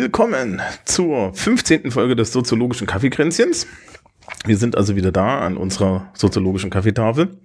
willkommen 0.00 0.60
zur 0.84 1.32
15. 1.32 1.90
Folge 1.90 2.14
des 2.16 2.30
soziologischen 2.30 2.86
Kaffeekränzchens. 2.86 3.66
Wir 4.44 4.58
sind 4.58 4.76
also 4.76 4.94
wieder 4.94 5.10
da 5.10 5.38
an 5.38 5.56
unserer 5.56 6.10
soziologischen 6.12 6.68
Kaffeetafel. 6.68 7.38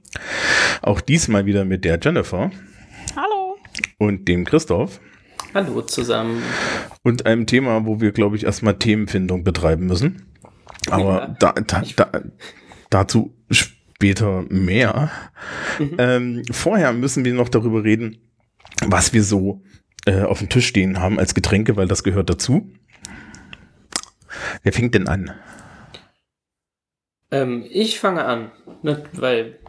Auch 0.82 1.00
diesmal 1.00 1.46
wieder 1.46 1.64
mit 1.64 1.86
der 1.86 1.98
Jennifer 2.02 2.52
Hallo. 3.16 3.56
und 4.00 4.28
dem 4.28 4.44
Christoph 4.44 5.00
Hallo 5.54 5.82
zusammen. 5.84 6.44
und 7.04 7.26
einem 7.26 7.48
Thema, 7.48 7.86
wo 7.86 8.02
wir, 8.02 8.12
glaube 8.12 8.36
ich, 8.36 8.44
erstmal 8.44 8.78
Themenfindung 8.78 9.46
betreiben 9.46 9.86
müssen. 9.86 10.24
Aber 10.90 11.38
da, 11.40 11.54
Ja. 11.58 11.64
da, 11.66 11.84
da, 11.96 12.22
dazu 12.90 13.34
später 13.50 14.44
mehr. 14.50 15.10
Ähm, 15.98 16.44
vorher 16.52 16.92
müssen 16.92 17.24
wir 17.24 17.34
noch 17.34 17.48
darüber 17.48 17.86
reden, 17.86 18.18
was 18.86 19.14
wir 19.14 19.24
so 19.24 19.62
äh, 20.06 20.22
auf 20.22 20.40
dem 20.40 20.50
Tisch 20.50 20.68
stehen 20.68 21.00
haben 21.00 21.20
als 21.20 21.34
Getränke, 21.34 21.76
weil 21.76 21.88
das 21.88 22.04
gehört 22.04 22.30
dazu. 22.30 22.72
Wer 24.64 24.74
fängt 24.74 24.96
denn 24.96 25.08
an? 25.08 25.32
Ähm, 27.32 27.66
ich 27.70 28.00
fange 28.00 28.26
an, 28.26 28.52
ne, 28.82 29.04
weil 29.14 29.60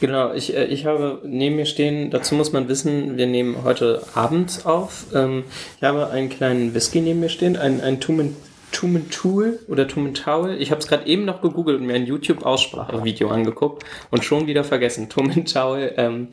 genau, 0.00 0.32
ich, 0.34 0.56
äh, 0.56 0.64
ich 0.64 0.84
habe 0.86 1.22
neben 1.24 1.56
mir 1.56 1.66
stehen, 1.66 2.10
dazu 2.10 2.34
muss 2.34 2.52
man 2.52 2.68
wissen, 2.68 3.16
wir 3.16 3.26
nehmen 3.26 3.62
heute 3.62 4.02
abends 4.14 4.66
auf. 4.66 5.06
Ähm, 5.14 5.44
ich 5.76 5.84
habe 5.84 6.10
einen 6.10 6.28
kleinen 6.28 6.74
Whisky 6.74 7.00
neben 7.00 7.20
mir 7.20 7.28
stehen, 7.28 7.56
ein, 7.56 7.80
ein 7.80 8.00
Tumen, 8.00 8.36
Tumentul 8.72 9.60
oder 9.68 9.86
Tumentowel. 9.86 10.60
Ich 10.60 10.70
habe 10.70 10.80
es 10.80 10.86
gerade 10.86 11.06
eben 11.06 11.24
noch 11.24 11.40
gegoogelt 11.40 11.80
und 11.80 11.86
mir 11.86 11.94
ein 11.94 12.06
YouTube-Aussprachevideo 12.06 13.28
angeguckt 13.28 13.84
und 14.10 14.24
schon 14.24 14.46
wieder 14.46 14.64
vergessen. 14.64 15.08
Tumentowel, 15.08 15.94
ähm, 15.96 16.28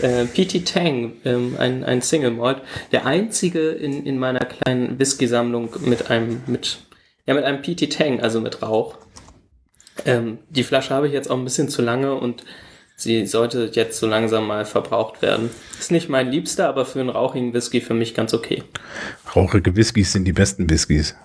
äh, 0.00 0.24
PT 0.24 0.66
Tang, 0.66 1.12
ähm, 1.24 1.56
ein, 1.58 1.84
ein 1.84 2.02
Single 2.02 2.32
Malt. 2.32 2.62
Der 2.92 3.06
einzige 3.06 3.70
in, 3.70 4.06
in 4.06 4.18
meiner 4.18 4.40
kleinen 4.40 4.98
Whisky-Sammlung 4.98 5.70
mit 5.80 6.10
einem, 6.10 6.42
mit, 6.46 6.78
ja, 7.26 7.34
mit 7.34 7.44
einem 7.44 7.62
PT 7.62 7.92
Tang, 7.92 8.20
also 8.20 8.40
mit 8.40 8.62
Rauch. 8.62 8.96
Ähm, 10.04 10.38
die 10.48 10.64
Flasche 10.64 10.94
habe 10.94 11.06
ich 11.06 11.12
jetzt 11.12 11.30
auch 11.30 11.36
ein 11.36 11.44
bisschen 11.44 11.68
zu 11.68 11.82
lange 11.82 12.14
und 12.14 12.44
sie 12.96 13.26
sollte 13.26 13.70
jetzt 13.72 13.98
so 13.98 14.06
langsam 14.06 14.46
mal 14.46 14.64
verbraucht 14.64 15.22
werden. 15.22 15.50
Ist 15.78 15.90
nicht 15.90 16.08
mein 16.08 16.30
liebster, 16.30 16.68
aber 16.68 16.86
für 16.86 17.00
einen 17.00 17.10
rauchigen 17.10 17.52
Whisky 17.52 17.80
für 17.80 17.94
mich 17.94 18.14
ganz 18.14 18.32
okay. 18.34 18.62
Rauchige 19.34 19.76
Whiskys 19.76 20.12
sind 20.12 20.24
die 20.24 20.32
besten 20.32 20.68
Whiskys. 20.70 21.16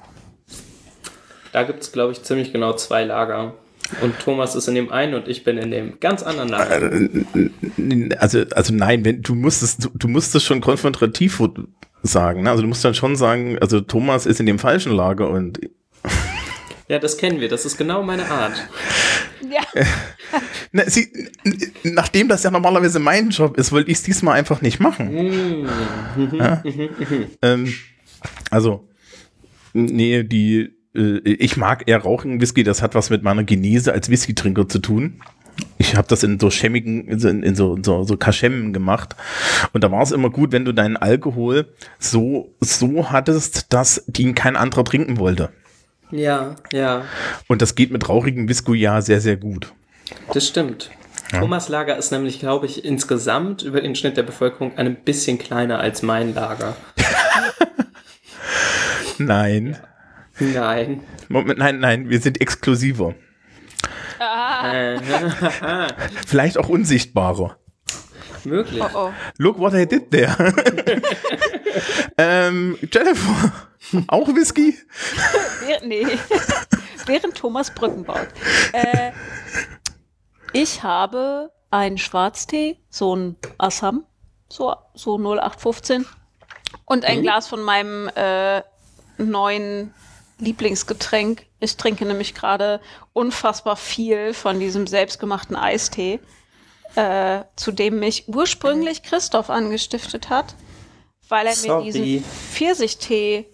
Da 1.57 1.63
gibt 1.63 1.81
es, 1.81 1.91
glaube 1.91 2.11
ich, 2.11 2.21
ziemlich 2.21 2.53
genau 2.53 2.73
zwei 2.73 3.03
Lager. 3.03 3.55
Und 4.01 4.19
Thomas 4.19 4.53
ist 4.53 4.67
in 4.67 4.75
dem 4.75 4.91
einen 4.91 5.15
und 5.15 5.27
ich 5.27 5.43
bin 5.43 5.57
in 5.57 5.71
dem 5.71 5.99
ganz 5.99 6.21
anderen 6.21 6.49
Lager. 6.49 6.91
Also, 8.19 8.43
also 8.51 8.75
nein, 8.75 9.03
wenn 9.03 9.23
du 9.23 9.33
musst 9.33 9.63
es, 9.63 9.77
du, 9.77 9.89
du 9.95 10.07
musst 10.07 10.35
es 10.35 10.43
schon 10.43 10.61
konfrontativ 10.61 11.41
sagen. 12.03 12.43
Ne? 12.43 12.51
Also 12.51 12.61
du 12.61 12.67
musst 12.67 12.85
dann 12.85 12.93
schon 12.93 13.15
sagen, 13.15 13.57
also 13.59 13.81
Thomas 13.81 14.27
ist 14.27 14.39
in 14.39 14.45
dem 14.45 14.59
falschen 14.59 14.91
Lager 14.91 15.31
und 15.31 15.59
Ja, 16.89 16.99
das 16.99 17.17
kennen 17.17 17.41
wir. 17.41 17.49
Das 17.49 17.65
ist 17.65 17.75
genau 17.75 18.03
meine 18.03 18.29
Art. 18.29 18.69
Ja. 19.49 19.61
Na, 20.71 20.87
sie, 20.87 21.11
nachdem 21.81 22.27
das 22.27 22.43
ja 22.43 22.51
normalerweise 22.51 22.99
mein 22.99 23.31
Job 23.31 23.57
ist, 23.57 23.71
wollte 23.71 23.89
ich 23.89 23.97
es 23.97 24.03
diesmal 24.03 24.37
einfach 24.37 24.61
nicht 24.61 24.79
machen. 24.79 25.65
Ja? 26.33 26.63
ähm, 27.41 27.73
also, 28.51 28.87
nee, 29.73 30.21
die, 30.21 30.76
äh, 30.97 31.19
ich 31.23 31.57
mag 31.57 31.83
eher 31.87 31.99
rauchigen 31.99 32.41
Whisky, 32.41 32.63
das 32.63 32.81
hat 32.81 32.95
was 32.95 33.09
mit 33.09 33.23
meiner 33.23 33.43
Genese 33.43 33.93
als 33.93 34.09
Whisky-Trinker 34.09 34.67
zu 34.67 34.79
tun. 34.79 35.21
Ich 35.79 35.95
habe 35.95 36.07
das 36.07 36.23
in 36.23 36.39
so 36.39 36.51
schämmigen, 36.51 37.07
in 37.07 37.19
so, 37.19 37.29
in 37.29 37.55
so, 37.55 37.77
so, 37.81 38.03
so 38.03 38.17
Kaschemmen 38.17 38.73
gemacht. 38.73 39.15
Und 39.73 39.83
da 39.83 39.91
war 39.91 40.03
es 40.03 40.11
immer 40.11 40.29
gut, 40.29 40.51
wenn 40.51 40.65
du 40.65 40.71
deinen 40.71 40.97
Alkohol 40.97 41.67
so, 41.99 42.53
so 42.59 43.09
hattest, 43.09 43.73
dass 43.73 44.03
ihn 44.17 44.35
kein 44.35 44.55
anderer 44.55 44.83
trinken 44.83 45.17
wollte. 45.17 45.49
Ja, 46.11 46.55
ja, 46.71 47.03
Und 47.47 47.61
das 47.61 47.75
geht 47.75 47.91
mit 47.91 48.07
rauchigem 48.07 48.47
Whisky 48.47 48.75
ja 48.75 49.01
sehr, 49.01 49.19
sehr 49.19 49.35
gut. 49.35 49.73
das 50.33 50.47
stimmt. 50.47 50.89
Thomas 51.31 51.67
Lager 51.67 51.97
ist 51.97 52.11
nämlich, 52.11 52.39
glaube 52.39 52.67
ich, 52.67 52.85
insgesamt 52.85 53.61
über 53.61 53.81
den 53.81 53.95
Schnitt 53.95 54.15
der 54.15 54.23
Bevölkerung 54.23 54.77
ein 54.77 54.95
bisschen 54.95 55.37
kleiner 55.37 55.79
als 55.79 56.01
mein 56.01 56.33
Lager. 56.33 56.77
Nein. 59.17 59.77
Nein. 60.39 61.03
Moment, 61.29 61.59
nein, 61.59 61.79
nein, 61.79 62.09
wir 62.09 62.19
sind 62.19 62.39
exklusiver. 62.41 63.15
Äh, 64.19 64.99
Vielleicht 66.25 66.57
auch 66.57 66.69
unsichtbarer. 66.69 67.57
möglich. 68.43 68.81
Oh, 68.81 69.09
oh. 69.09 69.13
Look 69.37 69.59
what 69.59 69.73
I 69.73 69.85
did 69.85 70.11
there. 70.11 70.35
ähm, 72.17 72.77
Jennifer, 72.91 73.53
auch 74.07 74.27
Whisky? 74.29 74.77
Nee. 75.83 76.07
Während 77.05 77.35
Thomas 77.35 77.73
Brücken 77.73 78.03
baut. 78.03 78.27
Äh, 78.73 79.11
ich 80.53 80.83
habe 80.83 81.51
einen 81.71 81.97
Schwarztee, 81.97 82.79
so 82.89 83.15
ein 83.15 83.35
Assam, 83.57 84.05
so, 84.49 84.75
so 84.93 85.17
0815. 85.17 86.05
Und 86.85 87.05
ein 87.05 87.21
Glas 87.21 87.47
von 87.47 87.61
meinem 87.61 88.09
äh, 88.15 88.61
neuen 89.17 89.93
Lieblingsgetränk. 90.39 91.45
Ich 91.59 91.77
trinke 91.77 92.05
nämlich 92.05 92.33
gerade 92.35 92.79
unfassbar 93.13 93.75
viel 93.75 94.33
von 94.33 94.59
diesem 94.59 94.87
selbstgemachten 94.87 95.55
Eistee, 95.55 96.19
äh, 96.95 97.41
zu 97.55 97.71
dem 97.71 97.99
mich 97.99 98.27
ursprünglich 98.27 99.03
Christoph 99.03 99.49
angestiftet 99.49 100.29
hat, 100.29 100.55
weil 101.29 101.47
er 101.47 101.53
Sorry. 101.55 101.85
mir 101.85 101.91
diesen 101.91 102.23
Pfirsichtee 102.23 103.45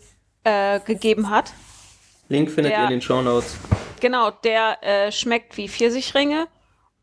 äh, 0.44 0.80
gegeben 0.82 1.30
hat. 1.30 1.52
Link 2.30 2.52
findet 2.52 2.74
Ja. 2.74 2.80
ihr 2.80 2.86
in 2.86 2.92
den 2.92 3.02
Show 3.02 3.22
Notes. 3.22 3.56
Genau, 4.00 4.32
der 4.32 4.84
äh, 4.84 5.12
schmeckt 5.12 5.56
wie 5.58 5.70
Pfirsichringe. 5.70 6.48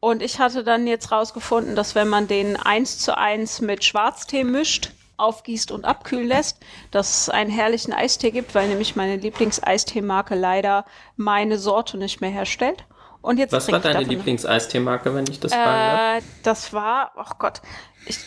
Und 0.00 0.22
ich 0.22 0.38
hatte 0.38 0.64
dann 0.64 0.86
jetzt 0.86 1.12
rausgefunden, 1.12 1.76
dass 1.76 1.94
wenn 1.94 2.08
man 2.08 2.26
den 2.26 2.56
eins 2.56 2.98
zu 2.98 3.16
eins 3.16 3.60
mit 3.60 3.84
Schwarztee 3.84 4.44
mischt, 4.44 4.92
aufgießt 5.20 5.70
und 5.70 5.84
abkühlen 5.84 6.26
lässt, 6.26 6.58
dass 6.90 7.22
es 7.22 7.28
einen 7.28 7.50
herrlichen 7.50 7.92
Eistee 7.92 8.30
gibt, 8.30 8.54
weil 8.54 8.68
nämlich 8.68 8.96
meine 8.96 9.16
Lieblingseistee-Marke 9.16 10.34
leider 10.34 10.84
meine 11.16 11.58
Sorte 11.58 11.98
nicht 11.98 12.20
mehr 12.20 12.30
herstellt. 12.30 12.84
Und 13.22 13.38
jetzt 13.38 13.52
Was 13.52 13.70
war 13.70 13.80
deine 13.80 14.02
Lieblingseistee-Marke, 14.04 15.14
wenn 15.14 15.26
ich 15.26 15.40
das 15.40 15.52
fragen 15.52 15.64
darf? 15.64 16.22
Äh, 16.22 16.26
das 16.42 16.72
war, 16.72 17.12
oh 17.16 17.34
Gott, 17.38 17.60
ich, 18.06 18.18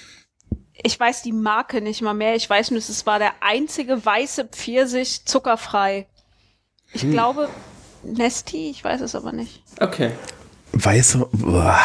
ich 0.74 1.00
weiß 1.00 1.24
die 1.24 1.31
Marke 1.31 1.81
nicht 1.81 2.02
mal 2.02 2.14
mehr. 2.14 2.36
Ich 2.36 2.50
weiß 2.50 2.72
nur, 2.72 2.78
es 2.80 3.06
war 3.06 3.18
der 3.20 3.31
einzige 3.42 4.06
weiße 4.06 4.46
Pfirsich 4.46 5.25
zuckerfrei. 5.25 6.08
Ich 6.94 7.02
Hm. 7.02 7.12
glaube 7.12 7.50
Nesti, 8.04 8.70
ich 8.70 8.84
weiß 8.84 9.02
es 9.02 9.16
aber 9.16 9.31
nicht. 9.31 9.64
Okay. 9.80 10.12
Weißer. 10.74 11.28
Uah. 11.44 11.80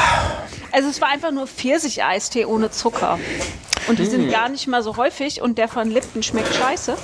Also 0.73 0.89
es 0.89 1.01
war 1.01 1.09
einfach 1.09 1.31
nur 1.31 1.47
Pfirsich-Eistee 1.47 2.45
ohne 2.45 2.71
Zucker. 2.71 3.19
Und 3.89 3.99
die 3.99 4.07
sind 4.07 4.31
gar 4.31 4.49
nicht 4.49 4.67
mal 4.67 4.83
so 4.83 4.97
häufig 4.97 5.41
und 5.41 5.59
der 5.59 5.69
von 5.69 5.91
Lipton 5.91 6.23
schmeckt 6.23 6.55
scheiße. 6.55 6.97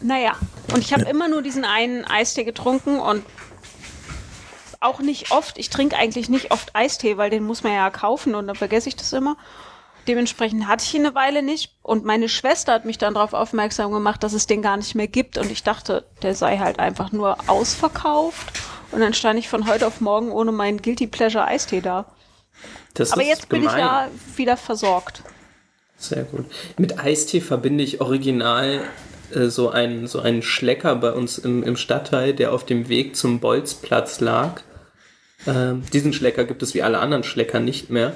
Naja, 0.00 0.36
und 0.72 0.78
ich 0.78 0.92
habe 0.92 1.04
immer 1.04 1.28
nur 1.28 1.42
diesen 1.42 1.64
einen 1.64 2.04
Eistee 2.04 2.44
getrunken 2.44 2.98
und 2.98 3.24
auch 4.80 4.98
nicht 5.00 5.30
oft. 5.30 5.58
Ich 5.58 5.70
trinke 5.70 5.96
eigentlich 5.96 6.28
nicht 6.28 6.50
oft 6.50 6.74
Eistee, 6.74 7.16
weil 7.16 7.30
den 7.30 7.44
muss 7.44 7.62
man 7.62 7.72
ja 7.72 7.88
kaufen 7.90 8.34
und 8.34 8.46
dann 8.48 8.56
vergesse 8.56 8.88
ich 8.88 8.96
das 8.96 9.12
immer. 9.12 9.36
Dementsprechend 10.08 10.66
hatte 10.66 10.84
ich 10.84 10.94
ihn 10.94 11.06
eine 11.06 11.14
Weile 11.14 11.42
nicht 11.42 11.76
und 11.82 12.04
meine 12.04 12.28
Schwester 12.28 12.72
hat 12.72 12.84
mich 12.84 12.98
dann 12.98 13.14
darauf 13.14 13.34
aufmerksam 13.34 13.92
gemacht, 13.92 14.24
dass 14.24 14.32
es 14.32 14.48
den 14.48 14.60
gar 14.60 14.76
nicht 14.76 14.96
mehr 14.96 15.06
gibt 15.06 15.38
und 15.38 15.50
ich 15.52 15.62
dachte, 15.62 16.04
der 16.22 16.34
sei 16.34 16.58
halt 16.58 16.80
einfach 16.80 17.12
nur 17.12 17.36
ausverkauft 17.48 18.60
und 18.90 19.00
dann 19.00 19.14
stand 19.14 19.38
ich 19.38 19.48
von 19.48 19.68
heute 19.68 19.86
auf 19.86 20.00
morgen 20.00 20.32
ohne 20.32 20.50
meinen 20.50 20.82
Guilty 20.82 21.06
Pleasure 21.06 21.44
Eistee 21.44 21.80
da. 21.80 22.06
Das 22.94 23.12
Aber 23.12 23.22
jetzt 23.22 23.48
bin 23.48 23.62
ich 23.62 23.68
gemein. 23.68 23.80
ja 23.80 24.08
wieder 24.34 24.56
versorgt. 24.56 25.22
Sehr 26.02 26.24
gut. 26.24 26.46
Mit 26.78 26.98
Eistee 26.98 27.40
verbinde 27.40 27.84
ich 27.84 28.00
original 28.00 28.80
äh, 29.32 29.46
so 29.46 29.70
einen, 29.70 30.08
so 30.08 30.18
einen 30.18 30.42
Schlecker 30.42 30.96
bei 30.96 31.12
uns 31.12 31.38
im, 31.38 31.62
im 31.62 31.76
Stadtteil, 31.76 32.34
der 32.34 32.52
auf 32.52 32.66
dem 32.66 32.88
Weg 32.88 33.14
zum 33.14 33.38
Bolzplatz 33.38 34.18
lag. 34.18 34.62
Ähm, 35.46 35.84
diesen 35.92 36.12
Schlecker 36.12 36.42
gibt 36.42 36.60
es 36.64 36.74
wie 36.74 36.82
alle 36.82 36.98
anderen 36.98 37.22
Schlecker 37.22 37.60
nicht 37.60 37.88
mehr. 37.88 38.14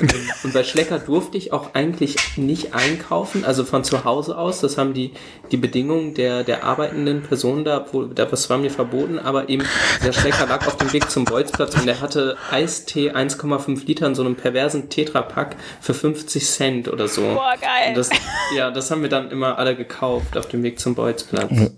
Ähm, 0.00 0.08
Und 0.44 0.52
bei 0.52 0.64
Schlecker 0.64 0.98
durfte 0.98 1.38
ich 1.38 1.52
auch 1.52 1.74
eigentlich 1.74 2.16
nicht 2.36 2.74
einkaufen, 2.74 3.44
also 3.44 3.64
von 3.64 3.84
zu 3.84 4.04
Hause 4.04 4.36
aus. 4.36 4.60
Das 4.60 4.78
haben 4.78 4.94
die, 4.94 5.12
die 5.50 5.56
Bedingungen 5.56 6.14
der, 6.14 6.44
der 6.44 6.64
arbeitenden 6.64 7.22
Personen 7.22 7.64
da, 7.64 7.86
wo, 7.92 8.04
das 8.04 8.50
war 8.50 8.58
mir 8.58 8.70
verboten, 8.70 9.18
aber 9.18 9.48
eben 9.48 9.64
der 10.04 10.12
Schlecker 10.12 10.46
lag 10.46 10.66
auf 10.66 10.76
dem 10.76 10.92
Weg 10.92 11.10
zum 11.10 11.24
Bolzplatz 11.24 11.74
und 11.76 11.86
der 11.86 12.00
hatte 12.00 12.36
Eistee 12.50 13.12
1,5 13.12 13.86
Liter 13.86 14.06
in 14.06 14.14
so 14.14 14.22
einem 14.22 14.36
perversen 14.36 14.88
Tetrapack 14.88 15.56
für 15.80 15.94
50 15.94 16.44
Cent 16.44 16.88
oder 16.88 17.08
so. 17.08 17.22
Boah, 17.22 17.54
geil. 17.60 17.88
Und 17.88 17.96
das, 17.96 18.10
ja, 18.54 18.70
das 18.70 18.90
haben 18.90 19.02
wir 19.02 19.08
dann 19.08 19.30
immer 19.30 19.58
alle 19.58 19.76
gekauft 19.76 20.36
auf 20.36 20.46
dem 20.48 20.62
Weg 20.62 20.78
zum 20.78 20.94
Bolzplatz. 20.94 21.72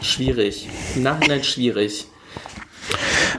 Schwierig. 0.00 0.68
Im 0.94 1.02
Nachhinein 1.02 1.42
schwierig. 1.42 2.06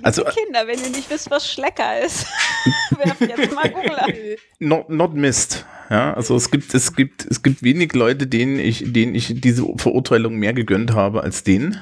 Also 0.02 0.22
Liebe 0.22 0.34
Kinder, 0.34 0.68
wenn 0.68 0.80
ihr 0.80 0.90
nicht 0.90 1.10
wisst, 1.10 1.30
was 1.30 1.52
Schlecker 1.52 2.00
ist, 2.02 2.26
werft 2.98 3.22
jetzt 3.22 3.54
mal 3.54 3.70
Google 3.70 3.96
an. 3.96 4.14
not, 4.60 4.90
not 4.90 5.14
missed. 5.14 5.66
Ja, 5.90 6.14
also 6.14 6.36
es 6.36 6.52
gibt, 6.52 6.74
es 6.74 6.96
gibt, 6.96 7.26
es 7.26 7.42
gibt 7.42 7.64
wenig 7.64 7.94
Leute, 7.94 8.28
denen 8.28 8.60
ich, 8.60 8.84
denen 8.86 9.16
ich 9.16 9.42
diese 9.42 9.66
Verurteilung 9.78 10.36
mehr 10.36 10.54
gegönnt 10.54 10.94
habe 10.94 11.24
als 11.24 11.44
denen. 11.44 11.82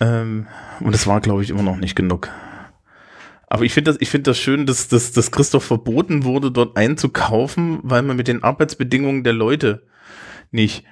Ähm, 0.00 0.46
und 0.80 0.94
es 0.94 1.06
war, 1.06 1.20
glaube 1.20 1.42
ich, 1.42 1.50
immer 1.50 1.62
noch 1.62 1.76
nicht 1.76 1.96
genug. 1.96 2.30
Aber 3.48 3.64
ich 3.64 3.72
finde 3.72 3.92
das, 3.92 4.00
ich 4.00 4.10
finde 4.10 4.30
das 4.30 4.38
schön, 4.38 4.66
dass, 4.66 4.88
dass, 4.88 5.12
dass 5.12 5.30
Christoph 5.30 5.64
verboten 5.64 6.24
wurde, 6.24 6.50
dort 6.50 6.76
einzukaufen, 6.76 7.80
weil 7.82 8.02
man 8.02 8.16
mit 8.16 8.28
den 8.28 8.42
Arbeitsbedingungen 8.42 9.24
der 9.24 9.32
Leute 9.32 9.86
nicht 10.50 10.84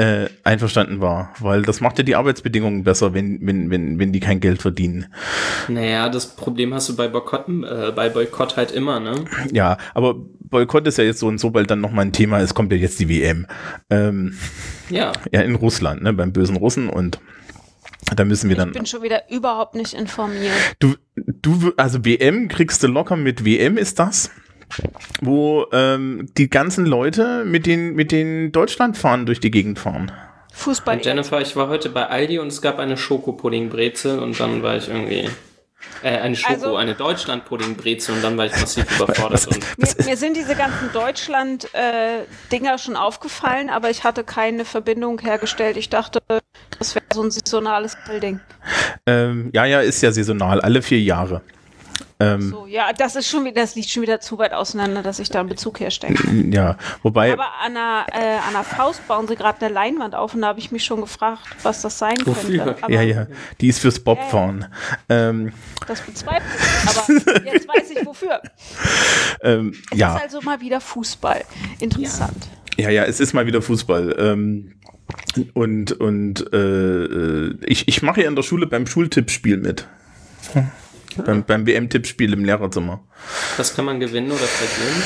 äh, 0.00 0.28
einverstanden 0.44 1.00
war. 1.00 1.34
Weil 1.40 1.62
das 1.62 1.80
macht 1.80 1.98
ja 1.98 2.04
die 2.04 2.16
Arbeitsbedingungen 2.16 2.84
besser, 2.84 3.12
wenn, 3.12 3.38
wenn, 3.46 3.70
wenn, 3.70 3.98
wenn 3.98 4.12
die 4.12 4.20
kein 4.20 4.40
Geld 4.40 4.62
verdienen. 4.62 5.06
Naja, 5.68 6.08
das 6.08 6.34
Problem 6.36 6.72
hast 6.72 6.88
du 6.88 6.96
bei 6.96 7.08
Boykotten, 7.08 7.64
äh, 7.64 7.92
bei 7.94 8.08
Boykott 8.08 8.56
halt 8.56 8.72
immer, 8.72 8.98
ne? 9.00 9.24
Ja, 9.52 9.76
aber 9.94 10.14
Boykott 10.40 10.86
ist 10.86 10.98
ja 10.98 11.04
jetzt 11.04 11.20
so 11.20 11.26
und 11.26 11.38
so, 11.38 11.52
weil 11.54 11.66
dann 11.66 11.80
nochmal 11.80 12.06
ein 12.06 12.12
Thema 12.12 12.38
ist, 12.38 12.54
kommt 12.54 12.72
ja 12.72 12.78
jetzt 12.78 12.98
die 13.00 13.08
WM. 13.08 13.46
Ähm, 13.90 14.36
Ja. 14.88 15.12
ja, 15.32 15.42
in 15.42 15.54
Russland, 15.54 16.02
ne, 16.02 16.12
beim 16.12 16.32
bösen 16.32 16.56
Russen 16.56 16.88
und 16.88 17.20
da 18.16 18.24
müssen 18.24 18.48
wir 18.48 18.56
Ich 18.56 18.62
dann. 18.62 18.72
bin 18.72 18.86
schon 18.86 19.02
wieder 19.02 19.30
überhaupt 19.30 19.74
nicht 19.74 19.92
informiert. 19.94 20.52
Du, 20.78 20.94
du, 21.16 21.72
also 21.76 22.04
WM 22.04 22.48
kriegst 22.48 22.82
du 22.82 22.86
locker 22.88 23.16
mit 23.16 23.44
WM 23.44 23.76
ist 23.76 23.98
das, 23.98 24.30
wo 25.20 25.66
ähm, 25.72 26.28
die 26.36 26.48
ganzen 26.50 26.86
Leute 26.86 27.44
mit 27.44 27.66
den, 27.66 27.94
mit 27.94 28.12
den 28.12 28.52
Deutschlandfahnen 28.52 29.26
durch 29.26 29.40
die 29.40 29.50
Gegend 29.50 29.78
fahren. 29.78 30.12
Fußball. 30.52 30.96
Und 30.96 31.04
Jennifer, 31.04 31.40
ich 31.40 31.54
war 31.56 31.68
heute 31.68 31.88
bei 31.90 32.06
Aldi 32.06 32.38
und 32.38 32.48
es 32.48 32.60
gab 32.60 32.78
eine 32.78 32.96
Schokopudding-Brezel 32.96 34.18
und 34.18 34.38
dann 34.40 34.62
war 34.62 34.76
ich 34.76 34.88
irgendwie. 34.88 35.28
Äh, 36.02 36.18
eine 36.18 36.36
Schoko, 36.36 36.52
Also- 36.52 36.76
eine 36.76 36.94
Deutschland-Pudding-Brezel 36.94 38.14
und 38.16 38.22
dann 38.22 38.36
war 38.36 38.44
ich 38.46 38.52
massiv 38.52 38.84
überfordert. 39.00 39.46
Und 39.46 39.58
Mir, 39.78 40.04
mir 40.06 40.16
sind 40.16 40.36
diese 40.36 40.54
ganzen 40.54 40.92
Deutschland-Dinger 40.92 42.78
schon 42.78 42.96
aufgefallen, 42.96 43.70
aber 43.70 43.88
ich 43.90 44.04
hatte 44.04 44.24
keine 44.24 44.64
Verbindung 44.66 45.18
hergestellt. 45.20 45.76
Ich 45.78 45.88
dachte, 45.88 46.20
das 46.78 46.94
wäre 46.94 47.04
so 47.14 47.22
ein 47.22 47.30
saisonales 47.30 47.96
Ding. 48.20 48.40
Ähm, 49.06 49.50
ja, 49.54 49.64
ja, 49.64 49.80
ist 49.80 50.02
ja 50.02 50.12
saisonal, 50.12 50.60
alle 50.60 50.82
vier 50.82 51.00
Jahre. 51.00 51.40
Ähm, 52.20 52.50
So, 52.50 52.66
ja, 52.66 52.92
das 52.92 53.16
ist 53.16 53.28
schon 53.28 53.44
wieder, 53.44 53.62
das 53.62 53.74
liegt 53.74 53.88
schon 53.88 54.02
wieder 54.02 54.20
zu 54.20 54.38
weit 54.38 54.52
auseinander, 54.52 55.02
dass 55.02 55.18
ich 55.18 55.30
da 55.30 55.40
einen 55.40 55.48
Bezug 55.48 55.80
herstellen 55.80 56.14
kann. 56.16 56.52
Ja, 56.52 56.76
wobei, 57.02 57.32
Aber 57.32 57.46
an 57.64 57.76
einer, 57.76 58.06
äh, 58.12 58.38
an 58.38 58.54
einer 58.54 58.64
Faust 58.64 59.06
bauen 59.08 59.26
sie 59.26 59.36
gerade 59.36 59.64
eine 59.64 59.74
Leinwand 59.74 60.14
auf 60.14 60.34
und 60.34 60.42
da 60.42 60.48
habe 60.48 60.58
ich 60.58 60.70
mich 60.70 60.84
schon 60.84 61.00
gefragt, 61.00 61.40
was 61.62 61.82
das 61.82 61.98
sein 61.98 62.18
Wofür? 62.24 62.64
könnte. 62.64 62.82
Aber 62.84 62.92
ja, 62.92 63.02
ja, 63.02 63.26
die 63.60 63.68
ist 63.68 63.80
fürs 63.80 63.98
Bobfahren. 63.98 64.66
Ähm, 65.08 65.52
das 65.86 66.00
bezweifle 66.02 66.42
ich. 66.56 66.88
Aber 66.88 67.44
jetzt 67.52 67.68
weiß 67.68 67.90
ich 67.90 68.06
wofür. 68.06 68.40
ähm, 69.42 69.72
ja. 69.94 70.16
ist 70.16 70.22
also 70.22 70.40
mal 70.42 70.60
wieder 70.60 70.80
Fußball. 70.80 71.44
Interessant. 71.78 72.48
Ja, 72.76 72.90
ja, 72.90 73.04
es 73.04 73.20
ist 73.20 73.32
mal 73.32 73.46
wieder 73.46 73.62
Fußball. 73.62 74.16
Ähm, 74.18 74.74
und 75.54 75.92
und 75.92 76.52
äh, 76.52 76.56
äh, 76.56 77.56
ich, 77.66 77.88
ich 77.88 78.02
mache 78.02 78.22
ja 78.22 78.28
in 78.28 78.36
der 78.36 78.42
Schule 78.42 78.66
beim 78.66 78.86
Schultippspiel 78.86 79.56
mit. 79.56 79.86
Beim, 81.24 81.44
beim 81.44 81.66
WM-Tippspiel 81.66 82.32
im 82.32 82.44
Lehrerzimmer. 82.44 83.00
das 83.56 83.74
kann 83.74 83.84
man 83.84 84.00
gewinnen 84.00 84.30
oder 84.30 84.38
verlieren. 84.38 85.02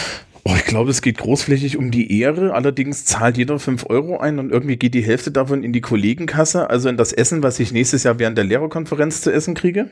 Oh, 0.46 0.54
ich 0.54 0.64
glaube, 0.64 0.90
es 0.90 1.00
geht 1.00 1.18
großflächig 1.18 1.78
um 1.78 1.90
die 1.90 2.20
Ehre. 2.20 2.52
Allerdings 2.52 3.06
zahlt 3.06 3.38
jeder 3.38 3.58
5 3.58 3.86
Euro 3.88 4.18
ein 4.18 4.38
und 4.38 4.52
irgendwie 4.52 4.76
geht 4.76 4.92
die 4.92 5.02
Hälfte 5.02 5.30
davon 5.30 5.64
in 5.64 5.72
die 5.72 5.80
Kollegenkasse, 5.80 6.68
also 6.68 6.90
in 6.90 6.98
das 6.98 7.14
Essen, 7.14 7.42
was 7.42 7.58
ich 7.60 7.72
nächstes 7.72 8.02
Jahr 8.02 8.18
während 8.18 8.36
der 8.36 8.44
Lehrerkonferenz 8.44 9.22
zu 9.22 9.32
essen 9.32 9.54
kriege. 9.54 9.90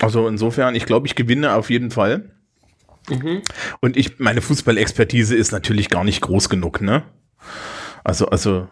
Also 0.00 0.28
insofern, 0.28 0.76
ich 0.76 0.86
glaube, 0.86 1.08
ich 1.08 1.16
gewinne 1.16 1.54
auf 1.54 1.70
jeden 1.70 1.90
Fall. 1.90 2.30
Und 3.80 3.96
ich, 3.96 4.18
meine 4.18 4.42
Fußballexpertise 4.42 5.34
ist 5.34 5.50
natürlich 5.50 5.88
gar 5.88 6.04
nicht 6.04 6.20
groß 6.20 6.48
genug, 6.48 6.80
ne? 6.80 7.04
Also, 8.04 8.26
also, 8.28 8.68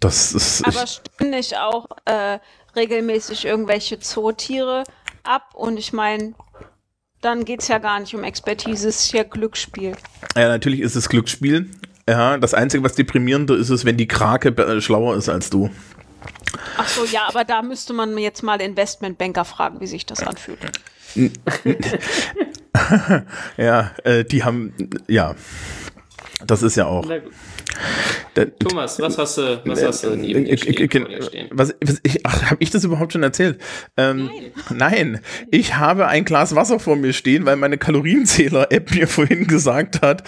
das 0.00 0.32
ist. 0.32 0.64
Aber 0.66 0.84
ich, 0.84 0.90
stimmen 0.90 1.30
nicht 1.30 1.56
auch 1.56 1.86
äh, 2.06 2.38
regelmäßig 2.74 3.44
irgendwelche 3.44 3.98
Zootiere 3.98 4.84
ab? 5.24 5.54
Und 5.54 5.76
ich 5.78 5.92
meine, 5.92 6.34
dann 7.20 7.44
geht 7.44 7.62
es 7.62 7.68
ja 7.68 7.78
gar 7.78 8.00
nicht 8.00 8.14
um 8.14 8.22
Expertise, 8.24 8.88
es 8.88 9.04
ist 9.04 9.12
ja 9.12 9.22
Glücksspiel. 9.22 9.96
ja, 10.36 10.48
natürlich 10.48 10.80
ist 10.80 10.94
es 10.94 11.08
Glücksspiel. 11.08 11.70
Ja, 12.08 12.36
das 12.36 12.52
Einzige, 12.52 12.84
was 12.84 12.94
deprimierender 12.94 13.56
ist, 13.56 13.70
ist, 13.70 13.84
wenn 13.84 13.96
die 13.96 14.06
Krake 14.06 14.50
äh, 14.50 14.80
schlauer 14.80 15.16
ist 15.16 15.28
als 15.30 15.48
du. 15.48 15.70
Ach 16.76 16.88
so, 16.88 17.04
ja, 17.04 17.22
aber 17.28 17.44
da 17.44 17.62
müsste 17.62 17.92
man 17.94 18.16
jetzt 18.18 18.42
mal 18.42 18.60
Investmentbanker 18.60 19.44
fragen, 19.44 19.80
wie 19.80 19.86
sich 19.86 20.06
das 20.06 20.22
anfühlt. 20.22 20.58
Ja, 23.56 23.92
äh, 24.02 24.24
die 24.24 24.42
haben, 24.42 24.74
ja, 25.06 25.36
das 26.44 26.62
ist 26.64 26.76
ja 26.76 26.86
auch. 26.86 27.06
Na 27.06 27.18
gut. 27.18 27.32
Thomas, 28.58 29.00
was 29.00 29.16
hast 29.16 29.38
du, 29.38 29.62
was 29.64 29.82
hast 29.82 30.04
du 30.04 30.16
neben 30.16 30.44
dir 30.44 30.52
Äh, 30.54 30.58
stehen, 30.58 31.06
äh, 31.06 31.22
stehen? 31.22 31.48
Was, 31.52 31.74
was 31.80 32.00
ich, 32.02 32.26
ach, 32.26 32.50
habe 32.50 32.56
ich 32.58 32.70
das 32.70 32.84
überhaupt 32.84 33.12
schon 33.12 33.22
erzählt? 33.22 33.60
Ähm, 33.96 34.30
nein. 34.70 35.20
ich 35.50 35.76
habe 35.76 36.08
ein 36.08 36.24
Glas 36.24 36.54
Wasser 36.54 36.80
vor 36.80 36.96
mir 36.96 37.12
stehen, 37.12 37.46
weil 37.46 37.56
meine 37.56 37.78
Kalorienzähler-App 37.78 38.90
mir 38.92 39.06
vorhin 39.06 39.46
gesagt 39.46 40.02
hat, 40.02 40.24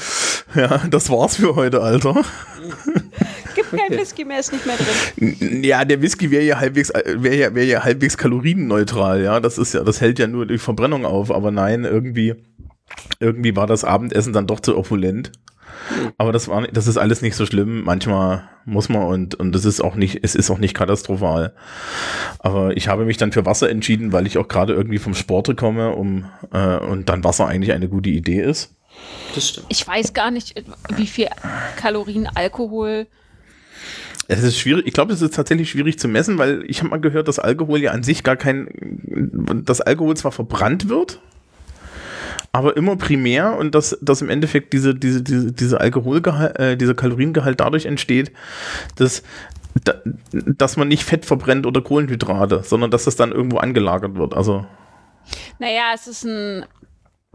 ja, 0.54 0.82
das 0.90 1.10
war's 1.10 1.36
für 1.36 1.56
heute, 1.56 1.82
Alter. 1.82 2.22
Gibt 3.54 3.70
kein 3.70 3.98
Whisky 3.98 4.24
mehr, 4.24 4.38
ist 4.38 4.52
nicht 4.52 4.66
mehr 4.66 4.76
drin. 4.76 5.64
Ja, 5.64 5.84
der 5.84 6.02
Whisky 6.02 6.30
wäre 6.30 6.44
ja 6.44 6.60
halbwegs, 6.60 6.90
wäre 6.90 7.36
ja, 7.36 7.54
wäre 7.54 7.66
ja 7.66 7.84
halbwegs 7.84 8.16
kalorienneutral, 8.16 9.22
ja. 9.22 9.40
Das 9.40 9.58
ist 9.58 9.72
ja, 9.74 9.82
das 9.82 10.00
hält 10.00 10.18
ja 10.18 10.26
nur 10.26 10.46
durch 10.46 10.60
Verbrennung 10.60 11.06
auf, 11.06 11.30
aber 11.30 11.50
nein, 11.50 11.84
irgendwie, 11.84 12.34
irgendwie 13.18 13.56
war 13.56 13.66
das 13.66 13.84
Abendessen 13.84 14.32
dann 14.32 14.46
doch 14.46 14.60
zu 14.60 14.76
opulent. 14.76 15.32
Aber 16.18 16.32
das 16.32 16.48
war, 16.48 16.66
das 16.66 16.86
ist 16.86 16.96
alles 16.96 17.22
nicht 17.22 17.36
so 17.36 17.46
schlimm. 17.46 17.84
Manchmal 17.84 18.48
muss 18.64 18.88
man 18.88 19.02
und, 19.04 19.34
und 19.34 19.52
das 19.52 19.64
ist 19.64 19.80
auch 19.80 19.94
nicht, 19.94 20.20
es 20.22 20.34
ist 20.34 20.50
auch 20.50 20.58
nicht 20.58 20.74
katastrophal. 20.74 21.54
Aber 22.38 22.76
ich 22.76 22.88
habe 22.88 23.04
mich 23.04 23.16
dann 23.16 23.32
für 23.32 23.46
Wasser 23.46 23.70
entschieden, 23.70 24.12
weil 24.12 24.26
ich 24.26 24.38
auch 24.38 24.48
gerade 24.48 24.72
irgendwie 24.72 24.98
vom 24.98 25.14
Sporte 25.14 25.54
komme, 25.54 25.94
um, 25.94 26.26
äh, 26.52 26.78
und 26.78 27.08
dann 27.08 27.24
Wasser 27.24 27.46
eigentlich 27.46 27.72
eine 27.72 27.88
gute 27.88 28.10
Idee 28.10 28.42
ist. 28.42 28.74
Das 29.34 29.48
stimmt. 29.48 29.66
Ich 29.68 29.86
weiß 29.86 30.14
gar 30.14 30.30
nicht, 30.30 30.62
wie 30.94 31.06
viel 31.06 31.28
Kalorien 31.76 32.28
Alkohol. 32.34 33.06
Es 34.28 34.42
ist 34.42 34.58
schwierig, 34.58 34.86
ich 34.86 34.92
glaube, 34.92 35.12
es 35.12 35.22
ist 35.22 35.34
tatsächlich 35.34 35.70
schwierig 35.70 35.98
zu 35.98 36.08
messen, 36.08 36.36
weil 36.38 36.64
ich 36.66 36.80
habe 36.80 36.90
mal 36.90 37.00
gehört, 37.00 37.28
dass 37.28 37.38
Alkohol 37.38 37.80
ja 37.80 37.92
an 37.92 38.02
sich 38.02 38.24
gar 38.24 38.36
kein, 38.36 38.68
dass 39.64 39.80
Alkohol 39.80 40.16
zwar 40.16 40.32
verbrannt 40.32 40.88
wird, 40.88 41.20
aber 42.56 42.76
immer 42.76 42.96
primär 42.96 43.56
und 43.56 43.74
dass, 43.74 43.98
dass 44.00 44.22
im 44.22 44.30
Endeffekt 44.30 44.72
diese, 44.72 44.94
diese, 44.94 45.22
diese, 45.22 45.52
diese 45.52 45.80
Alkoholgehalt, 45.80 46.58
äh, 46.58 46.76
dieser 46.76 46.94
Kaloriengehalt 46.94 47.60
dadurch 47.60 47.86
entsteht, 47.86 48.32
dass, 48.96 49.22
da, 49.84 49.94
dass 50.32 50.76
man 50.76 50.88
nicht 50.88 51.04
Fett 51.04 51.24
verbrennt 51.24 51.66
oder 51.66 51.80
Kohlenhydrate, 51.80 52.62
sondern 52.64 52.90
dass 52.90 53.04
das 53.04 53.16
dann 53.16 53.32
irgendwo 53.32 53.58
angelagert 53.58 54.16
wird. 54.16 54.34
Also, 54.34 54.66
Naja, 55.58 55.92
es 55.94 56.06
ist 56.06 56.24
ein. 56.24 56.64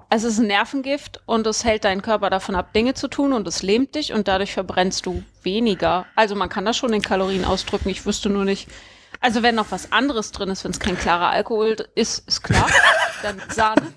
Es 0.09 0.23
ist 0.25 0.39
ein 0.39 0.47
Nervengift 0.47 1.21
und 1.25 1.47
es 1.47 1.63
hält 1.63 1.85
deinen 1.85 2.01
Körper 2.01 2.29
davon 2.29 2.55
ab, 2.55 2.73
Dinge 2.73 2.95
zu 2.95 3.07
tun 3.07 3.31
und 3.31 3.47
es 3.47 3.61
lähmt 3.61 3.95
dich 3.95 4.11
und 4.11 4.27
dadurch 4.27 4.51
verbrennst 4.51 5.05
du 5.05 5.23
weniger. 5.43 6.05
Also 6.15 6.35
man 6.35 6.49
kann 6.49 6.65
das 6.65 6.75
schon 6.75 6.91
in 6.91 7.01
Kalorien 7.01 7.45
ausdrücken. 7.45 7.87
Ich 7.87 8.05
wüsste 8.05 8.29
nur 8.29 8.43
nicht. 8.43 8.67
Also 9.21 9.43
wenn 9.43 9.55
noch 9.55 9.67
was 9.69 9.91
anderes 9.91 10.31
drin 10.31 10.49
ist, 10.49 10.63
wenn 10.63 10.71
es 10.71 10.79
kein 10.79 10.97
klarer 10.97 11.29
Alkohol 11.29 11.75
ist, 11.95 12.27
ist 12.27 12.41
klar. 12.41 12.67
Dann 13.21 13.41
Sahne. 13.49 13.93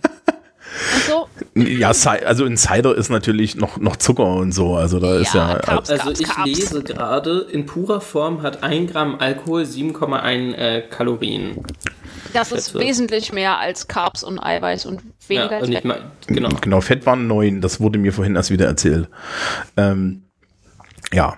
So. 1.06 1.28
ja, 1.54 1.92
also 2.24 2.44
in 2.44 2.56
Cider 2.56 2.94
ist 2.96 3.08
natürlich 3.10 3.54
noch, 3.56 3.76
noch 3.76 3.96
Zucker 3.96 4.26
und 4.26 4.52
so. 4.52 4.74
Also 4.76 4.98
da 4.98 5.16
ist 5.18 5.34
ja. 5.34 5.52
Ja, 5.54 5.58
Carbs, 5.60 5.90
Also 5.90 6.04
Carbs, 6.04 6.20
ich 6.20 6.28
Carbs. 6.28 6.46
lese 6.46 6.82
gerade, 6.82 7.40
in 7.52 7.66
purer 7.66 8.00
Form 8.00 8.42
hat 8.42 8.62
ein 8.62 8.86
Gramm 8.86 9.18
Alkohol 9.20 9.62
7,1 9.62 10.54
äh, 10.54 10.80
Kalorien. 10.88 11.62
Das 12.32 12.50
ist 12.50 12.72
Schätze. 12.72 12.80
wesentlich 12.80 13.32
mehr 13.32 13.58
als 13.58 13.86
Carbs 13.86 14.24
und 14.24 14.40
Eiweiß 14.40 14.86
und 14.86 15.02
weniger 15.28 15.52
Ja, 15.52 15.58
als 15.58 15.68
Fett. 15.68 15.84
mein, 15.84 15.98
genau. 16.26 16.48
Genau, 16.60 16.80
Fett 16.80 17.06
waren 17.06 17.26
neun, 17.28 17.60
das 17.60 17.78
wurde 17.80 17.98
mir 17.98 18.12
vorhin 18.12 18.34
erst 18.34 18.50
wieder 18.50 18.66
erzählt. 18.66 19.08
Ähm, 19.76 20.24
ja. 21.12 21.36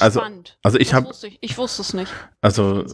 Also, 0.00 0.20
Spannend. 0.20 0.58
also 0.62 0.78
ich 0.78 0.94
habe, 0.94 1.08
ich 1.40 1.58
wusste 1.58 1.82
es 1.82 1.94
nicht. 1.94 2.10
also 2.40 2.84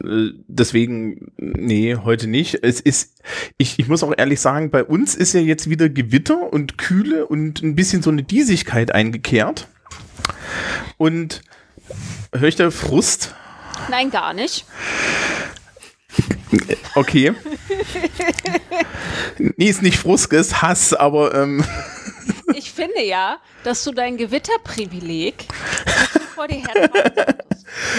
deswegen, 0.00 1.32
nee, 1.36 1.96
heute 1.96 2.26
nicht. 2.26 2.62
Es 2.62 2.80
ist, 2.80 3.14
ich, 3.56 3.78
ich 3.78 3.88
muss 3.88 4.02
auch 4.02 4.14
ehrlich 4.16 4.40
sagen, 4.40 4.70
bei 4.70 4.84
uns 4.84 5.14
ist 5.14 5.32
ja 5.32 5.40
jetzt 5.40 5.68
wieder 5.68 5.88
Gewitter 5.88 6.52
und 6.52 6.78
Kühle 6.78 7.26
und 7.26 7.62
ein 7.62 7.74
bisschen 7.74 8.02
so 8.02 8.10
eine 8.10 8.22
Diesigkeit 8.22 8.94
eingekehrt. 8.94 9.68
Und 10.96 11.42
höre 12.32 12.48
ich 12.48 12.56
da 12.56 12.70
Frust? 12.70 13.34
Nein, 13.90 14.10
gar 14.10 14.34
nicht. 14.34 14.66
Okay. 16.94 17.34
nee, 19.38 19.68
ist 19.68 19.82
nicht 19.82 19.98
Frust, 19.98 20.32
ist 20.32 20.62
Hass, 20.62 20.94
aber 20.94 21.34
ähm, 21.34 21.64
Ich 22.54 22.72
finde 22.72 23.02
ja, 23.02 23.38
dass 23.64 23.84
du 23.84 23.92
dein 23.92 24.16
Gewitterprivileg 24.16 25.46
vor 26.38 26.46
dir 26.46 26.58
her 26.58 26.90
solltest. 26.92 27.16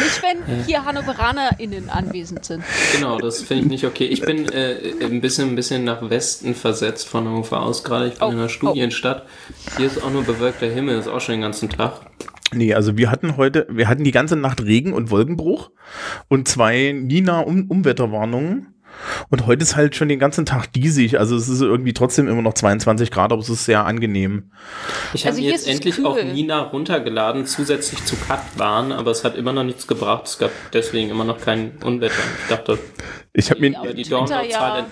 Nicht, 0.01 0.23
wenn 0.23 0.63
hier 0.65 0.85
HannoveranerInnen 0.85 1.89
anwesend 1.89 2.45
sind. 2.45 2.63
Genau, 2.95 3.19
das 3.19 3.41
finde 3.41 3.63
ich 3.65 3.69
nicht 3.69 3.85
okay. 3.85 4.05
Ich 4.05 4.21
bin 4.21 4.49
äh, 4.49 4.77
ein, 5.01 5.21
bisschen, 5.21 5.49
ein 5.49 5.55
bisschen 5.55 5.83
nach 5.83 6.09
Westen 6.09 6.55
versetzt 6.55 7.07
von 7.07 7.25
Hannover 7.27 7.61
aus 7.61 7.83
gerade. 7.83 8.07
Ich 8.07 8.15
bin 8.15 8.23
Oh, 8.23 8.31
in 8.31 8.37
einer 8.37 8.49
Studienstadt. 8.49 9.27
Hier 9.77 9.85
ist 9.85 10.01
auch 10.01 10.09
nur 10.09 10.23
bewölkter 10.23 10.67
Himmel, 10.67 10.97
ist 10.97 11.07
auch 11.07 11.21
schon 11.21 11.33
den 11.35 11.41
ganzen 11.41 11.69
Tag. 11.69 12.01
Nee, 12.51 12.73
also 12.73 12.97
wir 12.97 13.11
hatten 13.11 13.37
heute, 13.37 13.67
wir 13.69 13.87
hatten 13.87 14.03
die 14.03 14.11
ganze 14.11 14.35
Nacht 14.35 14.63
Regen 14.63 14.93
und 14.93 15.11
Wolkenbruch 15.11 15.69
und 16.29 16.47
zwei 16.47 16.91
Nina-Umwetterwarnungen. 16.95 18.73
Und 19.29 19.45
heute 19.45 19.63
ist 19.63 19.75
halt 19.75 19.95
schon 19.95 20.07
den 20.09 20.19
ganzen 20.19 20.45
Tag 20.45 20.71
diesig. 20.73 21.19
Also 21.19 21.35
es 21.35 21.47
ist 21.47 21.61
irgendwie 21.61 21.93
trotzdem 21.93 22.27
immer 22.27 22.41
noch 22.41 22.53
22 22.53 23.11
Grad, 23.11 23.31
aber 23.31 23.41
es 23.41 23.49
ist 23.49 23.65
sehr 23.65 23.85
angenehm. 23.85 24.51
Ich 25.13 25.21
habe 25.25 25.29
Also 25.31 25.41
mir 25.41 25.47
hier 25.47 25.51
jetzt 25.53 25.67
endlich 25.67 25.95
kühl. 25.95 26.05
auch 26.05 26.21
Nina 26.21 26.59
runtergeladen, 26.61 27.45
zusätzlich 27.45 28.03
zu 28.05 28.15
Katwan, 28.17 28.91
aber 28.91 29.11
es 29.11 29.23
hat 29.23 29.35
immer 29.35 29.53
noch 29.53 29.63
nichts 29.63 29.87
gebracht. 29.87 30.27
Es 30.27 30.37
gab 30.37 30.51
deswegen 30.73 31.09
immer 31.09 31.23
noch 31.23 31.39
kein 31.39 31.77
Unwetter. 31.83 32.13
Ich 32.43 32.47
dachte, 32.49 32.79
Ich 33.33 33.49
habe 33.51 33.61
mir, 33.61 33.69
die 33.93 34.03
Twitter 34.03 34.17
Downloadzahlen. 34.25 34.85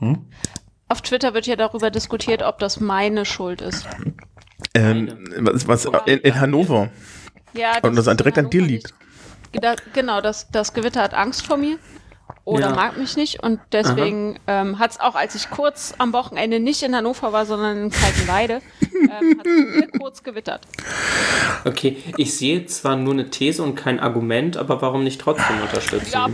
ja- 0.00 0.16
Auf 0.88 1.02
Twitter 1.02 1.34
wird 1.34 1.46
ja 1.46 1.56
darüber 1.56 1.90
diskutiert, 1.90 2.42
ob 2.42 2.58
das 2.58 2.80
meine 2.80 3.24
Schuld 3.24 3.60
ist. 3.60 3.86
ähm, 4.74 5.24
was, 5.38 5.68
was 5.68 5.84
in, 6.06 6.18
in 6.18 6.40
Hannover. 6.40 6.90
Ja, 7.54 7.78
Und 7.82 7.96
das 7.96 8.06
ist 8.06 8.20
direkt 8.20 8.38
an 8.38 8.50
dir 8.50 8.62
liegt. 8.62 8.92
nicht- 9.52 9.64
Da, 9.64 9.74
genau, 9.94 10.20
das, 10.20 10.50
das 10.50 10.74
Gewitter 10.74 11.02
hat 11.02 11.14
Angst 11.14 11.46
vor 11.46 11.56
mir 11.56 11.78
oder 12.48 12.70
Ja. 12.70 12.74
mag 12.74 12.96
mich 12.96 13.16
nicht 13.16 13.42
und 13.42 13.60
deswegen 13.72 14.38
ähm, 14.46 14.78
hat 14.78 14.92
es 14.92 15.00
auch, 15.00 15.14
als 15.14 15.34
ich 15.34 15.50
kurz 15.50 15.94
am 15.98 16.12
Wochenende 16.12 16.60
nicht 16.60 16.82
in 16.82 16.94
Hannover 16.96 17.32
war, 17.32 17.44
sondern 17.44 17.76
in 17.84 17.90
Kaltenweide, 17.90 18.62
ähm, 18.92 19.38
hat 19.38 19.46
hier 19.46 19.88
kurz 20.00 20.22
gewittert. 20.22 20.66
Okay, 21.64 21.98
ich 22.16 22.34
sehe 22.36 22.64
zwar 22.66 22.96
nur 22.96 23.12
eine 23.12 23.28
These 23.30 23.62
und 23.62 23.74
kein 23.74 24.00
Argument, 24.00 24.56
aber 24.56 24.80
warum 24.80 25.04
nicht 25.04 25.20
trotzdem 25.20 25.60
unterstützen? 25.60 26.10
Ja, 26.12 26.26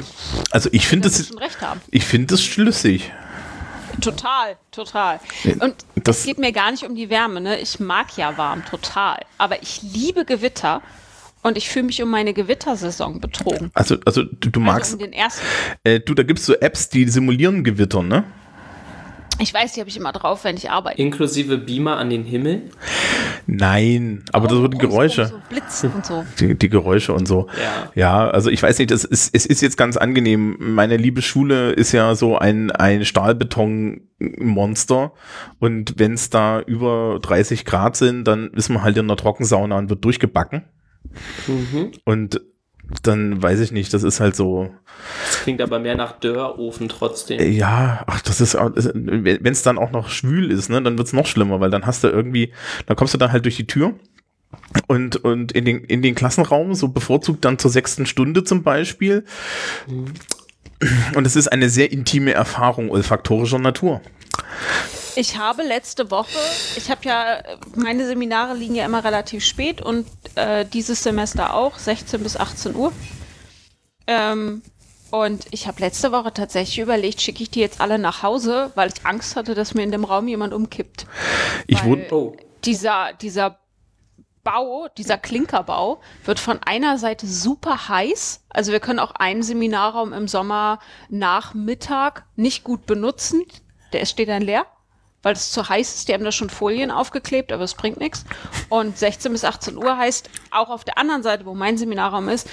Also 0.52 0.68
ich 0.73 0.87
finde 0.87 1.09
es, 1.09 1.26
schon 1.28 1.38
recht 1.38 1.61
haben. 1.61 1.80
ich 1.90 2.04
finde 2.04 2.35
es 2.35 2.42
schlüssig. 2.44 3.12
Total, 4.00 4.56
total. 4.71 5.21
Und 5.61 5.75
das- 6.02 6.18
es 6.21 6.25
geht 6.25 6.38
mir 6.38 6.52
gar 6.52 6.71
nicht 6.71 6.85
um 6.85 6.94
die 6.94 7.11
Wärme, 7.11 7.40
ne? 7.40 7.59
Ich 7.61 7.78
mag 7.80 8.16
ja 8.16 8.37
warm, 8.37 8.64
total. 8.64 9.18
Aber 9.38 9.62
ich 9.62 9.83
liebe 9.83 10.25
Gewitter 10.25 10.83
und 11.44 11.56
ich 11.56 11.68
fühle 11.68 11.86
mich 11.86 12.02
um 12.02 12.10
meine 12.10 12.34
Gewittersaison 12.34 13.20
betrogen. 13.20 13.70
Also, 13.74 13.96
also 14.04 14.24
du, 14.24 14.50
du 14.50 14.60
Also 14.60 14.62
magst, 14.72 14.92
um 14.94 14.98
den 14.98 15.12
ersten. 15.12 15.44
äh, 15.84 16.00
du, 16.00 16.14
da 16.14 16.24
gibt's 16.24 16.44
so 16.44 16.54
Apps, 16.54 16.88
die 16.88 17.08
simulieren 17.08 17.62
Gewitter, 17.62 18.02
ne? 18.02 18.24
Ich 19.40 19.52
weiß, 19.52 19.72
die 19.72 19.80
habe 19.80 19.90
ich 19.90 19.96
immer 19.96 20.12
drauf, 20.12 20.44
wenn 20.44 20.56
ich 20.56 20.70
arbeite. 20.70 21.02
Inklusive 21.02 21.58
Beamer 21.58 21.96
an 21.96 22.08
den 22.08 22.22
Himmel? 22.22 22.70
Nein, 23.48 24.22
aber 24.32 24.46
das 24.46 24.56
sind 24.58 24.70
die 24.72 24.76
Und 24.76 24.82
so- 24.82 24.88
Geräusche. 24.88 25.26
So 25.26 25.40
Blitz 25.48 25.84
und 25.92 26.06
so. 26.06 26.24
Die, 26.38 26.54
die 26.54 26.68
Geräusche 26.68 27.12
und 27.12 27.26
so. 27.26 27.48
Ja. 27.60 27.90
Ja, 28.24 28.30
also 28.30 28.48
ich 28.48 28.62
weiß 28.62 28.78
nicht, 28.78 28.92
es 28.92 29.02
ist, 29.04 29.34
es 29.34 29.44
ist 29.44 29.60
jetzt 29.60 29.76
ganz 29.76 29.96
angenehm. 29.96 30.54
Meine 30.60 30.96
liebe 30.96 31.20
Schule 31.20 31.72
ist 31.72 31.90
ja 31.90 32.14
so 32.14 32.38
ein, 32.38 32.70
ein 32.70 33.04
Stahlbeton-Monster. 33.04 35.12
Und 35.58 35.94
wenn 35.98 36.12
es 36.14 36.30
da 36.30 36.60
über 36.60 37.18
30 37.20 37.64
Grad 37.64 37.96
sind, 37.96 38.24
dann 38.24 38.50
ist 38.54 38.68
man 38.68 38.82
halt 38.82 38.96
in 38.96 39.08
der 39.08 39.16
Trockensauna 39.16 39.76
und 39.78 39.90
wird 39.90 40.04
durchgebacken. 40.04 40.62
Und 42.04 42.40
dann 43.02 43.42
weiß 43.42 43.61
ich 43.61 43.73
nicht, 43.73 43.94
das 43.94 44.02
ist 44.02 44.20
halt 44.20 44.37
so, 44.37 44.70
Das 45.26 45.42
klingt 45.42 45.61
aber 45.61 45.78
mehr 45.78 45.96
nach 45.96 46.12
Dörrofen 46.12 46.88
trotzdem. 46.88 47.40
äh, 47.40 47.49
ja, 47.49 48.04
ach, 48.06 48.20
das 48.23 48.40
ist, 48.40 48.54
wenn 48.54 49.52
es 49.52 49.62
dann 49.62 49.78
auch 49.78 49.90
noch 49.90 50.08
schwül 50.11 50.50
ist, 50.50 50.68
ne, 50.68 50.82
dann 50.82 50.99
wird's 50.99 51.12
noch 51.12 51.26
schlimmer, 51.26 51.61
weil 51.61 51.70
dann 51.70 51.87
hast 51.87 52.04
du 52.04 52.08
irgendwie, 52.08 52.52
dann 52.87 52.96
kommst 52.96 53.14
du 53.14 53.18
dann 53.18 53.32
halt 53.32 53.44
durch 53.44 53.56
die 53.56 53.66
Tür 53.66 53.94
und, 54.87 55.16
und 55.16 55.52
in 55.52 55.64
den, 55.64 55.84
in 55.84 56.02
den 56.02 56.14
Klassenraum, 56.14 56.75
so 56.75 56.88
bevorzugt 56.88 57.44
dann 57.44 57.58
zur 57.58 57.70
sechsten 57.70 58.06
Stunde 58.06 58.44
zum 58.44 58.62
Beispiel. 58.62 59.25
Und 61.14 61.26
es 61.26 61.37
ist 61.37 61.49
eine 61.49 61.70
sehr 61.70 61.90
intime 61.92 62.32
Erfahrung 62.32 62.90
olfaktorischer 62.90 63.58
Natur. 63.58 64.00
Ich 65.16 65.38
habe 65.38 65.62
letzte 65.62 66.11
Woche, 66.11 66.38
ich 66.76 66.90
habe 66.90 67.00
ja, 67.04 67.42
meine 67.76 68.06
Seminare 68.06 68.54
liegen 68.54 68.75
ja 68.75 68.84
immer 68.84 69.04
relativ 69.04 69.44
spät 69.44 69.80
und 69.80 70.06
äh, 70.36 70.64
dieses 70.64 71.02
Semester 71.02 71.54
auch, 71.54 71.78
16 71.78 72.22
bis 72.22 72.36
18 72.36 72.74
Uhr. 72.74 72.92
Ähm, 74.06 74.62
und 75.10 75.46
ich 75.52 75.66
habe 75.68 75.80
letzte 75.80 76.12
Woche 76.12 76.32
tatsächlich 76.32 76.78
überlegt, 76.80 77.20
schicke 77.20 77.42
ich 77.42 77.50
die 77.50 77.60
jetzt 77.60 77.80
alle 77.80 77.98
nach 77.98 78.22
Hause, 78.22 78.72
weil 78.74 78.88
ich 78.88 79.06
Angst 79.06 79.36
hatte, 79.36 79.54
dass 79.54 79.74
mir 79.74 79.82
in 79.82 79.92
dem 79.92 80.04
Raum 80.04 80.26
jemand 80.28 80.52
umkippt. 80.52 81.06
Ich 81.66 81.84
wurde, 81.84 82.06
Oh, 82.10 82.36
Dieser, 82.64 83.12
dieser 83.12 83.58
Bau, 84.42 84.88
dieser 84.98 85.16
Klinkerbau, 85.16 86.00
wird 86.24 86.40
von 86.40 86.58
einer 86.64 86.98
Seite 86.98 87.26
super 87.26 87.88
heiß. 87.88 88.44
Also 88.50 88.72
wir 88.72 88.80
können 88.80 88.98
auch 88.98 89.12
einen 89.12 89.42
Seminarraum 89.42 90.12
im 90.12 90.28
Sommer 90.28 90.80
Nachmittag 91.08 92.24
nicht 92.36 92.64
gut 92.64 92.84
benutzen. 92.84 93.44
Der 93.92 94.04
steht 94.06 94.28
dann 94.28 94.42
leer, 94.42 94.66
weil 95.24 95.32
es 95.32 95.50
zu 95.50 95.68
heiß 95.68 95.94
ist. 95.96 96.08
Die 96.08 96.14
haben 96.14 96.24
da 96.24 96.32
schon 96.32 96.50
Folien 96.50 96.90
aufgeklebt, 96.90 97.52
aber 97.52 97.64
es 97.64 97.74
bringt 97.74 97.98
nichts. 97.98 98.24
Und 98.68 98.96
16 98.96 99.32
bis 99.32 99.44
18 99.44 99.76
Uhr 99.76 99.96
heißt, 99.96 100.30
auch 100.50 100.70
auf 100.70 100.84
der 100.84 100.98
anderen 100.98 101.22
Seite, 101.22 101.46
wo 101.46 101.54
mein 101.54 101.76
Seminarraum 101.78 102.28
ist, 102.28 102.48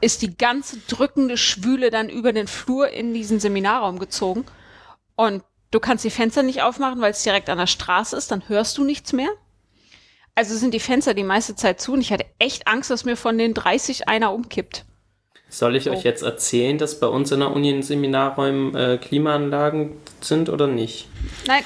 ist 0.00 0.22
die 0.22 0.36
ganze 0.36 0.78
drückende 0.88 1.36
Schwüle 1.36 1.90
dann 1.90 2.08
über 2.08 2.32
den 2.32 2.48
Flur 2.48 2.88
in 2.88 3.14
diesen 3.14 3.40
Seminarraum 3.40 3.98
gezogen. 3.98 4.44
Und 5.14 5.42
du 5.70 5.80
kannst 5.80 6.04
die 6.04 6.10
Fenster 6.10 6.42
nicht 6.42 6.62
aufmachen, 6.62 7.00
weil 7.00 7.12
es 7.12 7.22
direkt 7.22 7.48
an 7.48 7.58
der 7.58 7.66
Straße 7.66 8.16
ist, 8.16 8.30
dann 8.30 8.48
hörst 8.48 8.76
du 8.78 8.84
nichts 8.84 9.12
mehr. 9.12 9.30
Also 10.34 10.54
sind 10.54 10.74
die 10.74 10.80
Fenster 10.80 11.14
die 11.14 11.24
meiste 11.24 11.56
Zeit 11.56 11.80
zu 11.80 11.94
und 11.94 12.02
ich 12.02 12.12
hatte 12.12 12.26
echt 12.38 12.68
Angst, 12.68 12.90
dass 12.90 13.06
mir 13.06 13.16
von 13.16 13.38
den 13.38 13.54
30 13.54 14.06
einer 14.06 14.34
umkippt. 14.34 14.84
soll 15.48 15.76
ich 15.76 15.88
euch 15.88 16.02
jetzt 16.02 16.22
erzählen, 16.22 16.76
dass 16.76 17.00
bei 17.00 17.06
uns 17.06 17.32
in 17.32 17.40
der 17.40 17.52
Uni 17.52 17.70
in 17.70 17.82
Seminarräumen 17.82 18.74
äh, 18.74 18.98
Klimaanlagen 18.98 19.96
sind 20.20 20.50
oder 20.50 20.66
nicht? 20.66 21.08
Nein, 21.46 21.64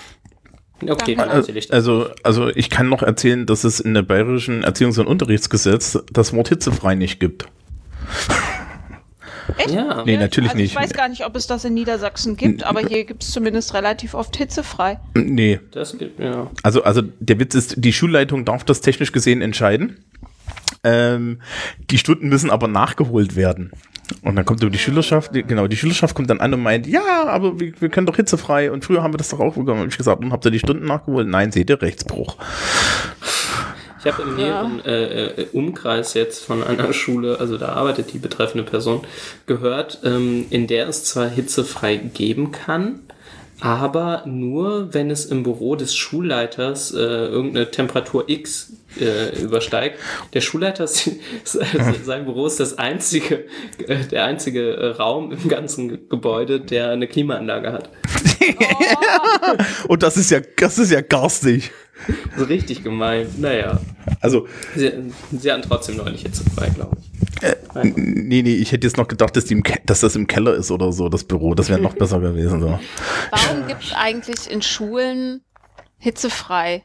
Okay, 0.89 1.13
ich 1.13 1.69
das. 1.69 1.71
also, 1.71 2.09
also 2.23 2.49
ich 2.49 2.71
kann 2.71 2.89
noch 2.89 3.03
erzählen, 3.03 3.47
dass 3.47 3.65
es 3.65 3.81
in 3.81 3.95
der 3.95 4.03
bayerischen 4.03 4.65
Erziehungs- 4.65 4.99
und 4.99 5.07
Unterrichtsgesetz 5.07 5.99
das 6.13 6.33
Wort 6.33 6.49
hitzefrei 6.49 6.95
nicht 6.95 7.21
gibt. 7.21 7.47
ja, 9.69 10.05
Nee, 10.05 10.17
natürlich 10.17 10.51
also 10.51 10.63
nicht. 10.63 10.73
ich 10.73 10.77
weiß 10.77 10.93
gar 10.93 11.09
nicht, 11.09 11.27
ob 11.27 11.37
es 11.37 11.47
das 11.47 11.65
in 11.65 11.75
Niedersachsen 11.75 12.37
gibt, 12.37 12.63
aber 12.63 12.81
hier 12.81 13.05
gibt 13.05 13.23
es 13.23 13.31
zumindest 13.31 13.75
relativ 13.75 14.15
oft 14.15 14.37
hitzefrei. 14.37 14.99
Nee, 15.15 15.61
das 15.73 15.99
gibt, 15.99 16.21
ja. 16.21 16.51
Also, 16.63 16.85
also 16.85 17.03
der 17.03 17.39
Witz 17.39 17.55
ist, 17.55 17.75
die 17.79 17.93
Schulleitung 17.93 18.45
darf 18.45 18.65
das 18.65 18.81
technisch 18.81 19.13
gesehen 19.13 19.43
entscheiden. 19.43 20.05
Ähm, 20.83 21.41
die 21.91 21.99
Stunden 21.99 22.29
müssen 22.29 22.51
aber 22.51 22.69
nachgeholt 22.69 23.37
werden. 23.37 23.73
Und 24.23 24.37
dann 24.37 24.45
kommt 24.45 24.63
über 24.63 24.71
die 24.71 24.79
Schülerschaft, 24.79 25.35
die, 25.35 25.43
genau, 25.43 25.67
die 25.67 25.77
Schülerschaft 25.77 26.15
kommt 26.15 26.31
dann 26.31 26.41
an 26.41 26.55
und 26.55 26.63
meint, 26.63 26.87
ja, 26.87 27.27
aber 27.27 27.59
wir, 27.61 27.73
wir 27.81 27.89
können 27.89 28.07
doch 28.07 28.17
hitzefrei 28.17 28.71
und 28.71 28.85
früher 28.85 29.03
haben 29.03 29.15
wir 29.15 29.19
das 29.19 29.29
doch 29.31 29.41
auch 29.41 29.55
bekommen. 29.55 29.81
Hab 29.81 29.89
ich 29.89 29.97
gesagt, 29.97 30.23
und 30.23 30.33
habt 30.33 30.45
ihr 30.45 30.51
die 30.51 30.59
Stunden 30.59 30.87
nachgeholt? 30.87 31.29
Nein, 31.29 31.53
seht 31.53 31.71
ihr, 31.71 31.81
Rechtsbruch. 31.81 32.37
Ich 34.03 34.11
habe 34.11 34.23
im 34.23 34.37
näheren 34.37 34.85
äh, 34.85 35.27
äh, 35.27 35.47
Umkreis 35.53 36.15
jetzt 36.15 36.45
von 36.45 36.63
einer 36.63 36.93
Schule, 36.95 37.39
also 37.39 37.59
da 37.59 37.71
arbeitet 37.71 38.13
die 38.13 38.19
betreffende 38.19 38.65
Person, 38.65 39.03
gehört, 39.47 40.01
ähm, 40.05 40.47
in 40.51 40.67
der 40.67 40.89
es 40.89 41.05
zwar 41.05 41.29
hitzefrei 41.29 41.97
geben 41.97 42.51
kann, 42.51 43.01
aber 43.61 44.23
nur, 44.27 44.93
wenn 44.95 45.11
es 45.11 45.27
im 45.27 45.43
Büro 45.43 45.77
des 45.77 45.95
Schulleiters 45.95 46.93
äh, 46.93 46.97
irgendeine 46.99 47.71
Temperatur 47.71 48.25
X 48.29 48.73
äh, 49.01 49.41
übersteigt. 49.41 49.99
Der 50.35 50.41
Schulleiter, 50.41 50.85
ist- 50.85 51.11
sein 52.05 52.25
Büro 52.25 52.47
ist 52.47 52.59
das 52.61 52.79
einzige, 52.79 53.45
äh, 53.87 54.05
der 54.11 54.25
einzige 54.25 54.73
äh, 54.77 54.87
Raum 54.93 55.31
im 55.33 55.49
ganzen 55.49 56.09
Gebäude, 56.09 56.61
der 56.61 56.91
eine 56.91 57.07
Klimaanlage 57.07 57.73
hat. 57.73 57.91
Und 59.89 60.03
das 60.03 60.17
ist 60.17 60.31
ja, 60.31 60.41
das 60.57 60.79
ist 60.79 60.91
ja 60.91 61.01
garstig. 61.01 61.71
So 62.37 62.45
richtig 62.45 62.83
gemein. 62.83 63.27
Naja, 63.39 63.79
Also, 64.21 64.47
sie, 64.75 64.91
sie 65.39 65.53
hatten 65.53 65.63
trotzdem 65.63 65.97
neulich 65.97 66.23
hitzefrei, 66.23 66.69
glaube 66.75 66.97
ich. 67.01 67.20
Nee, 67.85 68.43
nee, 68.43 68.55
ich 68.57 68.73
hätte 68.73 68.87
jetzt 68.87 68.97
noch 68.97 69.09
gedacht, 69.09 69.37
dass, 69.37 69.45
die 69.47 69.55
im 69.55 69.63
Ke 69.63 69.79
dass 69.87 70.01
das 70.01 70.17
im 70.17 70.27
Keller 70.27 70.55
ist 70.55 70.71
oder 70.71 70.93
so, 70.93 71.09
das 71.09 71.25
Büro. 71.25 71.55
Das 71.55 71.69
wäre 71.69 71.81
noch 71.81 71.95
besser 71.99 72.21
gewesen. 72.21 72.61
So. 72.61 72.79
Warum 73.31 73.67
gibt 73.67 73.83
es 73.85 73.93
eigentlich 73.93 74.51
in 74.51 74.63
Schulen 74.63 75.43
hitzefrei? 75.99 76.85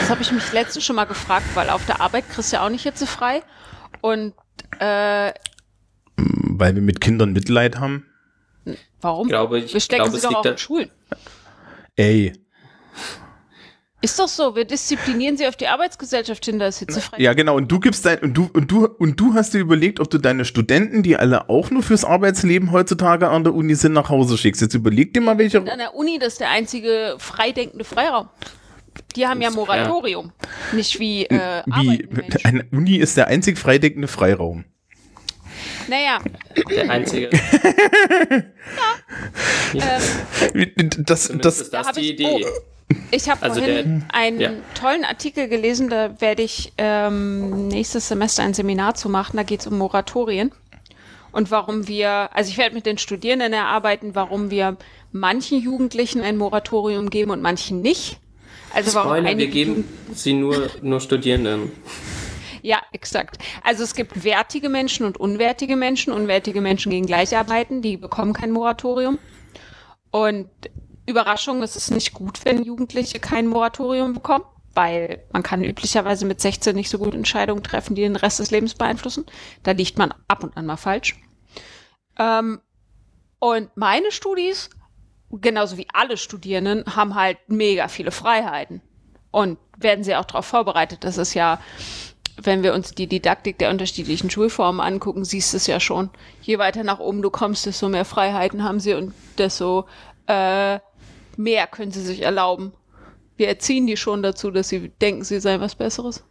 Das 0.00 0.10
habe 0.10 0.22
ich 0.22 0.30
mich 0.32 0.52
letztens 0.52 0.84
schon 0.84 0.96
mal 0.96 1.04
gefragt, 1.04 1.46
weil 1.54 1.70
auf 1.70 1.84
der 1.86 2.00
Arbeit 2.00 2.28
kriegst 2.30 2.52
du 2.52 2.56
ja 2.56 2.64
auch 2.66 2.70
nicht 2.70 2.82
hitzefrei. 2.82 3.42
Und 4.00 4.34
äh, 4.78 5.32
Weil 6.16 6.74
wir 6.74 6.82
mit 6.82 7.00
Kindern 7.00 7.32
Mitleid 7.32 7.78
haben. 7.78 8.04
warum? 9.00 9.26
Ich 9.28 9.30
glaube, 9.32 9.58
ich 9.60 9.72
wir 9.72 9.80
stecken 9.80 10.02
glaube, 10.04 10.10
sie 10.10 10.16
es 10.18 10.22
doch 10.24 10.30
liegt 10.30 10.38
auch 10.38 10.42
da- 10.42 10.50
in 10.50 10.58
Schulen. 10.58 10.90
Ey, 11.96 12.32
Ist 14.04 14.18
doch 14.18 14.28
so, 14.28 14.54
wir 14.54 14.66
disziplinieren 14.66 15.38
sie 15.38 15.46
auf 15.46 15.56
die 15.56 15.66
Arbeitsgesellschaft 15.66 16.44
hin, 16.44 16.58
da 16.58 16.66
ist 16.66 16.78
hitzefrei. 16.80 17.16
Ja, 17.22 17.32
genau. 17.32 17.56
Und 17.56 17.72
du 17.72 17.80
gibst 17.80 18.04
dein, 18.04 18.18
und 18.18 18.34
du, 18.34 18.50
und 18.52 18.70
du, 18.70 18.84
und 18.86 19.18
du 19.18 19.32
hast 19.32 19.54
dir 19.54 19.60
überlegt, 19.60 19.98
ob 19.98 20.10
du 20.10 20.18
deine 20.18 20.44
Studenten, 20.44 21.02
die 21.02 21.16
alle 21.16 21.48
auch 21.48 21.70
nur 21.70 21.82
fürs 21.82 22.04
Arbeitsleben 22.04 22.70
heutzutage 22.70 23.28
an 23.30 23.44
der 23.44 23.54
Uni 23.54 23.74
sind, 23.74 23.94
nach 23.94 24.10
Hause 24.10 24.36
schickst. 24.36 24.60
Jetzt 24.60 24.74
überleg 24.74 25.14
dir 25.14 25.22
mal, 25.22 25.38
welche. 25.38 25.56
An 25.58 25.78
der 25.78 25.94
Uni, 25.94 26.18
das 26.18 26.34
ist 26.34 26.40
der 26.40 26.50
einzige 26.50 27.14
freidenkende 27.18 27.84
Freiraum. 27.84 28.28
Die 29.16 29.26
haben 29.26 29.40
ja 29.40 29.48
Ist- 29.48 29.54
Moratorium. 29.56 30.32
Nicht 30.72 31.00
wie 31.00 31.24
äh, 31.24 31.62
Wie, 31.64 32.06
eine 32.44 32.66
Uni 32.72 32.96
ist 32.96 33.16
der 33.16 33.28
einzig 33.28 33.58
freideckende 33.58 34.06
Freiraum. 34.06 34.66
Naja, 35.88 36.18
Der 36.70 36.90
einzige. 36.90 37.30
ähm, 39.72 40.90
Das, 40.98 41.32
das, 41.40 41.60
ist 41.60 41.72
das 41.72 41.86
hab 41.88 41.94
die 41.94 42.00
ich- 42.02 42.10
Idee. 42.20 42.44
Ich 43.10 43.28
habe 43.28 43.42
Also 43.42 43.60
vorhin 43.60 44.00
der- 44.08 44.14
einen 44.14 44.40
ja. 44.40 44.50
tollen 44.74 45.04
Artikel 45.04 45.48
gelesen, 45.48 45.88
da 45.88 46.20
werde 46.20 46.42
ich 46.42 46.72
ähm, 46.78 47.68
nächstes 47.68 48.08
Semester 48.08 48.42
ein 48.42 48.54
Seminar 48.54 48.94
zu 48.94 49.08
machen. 49.08 49.36
Da 49.36 49.42
geht 49.42 49.60
es 49.60 49.66
um 49.66 49.78
Moratorien 49.78 50.52
und 51.32 51.50
warum 51.50 51.88
wir, 51.88 52.30
also 52.34 52.50
ich 52.50 52.58
werde 52.58 52.74
mit 52.74 52.86
den 52.86 52.98
Studierenden 52.98 53.52
erarbeiten, 53.52 54.14
warum 54.14 54.50
wir 54.50 54.76
manchen 55.12 55.60
Jugendlichen 55.60 56.20
ein 56.20 56.36
Moratorium 56.36 57.08
geben 57.10 57.30
und 57.30 57.40
manchen 57.42 57.80
nicht. 57.80 58.18
Also 58.72 58.94
warum 58.94 59.12
Spoiler, 59.12 59.38
wir 59.38 59.46
geben 59.46 59.84
Jugend- 60.08 60.18
sie 60.18 60.32
nur, 60.34 60.68
nur 60.82 61.00
Studierenden. 61.00 61.72
ja, 62.62 62.82
exakt. 62.92 63.38
Also 63.62 63.82
es 63.84 63.94
gibt 63.94 64.24
wertige 64.24 64.68
Menschen 64.68 65.06
und 65.06 65.16
unwertige 65.18 65.76
Menschen. 65.76 66.12
Unwertige 66.12 66.60
Menschen 66.60 66.90
gehen 66.90 67.06
gleich 67.06 67.36
arbeiten, 67.36 67.82
die 67.82 67.96
bekommen 67.96 68.32
kein 68.32 68.50
Moratorium. 68.50 69.18
Und 70.10 70.48
Überraschung, 71.06 71.62
es 71.62 71.76
ist 71.76 71.90
nicht 71.90 72.12
gut, 72.12 72.44
wenn 72.44 72.62
Jugendliche 72.62 73.20
kein 73.20 73.46
Moratorium 73.46 74.14
bekommen, 74.14 74.44
weil 74.74 75.24
man 75.32 75.42
kann 75.42 75.62
üblicherweise 75.62 76.26
mit 76.26 76.40
16 76.40 76.74
nicht 76.74 76.90
so 76.90 76.98
gut 76.98 77.14
Entscheidungen 77.14 77.62
treffen, 77.62 77.94
die 77.94 78.02
den 78.02 78.16
Rest 78.16 78.38
des 78.38 78.50
Lebens 78.50 78.74
beeinflussen. 78.74 79.26
Da 79.62 79.72
liegt 79.72 79.98
man 79.98 80.12
ab 80.28 80.42
und 80.42 80.56
an 80.56 80.66
mal 80.66 80.76
falsch. 80.76 81.16
Ähm, 82.18 82.60
und 83.38 83.76
meine 83.76 84.10
Studis, 84.10 84.70
genauso 85.30 85.76
wie 85.76 85.86
alle 85.92 86.16
Studierenden, 86.16 86.84
haben 86.96 87.14
halt 87.14 87.38
mega 87.48 87.88
viele 87.88 88.10
Freiheiten 88.10 88.80
und 89.30 89.58
werden 89.76 90.04
sie 90.04 90.16
auch 90.16 90.24
darauf 90.24 90.46
vorbereitet. 90.46 91.04
Das 91.04 91.18
ist 91.18 91.34
ja, 91.34 91.60
wenn 92.40 92.62
wir 92.62 92.72
uns 92.72 92.92
die 92.92 93.06
Didaktik 93.06 93.58
der 93.58 93.70
unterschiedlichen 93.70 94.30
Schulformen 94.30 94.80
angucken, 94.80 95.24
siehst 95.24 95.52
du 95.52 95.58
es 95.58 95.66
ja 95.66 95.80
schon. 95.80 96.10
Je 96.42 96.58
weiter 96.58 96.84
nach 96.84 97.00
oben 97.00 97.20
du 97.20 97.30
kommst, 97.30 97.66
desto 97.66 97.88
mehr 97.88 98.04
Freiheiten 98.04 98.64
haben 98.64 98.80
sie 98.80 98.94
und 98.94 99.12
desto 99.36 99.86
äh, 100.26 100.78
mehr 101.38 101.66
können 101.66 101.92
sie 101.92 102.02
sich 102.02 102.22
erlauben. 102.22 102.72
Wir 103.36 103.48
erziehen 103.48 103.86
die 103.86 103.96
schon 103.96 104.22
dazu, 104.22 104.50
dass 104.50 104.68
sie 104.68 104.90
denken, 105.00 105.24
sie 105.24 105.40
seien 105.40 105.60
was 105.60 105.74
Besseres. 105.74 106.24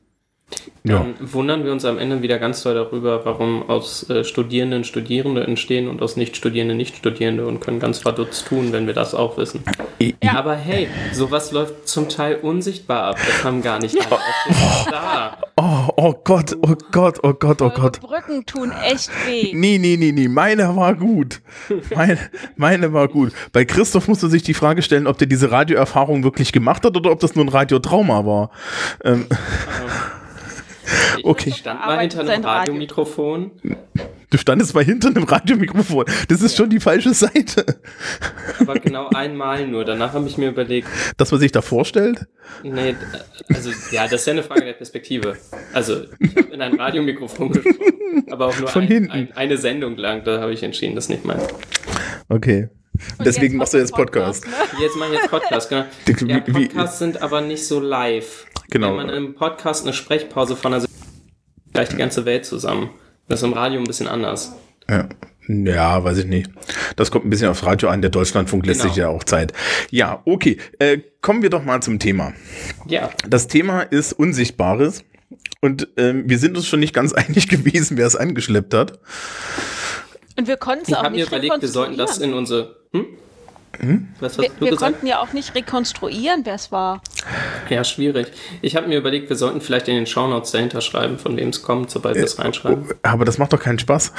ja. 0.84 1.00
Dann 1.00 1.16
wundern 1.20 1.66
wir 1.66 1.72
uns 1.72 1.84
am 1.86 1.98
Ende 1.98 2.22
wieder 2.22 2.40
ganz 2.40 2.64
doll 2.64 2.76
darüber, 2.76 3.26
warum 3.26 3.70
aus 3.70 4.10
äh, 4.10 4.24
Studierenden 4.24 4.84
Studierende 4.84 5.44
entstehen 5.44 5.88
und 5.88 6.02
aus 6.02 6.16
Nicht-Studierenden 6.16 6.78
Nicht-Studierende 6.78 7.46
und 7.46 7.60
können 7.60 7.80
ganz 7.80 8.00
verdutzt 8.00 8.48
tun, 8.48 8.72
wenn 8.72 8.88
wir 8.88 8.94
das 8.94 9.14
auch 9.14 9.38
wissen. 9.38 9.64
Ja. 10.22 10.36
Aber 10.36 10.56
hey, 10.56 10.88
sowas 11.12 11.52
läuft 11.52 11.88
zum 11.88 12.10
Teil 12.10 12.36
unsichtbar 12.38 13.04
ab. 13.04 13.18
Das 13.18 13.44
haben 13.44 13.62
gar 13.62 13.80
nicht 13.80 13.96
alle 13.98 14.16
auf 14.16 14.22
dem 14.48 14.56
Radar. 14.94 15.38
Oh, 16.04 16.08
oh 16.08 16.22
Gott, 16.26 16.58
oh 16.62 16.76
Gott, 16.92 17.20
oh 17.24 17.34
Gott, 17.34 17.62
oh 17.62 17.66
Eure 17.66 17.80
Gott. 17.80 18.02
Brücken 18.02 18.46
tun 18.46 18.72
echt 18.72 19.10
weh. 19.26 19.54
Nee, 19.54 19.78
nee, 19.78 19.96
nee, 19.96 20.12
nee, 20.12 20.28
meine 20.28 20.76
war 20.76 20.96
gut. 20.96 21.42
Meine, 21.96 22.20
meine 22.58 22.92
war 22.92 23.08
gut. 23.08 23.32
Bei 23.54 23.64
Christoph 23.64 24.10
musste 24.10 24.28
sich 24.28 24.44
die 24.44 24.54
Frage 24.54 24.82
stellen, 24.82 25.08
ob 25.08 25.18
der 25.18 25.28
diese 25.28 25.50
Radioerfahrung 25.52 26.26
wirklich 26.26 26.52
gemacht 26.52 26.84
hat 26.84 26.98
oder 26.98 27.10
ob 27.10 27.22
das 27.22 27.36
nur 27.36 27.46
ein 27.46 27.50
Radiotrauma 27.50 28.26
war. 28.26 28.50
Ähm, 29.06 29.28
Ich 31.18 31.26
Okay. 31.26 31.52
stand 31.52 31.80
mal 31.80 32.00
hinter 32.00 32.22
einem. 32.22 32.44
Radiomikrofon. 32.44 33.52
du 34.30 34.38
standest 34.38 34.74
mal 34.74 34.84
hinter 34.84 35.10
einem 35.10 35.24
Radiomikrofon. 35.24 36.06
Das 36.28 36.42
ist 36.42 36.58
schon 36.58 36.70
die 36.70 36.80
falsche 36.80 37.14
Seite. 37.14 37.66
Aber 38.60 38.76
genau 38.76 39.10
einmal 39.10 39.68
nur. 39.68 39.86
Danach 39.86 40.14
habe 40.14 40.28
ich 40.28 40.38
mir 40.38 40.50
überlegt, 40.50 40.88
Dass 41.18 41.32
man 41.32 41.40
sich 41.40 41.52
da 41.52 41.62
vorstellt? 41.62 42.26
nee, 42.64 42.96
also 43.54 43.72
ja, 43.92 44.04
das 44.04 44.22
ist 44.22 44.28
ja 44.28 44.34
eine 44.34 44.44
Frage 44.44 44.66
der 44.66 44.74
Perspektive. 44.74 45.38
Also 45.74 46.02
ich 46.20 46.36
habe 46.36 46.54
in 46.54 46.62
ein 46.62 46.80
Radiomikrofon 46.80 47.52
gesprochen, 47.52 48.26
aber 48.32 48.48
auch 48.48 48.60
nur 48.60 48.68
Von 48.70 48.84
ein, 48.84 48.88
hinten. 48.88 49.12
ein, 49.12 49.32
eine 49.36 49.58
Sendung 49.58 49.98
lang. 49.98 50.24
Da 50.24 50.42
habe 50.42 50.54
ich 50.54 50.64
entschieden, 50.64 50.96
das 50.96 51.10
nicht 51.10 51.26
mein. 51.26 51.40
Okay. 52.30 52.70
Und 53.18 53.26
Deswegen 53.26 53.58
machst 53.58 53.74
du 53.74 53.80
jetzt 53.80 53.92
man 53.92 54.02
Podcast. 54.06 54.46
ne? 54.46 54.54
Jetzt 54.80 54.96
mache 54.98 55.14
ich 55.16 55.20
jetzt 55.22 55.30
Podcast, 55.32 55.70
genau. 55.70 55.86
Ja, 56.32 56.42
wie- 56.46 56.68
Podcasts 56.68 57.00
sind 57.00 57.22
aber 57.22 57.42
nicht 57.42 57.66
so 57.66 57.80
live. 57.80 58.46
Genau. 58.70 58.90
Wenn 58.90 59.08
man 59.08 59.10
im 59.10 59.36
Podcast 59.36 59.86
eine 59.86 59.94
Sprechpause 59.94 60.56
von 60.56 60.74
einer 60.74 60.86
gleich 61.74 61.90
die 61.90 61.98
ganze 61.98 62.26
Welt 62.26 62.46
zusammen. 62.46 62.90
Das 63.28 63.40
ist 63.40 63.44
im 63.44 63.54
Radio 63.54 63.80
ein 63.80 63.86
bisschen 63.86 64.08
anders. 64.08 64.54
Ja. 64.90 65.08
ja, 65.48 66.04
weiß 66.04 66.18
ich 66.20 66.26
nicht. 66.26 66.50
Das 66.96 67.10
kommt 67.10 67.26
ein 67.26 67.30
bisschen 67.30 67.50
aufs 67.50 67.66
Radio 67.66 67.90
an. 67.90 68.02
Der 68.02 68.12
Deutschlandfunk 68.12 68.66
lässt 68.66 68.82
Genau. 68.82 68.94
sich 68.94 68.98
ja 69.02 69.08
auch 69.08 69.24
Zeit. 69.24 69.54
Ja, 69.92 70.22
okay. 70.26 70.58
Äh, 70.80 71.00
kommen 71.22 71.42
wir 71.42 71.50
doch 71.50 71.64
mal 71.64 71.82
zum 71.82 72.00
Thema. 72.00 72.34
Ja, 72.88 73.10
Das 73.28 73.48
Thema 73.48 73.82
ist 73.82 74.14
Unsichtbares. 74.14 75.04
Und 75.62 75.88
ähm, 75.98 76.24
wir 76.28 76.38
sind 76.38 76.58
uns 76.58 76.68
schon 76.68 76.80
nicht 76.82 76.94
ganz 76.94 77.14
einig 77.14 77.48
gewesen, 77.48 77.98
wer 77.98 78.06
es 78.08 78.16
angeschleppt 78.16 78.74
hat. 78.74 79.00
Und 80.38 80.48
wir 80.48 80.58
konnten 80.58 80.84
es 80.84 80.90
ich 80.90 80.96
auch 80.96 81.04
habe 81.04 81.12
mir 81.12 81.18
nicht 81.22 81.28
überlegt, 81.28 81.62
wir 81.62 81.68
sollten 81.70 81.98
das 81.98 82.18
in 82.18 82.34
unsere. 82.34 82.76
Hm? 82.94 83.06
Was 84.20 84.38
hast 84.38 84.42
wir, 84.42 84.50
du 84.50 84.66
wir 84.66 84.72
gesagt? 84.72 84.94
konnten 84.94 85.08
ja 85.08 85.20
auch 85.20 85.34
nicht 85.34 85.56
rekonstruieren, 85.56 86.46
wer 86.46 86.56
es 86.56 86.72
war. 86.72 87.02
Ja, 87.70 87.84
schwierig. 87.84 88.28
Ich 88.62 88.76
habe 88.76 88.88
mir 88.88 88.98
überlegt, 88.98 89.30
wir 89.30 89.36
sollten 89.36 89.62
vielleicht 89.62 89.88
in 89.88 89.96
den 89.96 90.06
Shownotes 90.06 90.52
dahinter 90.52 90.82
schreiben, 90.82 91.18
von 91.18 91.36
wem 91.38 91.50
es 91.50 91.62
kommt, 91.64 91.90
sobald 91.90 92.16
wir 92.16 92.24
es 92.24 92.38
reinschreiben. 92.38 92.86
Aber 93.02 93.26
das 93.26 93.38
macht 93.38 93.54
doch 93.54 93.60
keinen 93.60 93.80
Spaß. 93.80 94.14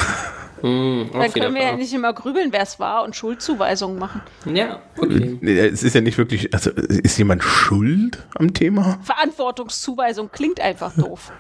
Hm, 0.61 1.11
Dann 1.13 1.33
können 1.33 1.55
wir 1.55 1.63
ja 1.63 1.77
nicht 1.77 1.93
immer 1.93 2.13
grübeln, 2.13 2.53
wer 2.53 2.63
es 2.63 2.81
war 2.81 3.05
und 3.05 3.15
Schuldzuweisungen 3.15 3.99
machen. 3.99 4.23
Ja, 4.53 4.81
okay. 4.97 5.39
Nee, 5.41 5.59
Es 5.59 5.83
ist 5.83 5.95
ja 5.95 6.01
nicht 6.01 6.19
wirklich, 6.19 6.53
also 6.53 6.71
ist 6.71 7.19
jemand 7.19 7.43
schuld 7.45 8.27
am 8.37 8.55
Thema? 8.55 8.99
Verantwortungszuweisung 9.03 10.31
klingt 10.33 10.61
einfach 10.61 10.95
doof. 10.95 11.33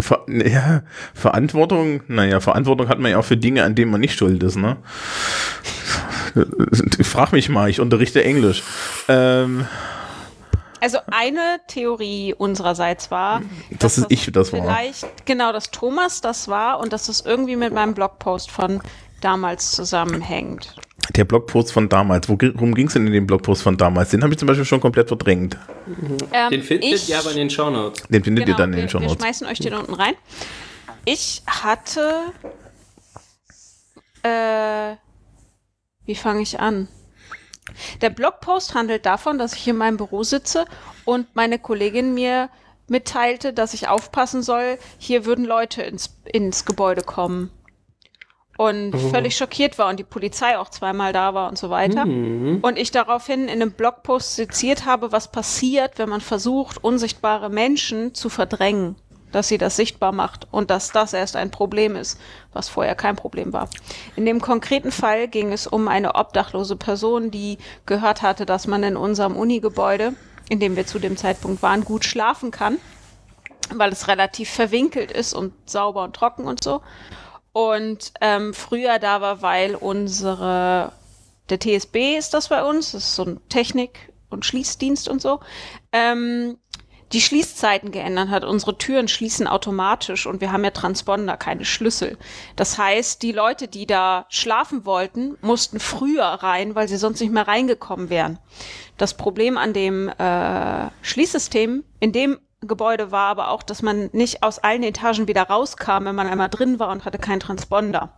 Ver 0.00 0.26
ja, 0.28 0.82
Verantwortung, 1.14 2.02
naja, 2.08 2.40
Verantwortung 2.40 2.88
hat 2.88 2.98
man 2.98 3.12
ja 3.12 3.18
auch 3.18 3.24
für 3.24 3.36
Dinge, 3.36 3.62
an 3.62 3.74
denen 3.74 3.92
man 3.92 4.00
nicht 4.00 4.18
schuld 4.18 4.42
ist, 4.42 4.56
ne? 4.56 4.76
Frag 7.02 7.32
mich 7.32 7.48
mal, 7.48 7.68
ich 7.70 7.80
unterrichte 7.80 8.22
Englisch. 8.24 8.62
Ähm, 9.08 9.66
Also 10.80 10.98
eine 11.10 11.60
Theorie 11.68 12.34
unsererseits 12.36 13.10
war, 13.10 13.40
Das 13.70 13.78
dass 13.96 13.98
ist 13.98 14.06
ich, 14.10 14.30
das 14.32 14.52
war. 14.52 14.60
Vielleicht, 14.62 15.26
genau, 15.26 15.52
dass 15.52 15.70
Thomas 15.70 16.20
das 16.20 16.48
war 16.48 16.78
und 16.80 16.92
dass 16.92 17.06
das 17.06 17.20
irgendwie 17.22 17.56
mit 17.56 17.72
meinem 17.72 17.94
Blogpost 17.94 18.50
von 18.50 18.80
damals 19.20 19.72
zusammenhängt. 19.72 20.74
der 21.16 21.24
Blogpost 21.24 21.72
von 21.72 21.88
damals, 21.88 22.28
worum 22.28 22.74
ging 22.74 22.88
es 22.88 22.92
denn 22.94 23.06
in 23.06 23.12
dem 23.14 23.26
Blogpost 23.26 23.62
von 23.62 23.76
damals? 23.78 24.10
Den 24.10 24.22
habe 24.22 24.32
ich 24.34 24.38
zum 24.38 24.46
Beispiel 24.48 24.64
schon 24.66 24.80
komplett 24.80 25.08
verdrängt. 25.08 25.56
Ähm, 26.32 26.50
Den 26.50 26.62
findet 26.62 26.92
ich- 26.92 27.08
ihr 27.08 27.18
aber 27.18 27.30
in 27.30 27.36
den 27.38 27.50
Shownotes. 27.50 28.02
Den 28.08 28.22
findet 28.24 28.42
ihr 28.42 28.46
Genau, 28.46 28.58
dann 28.58 28.72
in 28.74 28.80
den 28.80 28.88
Show 28.88 29.00
wir 29.00 29.08
schmeißen 29.08 29.46
euch 29.46 29.58
den 29.60 29.72
unten 29.74 29.94
rein. 29.94 30.14
Ich 31.06 31.42
hatte. 31.46 32.10
Äh, 34.22 34.96
wie 36.06 36.14
fange 36.14 36.42
ich 36.42 36.60
an? 36.60 36.88
Der 38.02 38.10
Blogpost 38.10 38.74
handelt 38.74 39.06
davon, 39.06 39.38
dass 39.38 39.54
ich 39.54 39.66
in 39.66 39.76
meinem 39.76 39.96
Büro 39.96 40.22
sitze 40.22 40.66
und 41.04 41.34
meine 41.34 41.58
Kollegin 41.58 42.12
mir 42.14 42.50
mitteilte, 42.88 43.52
dass 43.52 43.72
ich 43.72 43.88
aufpassen 43.88 44.42
soll, 44.42 44.78
hier 44.98 45.24
würden 45.24 45.44
Leute 45.44 45.82
ins, 45.82 46.16
ins 46.24 46.66
Gebäude 46.66 47.02
kommen. 47.02 47.50
Und 48.56 48.92
völlig 49.10 49.36
schockiert 49.36 49.78
war 49.78 49.88
und 49.88 49.98
die 49.98 50.04
Polizei 50.04 50.56
auch 50.58 50.68
zweimal 50.68 51.12
da 51.12 51.34
war 51.34 51.48
und 51.48 51.58
so 51.58 51.70
weiter. 51.70 52.04
Und 52.62 52.78
ich 52.78 52.92
daraufhin 52.92 53.44
in 53.44 53.50
einem 53.50 53.72
Blogpost 53.72 54.36
seziert 54.36 54.84
habe, 54.84 55.10
was 55.10 55.32
passiert, 55.32 55.98
wenn 55.98 56.08
man 56.08 56.20
versucht, 56.20 56.84
unsichtbare 56.84 57.50
Menschen 57.50 58.14
zu 58.14 58.28
verdrängen. 58.28 58.94
Dass 59.34 59.48
sie 59.48 59.58
das 59.58 59.76
sichtbar 59.76 60.12
macht 60.12 60.46
und 60.50 60.70
dass 60.70 60.92
das 60.92 61.12
erst 61.12 61.36
ein 61.36 61.50
Problem 61.50 61.96
ist, 61.96 62.20
was 62.52 62.68
vorher 62.68 62.94
kein 62.94 63.16
Problem 63.16 63.52
war. 63.52 63.68
In 64.16 64.24
dem 64.26 64.40
konkreten 64.40 64.92
Fall 64.92 65.28
ging 65.28 65.52
es 65.52 65.66
um 65.66 65.88
eine 65.88 66.14
obdachlose 66.14 66.76
Person, 66.76 67.30
die 67.30 67.58
gehört 67.84 68.22
hatte, 68.22 68.46
dass 68.46 68.66
man 68.66 68.82
in 68.82 68.96
unserem 68.96 69.36
Unigebäude, 69.36 70.14
in 70.48 70.60
dem 70.60 70.76
wir 70.76 70.86
zu 70.86 70.98
dem 70.98 71.16
Zeitpunkt 71.16 71.62
waren, 71.62 71.84
gut 71.84 72.04
schlafen 72.04 72.50
kann, 72.50 72.78
weil 73.74 73.90
es 73.90 74.08
relativ 74.08 74.50
verwinkelt 74.50 75.10
ist 75.10 75.34
und 75.34 75.52
sauber 75.68 76.04
und 76.04 76.14
trocken 76.14 76.44
und 76.44 76.62
so 76.62 76.80
und 77.54 78.12
ähm, 78.20 78.52
früher 78.52 78.98
da 78.98 79.20
war, 79.20 79.40
weil 79.40 79.76
unsere, 79.76 80.90
der 81.48 81.60
TSB 81.60 82.16
ist 82.18 82.34
das 82.34 82.48
bei 82.48 82.64
uns, 82.64 82.92
das 82.92 83.04
ist 83.04 83.14
so 83.14 83.24
ein 83.24 83.48
Technik- 83.48 84.12
und 84.28 84.44
Schließdienst 84.44 85.08
und 85.08 85.22
so, 85.22 85.38
ähm, 85.92 86.58
die 87.12 87.20
Schließzeiten 87.20 87.90
geändert 87.90 88.28
hat. 88.30 88.44
Unsere 88.44 88.76
Türen 88.78 89.08
schließen 89.08 89.46
automatisch 89.46 90.26
und 90.26 90.40
wir 90.40 90.52
haben 90.52 90.64
ja 90.64 90.70
Transponder, 90.70 91.36
keine 91.36 91.64
Schlüssel. 91.64 92.18
Das 92.56 92.78
heißt, 92.78 93.22
die 93.22 93.32
Leute, 93.32 93.68
die 93.68 93.86
da 93.86 94.26
schlafen 94.28 94.84
wollten, 94.84 95.36
mussten 95.40 95.80
früher 95.80 96.24
rein, 96.24 96.74
weil 96.74 96.88
sie 96.88 96.96
sonst 96.96 97.20
nicht 97.20 97.32
mehr 97.32 97.46
reingekommen 97.46 98.10
wären. 98.10 98.38
Das 98.96 99.16
Problem 99.16 99.58
an 99.58 99.72
dem 99.72 100.08
äh, 100.08 100.90
Schließsystem 101.02 101.84
in 102.00 102.12
dem 102.12 102.38
Gebäude 102.60 103.10
war 103.10 103.28
aber 103.28 103.50
auch, 103.50 103.62
dass 103.62 103.82
man 103.82 104.08
nicht 104.12 104.42
aus 104.42 104.58
allen 104.58 104.82
Etagen 104.82 105.28
wieder 105.28 105.42
rauskam, 105.42 106.04
wenn 106.04 106.14
man 106.14 106.26
einmal 106.26 106.48
drin 106.48 106.78
war 106.78 106.90
und 106.90 107.04
hatte 107.04 107.18
keinen 107.18 107.40
Transponder. 107.40 108.16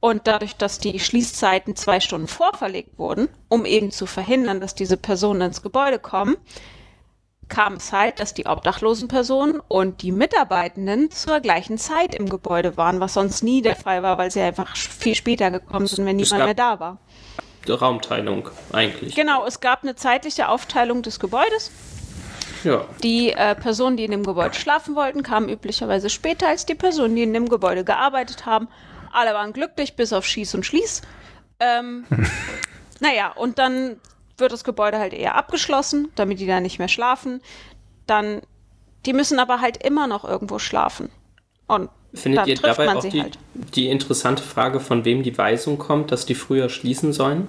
Und 0.00 0.26
dadurch, 0.26 0.56
dass 0.56 0.78
die 0.78 0.98
Schließzeiten 0.98 1.76
zwei 1.76 2.00
Stunden 2.00 2.26
vorverlegt 2.26 2.98
wurden, 2.98 3.28
um 3.48 3.66
eben 3.66 3.90
zu 3.90 4.06
verhindern, 4.06 4.60
dass 4.60 4.74
diese 4.74 4.96
Personen 4.96 5.42
ins 5.42 5.62
Gebäude 5.62 5.98
kommen, 5.98 6.36
kam 7.50 7.74
es 7.74 7.92
halt, 7.92 8.20
dass 8.20 8.32
die 8.32 8.46
obdachlosen 8.46 9.08
Personen 9.08 9.60
und 9.68 10.00
die 10.02 10.12
Mitarbeitenden 10.12 11.10
zur 11.10 11.40
gleichen 11.40 11.76
Zeit 11.76 12.14
im 12.14 12.28
Gebäude 12.28 12.76
waren, 12.78 13.00
was 13.00 13.14
sonst 13.14 13.42
nie 13.42 13.60
der 13.60 13.76
Fall 13.76 14.02
war, 14.02 14.16
weil 14.16 14.30
sie 14.30 14.40
einfach 14.40 14.74
viel 14.76 15.14
später 15.14 15.50
gekommen 15.50 15.86
sind, 15.86 16.06
wenn 16.06 16.16
niemand 16.16 16.44
mehr 16.44 16.54
da 16.54 16.80
war. 16.80 16.98
Raumteilung 17.68 18.48
eigentlich. 18.72 19.14
Genau, 19.14 19.44
es 19.44 19.60
gab 19.60 19.82
eine 19.82 19.94
zeitliche 19.94 20.48
Aufteilung 20.48 21.02
des 21.02 21.20
Gebäudes. 21.20 21.70
Ja. 22.64 22.84
Die 23.02 23.32
äh, 23.32 23.54
Personen, 23.54 23.96
die 23.96 24.04
in 24.04 24.10
dem 24.10 24.24
Gebäude 24.24 24.54
schlafen 24.54 24.94
wollten, 24.94 25.22
kamen 25.22 25.48
üblicherweise 25.48 26.10
später 26.10 26.48
als 26.48 26.66
die 26.66 26.74
Personen, 26.74 27.16
die 27.16 27.22
in 27.22 27.32
dem 27.32 27.48
Gebäude 27.48 27.84
gearbeitet 27.84 28.46
haben. 28.46 28.68
Alle 29.12 29.34
waren 29.34 29.52
glücklich, 29.52 29.96
bis 29.96 30.12
auf 30.12 30.24
Schieß 30.24 30.54
und 30.54 30.66
Schließ. 30.66 31.02
Ähm, 31.58 32.06
naja, 33.00 33.32
und 33.32 33.58
dann 33.58 33.96
wird 34.40 34.52
das 34.52 34.64
Gebäude 34.64 34.98
halt 34.98 35.12
eher 35.12 35.34
abgeschlossen, 35.36 36.08
damit 36.14 36.40
die 36.40 36.46
da 36.46 36.60
nicht 36.60 36.78
mehr 36.78 36.88
schlafen. 36.88 37.40
Dann, 38.06 38.40
die 39.06 39.12
müssen 39.12 39.38
aber 39.38 39.60
halt 39.60 39.82
immer 39.84 40.06
noch 40.06 40.24
irgendwo 40.24 40.58
schlafen. 40.58 41.10
Und 41.66 41.88
Findet 42.12 42.40
dann 42.40 42.48
ihr 42.48 42.56
trifft 42.56 42.78
dabei 42.78 42.86
man 42.86 42.96
auch 42.96 43.02
sie 43.02 43.10
die, 43.10 43.22
halt. 43.22 43.38
die 43.76 43.88
interessante 43.88 44.42
Frage, 44.42 44.80
von 44.80 45.04
wem 45.04 45.22
die 45.22 45.36
Weisung 45.38 45.78
kommt, 45.78 46.10
dass 46.10 46.26
die 46.26 46.34
früher 46.34 46.68
schließen 46.68 47.12
sollen? 47.12 47.46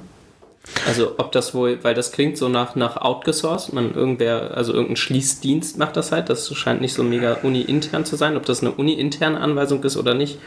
Also 0.85 1.15
ob 1.17 1.31
das 1.31 1.55
wohl, 1.55 1.83
weil 1.83 1.95
das 1.95 2.11
klingt 2.11 2.37
so 2.37 2.47
nach, 2.47 2.75
nach 2.75 2.95
outgesourced, 2.97 3.73
man 3.73 3.95
irgendwer, 3.95 4.55
also 4.55 4.71
irgendein 4.73 4.97
Schließdienst 4.97 5.79
macht 5.79 5.97
das 5.97 6.11
halt, 6.11 6.29
das 6.29 6.53
scheint 6.55 6.81
nicht 6.81 6.93
so 6.93 7.01
mega 7.03 7.39
uni-intern 7.41 8.05
zu 8.05 8.15
sein, 8.15 8.37
ob 8.37 8.45
das 8.45 8.61
eine 8.61 8.71
uni-interne 8.71 9.39
Anweisung 9.39 9.83
ist 9.83 9.97
oder 9.97 10.13
nicht. 10.13 10.37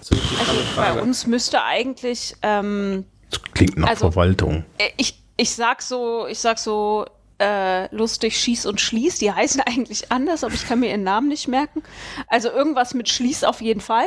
So 0.00 0.16
Also 0.16 0.60
bei 0.74 1.00
uns 1.00 1.28
müsste 1.28 1.62
eigentlich 1.62 2.34
ähm, 2.42 3.04
Das 3.30 3.40
klingt 3.54 3.78
nach 3.78 3.90
Also- 3.90 4.10
Verwaltung. 4.10 4.64
Äh, 4.78 4.88
ich, 4.96 5.21
ich 5.36 5.54
sag 5.54 5.82
so, 5.82 6.26
ich 6.26 6.38
sag 6.38 6.58
so 6.58 7.06
äh, 7.42 7.92
lustig 7.94 8.38
Schieß 8.38 8.66
und 8.66 8.80
Schließ, 8.80 9.18
die 9.18 9.32
heißen 9.32 9.60
eigentlich 9.66 10.12
anders, 10.12 10.44
aber 10.44 10.54
ich 10.54 10.66
kann 10.66 10.80
mir 10.80 10.90
ihren 10.90 11.02
Namen 11.02 11.28
nicht 11.28 11.48
merken. 11.48 11.82
Also 12.28 12.50
irgendwas 12.50 12.94
mit 12.94 13.08
Schließ 13.08 13.44
auf 13.44 13.60
jeden 13.60 13.80
Fall. 13.80 14.06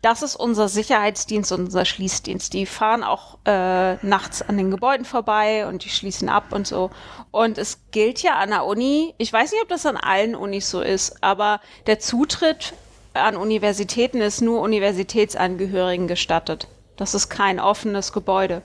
Das 0.00 0.22
ist 0.22 0.36
unser 0.36 0.68
Sicherheitsdienst 0.68 1.52
und 1.52 1.64
unser 1.64 1.84
Schließdienst. 1.84 2.52
Die 2.52 2.66
fahren 2.66 3.02
auch 3.02 3.38
äh, 3.46 3.94
nachts 4.06 4.42
an 4.42 4.56
den 4.56 4.70
Gebäuden 4.70 5.04
vorbei 5.04 5.66
und 5.66 5.84
die 5.84 5.88
schließen 5.88 6.28
ab 6.28 6.52
und 6.52 6.66
so. 6.66 6.90
Und 7.30 7.58
es 7.58 7.80
gilt 7.90 8.22
ja 8.22 8.36
an 8.36 8.50
der 8.50 8.64
Uni, 8.64 9.14
ich 9.18 9.32
weiß 9.32 9.52
nicht, 9.52 9.62
ob 9.62 9.68
das 9.68 9.86
an 9.86 9.96
allen 9.96 10.34
Unis 10.34 10.70
so 10.70 10.80
ist, 10.80 11.22
aber 11.22 11.60
der 11.86 12.00
Zutritt 12.00 12.74
an 13.14 13.36
Universitäten 13.36 14.20
ist 14.20 14.40
nur 14.40 14.60
Universitätsangehörigen 14.60 16.08
gestattet. 16.08 16.68
Das 16.96 17.14
ist 17.14 17.28
kein 17.28 17.60
offenes 17.60 18.12
Gebäude. 18.12 18.62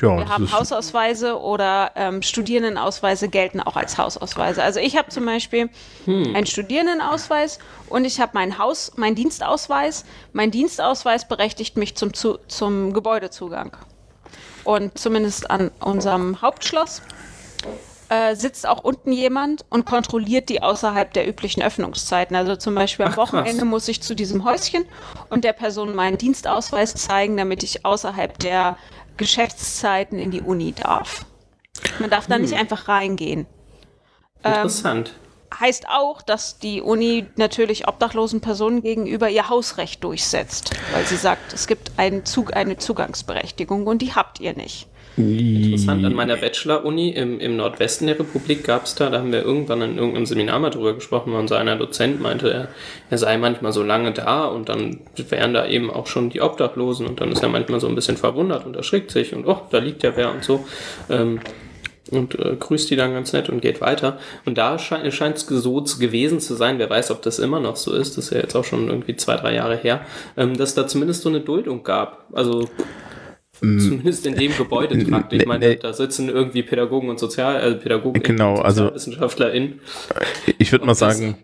Ja, 0.00 0.18
Wir 0.18 0.28
haben 0.28 0.52
Hausausweise 0.52 1.40
oder 1.40 1.92
ähm, 1.96 2.22
Studierendenausweise 2.22 3.28
gelten 3.28 3.60
auch 3.60 3.76
als 3.76 3.98
Hausausweise. 3.98 4.62
Also 4.62 4.80
ich 4.80 4.96
habe 4.96 5.08
zum 5.08 5.24
Beispiel 5.24 5.70
einen 6.06 6.46
Studierendenausweis 6.46 7.58
und 7.88 8.04
ich 8.04 8.20
habe 8.20 8.32
meinen 8.34 8.58
Haus, 8.58 8.92
meinen 8.96 9.14
Dienstausweis. 9.14 10.04
Mein 10.32 10.50
Dienstausweis 10.50 11.26
berechtigt 11.26 11.76
mich 11.76 11.96
zum, 11.96 12.14
zu, 12.14 12.38
zum 12.48 12.92
Gebäudezugang. 12.92 13.76
Und 14.64 14.98
zumindest 14.98 15.50
an 15.50 15.70
unserem 15.80 16.42
Hauptschloss 16.42 17.02
äh, 18.10 18.34
sitzt 18.34 18.66
auch 18.66 18.84
unten 18.84 19.12
jemand 19.12 19.64
und 19.70 19.84
kontrolliert 19.84 20.48
die 20.48 20.62
außerhalb 20.62 21.12
der 21.12 21.28
üblichen 21.28 21.62
Öffnungszeiten. 21.62 22.36
Also 22.36 22.56
zum 22.56 22.74
Beispiel 22.74 23.06
am 23.06 23.12
Ach, 23.12 23.16
krass. 23.16 23.32
Wochenende 23.32 23.64
muss 23.64 23.88
ich 23.88 24.02
zu 24.02 24.14
diesem 24.14 24.44
Häuschen 24.44 24.84
und 25.30 25.44
der 25.44 25.52
Person 25.52 25.94
meinen 25.94 26.18
Dienstausweis 26.18 26.94
zeigen, 26.94 27.36
damit 27.36 27.62
ich 27.62 27.84
außerhalb 27.84 28.38
der 28.38 28.76
Geschäftszeiten 29.18 30.18
in 30.18 30.30
die 30.30 30.40
Uni 30.40 30.72
darf. 30.72 31.26
Man 31.98 32.10
darf 32.10 32.26
da 32.26 32.38
nicht 32.38 32.54
einfach 32.54 32.88
reingehen. 32.88 33.46
Interessant. 34.42 35.14
Heißt 35.58 35.88
auch, 35.88 36.22
dass 36.22 36.58
die 36.58 36.82
Uni 36.82 37.26
natürlich 37.36 37.88
obdachlosen 37.88 38.40
Personen 38.40 38.82
gegenüber 38.82 39.30
ihr 39.30 39.48
Hausrecht 39.48 40.04
durchsetzt, 40.04 40.72
weil 40.92 41.06
sie 41.06 41.16
sagt, 41.16 41.52
es 41.52 41.66
gibt 41.66 41.92
einen 41.96 42.24
Zug, 42.24 42.54
eine 42.54 42.76
Zugangsberechtigung 42.76 43.86
und 43.86 44.02
die 44.02 44.14
habt 44.14 44.40
ihr 44.40 44.54
nicht. 44.54 44.88
Interessant. 45.18 46.04
An 46.04 46.14
meiner 46.14 46.36
Bachelor-Uni 46.36 47.10
im, 47.10 47.40
im 47.40 47.56
Nordwesten 47.56 48.06
der 48.06 48.18
Republik 48.18 48.64
gab 48.64 48.84
es 48.84 48.94
da, 48.94 49.10
da 49.10 49.18
haben 49.18 49.32
wir 49.32 49.42
irgendwann 49.42 49.82
in 49.82 49.98
irgendeinem 49.98 50.26
Seminar 50.26 50.58
mal 50.60 50.70
drüber 50.70 50.94
gesprochen, 50.94 51.32
weil 51.32 51.40
unser 51.40 51.58
einer 51.58 51.76
Dozent 51.76 52.20
meinte, 52.20 52.50
er, 52.50 52.68
er 53.10 53.18
sei 53.18 53.36
manchmal 53.36 53.72
so 53.72 53.82
lange 53.82 54.12
da 54.12 54.46
und 54.46 54.68
dann 54.68 55.00
wären 55.16 55.54
da 55.54 55.66
eben 55.66 55.90
auch 55.90 56.06
schon 56.06 56.30
die 56.30 56.40
Obdachlosen 56.40 57.06
und 57.06 57.20
dann 57.20 57.32
ist 57.32 57.42
er 57.42 57.48
manchmal 57.48 57.80
so 57.80 57.88
ein 57.88 57.94
bisschen 57.94 58.16
verwundert 58.16 58.64
und 58.64 58.76
erschrickt 58.76 59.10
sich 59.10 59.34
und 59.34 59.46
oh, 59.46 59.60
da 59.70 59.78
liegt 59.78 60.02
ja 60.02 60.16
wer 60.16 60.30
und 60.30 60.44
so. 60.44 60.64
Ähm, 61.10 61.40
und 62.10 62.38
äh, 62.38 62.56
grüßt 62.58 62.90
die 62.90 62.96
dann 62.96 63.12
ganz 63.12 63.32
nett 63.32 63.50
und 63.50 63.60
geht 63.60 63.80
weiter. 63.82 64.18
Und 64.46 64.56
da 64.56 64.78
scheint 64.78 65.12
scheint 65.12 65.36
es 65.36 65.46
so 65.46 65.84
gewesen 65.98 66.40
zu 66.40 66.54
sein, 66.54 66.78
wer 66.78 66.88
weiß, 66.88 67.10
ob 67.10 67.22
das 67.22 67.38
immer 67.38 67.60
noch 67.60 67.76
so 67.76 67.92
ist, 67.92 68.16
das 68.16 68.26
ist 68.26 68.30
ja 68.30 68.38
jetzt 68.38 68.54
auch 68.54 68.64
schon 68.64 68.88
irgendwie 68.88 69.16
zwei, 69.16 69.36
drei 69.36 69.54
Jahre 69.54 69.76
her, 69.76 70.00
ähm, 70.36 70.56
dass 70.56 70.74
da 70.74 70.86
zumindest 70.86 71.22
so 71.22 71.28
eine 71.28 71.40
Duldung 71.40 71.82
gab. 71.82 72.24
Also 72.32 72.68
zumindest 73.60 74.26
in 74.26 74.34
dem 74.36 74.56
Gebäudetrakt. 74.56 75.32
Ich 75.32 75.40
ne- 75.40 75.46
meine, 75.46 75.68
ne- 75.68 75.76
da 75.76 75.92
sitzen 75.92 76.28
irgendwie 76.28 76.62
Pädagogen 76.62 77.08
und 77.08 77.18
Sozial, 77.18 77.60
äh, 77.72 77.74
Pädagogen 77.74 78.22
Genau, 78.22 78.56
und 78.56 78.62
also- 78.64 78.84
SozialwissenschaftlerInnen, 78.84 79.80
ich 80.58 80.72
würde 80.72 80.86
mal 80.86 80.94
sagen, 80.94 81.36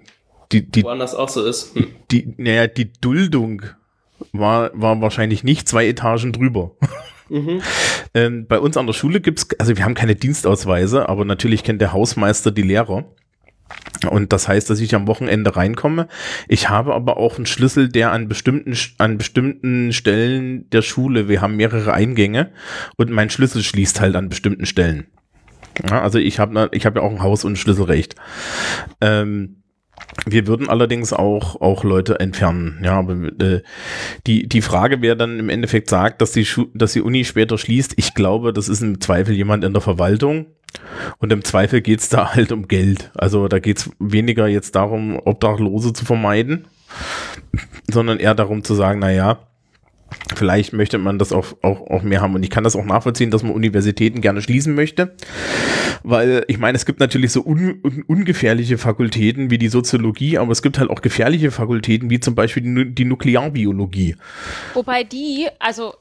die, 0.52 0.68
die, 0.70 0.84
woanders 0.84 1.14
auch 1.14 1.28
so 1.28 1.44
ist. 1.44 1.74
Hm. 1.74 1.86
die, 2.10 2.34
naja, 2.36 2.66
die 2.66 2.92
Duldung 3.00 3.62
war, 4.32 4.70
war 4.74 5.00
wahrscheinlich 5.00 5.42
nicht 5.44 5.68
zwei 5.68 5.86
Etagen 5.88 6.32
drüber. 6.32 6.72
ähm, 8.14 8.46
bei 8.46 8.58
uns 8.58 8.76
an 8.76 8.86
der 8.86 8.92
Schule 8.92 9.20
gibt's, 9.20 9.48
also 9.58 9.76
wir 9.76 9.84
haben 9.84 9.94
keine 9.94 10.14
Dienstausweise, 10.14 11.08
aber 11.08 11.24
natürlich 11.24 11.64
kennt 11.64 11.80
der 11.80 11.92
Hausmeister 11.92 12.50
die 12.50 12.62
Lehrer. 12.62 13.04
Und 14.10 14.32
das 14.32 14.48
heißt, 14.48 14.68
dass 14.68 14.80
ich 14.80 14.94
am 14.94 15.06
Wochenende 15.06 15.56
reinkomme. 15.56 16.08
Ich 16.48 16.68
habe 16.68 16.94
aber 16.94 17.16
auch 17.16 17.36
einen 17.36 17.46
Schlüssel, 17.46 17.88
der 17.88 18.12
an 18.12 18.28
bestimmten, 18.28 18.76
an 18.98 19.18
bestimmten 19.18 19.92
Stellen 19.92 20.68
der 20.70 20.82
Schule, 20.82 21.28
wir 21.28 21.40
haben 21.40 21.56
mehrere 21.56 21.92
Eingänge 21.92 22.52
und 22.96 23.10
mein 23.10 23.30
Schlüssel 23.30 23.62
schließt 23.62 24.00
halt 24.00 24.16
an 24.16 24.28
bestimmten 24.28 24.66
Stellen. 24.66 25.06
Ja, 25.88 26.02
also 26.02 26.18
ich 26.18 26.38
habe 26.38 26.68
ich 26.72 26.86
hab 26.86 26.96
ja 26.96 27.02
auch 27.02 27.10
ein 27.10 27.22
Haus- 27.22 27.44
und 27.44 27.56
Schlüsselrecht. 27.56 28.14
Ähm, 29.00 29.63
wir 30.26 30.46
würden 30.46 30.68
allerdings 30.68 31.12
auch, 31.12 31.60
auch 31.60 31.84
Leute 31.84 32.20
entfernen. 32.20 32.80
Ja, 32.82 32.98
aber 32.98 33.14
äh, 33.40 33.62
die, 34.26 34.48
die 34.48 34.62
Frage, 34.62 35.02
wer 35.02 35.16
dann 35.16 35.38
im 35.38 35.48
Endeffekt 35.48 35.90
sagt, 35.90 36.22
dass 36.22 36.32
die, 36.32 36.46
dass 36.74 36.92
die 36.92 37.02
Uni 37.02 37.24
später 37.24 37.58
schließt, 37.58 37.94
ich 37.96 38.14
glaube, 38.14 38.52
das 38.52 38.68
ist 38.68 38.82
im 38.82 39.00
Zweifel 39.00 39.34
jemand 39.34 39.64
in 39.64 39.72
der 39.72 39.82
Verwaltung. 39.82 40.46
Und 41.18 41.32
im 41.32 41.44
Zweifel 41.44 41.82
geht's 41.82 42.08
da 42.08 42.34
halt 42.34 42.52
um 42.52 42.68
Geld. 42.68 43.10
Also 43.14 43.48
da 43.48 43.58
geht's 43.58 43.90
weniger 43.98 44.46
jetzt 44.46 44.74
darum, 44.74 45.20
Obdachlose 45.24 45.92
zu 45.92 46.04
vermeiden, 46.04 46.66
sondern 47.90 48.18
eher 48.18 48.34
darum 48.34 48.64
zu 48.64 48.74
sagen, 48.74 49.00
na 49.00 49.10
ja, 49.10 49.38
vielleicht 50.34 50.72
möchte 50.72 50.98
man 50.98 51.18
das 51.18 51.32
auch, 51.32 51.46
auch, 51.62 51.86
auch 51.88 52.02
mehr 52.02 52.20
haben. 52.20 52.34
Und 52.34 52.42
ich 52.42 52.50
kann 52.50 52.64
das 52.64 52.76
auch 52.76 52.84
nachvollziehen, 52.84 53.30
dass 53.30 53.42
man 53.42 53.52
Universitäten 53.52 54.20
gerne 54.20 54.42
schließen 54.42 54.74
möchte. 54.74 55.14
Weil 56.02 56.44
ich 56.48 56.58
meine, 56.58 56.76
es 56.76 56.86
gibt 56.86 57.00
natürlich 57.00 57.32
so 57.32 57.44
un, 57.44 57.80
un, 57.82 58.04
ungefährliche 58.06 58.78
Fakultäten 58.78 59.50
wie 59.50 59.58
die 59.58 59.68
Soziologie, 59.68 60.38
aber 60.38 60.52
es 60.52 60.62
gibt 60.62 60.78
halt 60.78 60.90
auch 60.90 61.02
gefährliche 61.02 61.50
Fakultäten 61.50 62.10
wie 62.10 62.20
zum 62.20 62.34
Beispiel 62.34 62.62
die, 62.62 62.94
die 62.94 63.04
Nuklearbiologie. 63.04 64.16
Wobei 64.74 65.04
die, 65.04 65.48
also 65.58 65.94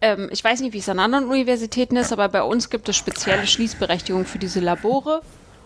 ähm, 0.00 0.28
ich 0.32 0.42
weiß 0.42 0.60
nicht, 0.60 0.72
wie 0.72 0.78
es 0.78 0.88
an 0.88 0.98
anderen 0.98 1.26
Universitäten 1.26 1.96
ist, 1.96 2.12
aber 2.12 2.28
bei 2.28 2.42
uns 2.42 2.70
gibt 2.70 2.88
es 2.88 2.96
spezielle 2.96 3.46
Schließberechtigungen 3.46 4.26
für 4.26 4.38
diese 4.38 4.60
Labore. 4.60 5.22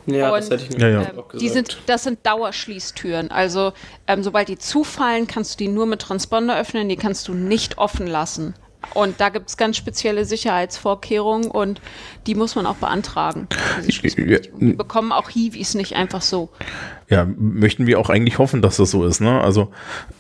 Ja, 0.07 0.33
Und, 0.33 0.39
das 0.39 0.51
hätte 0.51 0.65
ich 0.69 0.81
Ja, 0.81 0.89
ja. 0.89 1.01
Ähm, 1.03 1.19
auch 1.19 1.29
gesagt. 1.29 1.41
die 1.41 1.49
sind, 1.49 1.79
das 1.87 2.05
sind 2.05 2.27
Dauerschließtüren. 2.27 3.31
Also 3.31 3.73
ähm, 4.07 4.23
sobald 4.23 4.49
die 4.49 4.59
zufallen, 4.59 5.27
kannst 5.27 5.55
du 5.55 5.65
die 5.65 5.71
nur 5.71 5.87
mit 5.87 6.01
Transponder 6.03 6.59
öffnen, 6.59 6.89
die 6.89 6.97
kannst 6.97 7.29
du 7.29 7.35
nicht 7.35 7.79
offen 7.79 8.07
lassen. 8.07 8.55
Und 8.93 9.21
da 9.21 9.31
gibt 9.31 9.49
es 9.49 9.57
ganz 9.57 9.77
spezielle 9.77 10.25
Sicherheitsvorkehrungen 10.25 11.51
und 11.51 11.81
die 12.27 12.35
muss 12.35 12.55
man 12.55 12.67
auch 12.67 12.77
beantragen. 12.77 13.49
Schließberechtigung. 13.89 14.61
Die 14.61 14.73
bekommen 14.75 15.11
auch 15.13 15.31
Hiwis 15.31 15.75
nicht 15.75 15.97
einfach 15.97 16.21
so. 16.21 16.51
Ja, 17.09 17.27
möchten 17.39 17.87
wir 17.87 17.99
auch 17.99 18.11
eigentlich 18.11 18.39
hoffen, 18.39 18.61
dass 18.61 18.77
das 18.77 18.91
so 18.91 19.07
ist. 19.07 19.21
Ne? 19.21 19.41
Also 19.41 19.71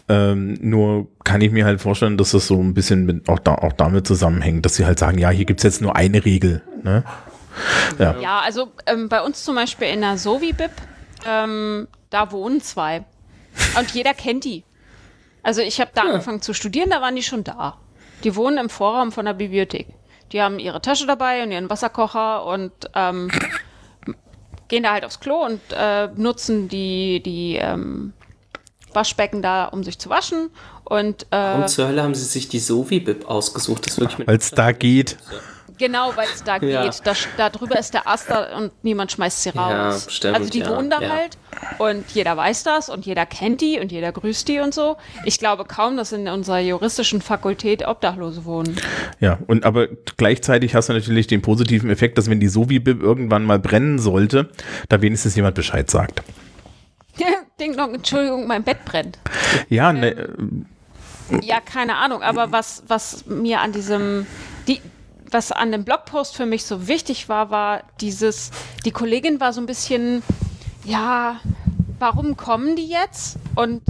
ähm, 0.08 0.56
nur 0.60 1.08
kann 1.24 1.40
ich 1.40 1.50
mir 1.50 1.66
halt 1.66 1.80
vorstellen, 1.80 2.16
dass 2.16 2.30
das 2.30 2.46
so 2.46 2.58
ein 2.58 2.74
bisschen 2.74 3.04
mit, 3.04 3.28
auch, 3.28 3.38
da, 3.38 3.54
auch 3.56 3.72
damit 3.72 4.06
zusammenhängt, 4.06 4.64
dass 4.64 4.76
sie 4.76 4.86
halt 4.86 4.98
sagen, 4.98 5.18
ja, 5.18 5.30
hier 5.30 5.44
gibt's 5.44 5.62
jetzt 5.62 5.82
nur 5.82 5.96
eine 5.96 6.24
Regel. 6.24 6.62
Ne? 6.82 7.04
Ja. 7.98 8.18
Ja, 8.18 8.40
also 8.40 8.72
ähm, 8.86 9.08
bei 9.08 9.22
uns 9.22 9.44
zum 9.44 9.54
Beispiel 9.54 9.88
in 9.88 10.00
der 10.00 10.18
Sovi-Bib, 10.18 10.70
ähm, 11.26 11.88
da 12.10 12.30
wohnen 12.32 12.60
zwei. 12.60 13.04
Und 13.78 13.90
jeder 13.92 14.14
kennt 14.14 14.44
die. 14.44 14.64
Also 15.42 15.60
ich 15.60 15.80
habe 15.80 15.90
da 15.94 16.02
angefangen 16.02 16.42
zu 16.42 16.54
studieren, 16.54 16.90
da 16.90 17.00
waren 17.00 17.14
die 17.14 17.22
schon 17.22 17.44
da. 17.44 17.78
Die 18.24 18.34
wohnen 18.34 18.58
im 18.58 18.70
Vorraum 18.70 19.12
von 19.12 19.26
der 19.26 19.34
Bibliothek. 19.34 19.88
Die 20.32 20.40
haben 20.42 20.58
ihre 20.58 20.80
Tasche 20.80 21.06
dabei 21.06 21.42
und 21.42 21.52
ihren 21.52 21.68
Wasserkocher 21.68 22.44
und 22.46 22.72
ähm, 22.94 23.30
gehen 24.68 24.82
da 24.82 24.92
halt 24.92 25.04
aufs 25.04 25.20
Klo 25.20 25.44
und 25.44 25.60
äh, 25.70 26.08
nutzen 26.16 26.68
die, 26.68 27.22
die 27.22 27.56
ähm, 27.56 28.14
Waschbecken 28.92 29.42
da, 29.42 29.66
um 29.66 29.84
sich 29.84 29.98
zu 29.98 30.08
waschen. 30.08 30.50
Und 30.84 31.24
äh, 31.24 31.36
Warum 31.36 31.68
zur 31.68 31.88
Hölle 31.88 32.02
haben 32.02 32.14
sie 32.14 32.24
sich 32.24 32.48
die 32.48 32.58
Sovi-Bib 32.58 33.26
ausgesucht? 33.26 33.86
Das 33.86 33.94
ist 33.94 34.00
wirklich 34.00 34.26
Weil's 34.26 34.50
da 34.50 34.72
geht. 34.72 35.18
Genau, 35.78 36.12
weil 36.16 36.28
es 36.32 36.42
da 36.44 36.56
Ja. 36.62 36.84
geht. 36.84 37.00
Da, 37.04 37.12
da 37.36 37.50
drüber 37.50 37.78
ist 37.78 37.94
der 37.94 38.06
Ast 38.08 38.30
da 38.30 38.56
und 38.56 38.72
niemand 38.84 39.12
schmeißt 39.12 39.42
sie 39.42 39.50
Ja, 39.54 39.88
raus. 39.88 40.06
stimmt, 40.08 40.36
also 40.36 40.48
die 40.50 40.60
ja, 40.60 40.70
wohnen 40.70 40.90
da 40.90 41.00
ja. 41.00 41.08
halt 41.10 41.38
und 41.78 42.08
jeder 42.12 42.36
weiß 42.36 42.62
das 42.64 42.88
und 42.88 43.06
jeder 43.06 43.26
kennt 43.26 43.60
die 43.60 43.78
und 43.80 43.90
jeder 43.92 44.12
grüßt 44.12 44.46
die 44.48 44.60
und 44.60 44.72
so. 44.74 44.96
Ich 45.24 45.38
glaube 45.38 45.64
kaum, 45.64 45.96
dass 45.96 46.12
in 46.12 46.28
unserer 46.28 46.60
juristischen 46.60 47.20
Fakultät 47.22 47.86
Obdachlose 47.86 48.44
wohnen. 48.44 48.76
Ja, 49.20 49.38
und 49.46 49.64
aber 49.64 49.88
gleichzeitig 50.16 50.74
hast 50.74 50.88
du 50.88 50.92
natürlich 50.92 51.26
den 51.26 51.42
positiven 51.42 51.90
Effekt, 51.90 52.18
dass 52.18 52.30
wenn 52.30 52.40
die 52.40 52.48
so 52.48 52.70
wie 52.70 52.78
Bib 52.78 53.02
irgendwann 53.02 53.44
mal 53.44 53.58
brennen 53.58 53.98
sollte, 53.98 54.50
da 54.88 55.00
wenigstens 55.02 55.34
jemand 55.36 55.54
Bescheid 55.54 55.90
sagt. 55.90 56.22
Ding 57.60 57.76
Dong, 57.76 57.94
Entschuldigung, 57.94 58.46
mein 58.46 58.62
Bett 58.64 58.84
brennt. 58.84 59.18
Ja, 59.68 59.92
ne, 59.92 60.10
Ähm. 60.10 60.66
Ja, 61.42 61.60
keine 61.60 61.96
Ahnung, 61.96 62.22
aber 62.22 62.52
was, 62.52 62.82
was 62.86 63.24
mir 63.26 63.60
an 63.60 63.72
diesem, 63.72 64.26
die, 64.68 64.82
was 65.34 65.52
an 65.52 65.72
dem 65.72 65.84
Blogpost 65.84 66.34
für 66.36 66.46
mich 66.46 66.64
so 66.64 66.88
wichtig 66.88 67.28
war, 67.28 67.50
war 67.50 67.82
dieses, 68.00 68.50
die 68.86 68.90
Kollegin 68.92 69.40
war 69.40 69.52
so 69.52 69.60
ein 69.60 69.66
bisschen, 69.66 70.22
ja, 70.84 71.36
warum 71.98 72.36
kommen 72.36 72.76
die 72.76 72.86
jetzt? 72.88 73.36
Und 73.54 73.82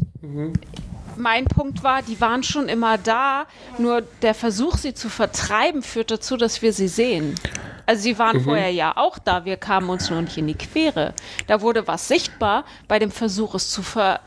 mein 1.16 1.44
Punkt 1.44 1.84
war, 1.84 2.02
die 2.02 2.20
waren 2.20 2.42
schon 2.42 2.68
immer 2.68 2.98
da, 2.98 3.44
nur 3.78 4.02
der 4.22 4.34
Versuch, 4.34 4.76
sie 4.78 4.94
zu 4.94 5.08
vertreiben, 5.08 5.82
führt 5.82 6.10
dazu, 6.10 6.36
dass 6.36 6.62
wir 6.62 6.72
sie 6.72 6.88
sehen. 6.88 7.34
Also 7.86 8.02
sie 8.02 8.18
waren 8.18 8.40
vorher 8.40 8.70
ja 8.70 8.96
auch 8.96 9.18
da, 9.18 9.44
wir 9.44 9.58
kamen 9.58 9.90
uns 9.90 10.08
nur 10.10 10.22
nicht 10.22 10.38
in 10.38 10.46
die 10.46 10.54
Quere. 10.54 11.12
Da 11.46 11.60
wurde 11.60 11.86
was 11.86 12.08
sichtbar 12.08 12.64
bei 12.88 12.98
dem 12.98 13.10
Versuch, 13.10 13.54
es 13.54 13.70
zu 13.70 13.82
ver, 13.82 14.20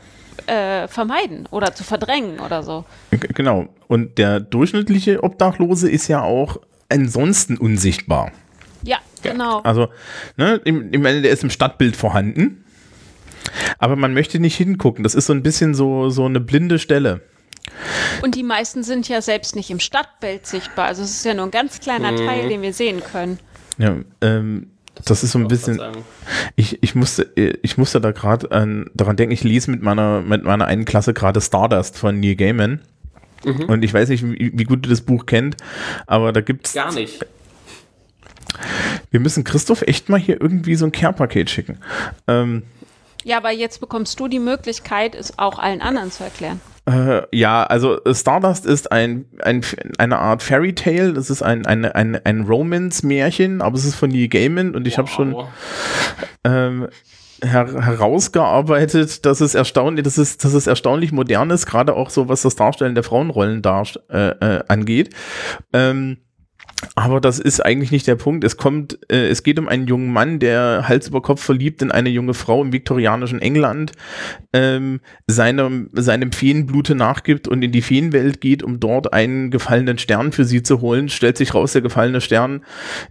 äh, 0.46 0.86
vermeiden 0.86 1.46
oder 1.50 1.74
zu 1.74 1.82
verdrängen 1.82 2.38
oder 2.38 2.62
so. 2.62 2.84
g- 3.10 3.18
genau. 3.34 3.66
Und 3.88 4.16
der 4.18 4.38
durchschnittliche 4.38 5.24
Obdachlose 5.24 5.90
ist 5.90 6.06
ja 6.06 6.22
auch 6.22 6.58
ansonsten 6.88 7.56
unsichtbar. 7.56 8.32
Ja, 8.82 8.98
genau. 9.22 9.60
Also, 9.60 9.88
ne, 10.36 10.60
im, 10.64 10.92
ich 10.92 11.00
meine, 11.00 11.22
der 11.22 11.32
ist 11.32 11.42
im 11.42 11.50
Stadtbild 11.50 11.96
vorhanden, 11.96 12.64
aber 13.78 13.96
man 13.96 14.14
möchte 14.14 14.38
nicht 14.38 14.56
hingucken. 14.56 15.02
Das 15.02 15.14
ist 15.14 15.26
so 15.26 15.32
ein 15.32 15.42
bisschen 15.42 15.74
so, 15.74 16.10
so 16.10 16.24
eine 16.24 16.40
blinde 16.40 16.78
Stelle. 16.78 17.22
Und 18.22 18.34
die 18.34 18.42
meisten 18.42 18.82
sind 18.82 19.08
ja 19.08 19.20
selbst 19.20 19.54
nicht 19.56 19.70
im 19.70 19.80
Stadtbild 19.80 20.46
sichtbar. 20.46 20.86
Also 20.86 21.02
es 21.02 21.10
ist 21.10 21.24
ja 21.24 21.34
nur 21.34 21.46
ein 21.46 21.50
ganz 21.50 21.80
kleiner 21.80 22.14
Teil, 22.16 22.48
den 22.48 22.62
wir 22.62 22.72
sehen 22.72 23.02
können. 23.02 23.38
Ja, 23.76 23.96
ähm, 24.20 24.68
das 25.04 25.22
ist 25.22 25.32
so 25.32 25.38
ein 25.38 25.48
bisschen. 25.48 25.80
Ich, 26.56 26.82
ich 26.82 26.94
musste, 26.94 27.30
ich 27.34 27.78
musste 27.78 28.00
da 28.00 28.10
gerade 28.10 28.50
an, 28.50 28.90
daran 28.94 29.16
denken, 29.16 29.32
ich 29.32 29.44
lese 29.44 29.70
mit 29.70 29.82
meiner, 29.82 30.20
mit 30.22 30.44
meiner 30.44 30.66
einen 30.66 30.84
Klasse 30.84 31.14
gerade 31.14 31.40
Stardust 31.40 31.96
von 31.96 32.18
Neil 32.18 32.34
Gaiman. 32.34 32.80
Und 33.44 33.84
ich 33.84 33.94
weiß 33.94 34.08
nicht, 34.08 34.24
wie, 34.24 34.52
wie 34.54 34.64
gut 34.64 34.84
du 34.84 34.88
das 34.90 35.00
Buch 35.00 35.26
kennt, 35.26 35.56
aber 36.06 36.32
da 36.32 36.40
gibt's. 36.40 36.74
Gar 36.74 36.92
nicht. 36.94 37.24
Wir 39.10 39.20
müssen 39.20 39.44
Christoph 39.44 39.82
echt 39.82 40.08
mal 40.08 40.18
hier 40.18 40.40
irgendwie 40.40 40.74
so 40.74 40.84
ein 40.86 40.92
Care-Paket 40.92 41.48
schicken. 41.50 41.78
Ähm, 42.26 42.62
Ja, 43.24 43.36
aber 43.38 43.50
jetzt 43.52 43.80
bekommst 43.80 44.18
du 44.20 44.28
die 44.28 44.38
Möglichkeit, 44.38 45.14
es 45.14 45.38
auch 45.38 45.58
allen 45.58 45.80
anderen 45.80 46.10
zu 46.10 46.24
erklären. 46.24 46.60
äh, 46.86 47.22
ja, 47.36 47.64
also 47.64 48.00
Stardust 48.12 48.66
ist 48.66 48.90
ein, 48.90 49.26
ein, 49.42 49.62
eine 49.98 50.18
Art 50.18 50.42
Fairy 50.42 50.74
Tale, 50.74 51.12
das 51.12 51.30
ist 51.30 51.42
ein, 51.42 51.66
ein, 51.66 51.84
ein, 51.84 52.16
ein 52.24 52.40
Romance-Märchen, 52.42 53.60
aber 53.62 53.76
es 53.76 53.84
ist 53.84 53.94
von 53.94 54.10
Neil 54.10 54.28
Gaiman 54.28 54.74
und 54.74 54.86
ich 54.86 54.98
habe 54.98 55.08
schon 55.08 55.32
Wow. 55.34 55.48
ähm, 56.44 56.88
her 57.42 57.84
herausgearbeitet, 57.84 59.24
dass 59.24 59.40
es 59.40 59.54
erstaunlich, 59.54 60.04
dass 60.04 60.18
es, 60.18 60.36
dass 60.38 60.54
es 60.54 60.66
erstaunlich 60.66 61.12
modern 61.12 61.50
ist, 61.50 61.66
gerade 61.66 61.94
auch 61.94 62.10
so 62.10 62.28
was 62.28 62.42
das 62.42 62.56
Darstellen 62.56 62.94
der 62.94 63.04
Frauenrollen 63.04 63.62
dar, 63.62 63.86
äh, 64.10 64.30
äh, 64.30 64.64
angeht. 64.68 65.14
Ähm, 65.72 66.18
aber 66.94 67.20
das 67.20 67.38
ist 67.38 67.64
eigentlich 67.64 67.90
nicht 67.90 68.06
der 68.06 68.14
Punkt. 68.14 68.44
Es 68.44 68.56
kommt, 68.56 68.98
äh, 69.10 69.28
es 69.28 69.42
geht 69.42 69.58
um 69.58 69.68
einen 69.68 69.86
jungen 69.86 70.12
Mann, 70.12 70.38
der 70.38 70.84
Hals 70.88 71.08
über 71.08 71.22
Kopf 71.22 71.42
verliebt 71.42 71.82
in 71.82 71.90
eine 71.90 72.08
junge 72.08 72.34
Frau 72.34 72.62
im 72.62 72.72
viktorianischen 72.72 73.40
England, 73.40 73.92
ähm, 74.52 75.00
seinem, 75.26 75.90
seinem 75.92 76.32
Feenblute 76.32 76.94
nachgibt 76.94 77.48
und 77.48 77.62
in 77.62 77.72
die 77.72 77.82
Feenwelt 77.82 78.40
geht, 78.40 78.62
um 78.62 78.78
dort 78.78 79.12
einen 79.12 79.50
gefallenen 79.50 79.98
Stern 79.98 80.32
für 80.32 80.44
sie 80.44 80.62
zu 80.62 80.80
holen. 80.80 81.08
Stellt 81.08 81.36
sich 81.36 81.54
raus, 81.54 81.72
der 81.72 81.82
gefallene 81.82 82.20
Stern 82.20 82.62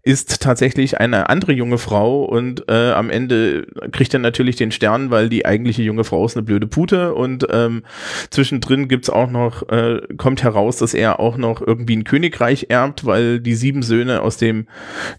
ist 0.03 0.41
tatsächlich 0.41 0.99
eine 0.99 1.30
andere 1.30 1.51
junge 1.51 1.77
Frau 1.77 2.23
und 2.23 2.69
äh, 2.69 2.91
am 2.91 3.10
Ende 3.10 3.67
kriegt 3.91 4.13
er 4.13 4.19
natürlich 4.19 4.56
den 4.56 4.71
Stern, 4.71 5.12
weil 5.12 5.27
die 5.27 5.45
eigentliche 5.45 5.84
junge 5.84 6.06
Frau 6.06 6.25
ist 6.25 6.38
eine 6.38 6.43
blöde 6.43 6.67
Pute 6.67 7.13
und 7.13 7.45
ähm, 7.51 7.84
zwischendrin 8.30 8.88
gibt's 8.88 9.10
auch 9.10 9.30
noch, 9.30 9.67
äh, 9.69 10.01
kommt 10.15 10.43
heraus, 10.43 10.77
dass 10.77 10.93
er 10.93 11.19
auch 11.19 11.36
noch 11.36 11.62
irgendwie 11.65 11.97
ein 11.97 12.06
Königreich 12.06 12.67
erbt, 12.69 13.06
weil 13.06 13.41
die 13.41 13.56
sieben 13.57 13.83
Söhne 13.83 14.21
aus 14.21 14.37
dem 14.37 14.67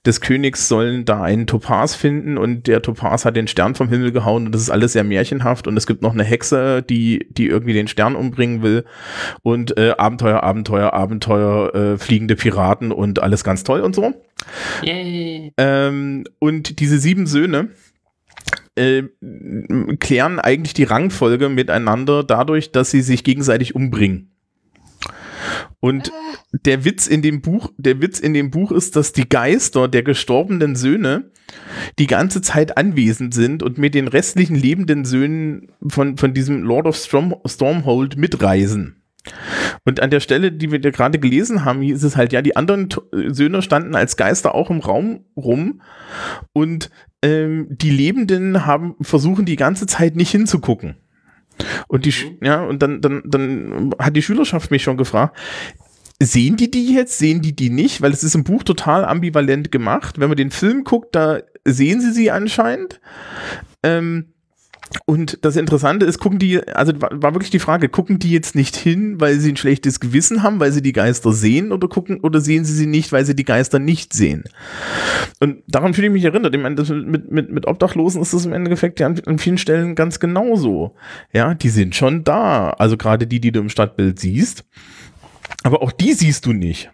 des 0.07 0.20
Königs 0.20 0.68
sollen 0.68 1.05
da 1.05 1.22
einen 1.22 1.46
Topaz 1.46 1.94
finden 1.94 2.38
und 2.38 2.66
der 2.66 2.83
Topaz 2.83 3.24
hat 3.24 3.37
den 3.37 3.48
Stern 3.48 3.74
vom 3.74 3.88
Himmel 3.88 4.12
gehauen 4.12 4.46
und 4.46 4.53
das 4.53 4.62
ist 4.62 4.70
alles 4.70 4.94
sehr 4.94 5.05
märchenhaft 5.05 5.66
und 5.66 5.77
es 5.77 5.87
gibt 5.87 6.03
noch 6.03 6.14
eine 6.14 6.24
Hexe, 6.24 6.83
die, 6.83 7.27
die 7.31 7.46
irgendwie 7.46 7.74
den 7.74 7.88
Stern 7.88 8.16
umbringen 8.16 8.62
will 8.62 8.85
und 9.42 9.77
äh, 9.77 9.94
Abenteuer, 9.98 10.42
Abenteuer, 10.42 10.92
Abenteuer, 10.92 11.74
äh, 11.74 11.98
fliegende 11.98 12.37
Piraten 12.37 12.92
und 12.92 13.22
alles 13.22 13.44
ganz 13.44 13.64
toll 13.64 13.81
und 13.81 13.94
so. 13.94 14.14
Yay. 14.83 15.53
Ähm, 15.57 16.24
und 16.38 16.81
diese 16.81 16.98
sieben 16.98 17.27
Söhne 17.27 17.70
äh, 18.77 19.05
klären 19.98 20.38
eigentlich 20.38 20.74
die 20.74 20.85
Rangfolge 20.85 21.48
miteinander 21.48 22.22
dadurch, 22.22 22.72
dass 22.72 22.90
sie 22.90 23.03
sich 23.03 23.24
gegenseitig 23.24 23.74
umbringen. 23.74 24.31
Und 25.81 26.12
der 26.53 26.85
Witz 26.85 27.07
in 27.07 27.23
dem 27.23 27.40
Buch, 27.40 27.71
der 27.77 28.01
Witz 28.01 28.21
in 28.21 28.35
dem 28.35 28.51
Buch 28.51 28.73
ist, 28.73 28.97
dass 28.97 29.12
die 29.12 29.29
Geister 29.29 29.88
der 29.88 30.03
gestorbenen 30.03 30.77
Söhne 30.77 31.31
die 31.99 32.07
ganze 32.07 32.42
Zeit 32.42 32.77
anwesend 32.77 33.35
sind 33.35 33.62
und 33.62 33.79
mit 33.79 33.94
den 33.94 34.09
restlichen 34.09 34.57
lebenden 34.57 35.05
Söhnen 35.05 35.73
von, 35.87 36.16
von 36.16 36.35
diesem 36.35 36.62
Lord 36.62 36.87
of 36.87 36.97
Storm, 36.97 37.35
Stormhold 37.47 38.16
mitreisen. 38.16 39.03
Und 39.85 40.01
an 40.01 40.11
der 40.11 40.21
Stelle, 40.21 40.53
die 40.53 40.71
wir 40.71 40.79
gerade 40.79 41.18
gelesen 41.18 41.64
haben, 41.64 41.83
hieß 41.83 42.03
es 42.03 42.16
halt, 42.16 42.33
ja, 42.33 42.42
die 42.42 42.57
anderen 42.57 42.88
Söhne 43.12 43.62
standen 43.62 43.94
als 43.94 44.16
Geister 44.16 44.55
auch 44.55 44.71
im 44.71 44.81
Raum 44.81 45.25
rum 45.37 45.81
und 46.53 46.90
ähm, 47.23 47.66
die 47.71 47.90
Lebenden 47.90 48.64
haben 48.64 48.94
versuchen 49.01 49.44
die 49.44 49.57
ganze 49.57 49.87
Zeit 49.87 50.16
nicht 50.16 50.31
hinzugucken. 50.31 50.97
Und 51.88 52.05
die, 52.05 52.12
Sch- 52.12 52.44
ja, 52.44 52.62
und 52.62 52.83
dann, 52.83 53.01
dann, 53.01 53.23
dann 53.25 53.94
hat 53.99 54.16
die 54.16 54.23
Schülerschaft 54.23 54.71
mich 54.71 54.83
schon 54.83 54.97
gefragt, 54.97 55.37
sehen 56.21 56.57
die 56.57 56.71
die 56.71 56.94
jetzt, 56.94 57.18
sehen 57.18 57.42
die 57.42 57.55
die 57.55 57.71
nicht? 57.71 58.03
Weil 58.03 58.12
es 58.12 58.25
ist 58.25 58.35
im 58.35 58.44
Buch 58.44 58.62
total 58.62 59.05
ambivalent 59.05 59.71
gemacht. 59.71 60.18
Wenn 60.18 60.29
man 60.29 60.37
den 60.37 60.51
Film 60.51 60.85
guckt, 60.85 61.14
da 61.14 61.40
sehen 61.64 62.01
sie 62.01 62.12
sie 62.12 62.31
anscheinend. 62.31 63.01
Ähm, 63.83 64.33
und 65.07 65.38
das 65.44 65.57
Interessante 65.57 66.07
ist, 66.07 66.18
gucken 66.18 66.38
die, 66.38 66.66
also 66.68 66.92
war, 67.01 67.35
wirklich 67.35 67.51
die 67.51 67.59
Frage, 67.59 67.88
gucken 67.88 68.18
die 68.18 68.31
jetzt 68.31 68.55
nicht 68.55 68.77
hin, 68.77 69.20
weil 69.20 69.38
sie 69.38 69.53
ein 69.53 69.57
schlechtes 69.57 70.01
Gewissen 70.01 70.42
haben, 70.42 70.61
weil 70.61 70.72
sie 70.72 70.83
die 70.83 70.92
Geister 70.92 71.33
sehen 71.33 71.72
oder 71.72 71.88
gucken, 71.88 72.20
oder 72.20 72.40
sehen 72.40 72.64
sie 72.64 72.74
sie 72.74 72.87
nicht, 72.87 73.12
weil 73.12 73.24
sie 73.24 73.37
die 73.37 73.44
Geister 73.44 73.79
nicht 73.79 74.12
sehen? 74.12 74.44
Und 75.40 75.62
daran 75.66 75.94
fühle 75.94 76.09
ich 76.09 76.12
mich 76.12 76.24
erinnert. 76.24 76.55
Ich 76.55 76.61
meine, 76.61 76.83
mit, 77.05 77.31
mit, 77.31 77.51
mit 77.51 77.66
Obdachlosen 77.66 78.22
ist 78.22 78.33
das 78.33 78.46
im 78.46 78.53
Endeffekt 78.53 79.01
ja 79.01 79.07
an, 79.07 79.20
an 79.27 79.38
vielen 79.38 79.59
Stellen 79.59 79.94
ganz 79.94 80.20
genauso. 80.20 80.94
Ja, 81.33 81.55
die 81.55 81.68
sind 81.68 81.94
schon 81.94 82.24
da. 82.24 82.70
Also 82.70 82.96
gerade 82.96 83.27
die, 83.27 83.40
die 83.40 83.53
du 83.53 83.61
im 83.61 83.68
Stadtbild 83.68 84.18
siehst. 84.18 84.64
Aber 85.64 85.83
auch 85.83 85.92
die 85.92 86.12
siehst 86.12 86.46
du 86.46 86.53
nicht. 86.53 86.90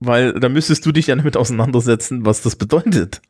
Weil 0.00 0.34
da 0.34 0.48
müsstest 0.48 0.84
du 0.86 0.92
dich 0.92 1.08
ja 1.08 1.16
damit 1.16 1.36
auseinandersetzen, 1.36 2.24
was 2.24 2.42
das 2.42 2.56
bedeutet. 2.56 3.22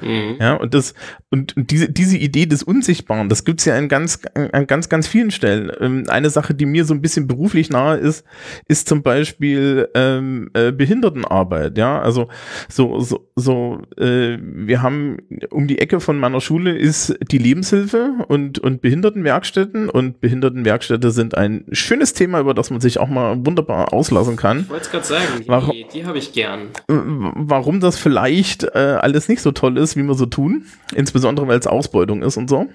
Mhm. 0.00 0.36
Ja, 0.40 0.54
und 0.54 0.74
das, 0.74 0.94
und, 1.30 1.56
und 1.56 1.70
diese, 1.70 1.90
diese 1.90 2.16
Idee 2.16 2.46
des 2.46 2.62
Unsichtbaren, 2.62 3.28
das 3.28 3.44
gibt's 3.44 3.64
ja 3.64 3.76
an 3.76 3.88
ganz, 3.88 4.20
an 4.34 4.66
ganz, 4.66 4.88
ganz 4.88 5.06
vielen 5.06 5.30
Stellen. 5.30 5.70
Ähm, 5.80 6.04
eine 6.08 6.30
Sache, 6.30 6.54
die 6.54 6.66
mir 6.66 6.84
so 6.84 6.94
ein 6.94 7.02
bisschen 7.02 7.26
beruflich 7.26 7.70
nahe 7.70 7.96
ist, 7.96 8.24
ist 8.68 8.88
zum 8.88 9.02
Beispiel 9.02 9.88
ähm, 9.94 10.50
äh, 10.54 10.72
Behindertenarbeit. 10.72 11.78
Ja, 11.78 12.00
also 12.00 12.28
so, 12.68 13.00
so, 13.00 13.28
so, 13.36 13.82
äh, 13.96 14.38
wir 14.40 14.82
haben 14.82 15.18
um 15.50 15.66
die 15.66 15.78
Ecke 15.78 16.00
von 16.00 16.18
meiner 16.18 16.40
Schule 16.40 16.76
ist 16.76 17.16
die 17.30 17.38
Lebenshilfe 17.38 18.24
und, 18.28 18.58
und 18.58 18.80
Behindertenwerkstätten 18.80 19.88
und 19.88 20.20
Behindertenwerkstätte 20.20 21.10
sind 21.10 21.36
ein 21.36 21.64
schönes 21.72 22.12
Thema, 22.12 22.40
über 22.40 22.54
das 22.54 22.70
man 22.70 22.80
sich 22.80 22.98
auch 22.98 23.08
mal 23.08 23.44
wunderbar 23.44 23.92
auslassen 23.92 24.36
kann. 24.36 24.60
Ich 24.60 24.70
wollte 24.70 24.84
es 24.84 24.90
gerade 24.90 25.06
sagen, 25.06 25.72
die, 25.72 25.86
die 25.92 26.06
habe 26.06 26.18
ich 26.18 26.32
gern. 26.32 26.68
warum 26.86 27.80
das 27.80 27.98
vielleicht 27.98 28.64
äh, 28.64 28.78
alles 28.78 29.28
nicht 29.28 29.42
so 29.42 29.52
toll 29.52 29.78
ist, 29.78 29.89
wie 29.96 30.02
wir 30.02 30.14
so 30.14 30.26
tun. 30.26 30.66
Insbesondere, 30.94 31.48
weil 31.48 31.58
es 31.58 31.66
Ausbeutung 31.66 32.22
ist 32.22 32.36
und 32.36 32.48
so. 32.48 32.66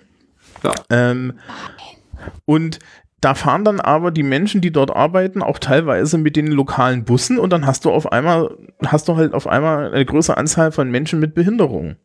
Ja. 0.64 0.74
Ähm, 0.90 1.34
und 2.46 2.80
da 3.26 3.34
fahren 3.34 3.64
dann 3.64 3.80
aber 3.80 4.12
die 4.12 4.22
Menschen, 4.22 4.62
die 4.62 4.72
dort 4.72 4.96
arbeiten, 4.96 5.42
auch 5.42 5.58
teilweise 5.58 6.20
mit 6.20 6.36
den 6.36 6.46
lokalen 6.46 7.06
Bussen 7.06 7.40
und 7.40 7.52
dann 7.52 7.66
hast 7.66 7.86
du 7.86 7.90
auf 7.90 8.12
einmal, 8.12 8.56
hast 8.86 9.08
du 9.08 9.16
halt 9.16 9.34
auf 9.34 9.48
einmal 9.48 9.92
eine 9.92 10.06
größere 10.06 10.38
Anzahl 10.38 10.72
von 10.72 10.92
Menschen 10.92 11.20
mit 11.20 11.34
Behinderungen. 11.34 11.96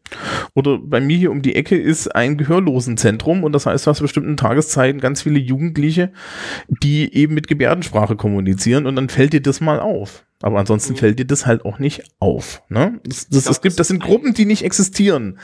Oder 0.55 0.79
bei 0.79 0.99
mir 0.99 1.19
hier 1.19 1.31
um 1.31 1.43
die 1.43 1.57
Ecke 1.57 1.77
ist 1.77 2.15
ein 2.15 2.39
Gehörlosenzentrum 2.39 3.45
und 3.45 3.53
das 3.53 3.67
heißt, 3.67 3.87
du 3.87 3.91
hast 3.91 4.01
bestimmten 4.01 4.39
Tageszeiten 4.39 5.01
ganz 5.01 5.21
viele 5.21 5.39
Jugendliche, 5.39 6.11
die 6.83 7.15
eben 7.15 7.35
mit 7.35 7.49
Gebärdensprache 7.49 8.17
kommunizieren 8.17 8.87
und 8.87 8.97
dann 8.97 9.11
fällt 9.11 9.35
dir 9.35 9.43
das 9.43 9.61
mal 9.61 9.79
auf. 9.79 10.25
Aber 10.43 10.59
ansonsten 10.59 10.97
fällt 10.97 11.19
dir 11.19 11.27
das 11.27 11.45
halt 11.45 11.65
auch 11.65 11.79
nicht 11.79 12.03
auf. 12.19 12.63
Ne? 12.69 13.01
Das, 13.05 13.29
das, 13.29 13.45
glaub, 13.45 13.53
es 13.53 13.61
gibt, 13.61 13.79
das 13.79 13.89
sind 13.89 14.03
Gruppen, 14.03 14.33
die 14.33 14.47
nicht 14.47 14.65
existieren. 14.65 15.39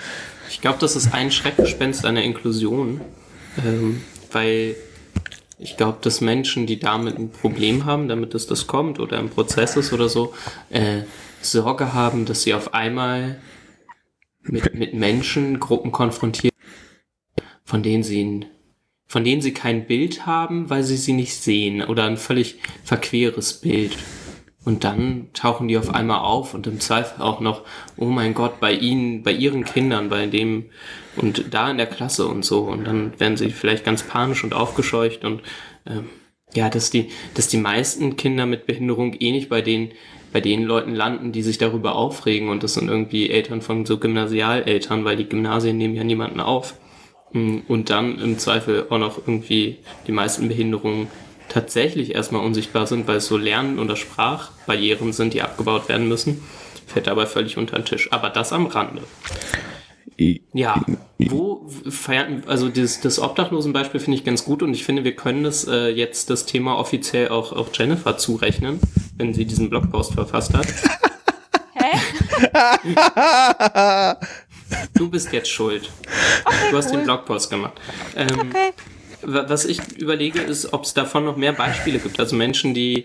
Ich 0.48 0.60
glaube, 0.60 0.78
das 0.80 0.96
ist 0.96 1.12
ein 1.12 1.30
Schreckgespenst 1.30 2.06
einer 2.06 2.22
Inklusion, 2.22 3.02
ähm, 3.64 4.00
weil 4.32 4.74
ich 5.58 5.76
glaube, 5.76 5.98
dass 6.00 6.20
Menschen, 6.20 6.66
die 6.66 6.78
damit 6.78 7.18
ein 7.18 7.30
Problem 7.30 7.84
haben, 7.84 8.08
damit 8.08 8.34
es 8.34 8.46
das 8.46 8.66
kommt 8.66 8.98
oder 8.98 9.18
im 9.18 9.28
Prozess 9.28 9.76
ist 9.76 9.92
oder 9.92 10.08
so, 10.08 10.34
äh, 10.70 11.02
Sorge 11.42 11.92
haben, 11.92 12.24
dass 12.24 12.42
sie 12.42 12.54
auf 12.54 12.74
einmal 12.74 13.38
mit, 14.42 14.74
mit 14.74 14.94
Menschen, 14.94 15.60
Gruppen 15.60 15.92
konfrontiert, 15.92 16.54
von 17.64 17.82
denen 17.82 18.02
sie 18.02 18.24
ein, 18.24 18.44
von 19.06 19.24
denen 19.24 19.42
sie 19.42 19.52
kein 19.52 19.86
Bild 19.86 20.26
haben, 20.26 20.70
weil 20.70 20.82
sie 20.82 20.96
sie 20.96 21.12
nicht 21.12 21.34
sehen 21.34 21.82
oder 21.82 22.04
ein 22.04 22.16
völlig 22.16 22.58
verqueres 22.84 23.54
Bild. 23.54 23.96
Und 24.66 24.82
dann 24.82 25.28
tauchen 25.32 25.68
die 25.68 25.78
auf 25.78 25.94
einmal 25.94 26.18
auf 26.18 26.52
und 26.52 26.66
im 26.66 26.80
Zweifel 26.80 27.22
auch 27.22 27.38
noch, 27.38 27.62
oh 27.96 28.06
mein 28.06 28.34
Gott, 28.34 28.58
bei 28.58 28.72
ihnen, 28.72 29.22
bei 29.22 29.30
ihren 29.30 29.64
Kindern, 29.64 30.08
bei 30.08 30.26
dem 30.26 30.66
und 31.14 31.54
da 31.54 31.70
in 31.70 31.76
der 31.76 31.86
Klasse 31.86 32.26
und 32.26 32.44
so. 32.44 32.62
Und 32.62 32.84
dann 32.84 33.18
werden 33.20 33.36
sie 33.36 33.50
vielleicht 33.50 33.84
ganz 33.84 34.02
panisch 34.02 34.42
und 34.42 34.54
aufgescheucht 34.54 35.24
und 35.24 35.42
ähm, 35.86 36.06
ja, 36.52 36.68
dass 36.68 36.90
die, 36.90 37.10
dass 37.34 37.46
die 37.46 37.58
meisten 37.58 38.16
Kinder 38.16 38.44
mit 38.44 38.66
Behinderung 38.66 39.14
eh 39.20 39.30
nicht 39.30 39.48
bei 39.48 39.62
den, 39.62 39.92
bei 40.32 40.40
den 40.40 40.64
Leuten 40.64 40.96
landen, 40.96 41.30
die 41.30 41.42
sich 41.42 41.58
darüber 41.58 41.94
aufregen. 41.94 42.48
Und 42.48 42.64
das 42.64 42.74
sind 42.74 42.88
irgendwie 42.88 43.30
Eltern 43.30 43.62
von 43.62 43.86
so 43.86 43.98
Gymnasialeltern, 43.98 45.04
weil 45.04 45.16
die 45.16 45.28
Gymnasien 45.28 45.78
nehmen 45.78 45.94
ja 45.94 46.02
niemanden 46.02 46.40
auf. 46.40 46.74
Mm, 47.32 47.58
Und 47.68 47.90
dann 47.90 48.18
im 48.18 48.36
Zweifel 48.38 48.86
auch 48.90 48.98
noch 48.98 49.18
irgendwie 49.18 49.78
die 50.08 50.12
meisten 50.12 50.48
Behinderungen 50.48 51.06
tatsächlich 51.56 52.14
erstmal 52.14 52.44
unsichtbar 52.44 52.86
sind, 52.86 53.08
weil 53.08 53.16
es 53.16 53.26
so 53.26 53.38
Lernen- 53.38 53.78
oder 53.78 53.96
Sprachbarrieren 53.96 55.14
sind, 55.14 55.32
die 55.32 55.40
abgebaut 55.40 55.88
werden 55.88 56.06
müssen, 56.06 56.42
fällt 56.86 57.06
dabei 57.06 57.24
völlig 57.24 57.56
unter 57.56 57.76
den 57.76 57.86
Tisch. 57.86 58.12
Aber 58.12 58.28
das 58.28 58.52
am 58.52 58.66
Rande. 58.66 59.02
Ja, 60.52 60.84
wo 61.18 61.66
feiern, 61.88 62.42
also 62.46 62.68
das, 62.68 63.00
das 63.00 63.18
Obdachlosenbeispiel 63.18 64.00
finde 64.00 64.18
ich 64.18 64.24
ganz 64.24 64.44
gut 64.44 64.62
und 64.62 64.74
ich 64.74 64.84
finde, 64.84 65.04
wir 65.04 65.16
können 65.16 65.44
das 65.44 65.66
äh, 65.66 65.88
jetzt 65.88 66.28
das 66.28 66.44
Thema 66.44 66.78
offiziell 66.78 67.30
auch, 67.30 67.52
auch 67.52 67.68
Jennifer 67.72 68.18
zurechnen, 68.18 68.78
wenn 69.16 69.32
sie 69.32 69.46
diesen 69.46 69.70
Blogpost 69.70 70.12
verfasst 70.12 70.52
hat. 70.52 70.66
Hä? 71.74 71.98
Du 74.94 75.08
bist 75.08 75.32
jetzt 75.32 75.48
schuld. 75.48 75.90
du 76.70 76.76
hast 76.76 76.90
cool. 76.90 76.98
den 76.98 77.04
Blogpost 77.04 77.48
gemacht. 77.48 77.80
Ähm, 78.14 78.28
Okay. 78.40 78.72
Wa- 79.26 79.44
Was 79.48 79.64
ich 79.64 79.80
überlege, 79.98 80.40
ist, 80.40 80.72
ob 80.72 80.84
es 80.84 80.94
davon 80.94 81.24
noch 81.24 81.36
mehr 81.36 81.52
Beispiele 81.52 81.98
gibt. 81.98 82.18
Also 82.20 82.36
Menschen, 82.36 82.72
die, 82.74 83.04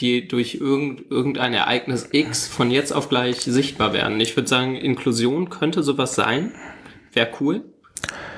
die 0.00 0.26
durch 0.28 0.56
irgend, 0.56 1.10
irgendein 1.10 1.54
Ereignis 1.54 2.08
X 2.12 2.46
von 2.48 2.70
jetzt 2.70 2.92
auf 2.92 3.08
gleich 3.08 3.40
sichtbar 3.40 3.92
werden. 3.92 4.20
Ich 4.20 4.36
würde 4.36 4.48
sagen, 4.48 4.74
Inklusion 4.76 5.50
könnte 5.50 5.82
sowas 5.82 6.14
sein. 6.14 6.52
Wäre 7.12 7.28
cool. 7.40 7.62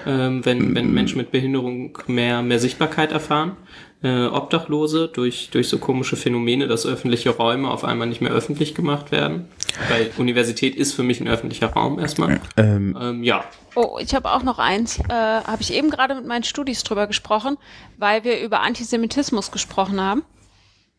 Ähm, 0.07 0.45
wenn, 0.47 0.75
wenn 0.75 0.93
Menschen 0.95 1.19
mit 1.19 1.31
Behinderung 1.31 1.97
mehr, 2.07 2.43
mehr 2.43 2.59
Sichtbarkeit 2.59 3.13
erfahren. 3.13 3.57
Äh, 4.03 4.27
Obdachlose 4.27 5.09
durch, 5.09 5.51
durch 5.51 5.69
so 5.69 5.79
komische 5.79 6.17
Phänomene, 6.17 6.67
dass 6.69 6.87
öffentliche 6.87 7.31
Räume 7.31 7.71
auf 7.71 7.85
einmal 7.85 8.07
nicht 8.07 8.23
mehr 8.23 8.33
öffentlich 8.33 8.75
gemacht 8.75 9.13
werden. 9.13 9.49
Weil 9.91 10.11
Universität 10.17 10.75
ist 10.75 10.95
für 10.95 11.03
mich 11.03 11.21
ein 11.21 11.29
öffentlicher 11.29 11.69
Raum 11.69 11.99
erstmal. 11.99 12.41
Ähm, 12.57 12.97
Ähm, 12.99 13.23
ja, 13.23 13.45
Oh, 13.77 13.99
ich 14.01 14.15
habe 14.15 14.33
auch 14.33 14.43
noch 14.43 14.59
eins. 14.59 14.99
Äh, 14.99 15.13
habe 15.13 15.63
ich 15.63 15.73
eben 15.73 15.91
gerade 15.91 16.15
mit 16.15 16.27
meinen 16.27 16.43
Studis 16.43 16.83
drüber 16.83 17.07
gesprochen, 17.07 17.57
weil 17.99 18.25
wir 18.25 18.41
über 18.41 18.61
Antisemitismus 18.61 19.53
gesprochen 19.53 20.01
haben. 20.01 20.25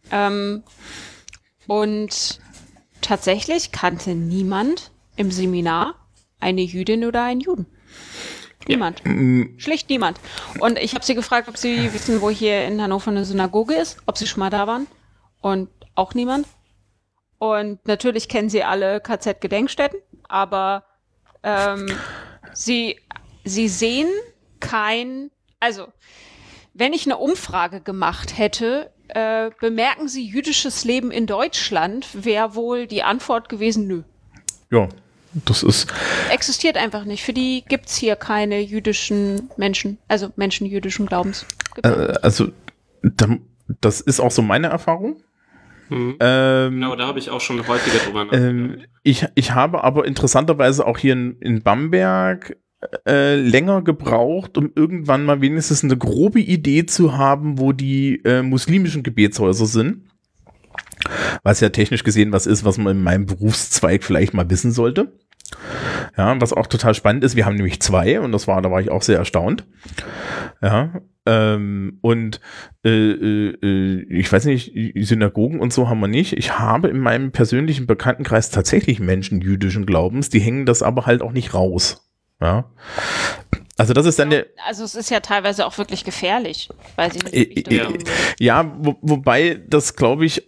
Ähm, 0.10 0.64
und 1.68 2.40
tatsächlich 3.02 3.72
kannte 3.72 4.16
niemand 4.16 4.92
im 5.16 5.32
Seminar 5.32 5.96
eine 6.40 6.62
Jüdin 6.62 7.06
oder 7.06 7.24
einen 7.24 7.42
Juden. 7.42 7.66
Niemand. 8.67 9.02
Schlicht 9.58 9.89
niemand. 9.89 10.19
Und 10.60 10.78
ich 10.78 10.93
habe 10.93 11.04
sie 11.04 11.15
gefragt, 11.15 11.47
ob 11.47 11.58
sie 11.58 11.93
wissen, 11.93 12.21
wo 12.21 12.30
hier 12.30 12.65
in 12.65 12.82
Hannover 12.82 13.12
eine 13.12 13.26
Synagoge 13.26 13.74
ist, 13.76 13.97
ob 14.06 14.17
sie 14.17 14.28
schon 14.28 14.39
mal 14.39 14.50
da 14.50 14.67
waren. 14.67 14.88
Und 15.41 15.69
auch 15.95 16.13
niemand. 16.13 16.47
Und 17.39 17.86
natürlich 17.88 18.30
kennen 18.30 18.50
sie 18.50 18.63
alle 18.63 19.02
KZ-Gedenkstätten, 19.02 20.00
aber 20.28 20.84
ähm, 21.41 21.88
sie, 22.54 23.00
sie 23.43 23.67
sehen 23.67 24.08
kein, 24.60 25.32
also 25.60 25.88
wenn 26.74 26.93
ich 26.93 27.06
eine 27.06 27.17
Umfrage 27.17 27.82
gemacht 27.82 28.38
hätte, 28.38 28.91
äh, 29.08 29.50
bemerken 29.60 30.08
Sie 30.08 30.26
jüdisches 30.26 30.86
Leben 30.86 31.12
in 31.12 31.26
Deutschland, 31.26 32.08
wäre 32.13 32.56
wohl 32.56 32.88
die 32.88 33.04
Antwort 33.04 33.50
gewesen, 33.50 33.88
nö. 33.88 34.04
ja, 34.69 34.88
das 35.34 35.63
ist, 35.63 35.94
Existiert 36.32 36.78
einfach 36.78 37.06
nicht. 37.06 37.24
Für 37.24 37.34
die 37.34 37.63
gibt's 37.67 37.96
hier 37.96 38.15
keine 38.15 38.60
jüdischen 38.60 39.50
Menschen, 39.58 39.98
also 40.08 40.30
Menschen 40.36 40.67
jüdischen 40.67 41.06
Glaubens. 41.06 41.46
Äh, 41.84 41.88
also, 42.22 42.50
da, 43.02 43.38
das 43.80 44.02
ist 44.02 44.20
auch 44.20 44.32
so 44.32 44.41
meine 44.41 44.67
Erfahrung. 44.67 45.22
Mhm. 45.89 46.17
Ähm, 46.20 46.74
Genau, 46.74 46.96
da 46.96 47.08
habe 47.08 47.20
ich 47.20 47.30
auch 47.30 47.41
schon 47.41 47.65
häufiger 47.67 48.04
drüber 48.04 48.26
nachgedacht. 48.26 48.50
Ähm, 48.50 48.82
ich, 49.04 49.26
ich 49.36 49.52
habe 49.52 49.84
aber 49.84 50.06
interessanterweise 50.06 50.86
auch 50.86 50.98
hier 50.98 51.13
in, 51.13 51.38
in 51.39 51.62
Bamberg 51.62 52.58
äh, 53.08 53.36
länger 53.36 53.84
gebraucht, 53.84 54.58
um 54.58 54.72
irgendwann 54.76 55.26
mal 55.26 55.41
wenigstens 55.41 55.84
eine 55.84 55.98
grobe 55.98 56.39
Idee 56.39 56.86
zu 56.86 57.17
haben, 57.17 57.60
wo 57.60 57.74
die 57.74 58.22
äh, 58.26 58.41
muslimischen 58.41 59.04
Gebetshäuser 59.04 59.65
sind. 59.65 60.11
Was 61.44 61.60
ja 61.60 61.70
technisch 61.70 62.04
gesehen 62.04 62.32
was 62.32 62.48
ist, 62.48 62.66
was 62.66 62.78
man 62.78 62.98
in 62.98 63.04
meinem 63.04 63.26
Berufszweig 63.26 64.04
vielleicht 64.04 64.34
mal 64.34 64.50
wissen 64.50 64.72
sollte. 64.72 65.14
Ja, 66.18 66.40
was 66.40 66.54
auch 66.54 66.68
total 66.68 66.94
spannend 66.94 67.24
ist, 67.24 67.36
wir 67.36 67.46
haben 67.46 67.56
nämlich 67.56 67.82
zwei 67.82 68.20
und 68.22 68.32
das 68.32 68.48
war, 68.48 68.62
da 68.62 68.72
war 68.72 68.82
ich 68.82 68.90
auch 68.90 69.02
sehr 69.02 69.18
erstaunt. 69.18 69.66
Ja, 70.62 71.02
ähm, 71.26 72.00
und 72.02 72.42
äh, 72.84 72.90
äh, 72.90 73.58
äh, 73.62 74.06
ich 74.10 74.32
weiß 74.32 74.46
nicht, 74.46 74.74
Synagogen 75.06 75.60
und 75.60 75.72
so 75.72 75.88
haben 75.88 76.00
wir 76.00 76.08
nicht. 76.08 76.34
Ich 76.34 76.58
habe 76.58 76.88
in 76.88 77.00
meinem 77.00 77.32
persönlichen 77.32 77.86
Bekanntenkreis 77.86 78.50
tatsächlich 78.50 79.00
Menschen 79.00 79.42
jüdischen 79.42 79.86
Glaubens, 79.86 80.30
die 80.30 80.40
hängen 80.40 80.66
das 80.66 80.82
aber 80.82 81.06
halt 81.06 81.22
auch 81.22 81.32
nicht 81.32 81.54
raus. 81.54 82.10
Ja. 82.42 82.72
Also 83.82 83.94
das 83.94 84.06
ist 84.06 84.20
dann 84.20 84.30
der, 84.30 84.46
Also 84.67 84.84
es 84.84 84.94
ist 84.94 85.10
ja 85.10 85.22
teilweise 85.22 85.65
auch 85.65 85.76
wirklich 85.80 86.04
gefährlich, 86.04 86.70
weil 86.98 87.12
sie 87.12 87.17
nicht, 87.17 87.67
würde. 87.67 88.04
Ja, 88.39 88.72
wo, 88.78 88.96
wobei 89.02 89.60
das 89.67 89.96
glaube 89.96 90.24
ich, 90.24 90.48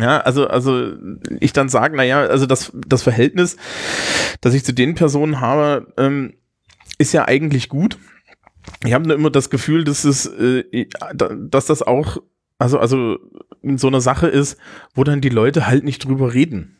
ja, 0.00 0.20
also, 0.20 0.46
also 0.46 0.92
ich 1.40 1.52
dann 1.52 1.68
sage, 1.68 1.96
naja, 1.96 2.20
also 2.20 2.46
das, 2.46 2.70
das 2.74 3.02
Verhältnis, 3.02 3.56
das 4.40 4.54
ich 4.54 4.64
zu 4.64 4.72
den 4.72 4.94
Personen 4.94 5.40
habe, 5.40 5.92
ähm, 5.96 6.34
ist 6.96 7.12
ja 7.12 7.26
eigentlich 7.26 7.68
gut. 7.68 7.98
Ich 8.84 8.92
habe 8.92 9.08
nur 9.08 9.16
immer 9.16 9.30
das 9.30 9.50
Gefühl, 9.50 9.82
dass 9.82 10.04
es, 10.04 10.26
äh, 10.26 10.86
dass 11.12 11.66
das 11.66 11.82
auch, 11.82 12.18
also, 12.58 12.78
also 12.78 13.18
so 13.62 13.88
eine 13.88 14.00
Sache 14.00 14.28
ist, 14.28 14.58
wo 14.94 15.02
dann 15.02 15.20
die 15.20 15.28
Leute 15.28 15.66
halt 15.66 15.82
nicht 15.82 16.04
drüber 16.04 16.34
reden. 16.34 16.78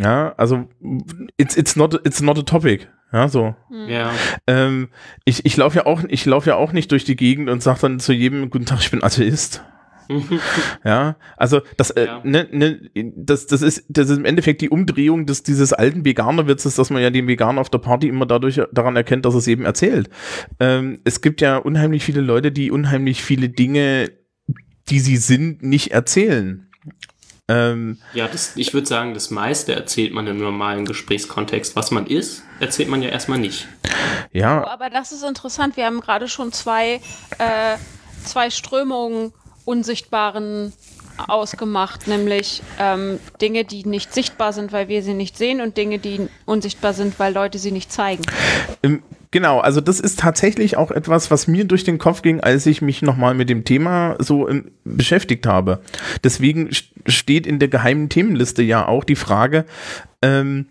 Ja, 0.00 0.34
also 0.36 0.68
it's, 1.36 1.56
it's 1.56 1.76
not 1.76 2.00
it's 2.06 2.20
not 2.22 2.38
a 2.38 2.42
topic. 2.42 2.88
Ja, 3.12 3.28
so. 3.28 3.54
Ja, 3.88 4.10
Ähm, 4.46 4.88
ich 5.26 5.44
ich 5.44 5.56
laufe 5.56 5.76
ja 5.78 5.86
auch, 5.86 6.02
ich 6.08 6.24
laufe 6.24 6.48
ja 6.50 6.56
auch 6.56 6.72
nicht 6.72 6.90
durch 6.92 7.04
die 7.04 7.16
Gegend 7.16 7.50
und 7.50 7.62
sage 7.62 7.80
dann 7.82 8.00
zu 8.00 8.12
jedem, 8.14 8.48
guten 8.48 8.64
Tag, 8.64 8.80
ich 8.80 8.90
bin 8.90 9.02
Atheist. 9.04 9.62
ja, 10.84 11.16
also 11.36 11.60
das, 11.76 11.90
äh, 11.90 12.06
Ja. 12.06 12.20
ne, 12.24 12.48
ne, 12.50 12.80
das, 13.16 13.46
das 13.46 13.62
ist, 13.62 13.84
das 13.88 14.10
ist 14.10 14.18
im 14.18 14.24
Endeffekt 14.24 14.60
die 14.60 14.68
Umdrehung 14.70 15.26
des 15.26 15.42
dieses 15.42 15.72
alten 15.72 16.04
Veganerwitzes, 16.04 16.74
dass 16.74 16.90
man 16.90 17.02
ja 17.02 17.10
den 17.10 17.28
Veganer 17.28 17.60
auf 17.60 17.70
der 17.70 17.78
Party 17.78 18.08
immer 18.08 18.26
dadurch 18.26 18.60
daran 18.72 18.96
erkennt, 18.96 19.24
dass 19.24 19.34
er 19.34 19.38
es 19.38 19.46
eben 19.48 19.64
erzählt. 19.64 20.08
Ähm, 20.58 21.00
es 21.04 21.20
gibt 21.20 21.40
ja 21.40 21.56
unheimlich 21.58 22.04
viele 22.04 22.20
Leute, 22.20 22.50
die 22.52 22.70
unheimlich 22.70 23.22
viele 23.22 23.48
Dinge, 23.48 24.10
die 24.88 25.00
sie 25.00 25.16
sind, 25.16 25.62
nicht 25.62 25.92
erzählen. 25.92 26.66
Ähm, 27.48 27.98
ja 28.14 28.28
das, 28.28 28.56
ich 28.56 28.72
würde 28.72 28.86
sagen, 28.86 29.14
das 29.14 29.30
meiste 29.30 29.74
erzählt 29.74 30.12
man 30.14 30.26
im 30.26 30.38
normalen 30.38 30.84
Gesprächskontext. 30.84 31.74
Was 31.76 31.90
man 31.90 32.06
ist, 32.06 32.42
erzählt 32.60 32.88
man 32.88 33.02
ja 33.02 33.08
erstmal 33.10 33.38
nicht. 33.38 33.66
ja, 34.32 34.62
Oh, 34.62 34.66
Aber 34.66 34.90
das 34.90 35.12
ist 35.12 35.24
interessant. 35.24 35.76
Wir 35.76 35.86
haben 35.86 36.00
gerade 36.00 36.28
schon 36.28 36.52
zwei, 36.52 37.00
äh, 37.38 37.76
zwei 38.24 38.50
Strömungen 38.50 39.32
unsichtbaren 39.64 40.72
ausgemacht, 41.28 42.08
nämlich 42.08 42.62
ähm, 42.78 43.20
Dinge, 43.40 43.64
die 43.64 43.84
nicht 43.86 44.14
sichtbar 44.14 44.52
sind, 44.52 44.72
weil 44.72 44.88
wir 44.88 45.02
sie 45.02 45.14
nicht 45.14 45.36
sehen 45.36 45.60
und 45.60 45.76
Dinge, 45.76 45.98
die 45.98 46.28
unsichtbar 46.46 46.94
sind, 46.94 47.18
weil 47.18 47.34
Leute 47.34 47.58
sie 47.58 47.70
nicht 47.70 47.92
zeigen. 47.92 48.22
Genau, 49.32 49.60
also 49.60 49.80
das 49.80 49.98
ist 49.98 50.20
tatsächlich 50.20 50.76
auch 50.76 50.90
etwas, 50.90 51.30
was 51.30 51.48
mir 51.48 51.64
durch 51.64 51.84
den 51.84 51.98
Kopf 51.98 52.20
ging, 52.22 52.40
als 52.40 52.66
ich 52.66 52.82
mich 52.82 53.00
nochmal 53.02 53.34
mit 53.34 53.48
dem 53.48 53.64
Thema 53.64 54.14
so 54.18 54.46
ähm, 54.48 54.70
beschäftigt 54.84 55.46
habe. 55.46 55.80
Deswegen 56.22 56.68
st- 56.68 56.84
steht 57.06 57.46
in 57.46 57.58
der 57.58 57.68
geheimen 57.68 58.10
Themenliste 58.10 58.62
ja 58.62 58.86
auch 58.86 59.04
die 59.04 59.16
Frage, 59.16 59.64
ähm, 60.20 60.66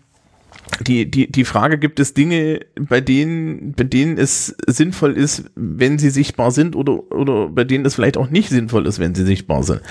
die, 0.80 1.10
die, 1.10 1.30
die 1.30 1.44
Frage, 1.44 1.78
gibt 1.78 2.00
es 2.00 2.14
Dinge, 2.14 2.60
bei 2.76 3.00
denen, 3.00 3.72
bei 3.72 3.84
denen 3.84 4.16
es 4.16 4.56
sinnvoll 4.66 5.16
ist, 5.16 5.44
wenn 5.54 5.98
sie 5.98 6.10
sichtbar 6.10 6.50
sind 6.50 6.76
oder, 6.76 7.12
oder 7.12 7.48
bei 7.48 7.64
denen 7.64 7.84
es 7.84 7.94
vielleicht 7.94 8.16
auch 8.16 8.30
nicht 8.30 8.48
sinnvoll 8.48 8.86
ist, 8.86 8.98
wenn 8.98 9.14
sie 9.14 9.24
sichtbar 9.24 9.62
sind. 9.62 9.82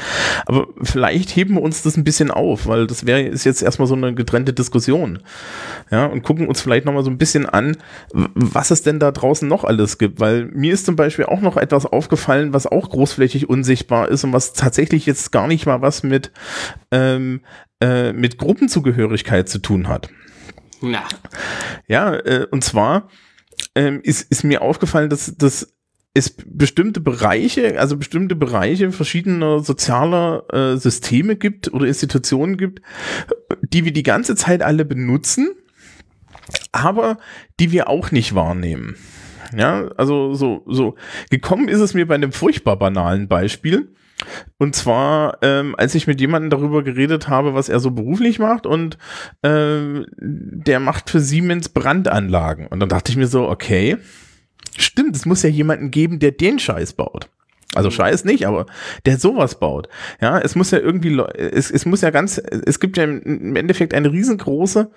Aber 0.45 0.67
vielleicht 0.81 1.35
heben 1.35 1.55
wir 1.55 1.61
uns 1.61 1.83
das 1.83 1.97
ein 1.97 2.03
bisschen 2.03 2.31
auf, 2.31 2.67
weil 2.67 2.87
das 2.87 3.05
wäre 3.05 3.21
ist 3.21 3.43
jetzt 3.43 3.61
erstmal 3.61 3.87
so 3.87 3.95
eine 3.95 4.13
getrennte 4.13 4.53
Diskussion. 4.53 5.19
Ja, 5.91 6.05
und 6.05 6.23
gucken 6.23 6.47
uns 6.47 6.61
vielleicht 6.61 6.85
nochmal 6.85 7.03
so 7.03 7.09
ein 7.09 7.17
bisschen 7.17 7.45
an, 7.45 7.77
was 8.13 8.71
es 8.71 8.81
denn 8.81 8.99
da 8.99 9.11
draußen 9.11 9.47
noch 9.47 9.63
alles 9.63 9.97
gibt, 9.97 10.19
weil 10.19 10.45
mir 10.45 10.73
ist 10.73 10.85
zum 10.85 10.95
Beispiel 10.95 11.25
auch 11.25 11.41
noch 11.41 11.57
etwas 11.57 11.85
aufgefallen, 11.85 12.53
was 12.53 12.67
auch 12.67 12.89
großflächig 12.89 13.49
unsichtbar 13.49 14.09
ist 14.09 14.23
und 14.23 14.33
was 14.33 14.53
tatsächlich 14.53 15.05
jetzt 15.05 15.31
gar 15.31 15.47
nicht 15.47 15.65
mal 15.65 15.81
was 15.81 16.03
mit, 16.03 16.31
ähm, 16.91 17.41
äh, 17.81 18.13
mit 18.13 18.37
Gruppenzugehörigkeit 18.37 19.47
zu 19.47 19.59
tun 19.59 19.87
hat. 19.87 20.09
Na, 20.81 21.03
Ja, 21.87 22.15
äh, 22.15 22.47
und 22.49 22.63
zwar 22.63 23.09
ähm, 23.75 24.01
ist, 24.03 24.29
ist 24.31 24.43
mir 24.43 24.61
aufgefallen, 24.61 25.09
dass, 25.09 25.35
dass 25.37 25.73
es 26.13 26.35
bestimmte 26.45 26.99
Bereiche, 26.99 27.79
also 27.79 27.97
bestimmte 27.97 28.35
Bereiche 28.35 28.91
verschiedener 28.91 29.59
sozialer 29.59 30.43
äh, 30.51 30.77
Systeme 30.77 31.37
gibt 31.37 31.73
oder 31.73 31.85
Institutionen 31.85 32.57
gibt, 32.57 32.81
die 33.61 33.85
wir 33.85 33.93
die 33.93 34.03
ganze 34.03 34.35
Zeit 34.35 34.61
alle 34.61 34.83
benutzen, 34.83 35.51
aber 36.71 37.17
die 37.59 37.71
wir 37.71 37.87
auch 37.87 38.11
nicht 38.11 38.35
wahrnehmen. 38.35 38.95
Ja, 39.55 39.89
also 39.97 40.33
so, 40.33 40.63
so 40.65 40.95
gekommen 41.29 41.67
ist 41.67 41.79
es 41.79 41.93
mir 41.93 42.07
bei 42.07 42.15
einem 42.15 42.31
furchtbar 42.31 42.77
banalen 42.77 43.27
Beispiel. 43.27 43.93
Und 44.57 44.75
zwar, 44.75 45.37
ähm, 45.41 45.75
als 45.77 45.95
ich 45.95 46.07
mit 46.07 46.21
jemandem 46.21 46.49
darüber 46.49 46.83
geredet 46.83 47.27
habe, 47.27 47.53
was 47.53 47.69
er 47.69 47.79
so 47.79 47.91
beruflich 47.91 48.39
macht 48.39 48.65
und 48.65 48.97
ähm, 49.43 50.05
der 50.17 50.79
macht 50.79 51.09
für 51.09 51.19
Siemens 51.19 51.69
Brandanlagen. 51.69 52.67
Und 52.67 52.79
dann 52.79 52.89
dachte 52.89 53.11
ich 53.11 53.17
mir 53.17 53.27
so, 53.27 53.49
okay, 53.49 53.97
stimmt, 54.77 55.15
es 55.15 55.25
muss 55.25 55.43
ja 55.43 55.49
jemanden 55.49 55.91
geben, 55.91 56.19
der 56.19 56.31
den 56.31 56.59
Scheiß 56.59 56.93
baut. 56.93 57.29
Also 57.73 57.89
Scheiß 57.89 58.25
nicht, 58.25 58.45
aber 58.45 58.65
der 59.05 59.17
sowas 59.17 59.57
baut. 59.59 59.87
Ja, 60.19 60.39
es 60.39 60.55
muss 60.55 60.71
ja 60.71 60.79
irgendwie, 60.79 61.17
es, 61.37 61.71
es 61.71 61.85
muss 61.85 62.01
ja 62.01 62.09
ganz, 62.09 62.37
es 62.37 62.79
gibt 62.81 62.97
ja 62.97 63.05
im- 63.05 63.21
im 63.21 63.55
Endeffekt 63.55 63.93
eine 63.93 64.11
riesengroße 64.11 64.91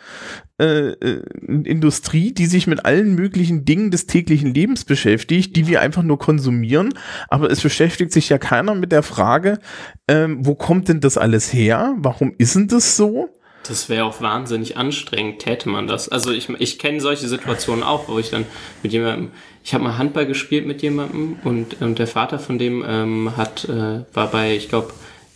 äh, 0.60 0.88
äh, 0.88 1.22
Industrie, 1.46 2.32
die 2.32 2.46
sich 2.46 2.66
mit 2.66 2.84
allen 2.84 3.14
möglichen 3.14 3.64
Dingen 3.64 3.90
des 3.92 4.06
täglichen 4.06 4.52
Lebens 4.54 4.84
beschäftigt, 4.84 5.54
die 5.56 5.66
wir 5.68 5.80
einfach 5.80 6.02
nur 6.02 6.18
konsumieren. 6.18 6.94
Aber 7.28 7.48
es 7.50 7.60
beschäftigt 7.60 8.12
sich 8.12 8.28
ja 8.28 8.38
keiner 8.38 8.74
mit 8.74 8.90
der 8.90 9.02
Frage, 9.04 9.58
ähm, 10.08 10.38
wo 10.44 10.54
kommt 10.56 10.88
denn 10.88 11.00
das 11.00 11.16
alles 11.16 11.52
her? 11.52 11.94
Warum 11.98 12.34
ist 12.38 12.54
denn 12.56 12.68
das 12.68 12.96
so? 12.96 13.28
das 13.66 13.88
wäre 13.88 14.04
auch 14.04 14.20
wahnsinnig 14.20 14.76
anstrengend, 14.76 15.38
täte 15.38 15.70
man 15.70 15.86
das. 15.86 16.10
Also 16.10 16.32
ich, 16.32 16.50
ich 16.58 16.78
kenne 16.78 17.00
solche 17.00 17.26
Situationen 17.28 17.82
auch, 17.82 18.08
wo 18.08 18.18
ich 18.18 18.28
dann 18.28 18.44
mit 18.82 18.92
jemandem, 18.92 19.30
ich 19.64 19.72
habe 19.72 19.82
mal 19.82 19.96
Handball 19.96 20.26
gespielt 20.26 20.66
mit 20.66 20.82
jemandem 20.82 21.38
und, 21.42 21.80
und 21.80 21.98
der 21.98 22.06
Vater 22.06 22.38
von 22.38 22.58
dem 22.58 22.84
ähm, 22.86 23.34
hat, 23.34 23.64
äh, 23.64 24.04
war 24.12 24.30
bei, 24.30 24.54
ich 24.54 24.68
glaube, 24.68 24.92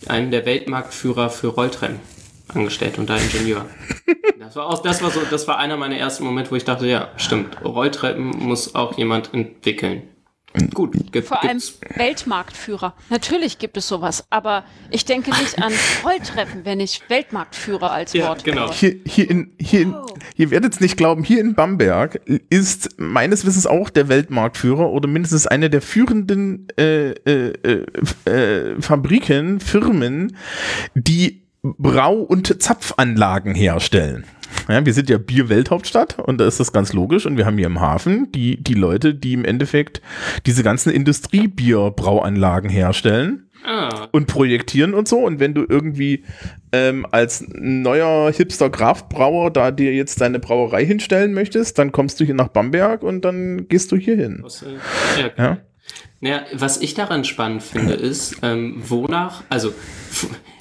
einem 0.07 0.29
der 0.29 0.45
Weltmarktführer 0.45 1.31
für 1.31 1.47
Rolltrennen 1.47 1.99
angestellt 2.47 2.99
und 2.99 3.09
da 3.09 3.17
Ingenieur. 3.17 3.65
Das 4.39 4.55
war 4.55 4.65
auch, 4.65 4.81
das 4.81 5.03
war 5.03 5.11
so, 5.11 5.19
das 5.29 5.47
war 5.47 5.59
einer 5.59 5.77
meiner 5.77 5.97
ersten 5.97 6.23
Momente, 6.23 6.49
wo 6.49 6.55
ich 6.55 6.63
dachte, 6.63 6.87
ja, 6.87 7.09
stimmt, 7.17 7.63
Rolltreppen 7.63 8.29
muss 8.29 8.73
auch 8.73 8.97
jemand 8.97 9.31
entwickeln. 9.31 10.01
Gut, 10.73 11.11
gibt, 11.11 11.27
Vor 11.27 11.43
allem 11.43 11.59
gibt's. 11.59 11.79
Weltmarktführer. 11.95 12.95
Natürlich 13.09 13.59
gibt 13.59 13.77
es 13.77 13.87
sowas, 13.87 14.25
aber 14.31 14.63
ich 14.89 15.05
denke 15.05 15.29
nicht 15.29 15.61
an 15.61 15.71
Rolltreppen, 16.03 16.65
wenn 16.65 16.79
ich 16.79 17.01
Weltmarktführer 17.09 17.91
als 17.91 18.13
Ja, 18.13 18.29
Wort 18.29 18.43
genau. 18.43 18.71
Hier, 18.71 18.95
hier 19.05 19.29
in, 19.29 19.53
hier 19.59 19.81
in, 19.81 19.93
Oh. 19.93 20.07
Ihr 20.39 20.51
werdet 20.51 20.73
es 20.73 20.79
nicht 20.79 20.95
glauben, 20.95 21.23
hier 21.25 21.41
in 21.41 21.53
Bamberg 21.53 22.21
ist 22.49 22.97
meines 22.97 23.45
Wissens 23.45 23.67
auch 23.67 23.89
der 23.89 24.07
Weltmarktführer 24.07 24.89
oder 24.89 25.07
mindestens 25.09 25.45
eine 25.45 25.69
der 25.69 25.81
führenden 25.81 26.67
äh, 26.77 27.09
äh, 27.09 27.53
äh, 27.63 28.31
äh, 28.31 28.81
Fabriken, 28.81 29.59
Firmen, 29.59 30.37
die 30.95 31.43
Brau- 31.61 32.21
und 32.21 32.63
Zapfanlagen 32.63 33.53
herstellen. 33.53 34.23
Ja, 34.69 34.85
wir 34.85 34.93
sind 34.93 35.09
ja 35.09 35.17
Bier-Welthauptstadt 35.17 36.19
und 36.19 36.39
da 36.39 36.47
ist 36.47 36.61
das 36.61 36.71
ganz 36.71 36.93
logisch 36.93 37.25
und 37.25 37.35
wir 37.35 37.45
haben 37.45 37.57
hier 37.57 37.67
im 37.67 37.81
Hafen 37.81 38.31
die, 38.31 38.63
die 38.63 38.75
Leute, 38.75 39.13
die 39.13 39.33
im 39.33 39.43
Endeffekt 39.43 40.01
diese 40.45 40.63
ganzen 40.63 40.91
Industriebier-Brauanlagen 40.91 42.69
herstellen 42.69 43.48
Ah, 43.63 44.07
und 44.11 44.27
projektieren 44.27 44.93
und 44.93 45.07
so. 45.07 45.17
Und 45.19 45.39
wenn 45.39 45.53
du 45.53 45.65
irgendwie 45.67 46.23
ähm, 46.71 47.05
als 47.11 47.45
neuer 47.47 48.31
hipster 48.31 48.69
Kraftbrauer 48.69 49.51
da 49.51 49.71
dir 49.71 49.93
jetzt 49.93 50.21
deine 50.21 50.39
Brauerei 50.39 50.85
hinstellen 50.85 51.33
möchtest, 51.33 51.77
dann 51.77 51.91
kommst 51.91 52.19
du 52.19 52.25
hier 52.25 52.35
nach 52.35 52.47
Bamberg 52.47 53.03
und 53.03 53.25
dann 53.25 53.67
gehst 53.67 53.91
du 53.91 53.97
hier 53.97 54.15
hin. 54.15 54.39
Was, 54.41 54.63
äh, 54.63 55.19
ja, 55.19 55.27
okay. 55.27 55.57
Naja, 56.21 56.41
was 56.53 56.81
ich 56.81 56.93
daran 56.93 57.23
spannend 57.23 57.63
finde, 57.63 57.93
ist, 57.93 58.37
ähm, 58.43 58.75
wonach, 58.87 59.43
also 59.49 59.73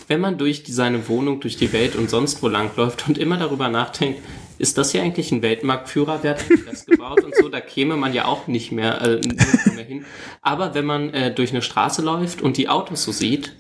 wenn 0.07 0.21
man 0.21 0.39
durch 0.39 0.63
die, 0.63 0.73
seine 0.73 1.09
Wohnung, 1.09 1.41
durch 1.41 1.57
die 1.57 1.73
Welt 1.73 1.97
und 1.97 2.11
sonst 2.11 2.43
wo 2.43 2.49
langläuft 2.49 3.09
und 3.09 3.19
immer 3.19 3.37
darüber 3.37 3.69
nachdenkt, 3.69 4.21
ist 4.59 4.79
das 4.79 4.93
hier 4.93 5.03
eigentlich 5.03 5.33
ein 5.33 5.43
Weltmarktführer? 5.43 6.21
Wer 6.23 6.33
hat 6.33 6.45
das 6.67 6.87
gebaut 6.87 7.23
und 7.25 7.35
so? 7.35 7.49
Da 7.49 7.61
käme 7.61 7.97
man 7.97 8.13
ja 8.13 8.25
auch 8.25 8.47
nicht 8.47 8.73
mehr, 8.73 9.01
äh, 9.01 9.21
nirgendwo 9.21 9.71
mehr 9.75 9.85
hin. 9.85 10.05
Aber 10.43 10.75
wenn 10.75 10.85
man 10.85 11.15
äh, 11.15 11.33
durch 11.33 11.51
eine 11.51 11.63
Straße 11.63 12.03
läuft 12.03 12.43
und 12.43 12.57
die 12.57 12.69
Autos 12.69 13.05
so 13.05 13.13
sieht 13.13 13.55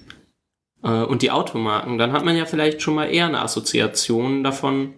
äh, 0.82 0.88
und 0.88 1.22
die 1.22 1.30
Automarken, 1.30 1.99
dann 1.99 2.12
hat 2.12 2.24
man 2.24 2.36
ja 2.36 2.46
vielleicht 2.46 2.82
schon 2.82 2.94
mal 2.94 3.07
eher 3.07 3.26
eine 3.26 3.40
Assoziation 3.40 4.42
davon, 4.42 4.94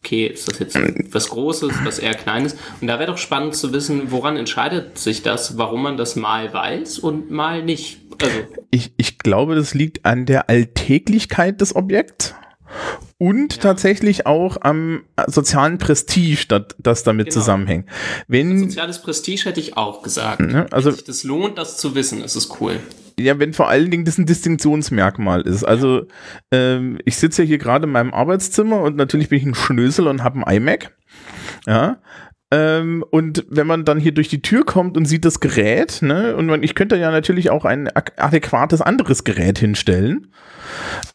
okay, 0.00 0.26
ist 0.26 0.48
das 0.48 0.58
jetzt 0.58 0.78
was 1.12 1.28
Großes, 1.30 1.72
was 1.84 1.98
eher 1.98 2.14
Kleines? 2.14 2.56
Und 2.80 2.88
da 2.88 2.98
wäre 2.98 3.10
doch 3.10 3.18
spannend 3.18 3.54
zu 3.54 3.72
wissen, 3.72 4.10
woran 4.10 4.36
entscheidet 4.36 4.98
sich 4.98 5.22
das, 5.22 5.56
warum 5.58 5.82
man 5.82 5.96
das 5.96 6.16
mal 6.16 6.52
weiß 6.52 6.98
und 6.98 7.30
mal 7.30 7.62
nicht. 7.62 8.00
Also, 8.22 8.36
Ich, 8.70 8.92
ich 8.96 9.18
glaube, 9.18 9.54
das 9.54 9.74
liegt 9.74 10.04
an 10.04 10.26
der 10.26 10.48
Alltäglichkeit 10.48 11.60
des 11.60 11.74
Objekts 11.74 12.34
und 13.18 13.60
tatsächlich 13.60 14.26
auch 14.26 14.56
am 14.60 15.02
sozialen 15.26 15.78
Prestige, 15.78 16.46
das, 16.48 16.62
das 16.78 17.02
damit 17.04 17.26
Genau. 17.28 17.34
zusammenhängt. 17.40 17.88
Wenn, 18.28 18.58
soziales 18.58 19.00
Prestige 19.02 19.44
hätte 19.46 19.60
ich 19.60 19.76
auch 19.76 20.02
gesagt. 20.02 20.40
ne, 20.40 20.66
also 20.70 20.90
Wenn 20.90 20.96
sich 20.96 21.04
das 21.04 21.24
lohnt, 21.24 21.58
das 21.58 21.76
zu 21.76 21.94
wissen, 21.94 22.22
ist 22.22 22.34
es 22.36 22.60
cool. 22.60 22.80
Ja, 23.18 23.38
wenn 23.38 23.52
vor 23.52 23.68
allen 23.68 23.90
Dingen 23.92 24.04
das 24.04 24.18
ein 24.18 24.26
Distinktionsmerkmal 24.26 25.42
ist. 25.42 25.62
Also 25.62 26.06
ähm, 26.50 26.98
ich 27.04 27.16
sitze 27.16 27.42
ja 27.42 27.48
hier 27.48 27.58
gerade 27.58 27.84
in 27.86 27.92
meinem 27.92 28.12
Arbeitszimmer 28.12 28.80
und 28.80 28.96
natürlich 28.96 29.28
bin 29.28 29.38
ich 29.38 29.44
ein 29.46 29.54
Schnösel 29.54 30.08
und 30.08 30.24
habe 30.24 30.44
ein 30.44 30.56
iMac. 30.56 30.92
Ja. 31.66 31.98
Ähm, 32.50 33.04
und 33.10 33.44
wenn 33.48 33.66
man 33.68 33.84
dann 33.84 33.98
hier 34.00 34.12
durch 34.12 34.28
die 34.28 34.42
Tür 34.42 34.64
kommt 34.64 34.96
und 34.96 35.06
sieht 35.06 35.24
das 35.24 35.40
Gerät, 35.40 36.02
ne, 36.02 36.36
und 36.36 36.46
man, 36.46 36.62
ich 36.64 36.74
könnte 36.74 36.96
ja 36.96 37.10
natürlich 37.12 37.50
auch 37.50 37.64
ein 37.64 37.88
adäquates 38.16 38.80
anderes 38.80 39.22
Gerät 39.24 39.58
hinstellen. 39.58 40.32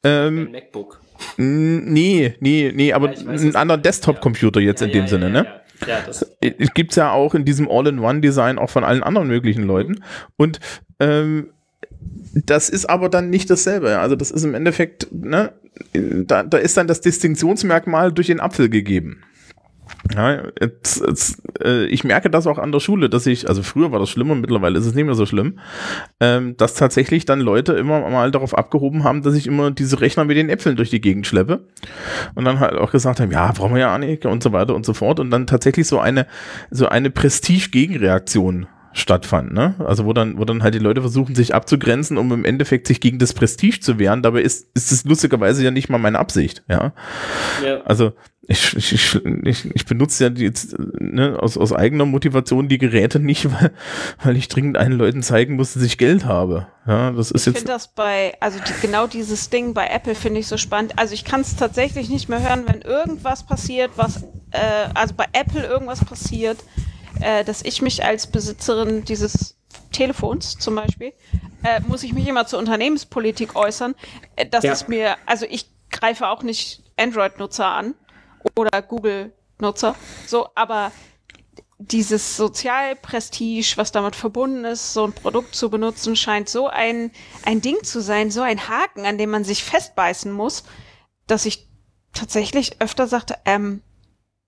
Ähm, 0.04 0.48
Ein 0.48 0.52
MacBook. 0.52 0.99
Nee, 1.38 2.36
nee, 2.40 2.72
nee, 2.74 2.94
aber 2.94 3.12
Ja, 3.14 3.26
weiß 3.26 3.42
einen 3.42 3.50
es. 3.50 3.56
anderen 3.56 3.82
Desktop-Computer 3.82 4.60
jetzt 4.60 4.82
in 4.82 4.92
dem 4.92 5.08
Sinne, 5.08 5.30
ne? 5.30 5.46
Ja, 5.86 5.88
ja, 5.88 6.02
das, 6.06 6.26
es 6.42 6.74
gibt's 6.74 6.96
ja 6.96 7.12
auch 7.12 7.34
in 7.36 7.46
diesem 7.46 7.70
All-in-One-Design 7.70 8.58
auch 8.58 8.70
von 8.70 8.84
allen 8.84 9.04
anderen 9.04 9.28
möglichen 9.28 9.64
Leuten. 9.64 10.04
Und 10.36 10.60
ähm, 11.00 11.50
das 12.34 12.70
ist 12.70 12.86
aber 12.86 13.10
dann 13.10 13.30
nicht 13.30 13.50
dasselbe. 13.50 14.00
Also 14.00 14.16
das 14.16 14.32
ist 14.32 14.44
im 14.44 14.54
Endeffekt, 14.56 15.08
ne, 15.12 15.52
da, 15.94 16.44
da 16.44 16.58
ist 16.58 16.78
dann 16.78 16.88
das 16.88 17.02
Distinktionsmerkmal 17.02 18.12
durch 18.12 18.28
den 18.28 18.40
Apfel 18.40 18.70
gegeben. 18.70 19.22
Ja, 20.16 20.44
jetzt, 20.60 21.02
jetzt, 21.06 21.42
äh, 21.64 21.86
ich 21.86 22.04
merke 22.04 22.30
das 22.30 22.48
auch 22.48 22.58
an 22.58 22.72
der 22.72 22.80
Schule, 22.80 23.10
dass 23.10 23.28
ich, 23.28 23.48
also 23.48 23.62
früher 23.64 23.92
war 23.92 24.00
das 24.00 24.10
schlimm 24.10 24.32
und 24.32 24.42
mittlerweile 24.42 24.80
ist 24.80 24.86
es 24.86 24.96
nicht 24.96 25.06
mehr 25.06 25.16
so 25.16 25.26
schlimm, 25.26 25.60
ähm, 26.20 26.58
dass 26.58 26.74
tatsächlich 26.74 27.26
dann 27.26 27.40
Leute 27.40 27.74
immer 27.74 28.10
mal 28.10 28.32
darauf 28.32 28.58
abgehoben 28.58 29.04
haben, 29.04 29.22
dass 29.22 29.36
ich 29.36 29.46
immer 29.46 29.72
diese 29.72 30.02
Rechner 30.02 30.26
mit 30.26 30.38
den 30.38 30.50
Äpfeln 30.50 30.76
durch 30.76 30.90
die 30.90 31.02
Gegend 31.02 31.28
schleppe 31.28 31.68
und 32.36 32.46
dann 32.46 32.60
halt 32.60 32.74
auch 32.74 32.92
gesagt 32.92 33.20
haben, 33.20 33.32
ja, 33.32 33.52
brauchen 33.52 33.74
wir 33.74 33.82
ja 33.82 33.98
nicht 33.98 34.26
und 34.26 34.42
so 34.42 34.52
weiter 34.52 34.74
und 34.74 34.86
so 34.86 34.94
fort 34.94 35.20
und 35.20 35.30
dann 35.30 35.48
tatsächlich 35.48 35.88
so 35.88 36.00
eine, 36.00 36.26
so 36.72 36.90
eine 36.90 37.12
Prestige-Gegenreaktion 37.12 38.68
stattfand, 38.94 39.54
ne? 39.54 39.76
Also 39.80 40.06
wo 40.06 40.14
dann, 40.14 40.38
wo 40.38 40.46
dann 40.46 40.64
halt 40.64 40.74
die 40.74 40.80
Leute 40.80 41.02
versuchen, 41.02 41.36
sich 41.36 41.54
abzugrenzen, 41.54 42.18
um 42.18 42.32
im 42.32 42.46
Endeffekt 42.46 42.88
sich 42.88 43.00
gegen 43.00 43.20
das 43.20 43.34
Prestige 43.34 43.80
zu 43.80 44.00
wehren. 44.00 44.24
Dabei 44.24 44.42
ist, 44.42 44.68
ist 44.74 44.92
es 44.92 45.06
lustigerweise 45.06 45.64
ja 45.64 45.72
nicht 45.72 45.90
mal 45.90 46.00
meine 46.00 46.20
Absicht, 46.20 46.64
ja. 46.68 46.94
ja. 47.64 47.82
Also 47.82 48.14
ich, 48.50 48.76
ich, 48.76 48.94
ich, 48.94 49.16
ich, 49.44 49.76
ich 49.76 49.86
benutze 49.86 50.26
ja 50.26 50.32
jetzt 50.32 50.76
ne, 51.00 51.38
aus, 51.40 51.56
aus 51.56 51.72
eigener 51.72 52.06
Motivation 52.06 52.68
die 52.68 52.80
Geräte 52.80 53.20
nicht, 53.20 53.46
weil, 53.54 53.72
weil 54.24 54.36
ich 54.36 54.48
dringend 54.48 54.76
allen 54.76 54.94
Leuten 54.94 55.22
zeigen 55.22 55.56
muss, 55.56 55.74
dass 55.74 55.84
ich 55.84 56.00
Geld 56.00 56.26
habe. 56.26 56.66
Ja, 56.88 57.12
das 57.12 57.30
ist 57.30 57.46
Ich 57.46 57.54
finde 57.54 57.72
das 57.72 57.90
bei, 57.90 58.36
also 58.40 58.58
die, 58.60 58.74
genau 58.82 59.06
dieses 59.06 59.52
Ding 59.52 59.76
bei 59.76 59.88
Apple 59.88 60.16
finde 60.16 60.40
ich 60.40 60.48
so 60.48 60.58
spannend. 60.58 60.98
Also 60.98 61.14
ich 61.14 61.26
kann 61.26 61.42
es 61.42 61.56
tatsächlich 61.56 62.10
nicht 62.10 62.28
mehr 62.28 62.42
hören, 62.42 62.64
wenn 62.66 62.82
irgendwas 62.82 63.46
passiert, 63.46 63.92
was, 63.98 64.24
äh, 64.52 64.88
also 64.96 65.14
bei 65.14 65.26
Apple 65.34 65.64
irgendwas 65.64 66.04
passiert, 66.04 66.58
äh, 67.22 67.44
dass 67.44 67.62
ich 67.62 67.84
mich 67.84 68.04
als 68.04 68.26
Besitzerin 68.26 69.06
dieses 69.06 69.58
Telefons 69.92 70.58
zum 70.58 70.74
Beispiel, 70.76 71.14
äh, 71.64 71.82
muss 71.88 72.02
ich 72.02 72.14
mich 72.14 72.28
immer 72.28 72.48
zur 72.48 72.58
Unternehmenspolitik 72.58 73.56
äußern. 73.56 73.94
Äh, 74.36 74.48
das 74.50 74.64
Ja. 74.64 74.72
ist 74.72 74.90
mir, 74.90 75.18
also 75.28 75.46
ich 75.48 75.70
greife 75.92 76.28
auch 76.28 76.42
nicht 76.42 76.82
Android-Nutzer 76.98 77.68
an 77.68 77.94
oder 78.56 78.82
Google 78.82 79.34
Nutzer. 79.60 79.96
So, 80.26 80.50
aber 80.56 80.92
dieses 81.78 82.36
Sozialprestige, 82.36 83.78
was 83.78 83.92
damit 83.92 84.16
verbunden 84.16 84.66
ist, 84.66 84.94
so 84.94 85.06
ein 85.06 85.14
Produkt 85.14 85.56
zu 85.56 85.70
benutzen, 85.70 86.16
scheint 86.16 86.50
so 86.50 86.68
ein, 86.68 87.12
ein 87.46 87.62
Ding 87.62 87.84
zu 87.84 88.02
sein, 88.02 88.32
so 88.32 88.42
ein 88.42 88.68
Haken, 88.68 89.06
an 89.06 89.18
dem 89.18 89.30
man 89.30 89.46
sich 89.46 89.64
festbeißen 89.64 90.32
muss, 90.32 90.64
dass 91.26 91.46
ich 91.46 91.70
tatsächlich 92.14 92.82
öfter 92.82 93.08
sagte, 93.08 93.36
ähm, 93.46 93.82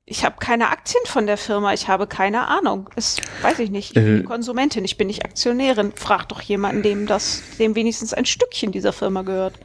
ich 0.05 0.25
habe 0.25 0.37
keine 0.39 0.69
Aktien 0.69 1.03
von 1.05 1.25
der 1.25 1.37
Firma, 1.37 1.73
ich 1.73 1.87
habe 1.87 2.05
keine 2.05 2.47
Ahnung. 2.47 2.89
Das 2.95 3.17
weiß 3.43 3.59
ich 3.59 3.69
nicht. 3.69 3.89
Ich 3.95 4.03
bin 4.03 4.21
Äh. 4.21 4.23
Konsumentin, 4.23 4.83
ich 4.83 4.97
bin 4.97 5.07
nicht 5.07 5.23
Aktionärin. 5.23 5.93
Frag 5.95 6.27
doch 6.27 6.41
jemanden, 6.41 6.83
dem 6.83 7.07
das, 7.07 7.43
dem 7.59 7.75
wenigstens 7.75 8.13
ein 8.13 8.25
Stückchen 8.25 8.73
dieser 8.73 8.91
Firma 8.91 9.21
gehört. 9.21 9.57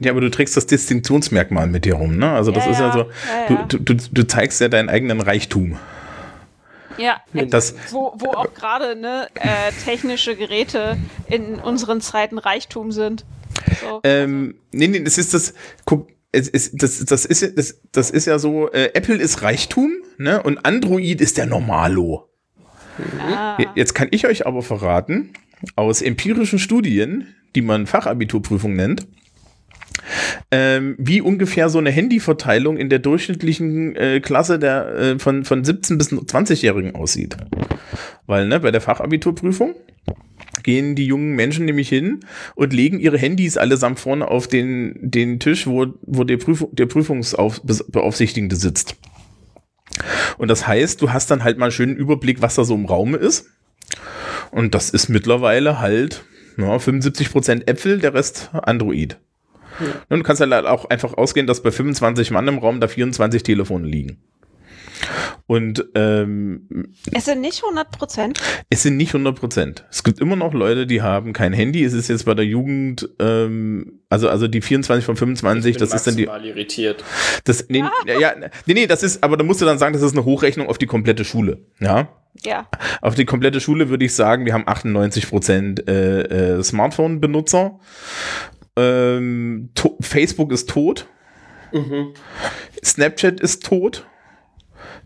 Ja, 0.00 0.12
aber 0.12 0.20
du 0.20 0.30
trägst 0.30 0.56
das 0.56 0.66
Distinktionsmerkmal 0.66 1.66
mit 1.66 1.84
dir 1.84 1.94
rum, 1.94 2.16
ne? 2.16 2.30
Also 2.30 2.52
das 2.52 2.66
Ja, 2.66 2.70
ist 2.70 2.80
ja 2.80 2.92
so, 2.92 2.98
Ja, 2.98 3.06
ja. 3.56 3.62
Du, 3.64 3.78
du, 3.78 3.94
du, 3.94 4.26
zeigst 4.26 4.60
ja 4.60 4.68
deinen 4.68 4.88
eigenen 4.88 5.20
Reichtum. 5.20 5.76
Ja, 6.96 7.20
Das, 7.32 7.74
wo, 7.90 8.12
wo 8.18 8.30
auch 8.30 8.54
gerade 8.54 8.96
ne, 8.96 9.28
äh, 9.34 9.72
technische 9.84 10.34
Geräte 10.36 10.96
in 11.28 11.56
unseren 11.56 12.00
Zeiten 12.00 12.38
Reichtum 12.38 12.90
sind. 12.92 13.24
So. 13.80 14.00
ähm, 14.04 14.56
nee, 14.72 14.88
nee, 14.88 15.00
das 15.00 15.18
ist 15.18 15.32
das, 15.34 15.54
guck, 15.84 16.08
es, 16.32 16.48
es, 16.48 16.72
das, 16.72 17.04
das, 17.04 17.24
ist, 17.24 17.42
ja- 17.42 17.48
das, 17.48 17.80
das 17.92 18.10
ist 18.10 18.26
ja 18.26 18.38
so, 18.38 18.70
äh, 18.72 18.90
Apple 18.94 19.16
ist 19.16 19.42
Reichtum, 19.42 19.92
ne? 20.16 20.42
Und 20.42 20.64
Android 20.64 21.20
ist 21.20 21.38
der 21.38 21.46
Normalo. 21.46 22.28
ah, 23.20 23.56
Jetzt 23.74 23.94
kann 23.94 24.08
ich 24.10 24.26
euch 24.26 24.46
aber 24.46 24.62
verraten, 24.62 25.32
aus 25.76 26.02
empirischen 26.02 26.58
Studien, 26.58 27.34
die 27.54 27.62
man 27.62 27.86
Fachabiturprüfung 27.86 28.74
nennt, 28.74 29.06
ähm, 30.50 30.94
wie 30.98 31.20
ungefähr 31.20 31.68
so 31.68 31.78
eine 31.78 31.90
Handyverteilung 31.90 32.76
in 32.76 32.88
der 32.88 32.98
durchschnittlichen 32.98 33.96
äh, 33.96 34.20
Klasse 34.20 34.58
der, 34.58 34.94
äh, 34.94 35.18
von, 35.18 35.44
von 35.44 35.62
17- 35.62 35.98
bis 35.98 36.12
20-Jährigen 36.12 36.94
aussieht. 36.94 37.36
Weil 38.26 38.46
ne, 38.46 38.60
bei 38.60 38.70
der 38.70 38.80
Fachabiturprüfung 38.80 39.74
gehen 40.62 40.94
die 40.94 41.06
jungen 41.06 41.34
Menschen 41.34 41.64
nämlich 41.64 41.88
hin 41.88 42.20
und 42.54 42.72
legen 42.72 43.00
ihre 43.00 43.18
Handys 43.18 43.56
allesamt 43.56 44.00
vorne 44.00 44.28
auf 44.28 44.48
den, 44.48 44.98
den 45.00 45.40
Tisch, 45.40 45.66
wo, 45.66 45.86
wo 46.02 46.24
der, 46.24 46.36
Prüfung, 46.36 46.74
der 46.74 46.86
Prüfungsbeaufsichtigende 46.86 48.56
sitzt. 48.56 48.96
Und 50.36 50.48
das 50.48 50.66
heißt, 50.66 51.00
du 51.00 51.12
hast 51.12 51.30
dann 51.30 51.44
halt 51.44 51.58
mal 51.58 51.66
einen 51.66 51.72
schönen 51.72 51.96
Überblick, 51.96 52.42
was 52.42 52.54
da 52.54 52.64
so 52.64 52.74
im 52.74 52.86
Raum 52.86 53.14
ist. 53.14 53.46
Und 54.50 54.74
das 54.74 54.90
ist 54.90 55.08
mittlerweile 55.08 55.80
halt 55.80 56.24
ja, 56.56 56.76
75% 56.76 57.68
Äpfel, 57.68 57.98
der 57.98 58.14
Rest 58.14 58.50
Android. 58.52 59.18
Und 60.08 60.18
du 60.18 60.22
kannst 60.22 60.40
halt 60.40 60.52
auch 60.66 60.86
einfach 60.86 61.14
ausgehen, 61.14 61.46
dass 61.46 61.62
bei 61.62 61.70
25 61.70 62.30
Mann 62.30 62.48
im 62.48 62.58
Raum 62.58 62.80
da 62.80 62.88
24 62.88 63.42
Telefone 63.42 63.86
liegen. 63.86 64.18
Und 65.46 65.86
ähm, 65.94 66.92
es 67.12 67.24
sind 67.24 67.40
nicht 67.40 67.62
100 67.62 67.90
Prozent. 67.90 68.40
es 68.68 68.82
sind 68.82 68.96
nicht 68.96 69.10
100 69.10 69.38
Prozent. 69.38 69.84
Es 69.90 70.04
gibt 70.04 70.20
immer 70.20 70.36
noch 70.36 70.52
Leute, 70.52 70.86
die 70.86 71.02
haben 71.02 71.32
kein 71.32 71.52
Handy. 71.52 71.84
Es 71.84 71.94
ist 71.94 72.08
jetzt 72.08 72.26
bei 72.26 72.34
der 72.34 72.44
Jugend, 72.44 73.08
ähm, 73.18 74.00
also, 74.10 74.28
also 74.28 74.48
die 74.48 74.60
24 74.60 75.04
von 75.04 75.16
25, 75.16 75.76
das 75.76 75.94
ist 75.94 76.06
dann 76.06 76.16
die, 76.16 76.24
irritiert. 76.24 77.04
das, 77.44 77.66
nee, 77.68 77.82
ja, 78.06 78.20
ja, 78.20 78.34
nee, 78.66 78.74
nee, 78.74 78.86
das 78.86 79.02
ist, 79.02 79.22
aber 79.22 79.36
da 79.36 79.44
musst 79.44 79.60
du 79.60 79.64
dann 79.64 79.78
sagen, 79.78 79.94
das 79.94 80.02
ist 80.02 80.12
eine 80.12 80.24
Hochrechnung 80.24 80.68
auf 80.68 80.78
die 80.78 80.86
komplette 80.86 81.24
Schule. 81.24 81.58
Ja. 81.80 82.08
Ja. 82.44 82.68
Auf 83.00 83.14
die 83.14 83.24
komplette 83.24 83.60
Schule 83.60 83.88
würde 83.88 84.04
ich 84.04 84.14
sagen, 84.14 84.44
wir 84.44 84.52
haben 84.52 84.64
98 84.66 85.28
Prozent 85.28 85.88
äh, 85.88 86.56
äh, 86.58 86.62
Smartphone-Benutzer. 86.62 87.80
Ähm, 88.78 89.70
to- 89.74 89.96
Facebook 90.00 90.52
ist 90.52 90.68
tot. 90.70 91.06
Snapchat 92.84 93.40
ist 93.40 93.64
tot. 93.64 94.06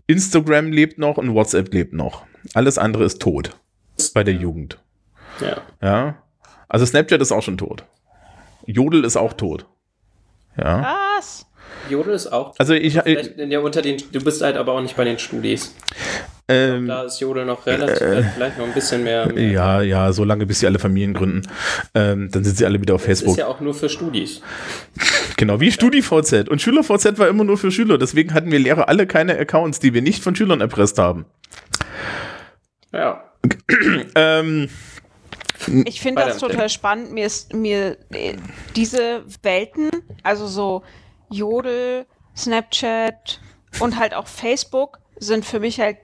Instagram 0.07 0.71
lebt 0.71 0.97
noch 0.99 1.17
und 1.17 1.33
WhatsApp 1.33 1.73
lebt 1.73 1.93
noch. 1.93 2.25
Alles 2.53 2.77
andere 2.77 3.03
ist 3.05 3.21
tot 3.21 3.57
bei 4.13 4.23
der 4.23 4.33
Jugend. 4.33 4.79
Ja. 5.39 5.61
Ja. 5.81 6.23
Also 6.67 6.85
Snapchat 6.85 7.21
ist 7.21 7.31
auch 7.31 7.41
schon 7.43 7.57
tot. 7.57 7.85
Jodel 8.65 9.03
ist 9.05 9.17
auch 9.17 9.33
tot. 9.33 9.65
Ja. 10.57 10.95
Was? 11.17 11.45
Jodel 11.89 12.13
ist 12.13 12.27
auch. 12.31 12.53
Also 12.57 12.73
ich, 12.73 12.95
ich 12.95 13.01
Vielleicht, 13.01 13.37
ja, 13.37 13.59
unter 13.59 13.81
den, 13.81 14.01
du 14.11 14.23
bist 14.23 14.41
halt 14.41 14.57
aber 14.57 14.73
auch 14.73 14.81
nicht 14.81 14.95
bei 14.95 15.03
den 15.03 15.19
Studis. 15.19 15.75
ähm, 16.47 16.87
Da 16.87 17.03
ist 17.03 17.19
Jodel 17.19 17.45
noch 17.45 17.65
relativ, 17.65 18.01
äh, 18.01 18.23
vielleicht 18.23 18.57
noch 18.57 18.65
ein 18.65 18.73
bisschen 18.73 19.03
mehr. 19.03 19.31
mehr 19.31 19.51
ja, 19.51 19.81
ja, 19.81 20.11
so 20.13 20.23
lange 20.23 20.45
bis 20.45 20.59
sie 20.59 20.67
alle 20.67 20.79
Familien 20.79 21.13
gründen. 21.13 21.43
Ähm, 21.93 22.29
dann 22.31 22.43
sind 22.43 22.57
sie 22.57 22.65
alle 22.65 22.81
wieder 22.81 22.95
auf 22.95 23.01
das 23.01 23.19
Facebook. 23.19 23.33
ist 23.33 23.39
ja 23.39 23.47
auch 23.47 23.59
nur 23.59 23.73
für 23.73 23.89
Studis. 23.89 24.41
Genau, 25.37 25.59
wie 25.59 25.71
StudiVZ. 25.71 26.49
Und 26.49 26.61
SchülerVZ 26.61 27.17
war 27.17 27.27
immer 27.27 27.43
nur 27.43 27.57
für 27.57 27.71
Schüler. 27.71 27.97
Deswegen 27.97 28.33
hatten 28.33 28.51
wir 28.51 28.59
Lehrer 28.59 28.87
alle 28.89 29.07
keine 29.07 29.37
Accounts, 29.37 29.79
die 29.79 29.93
wir 29.93 30.01
nicht 30.01 30.23
von 30.23 30.35
Schülern 30.35 30.61
erpresst 30.61 30.97
haben. 30.99 31.25
Ja. 32.91 33.23
Ähm, 34.15 34.69
Ich 35.85 36.01
finde 36.01 36.21
das 36.23 36.37
total 36.37 36.69
spannend. 36.69 37.11
Mir 37.13 37.25
ist 37.25 37.53
mir 37.53 37.97
äh, 38.11 38.35
diese 38.75 39.23
Welten, 39.41 39.89
also 40.21 40.47
so 40.47 40.83
Jodel, 41.33 42.05
Snapchat 42.35 43.39
und 43.79 43.97
halt 43.97 44.13
auch 44.13 44.27
Facebook, 44.27 44.99
sind 45.17 45.45
für 45.45 45.59
mich 45.59 45.79
halt 45.79 45.97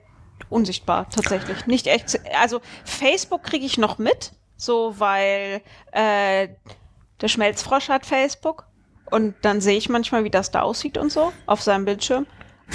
unsichtbar 0.48 1.08
tatsächlich. 1.10 1.66
Nicht 1.66 1.86
echt. 1.86 2.18
Also 2.38 2.60
Facebook 2.84 3.42
kriege 3.42 3.64
ich 3.66 3.78
noch 3.78 3.98
mit, 3.98 4.32
so 4.56 4.94
weil 4.98 5.60
äh, 5.92 6.48
der 7.20 7.28
Schmelzfrosch 7.28 7.88
hat 7.88 8.06
Facebook 8.06 8.66
und 9.10 9.34
dann 9.42 9.60
sehe 9.60 9.76
ich 9.76 9.88
manchmal, 9.88 10.24
wie 10.24 10.30
das 10.30 10.50
da 10.50 10.62
aussieht 10.62 10.96
und 10.98 11.10
so 11.12 11.32
auf 11.46 11.62
seinem 11.62 11.84
Bildschirm. 11.84 12.26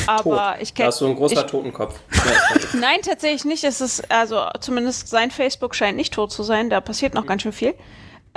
Aber 0.07 0.53
Tot. 0.53 0.61
ich 0.61 0.73
Da 0.73 0.75
kenne 0.75 0.87
hast 0.87 1.01
du 1.01 1.05
ein 1.07 1.15
großer 1.15 1.45
ich- 1.45 1.51
Totenkopf. 1.51 1.99
Nein, 2.73 2.99
tatsächlich 3.01 3.45
nicht. 3.45 3.63
Es 3.63 3.79
ist, 3.79 4.11
also 4.11 4.45
zumindest 4.59 5.07
sein 5.07 5.31
Facebook 5.31 5.73
scheint 5.73 5.95
nicht 5.95 6.13
tot 6.13 6.33
zu 6.33 6.43
sein. 6.43 6.69
Da 6.69 6.81
passiert 6.81 7.13
noch 7.13 7.25
ganz 7.25 7.43
schön 7.43 7.53
viel. 7.53 7.73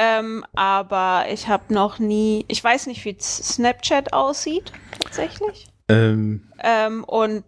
Ähm, 0.01 0.44
aber 0.55 1.24
ich 1.30 1.49
habe 1.49 1.74
noch 1.74 1.99
nie, 1.99 2.44
ich 2.49 2.62
weiß 2.62 2.86
nicht, 2.86 3.05
wie 3.05 3.16
Snapchat 3.20 4.12
aussieht, 4.12 4.72
tatsächlich. 5.01 5.66
ähm, 5.88 6.49
Ähm, 6.62 7.03
und 7.05 7.42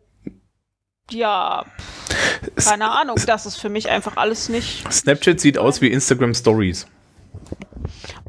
ja, 1.12 1.64
pff, 1.78 2.64
keine 2.68 2.90
Ahnung, 2.90 3.16
das 3.26 3.46
ist 3.46 3.56
für 3.56 3.68
mich 3.68 3.88
einfach 3.88 4.16
alles 4.16 4.48
nicht. 4.48 4.92
Snapchat 4.92 5.38
sieht 5.40 5.58
aus 5.58 5.80
wie 5.80 5.88
Instagram 5.92 6.34
Stories. 6.34 6.86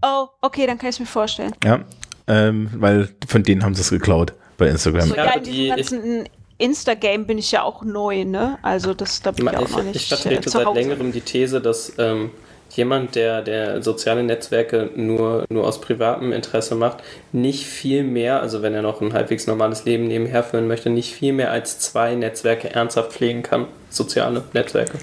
Oh, 0.02 0.28
okay, 0.42 0.66
dann 0.68 0.78
kann 0.78 0.90
ich 0.90 0.96
es 0.96 1.00
mir 1.00 1.06
vorstellen. 1.06 1.54
Ja. 1.64 1.82
Ähm, 2.28 2.70
weil 2.76 3.10
von 3.28 3.44
denen 3.44 3.64
haben 3.64 3.76
sie 3.76 3.82
es 3.82 3.90
geklaut 3.90 4.34
bei 4.58 4.68
Instagram. 4.68 5.10
So, 5.10 5.16
Ja, 5.16 5.32
in 5.34 5.44
die- 5.44 5.52
diesem 5.52 5.70
ganzen 5.76 6.30
Insta-Game 6.58 7.26
bin 7.26 7.38
ich 7.40 7.52
ja 7.52 7.64
auch 7.64 7.84
neu, 7.84 8.24
ne? 8.24 8.60
Also 8.62 8.94
das, 8.94 9.22
da 9.22 9.32
bin 9.32 9.48
ich 9.48 9.58
auch 9.58 9.70
noch 9.70 9.80
ich, 9.80 9.86
nicht 9.86 9.96
ich 9.96 10.08
vertrete 10.08 10.50
seit 10.50 10.72
längerem 10.74 11.12
die 11.12 11.22
These, 11.22 11.60
dass 11.60 11.94
ähm, 11.98 12.30
jemand, 12.76 13.16
der, 13.16 13.42
der 13.42 13.82
soziale 13.82 14.24
Netzwerke 14.24 14.90
nur, 14.96 15.46
nur 15.50 15.68
aus 15.68 15.82
privatem 15.82 16.32
Interesse 16.32 16.76
macht, 16.76 16.98
nicht 17.32 17.66
viel 17.66 18.04
mehr, 18.04 18.42
also 18.42 18.62
wenn 18.62 18.74
er 18.74 18.82
noch 18.82 19.02
ein 19.02 19.14
halbwegs 19.14 19.48
normales 19.48 19.86
Leben 19.86 20.08
nebenher 20.08 20.44
führen 20.44 20.68
möchte, 20.68 20.90
nicht 20.90 21.14
viel 21.14 21.34
mehr 21.34 21.52
als 21.52 21.80
zwei 21.80 22.16
Netzwerke 22.16 22.74
ernsthaft 22.74 23.14
pflegen 23.14 23.44
kann. 23.44 23.66
Soziale 23.90 24.44
Netzwerke. 24.54 24.98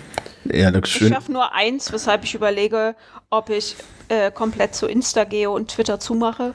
Ja, 0.50 0.70
das 0.70 0.82
ist 0.82 0.88
Ich 0.88 0.92
schön. 0.98 1.12
schaffe 1.12 1.32
nur 1.32 1.54
eins, 1.54 1.92
weshalb 1.92 2.24
ich 2.24 2.34
überlege, 2.34 2.94
ob 3.30 3.50
ich 3.50 3.76
äh, 4.08 4.30
komplett 4.30 4.74
zu 4.74 4.86
Insta 4.86 5.24
gehe 5.24 5.50
und 5.50 5.68
Twitter 5.70 6.00
zumache, 6.00 6.54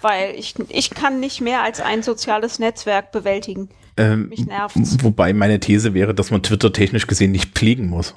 weil 0.00 0.34
ich, 0.36 0.54
ich 0.70 0.90
kann 0.90 1.20
nicht 1.20 1.40
mehr 1.40 1.62
als 1.62 1.80
ein 1.80 2.02
soziales 2.02 2.58
Netzwerk 2.58 3.12
bewältigen. 3.12 3.68
Ähm, 3.96 4.28
Mich 4.30 4.46
nervt's. 4.46 4.96
wobei 5.02 5.32
meine 5.32 5.60
These 5.60 5.94
wäre, 5.94 6.14
dass 6.14 6.30
man 6.30 6.42
Twitter 6.42 6.72
technisch 6.72 7.06
gesehen 7.06 7.30
nicht 7.32 7.56
pflegen 7.56 7.86
muss. 7.88 8.14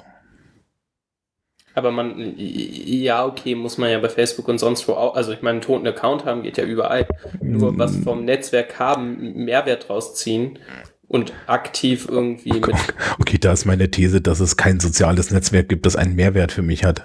Aber 1.78 1.92
man, 1.92 2.34
ja, 2.36 3.24
okay, 3.24 3.54
muss 3.54 3.78
man 3.78 3.90
ja 3.90 4.00
bei 4.00 4.08
Facebook 4.08 4.48
und 4.48 4.58
sonst 4.58 4.88
wo 4.88 4.94
auch, 4.94 5.14
also 5.14 5.30
ich 5.30 5.42
meine, 5.42 5.52
einen 5.52 5.60
toten 5.60 5.86
Account 5.86 6.24
haben 6.24 6.42
geht 6.42 6.58
ja 6.58 6.64
überall. 6.64 7.06
Nur 7.40 7.78
was 7.78 7.96
vom 7.98 8.24
Netzwerk 8.24 8.80
haben, 8.80 9.44
Mehrwert 9.44 9.88
rausziehen 9.88 10.58
und 11.06 11.32
aktiv 11.46 12.08
irgendwie 12.10 12.54
mit 12.54 12.74
Okay, 13.20 13.38
da 13.38 13.52
ist 13.52 13.64
meine 13.64 13.92
These, 13.92 14.20
dass 14.20 14.40
es 14.40 14.56
kein 14.56 14.80
soziales 14.80 15.30
Netzwerk 15.30 15.68
gibt, 15.68 15.86
das 15.86 15.94
einen 15.94 16.16
Mehrwert 16.16 16.50
für 16.50 16.62
mich 16.62 16.82
hat. 16.82 17.02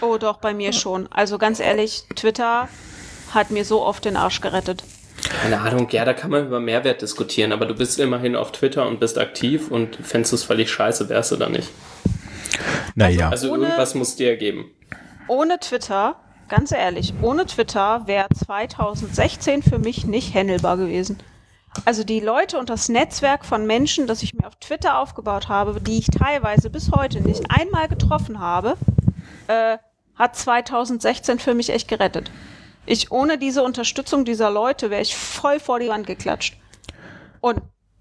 Oh, 0.00 0.18
doch, 0.18 0.36
bei 0.36 0.54
mir 0.54 0.72
schon. 0.72 1.08
Also 1.10 1.36
ganz 1.36 1.58
ehrlich, 1.58 2.04
Twitter 2.14 2.68
hat 3.34 3.50
mir 3.50 3.64
so 3.64 3.82
oft 3.82 4.04
den 4.04 4.16
Arsch 4.16 4.40
gerettet. 4.40 4.84
Keine 5.42 5.58
Ahnung, 5.60 5.88
ja, 5.90 6.04
da 6.04 6.14
kann 6.14 6.30
man 6.30 6.46
über 6.46 6.60
Mehrwert 6.60 7.02
diskutieren, 7.02 7.50
aber 7.50 7.66
du 7.66 7.74
bist 7.74 7.98
immerhin 7.98 8.36
auf 8.36 8.52
Twitter 8.52 8.86
und 8.86 9.00
bist 9.00 9.18
aktiv 9.18 9.68
und 9.68 9.96
fändest 9.96 10.30
du 10.30 10.36
es 10.36 10.44
völlig 10.44 10.70
scheiße, 10.70 11.08
wärst 11.08 11.32
du 11.32 11.36
da 11.36 11.48
nicht. 11.48 11.68
Naja. 12.94 13.28
Also 13.30 13.52
Ohne- 13.52 13.64
irgendwas 13.64 13.94
muss 13.94 14.16
dir 14.16 14.36
geben. 14.36 14.70
Ohne 15.28 15.58
Twitter, 15.60 16.16
ganz 16.48 16.72
ehrlich, 16.72 17.14
ohne 17.22 17.46
Twitter 17.46 18.06
wäre 18.06 18.26
2016 18.34 19.62
für 19.62 19.78
mich 19.78 20.04
nicht 20.06 20.34
handelbar 20.34 20.76
gewesen. 20.76 21.18
Also 21.84 22.02
die 22.02 22.18
Leute 22.18 22.58
und 22.58 22.68
das 22.68 22.88
Netzwerk 22.88 23.44
von 23.44 23.64
Menschen, 23.66 24.08
das 24.08 24.22
ich 24.24 24.34
mir 24.34 24.46
auf 24.46 24.56
Twitter 24.56 24.98
aufgebaut 24.98 25.48
habe, 25.48 25.80
die 25.80 25.98
ich 25.98 26.06
teilweise 26.06 26.68
bis 26.68 26.90
heute 26.90 27.20
nicht 27.20 27.44
einmal 27.48 27.86
getroffen 27.86 28.40
habe, 28.40 28.76
äh, 29.46 29.78
hat 30.16 30.34
2016 30.36 31.38
für 31.38 31.54
mich 31.54 31.70
echt 31.70 31.86
gerettet. 31.86 32.30
Ich 32.86 33.12
ohne 33.12 33.38
diese 33.38 33.62
Unterstützung 33.62 34.24
dieser 34.24 34.50
Leute 34.50 34.90
wäre 34.90 35.02
ich 35.02 35.14
voll 35.16 35.60
vor 35.60 35.78
die 35.78 35.88
Wand 35.88 36.06
geklatscht. 36.06 36.56
Und 37.40 37.60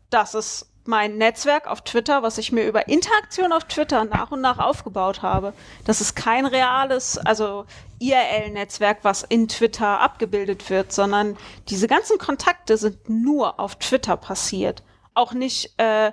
Das 0.09 0.33
ist 0.33 0.65
mein 0.89 1.17
Netzwerk 1.17 1.67
auf 1.67 1.81
Twitter, 1.83 2.23
was 2.23 2.39
ich 2.39 2.51
mir 2.51 2.67
über 2.67 2.87
Interaktion 2.87 3.53
auf 3.53 3.65
Twitter 3.65 4.05
nach 4.05 4.31
und 4.31 4.41
nach 4.41 4.57
aufgebaut 4.57 5.21
habe. 5.21 5.53
Das 5.85 6.01
ist 6.01 6.15
kein 6.15 6.47
reales, 6.47 7.19
also 7.19 7.65
IRL-Netzwerk, 7.99 8.97
was 9.03 9.21
in 9.23 9.47
Twitter 9.47 10.01
abgebildet 10.01 10.69
wird, 10.69 10.91
sondern 10.91 11.37
diese 11.69 11.87
ganzen 11.87 12.17
Kontakte 12.17 12.75
sind 12.75 13.07
nur 13.07 13.59
auf 13.59 13.75
Twitter 13.75 14.17
passiert. 14.17 14.81
Auch 15.13 15.33
nicht 15.33 15.73
äh, 15.77 16.11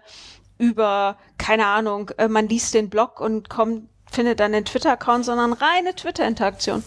über, 0.59 1.17
keine 1.39 1.67
Ahnung, 1.67 2.11
äh, 2.19 2.29
man 2.29 2.47
liest 2.47 2.75
den 2.75 2.91
Blog 2.91 3.19
und 3.21 3.49
kommt, 3.49 3.89
findet 4.11 4.41
dann 4.41 4.53
den 4.53 4.67
Twitter-Account, 4.67 5.25
sondern 5.25 5.55
reine 5.55 5.95
Twitter-Interaktion. 5.95 6.85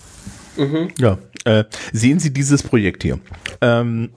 Ja. 1.00 1.18
Äh, 1.46 1.64
sehen 1.92 2.20
Sie 2.20 2.32
dieses 2.32 2.62
Projekt 2.62 3.02
hier? 3.02 3.20
Ähm, 3.62 4.12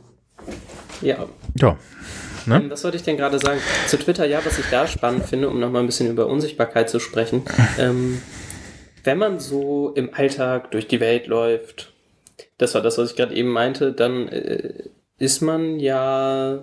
Ja. 1.01 1.27
ja. 1.55 1.77
Ne? 2.47 2.57
Ähm, 2.57 2.71
Was 2.71 2.85
wollte 2.85 2.97
ich 2.97 3.03
denn 3.03 3.17
gerade 3.17 3.39
sagen? 3.39 3.61
Zu 3.87 3.99
Twitter, 3.99 4.27
ja, 4.27 4.41
was 4.45 4.59
ich 4.59 4.67
da 4.71 4.87
spannend 4.87 5.27
finde, 5.27 5.49
um 5.49 5.61
nochmal 5.61 5.83
ein 5.83 5.87
bisschen 5.87 6.11
über 6.11 6.27
Unsichtbarkeit 6.27 6.91
zu 6.91 7.01
sprechen. 7.01 7.43
Ähm, 7.79 8.21
wenn 9.05 9.19
man 9.19 9.41
so 9.41 9.93
im 9.95 10.15
Alltag 10.15 10.71
durch 10.71 10.87
die 10.87 11.01
Welt 11.01 11.27
läuft, 11.27 11.93
das 12.59 12.75
war 12.75 12.83
das, 12.83 12.99
was 12.99 13.11
ich 13.11 13.17
gerade 13.17 13.35
eben 13.35 13.49
meinte, 13.49 13.93
dann 13.93 14.29
äh, 14.29 14.73
ist 15.19 15.41
man 15.41 15.81
ja, 15.81 16.63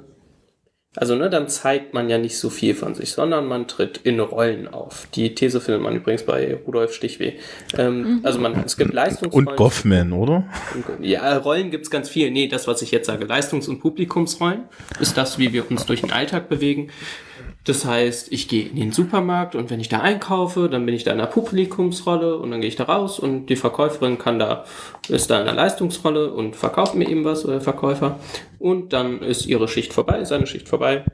also 0.99 1.15
ne, 1.15 1.29
dann 1.29 1.47
zeigt 1.47 1.93
man 1.93 2.09
ja 2.09 2.17
nicht 2.17 2.37
so 2.37 2.49
viel 2.49 2.75
von 2.75 2.93
sich, 2.93 3.13
sondern 3.13 3.45
man 3.47 3.67
tritt 3.67 4.01
in 4.03 4.19
Rollen 4.19 4.67
auf. 4.67 5.07
Die 5.15 5.33
These 5.33 5.61
findet 5.61 5.81
man 5.81 5.95
übrigens 5.95 6.23
bei 6.23 6.57
Rudolf 6.67 6.93
Stichweh. 6.93 7.33
Ähm, 7.77 8.19
Also 8.23 8.37
man, 8.39 8.63
es 8.65 8.75
gibt 8.75 8.93
Leistungsrollen. 8.93 9.47
Und 9.47 9.55
Goffman, 9.55 10.11
oder? 10.11 10.43
Ja, 10.99 11.37
Rollen 11.37 11.71
gibt's 11.71 11.89
ganz 11.89 12.09
viel. 12.09 12.31
Nee, 12.31 12.49
das, 12.49 12.67
was 12.67 12.81
ich 12.81 12.91
jetzt 12.91 13.07
sage, 13.07 13.25
Leistungs- 13.25 13.69
und 13.69 13.79
Publikumsrollen, 13.79 14.63
ist 14.99 15.17
das, 15.17 15.39
wie 15.39 15.53
wir 15.53 15.71
uns 15.71 15.85
durch 15.85 16.01
den 16.01 16.11
Alltag 16.11 16.49
bewegen. 16.49 16.89
Das 17.69 17.85
heißt, 17.85 18.31
ich 18.31 18.47
gehe 18.47 18.67
in 18.67 18.77
den 18.77 18.91
Supermarkt 18.91 19.53
und 19.53 19.69
wenn 19.69 19.79
ich 19.79 19.89
da 19.89 19.99
einkaufe, 19.99 20.69
dann 20.69 20.87
bin 20.87 20.95
ich 20.95 21.03
da 21.03 21.11
in 21.11 21.19
einer 21.19 21.29
Publikumsrolle 21.29 22.35
und 22.35 22.49
dann 22.49 22.61
gehe 22.61 22.67
ich 22.67 22.77
da 22.77 22.85
raus 22.85 23.19
und 23.19 23.45
die 23.45 23.55
Verkäuferin 23.55 24.17
kann 24.17 24.39
da, 24.39 24.65
ist 25.07 25.29
da 25.29 25.39
in 25.39 25.47
einer 25.47 25.53
Leistungsrolle 25.55 26.33
und 26.33 26.55
verkauft 26.55 26.95
mir 26.95 27.07
eben 27.07 27.25
was 27.25 27.45
oder 27.45 27.53
der 27.53 27.61
Verkäufer. 27.61 28.19
Und 28.57 28.91
dann 28.91 29.21
ist 29.21 29.45
ihre 29.45 29.67
Schicht 29.67 29.93
vorbei, 29.93 30.25
seine 30.25 30.47
Schicht 30.47 30.67
vorbei. 30.67 31.05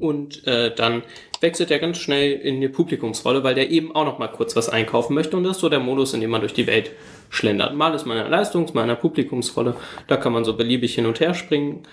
Und 0.00 0.46
äh, 0.46 0.74
dann 0.74 1.02
wechselt 1.40 1.70
er 1.70 1.78
ganz 1.78 1.96
schnell 1.96 2.32
in 2.32 2.60
die 2.60 2.68
Publikumsrolle, 2.68 3.42
weil 3.42 3.54
der 3.54 3.70
eben 3.70 3.94
auch 3.94 4.04
noch 4.04 4.18
mal 4.18 4.28
kurz 4.28 4.54
was 4.56 4.68
einkaufen 4.68 5.14
möchte. 5.14 5.34
Und 5.34 5.44
das 5.44 5.56
ist 5.56 5.60
so 5.60 5.70
der 5.70 5.80
Modus, 5.80 6.12
in 6.12 6.20
dem 6.20 6.28
man 6.28 6.42
durch 6.42 6.52
die 6.52 6.66
Welt 6.66 6.90
schlendert. 7.30 7.74
Mal 7.74 7.94
ist 7.94 8.04
man 8.04 8.18
in 8.18 8.24
einer 8.24 8.36
Leistungs-, 8.36 8.74
mal 8.74 8.82
in 8.82 8.90
einer 8.90 8.98
Publikumsrolle. 8.98 9.76
Da 10.08 10.18
kann 10.18 10.34
man 10.34 10.44
so 10.44 10.56
beliebig 10.56 10.94
hin 10.94 11.06
und 11.06 11.20
her 11.20 11.32
springen 11.32 11.84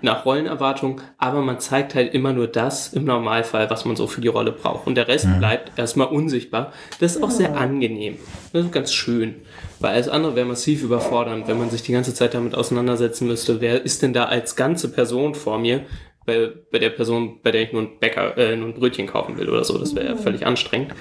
nach 0.00 0.24
Rollenerwartung, 0.24 1.00
aber 1.18 1.42
man 1.42 1.60
zeigt 1.60 1.94
halt 1.94 2.14
immer 2.14 2.32
nur 2.32 2.48
das 2.48 2.92
im 2.92 3.04
Normalfall, 3.04 3.68
was 3.70 3.84
man 3.84 3.94
so 3.94 4.06
für 4.06 4.20
die 4.20 4.28
Rolle 4.28 4.50
braucht. 4.50 4.86
Und 4.86 4.96
der 4.96 5.06
Rest 5.06 5.28
bleibt 5.38 5.78
erstmal 5.78 6.08
unsichtbar. 6.08 6.72
Das 6.98 7.16
ist 7.16 7.22
auch 7.22 7.30
sehr 7.30 7.56
angenehm. 7.56 8.16
Das 8.52 8.64
ist 8.64 8.72
ganz 8.72 8.92
schön. 8.92 9.36
Weil 9.80 9.94
alles 9.94 10.08
andere 10.08 10.34
wäre 10.34 10.46
massiv 10.46 10.82
überfordernd, 10.82 11.46
wenn 11.46 11.58
man 11.58 11.70
sich 11.70 11.82
die 11.82 11.92
ganze 11.92 12.14
Zeit 12.14 12.34
damit 12.34 12.54
auseinandersetzen 12.54 13.26
müsste, 13.26 13.60
wer 13.60 13.84
ist 13.84 14.02
denn 14.02 14.12
da 14.12 14.24
als 14.24 14.56
ganze 14.56 14.90
Person 14.90 15.34
vor 15.34 15.58
mir, 15.58 15.84
bei, 16.24 16.50
bei 16.70 16.78
der 16.78 16.90
Person, 16.90 17.40
bei 17.42 17.50
der 17.50 17.62
ich 17.62 17.72
nur 17.72 17.82
ein 17.82 17.98
Bäcker, 17.98 18.36
äh, 18.38 18.56
nur 18.56 18.68
ein 18.68 18.74
Brötchen 18.74 19.06
kaufen 19.06 19.36
will 19.38 19.48
oder 19.48 19.64
so. 19.64 19.76
Das 19.78 19.94
wäre 19.94 20.06
ja 20.06 20.16
völlig 20.16 20.46
anstrengend. 20.46 20.94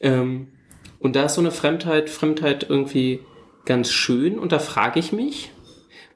Ähm, 0.00 0.48
und 0.98 1.16
da 1.16 1.24
ist 1.24 1.34
so 1.34 1.40
eine 1.40 1.50
Fremdheit, 1.50 2.10
Fremdheit 2.10 2.66
irgendwie 2.68 3.20
ganz 3.64 3.90
schön. 3.90 4.38
Und 4.38 4.52
da 4.52 4.58
frage 4.58 5.00
ich 5.00 5.12
mich, 5.12 5.50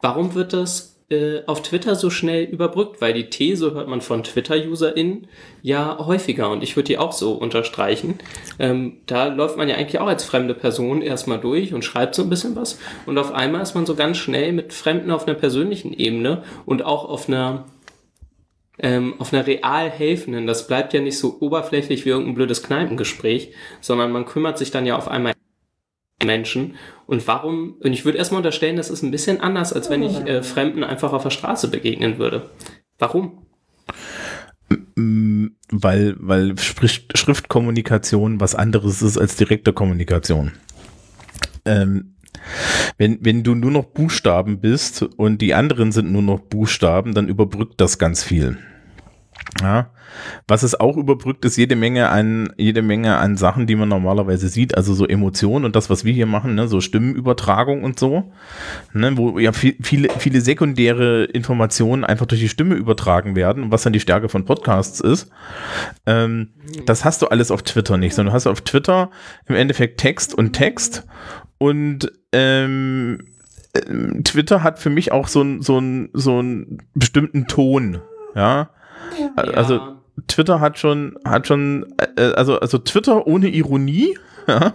warum 0.00 0.34
wird 0.34 0.52
das 0.52 0.91
äh, 1.12 1.42
auf 1.46 1.62
Twitter 1.62 1.94
so 1.94 2.10
schnell 2.10 2.44
überbrückt? 2.44 3.00
Weil 3.00 3.12
die 3.12 3.30
These 3.30 3.74
hört 3.74 3.88
man 3.88 4.00
von 4.00 4.24
Twitter-UserInnen 4.24 5.28
ja 5.62 5.98
häufiger 5.98 6.50
und 6.50 6.62
ich 6.62 6.76
würde 6.76 6.88
die 6.88 6.98
auch 6.98 7.12
so 7.12 7.32
unterstreichen. 7.32 8.18
Ähm, 8.58 8.98
da 9.06 9.26
läuft 9.26 9.56
man 9.56 9.68
ja 9.68 9.76
eigentlich 9.76 10.00
auch 10.00 10.06
als 10.06 10.24
fremde 10.24 10.54
Person 10.54 11.02
erstmal 11.02 11.38
durch 11.38 11.72
und 11.74 11.84
schreibt 11.84 12.14
so 12.14 12.22
ein 12.22 12.30
bisschen 12.30 12.56
was 12.56 12.78
und 13.06 13.18
auf 13.18 13.32
einmal 13.32 13.62
ist 13.62 13.74
man 13.74 13.86
so 13.86 13.94
ganz 13.94 14.18
schnell 14.18 14.52
mit 14.52 14.72
Fremden 14.72 15.10
auf 15.10 15.26
einer 15.26 15.36
persönlichen 15.36 15.92
Ebene 15.92 16.42
und 16.66 16.84
auch 16.84 17.08
auf 17.08 17.28
einer 17.28 17.66
ähm, 18.78 19.14
auf 19.18 19.32
einer 19.32 19.46
real 19.46 19.90
helfenden. 19.90 20.46
Das 20.46 20.66
bleibt 20.66 20.92
ja 20.92 21.00
nicht 21.00 21.18
so 21.18 21.38
oberflächlich 21.40 22.04
wie 22.04 22.10
irgendein 22.10 22.34
blödes 22.34 22.62
Kneipengespräch, 22.62 23.52
sondern 23.80 24.12
man 24.12 24.24
kümmert 24.24 24.58
sich 24.58 24.70
dann 24.70 24.86
ja 24.86 24.96
auf 24.96 25.08
einmal 25.08 25.34
Menschen. 26.24 26.76
Und 27.12 27.28
warum, 27.28 27.74
und 27.80 27.92
ich 27.92 28.06
würde 28.06 28.16
erstmal 28.16 28.38
unterstellen, 28.38 28.78
das 28.78 28.88
ist 28.88 29.02
ein 29.02 29.10
bisschen 29.10 29.42
anders, 29.42 29.74
als 29.74 29.90
wenn 29.90 30.02
ich 30.02 30.16
äh, 30.26 30.42
Fremden 30.42 30.82
einfach 30.82 31.12
auf 31.12 31.24
der 31.24 31.28
Straße 31.28 31.68
begegnen 31.68 32.16
würde. 32.16 32.48
Warum? 32.98 33.42
Weil, 34.96 36.16
weil 36.18 36.54
Schriftkommunikation 36.56 38.40
was 38.40 38.54
anderes 38.54 39.02
ist 39.02 39.18
als 39.18 39.36
direkte 39.36 39.74
Kommunikation. 39.74 40.52
Ähm, 41.66 42.14
wenn, 42.96 43.22
wenn 43.22 43.42
du 43.42 43.56
nur 43.56 43.72
noch 43.72 43.84
Buchstaben 43.84 44.60
bist 44.60 45.02
und 45.02 45.42
die 45.42 45.52
anderen 45.52 45.92
sind 45.92 46.12
nur 46.12 46.22
noch 46.22 46.40
Buchstaben, 46.40 47.12
dann 47.12 47.28
überbrückt 47.28 47.78
das 47.78 47.98
ganz 47.98 48.24
viel. 48.24 48.56
Ja. 49.60 49.90
Was 50.46 50.62
es 50.62 50.78
auch 50.78 50.96
überbrückt, 50.96 51.44
ist 51.44 51.56
jede 51.56 51.76
Menge 51.76 52.08
an, 52.08 52.52
jede 52.56 52.82
Menge 52.82 53.16
an 53.16 53.36
Sachen, 53.36 53.66
die 53.66 53.76
man 53.76 53.88
normalerweise 53.88 54.48
sieht, 54.48 54.76
also 54.76 54.94
so 54.94 55.06
Emotionen 55.06 55.64
und 55.64 55.76
das, 55.76 55.88
was 55.90 56.04
wir 56.04 56.12
hier 56.12 56.26
machen, 56.26 56.54
ne, 56.54 56.68
so 56.68 56.80
Stimmenübertragung 56.80 57.82
und 57.82 57.98
so, 57.98 58.32
ne, 58.92 59.16
wo 59.16 59.38
ja 59.38 59.52
viel, 59.52 59.76
viele, 59.82 60.08
viele 60.18 60.40
sekundäre 60.40 61.24
Informationen 61.24 62.04
einfach 62.04 62.26
durch 62.26 62.40
die 62.40 62.48
Stimme 62.48 62.74
übertragen 62.74 63.36
werden, 63.36 63.70
was 63.70 63.82
dann 63.82 63.92
die 63.92 64.00
Stärke 64.00 64.28
von 64.28 64.44
Podcasts 64.44 65.00
ist. 65.00 65.30
Ähm, 66.06 66.50
das 66.86 67.04
hast 67.04 67.22
du 67.22 67.28
alles 67.28 67.50
auf 67.50 67.62
Twitter 67.62 67.96
nicht, 67.96 68.14
sondern 68.14 68.32
du 68.32 68.36
hast 68.36 68.46
auf 68.46 68.60
Twitter 68.60 69.10
im 69.46 69.54
Endeffekt 69.54 70.00
Text 70.00 70.34
und 70.34 70.52
Text 70.52 71.06
und 71.58 72.12
ähm, 72.32 73.18
ähm, 73.74 74.24
Twitter 74.24 74.62
hat 74.62 74.78
für 74.78 74.90
mich 74.90 75.12
auch 75.12 75.28
so 75.28 75.40
einen 75.40 75.62
so 75.62 75.80
so 76.12 76.38
einen 76.38 76.78
bestimmten 76.94 77.46
Ton, 77.46 78.00
ja. 78.34 78.70
Also 79.36 79.74
Ja. 79.74 79.98
Twitter 80.28 80.60
hat 80.60 80.78
schon 80.78 81.16
hat 81.24 81.46
schon 81.46 81.86
äh, 82.16 82.32
also 82.34 82.58
also 82.60 82.78
Twitter 82.78 83.26
ohne 83.26 83.48
Ironie, 83.48 84.18
ja, 84.48 84.74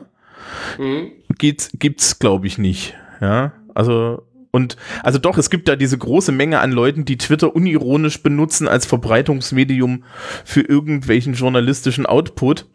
Mhm. 0.77 1.11
geht's 1.37 1.69
gibt's 1.77 2.19
glaube 2.19 2.47
ich 2.47 2.57
nicht, 2.57 2.95
ja. 3.21 3.51
Also 3.75 4.23
und 4.51 4.75
also 5.03 5.19
doch, 5.19 5.37
es 5.37 5.49
gibt 5.51 5.67
da 5.67 5.75
diese 5.75 5.97
große 5.97 6.31
Menge 6.31 6.59
an 6.59 6.71
Leuten, 6.71 7.05
die 7.05 7.17
Twitter 7.17 7.55
unironisch 7.55 8.23
benutzen 8.23 8.67
als 8.67 8.85
Verbreitungsmedium 8.87 10.03
für 10.45 10.61
irgendwelchen 10.61 11.33
journalistischen 11.33 12.05
Output. 12.07 12.65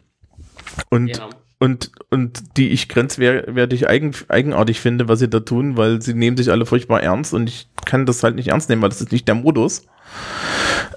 Und 0.89 1.17
Ja. 1.17 1.29
und, 1.59 1.91
und 2.09 2.57
die 2.57 2.69
ich 2.69 2.87
grenzwertig 2.89 3.89
eigen, 3.89 4.13
eigenartig 4.29 4.79
finde, 4.79 5.07
was 5.09 5.19
sie 5.19 5.29
da 5.29 5.41
tun, 5.41 5.75
weil 5.75 6.01
sie 6.01 6.13
nehmen 6.13 6.37
sich 6.37 6.51
alle 6.51 6.65
furchtbar 6.65 7.01
ernst 7.01 7.33
und 7.33 7.49
ich 7.49 7.67
kann 7.85 8.05
das 8.05 8.23
halt 8.23 8.35
nicht 8.35 8.47
ernst 8.49 8.69
nehmen, 8.69 8.81
weil 8.81 8.89
das 8.89 9.01
ist 9.01 9.11
nicht 9.11 9.27
der 9.27 9.35
Modus. 9.35 9.85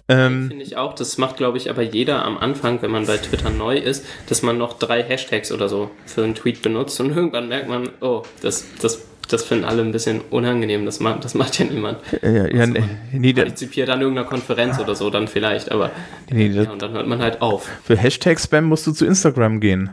Ähm, 0.09 0.49
Finde 0.49 0.63
ich 0.65 0.77
auch. 0.77 0.95
Das 0.95 1.19
macht, 1.19 1.37
glaube 1.37 1.59
ich, 1.59 1.69
aber 1.69 1.83
jeder 1.83 2.25
am 2.25 2.39
Anfang, 2.39 2.81
wenn 2.83 2.91
man 2.93 3.07
bei 3.07 3.17
Twitter 3.17 3.51
neu 3.51 3.77
ist, 3.77 4.05
dass 4.29 4.43
man 4.43 4.57
noch 4.57 4.79
drei 4.79 5.03
Hashtags 5.03 5.51
oder 5.51 5.69
so 5.69 5.91
für 6.07 6.23
einen 6.23 6.35
Tweet 6.35 6.63
benutzt 6.63 7.01
und 7.01 7.11
irgendwann 7.17 7.49
merkt 7.49 7.69
man, 7.69 7.89
oh, 8.01 8.23
das, 8.41 8.65
das, 8.81 9.03
das 9.29 9.43
finden 9.43 9.65
alle 9.65 9.83
ein 9.83 9.91
bisschen 9.91 10.21
unangenehm. 10.31 10.85
Das 10.87 11.01
macht, 11.01 11.25
das 11.25 11.35
macht 11.35 11.59
ja 11.59 11.65
niemand. 11.67 11.99
ja, 12.23 12.47
ja, 12.47 12.67
nee, 12.67 12.83
nee, 13.13 13.33
der- 13.33 13.43
Partizipiert 13.45 13.89
an 13.91 14.01
irgendeiner 14.01 14.29
Konferenz 14.29 14.79
oder 14.79 14.95
so, 14.95 15.11
dann 15.11 15.27
vielleicht, 15.27 15.73
aber 15.73 15.91
nee, 16.31 16.47
ja, 16.47 16.63
das, 16.63 16.73
und 16.73 16.83
dann 16.83 16.93
hört 16.93 17.09
man 17.09 17.21
halt 17.21 17.43
auf. 17.43 17.69
für 17.83 17.97
Hashtag-Spam 17.97 18.65
musst 18.65 18.87
du 18.87 18.93
zu 18.93 19.05
Instagram 19.07 19.59
gehen. 19.61 19.91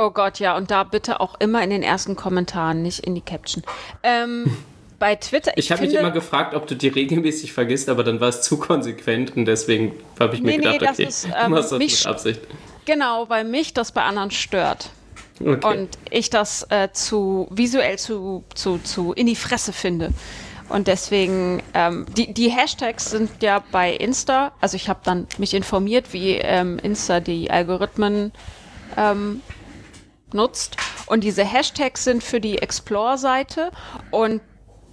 Oh 0.00 0.08
Gott, 0.10 0.38
ja, 0.38 0.56
und 0.56 0.70
da 0.70 0.84
bitte 0.84 1.20
auch 1.20 1.38
immer 1.40 1.62
in 1.62 1.68
den 1.68 1.82
ersten 1.82 2.16
Kommentaren, 2.16 2.80
nicht 2.80 3.00
in 3.00 3.14
die 3.14 3.20
Caption. 3.20 3.62
Ähm, 4.02 4.46
bei 5.04 5.16
Twitter, 5.16 5.52
Ich 5.56 5.70
habe 5.70 5.82
mich 5.82 5.92
immer 5.92 6.10
gefragt, 6.10 6.54
ob 6.54 6.66
du 6.66 6.74
die 6.74 6.88
regelmäßig 6.88 7.52
vergisst, 7.52 7.90
aber 7.90 8.04
dann 8.04 8.20
war 8.20 8.30
es 8.30 8.40
zu 8.40 8.56
konsequent 8.56 9.36
und 9.36 9.44
deswegen 9.44 9.92
habe 10.18 10.34
ich 10.34 10.40
mir 10.40 10.52
Nee, 10.52 10.56
nee, 10.56 10.78
gedacht, 10.78 10.92
das 10.92 10.98
okay, 10.98 11.08
ist, 11.08 11.24
du 11.26 11.28
ähm, 11.44 11.50
machst 11.50 11.72
das 11.72 11.78
mit 11.78 12.06
Absicht. 12.06 12.40
Genau, 12.86 13.28
weil 13.28 13.44
mich 13.44 13.74
das 13.74 13.92
bei 13.92 14.02
anderen 14.02 14.30
stört. 14.30 14.88
Okay. 15.38 15.78
Und 15.78 15.98
ich 16.08 16.30
das 16.30 16.66
äh, 16.70 16.88
zu 16.94 17.48
visuell 17.50 17.98
zu, 17.98 18.44
zu, 18.54 18.78
zu 18.78 19.12
in 19.12 19.26
die 19.26 19.36
Fresse 19.36 19.74
finde. 19.74 20.08
Und 20.70 20.86
deswegen, 20.88 21.62
ähm, 21.74 22.06
die, 22.16 22.32
die 22.32 22.48
Hashtags 22.48 23.10
sind 23.10 23.42
ja 23.42 23.62
bei 23.72 23.92
Insta, 23.92 24.52
also 24.62 24.76
ich 24.76 24.88
habe 24.88 25.00
dann 25.04 25.26
mich 25.36 25.52
informiert, 25.52 26.14
wie 26.14 26.36
ähm, 26.36 26.78
Insta 26.78 27.20
die 27.20 27.50
Algorithmen 27.50 28.32
ähm, 28.96 29.42
nutzt. 30.32 30.78
Und 31.04 31.24
diese 31.24 31.44
Hashtags 31.44 32.04
sind 32.04 32.24
für 32.24 32.40
die 32.40 32.56
Explore-Seite 32.56 33.70
und 34.10 34.40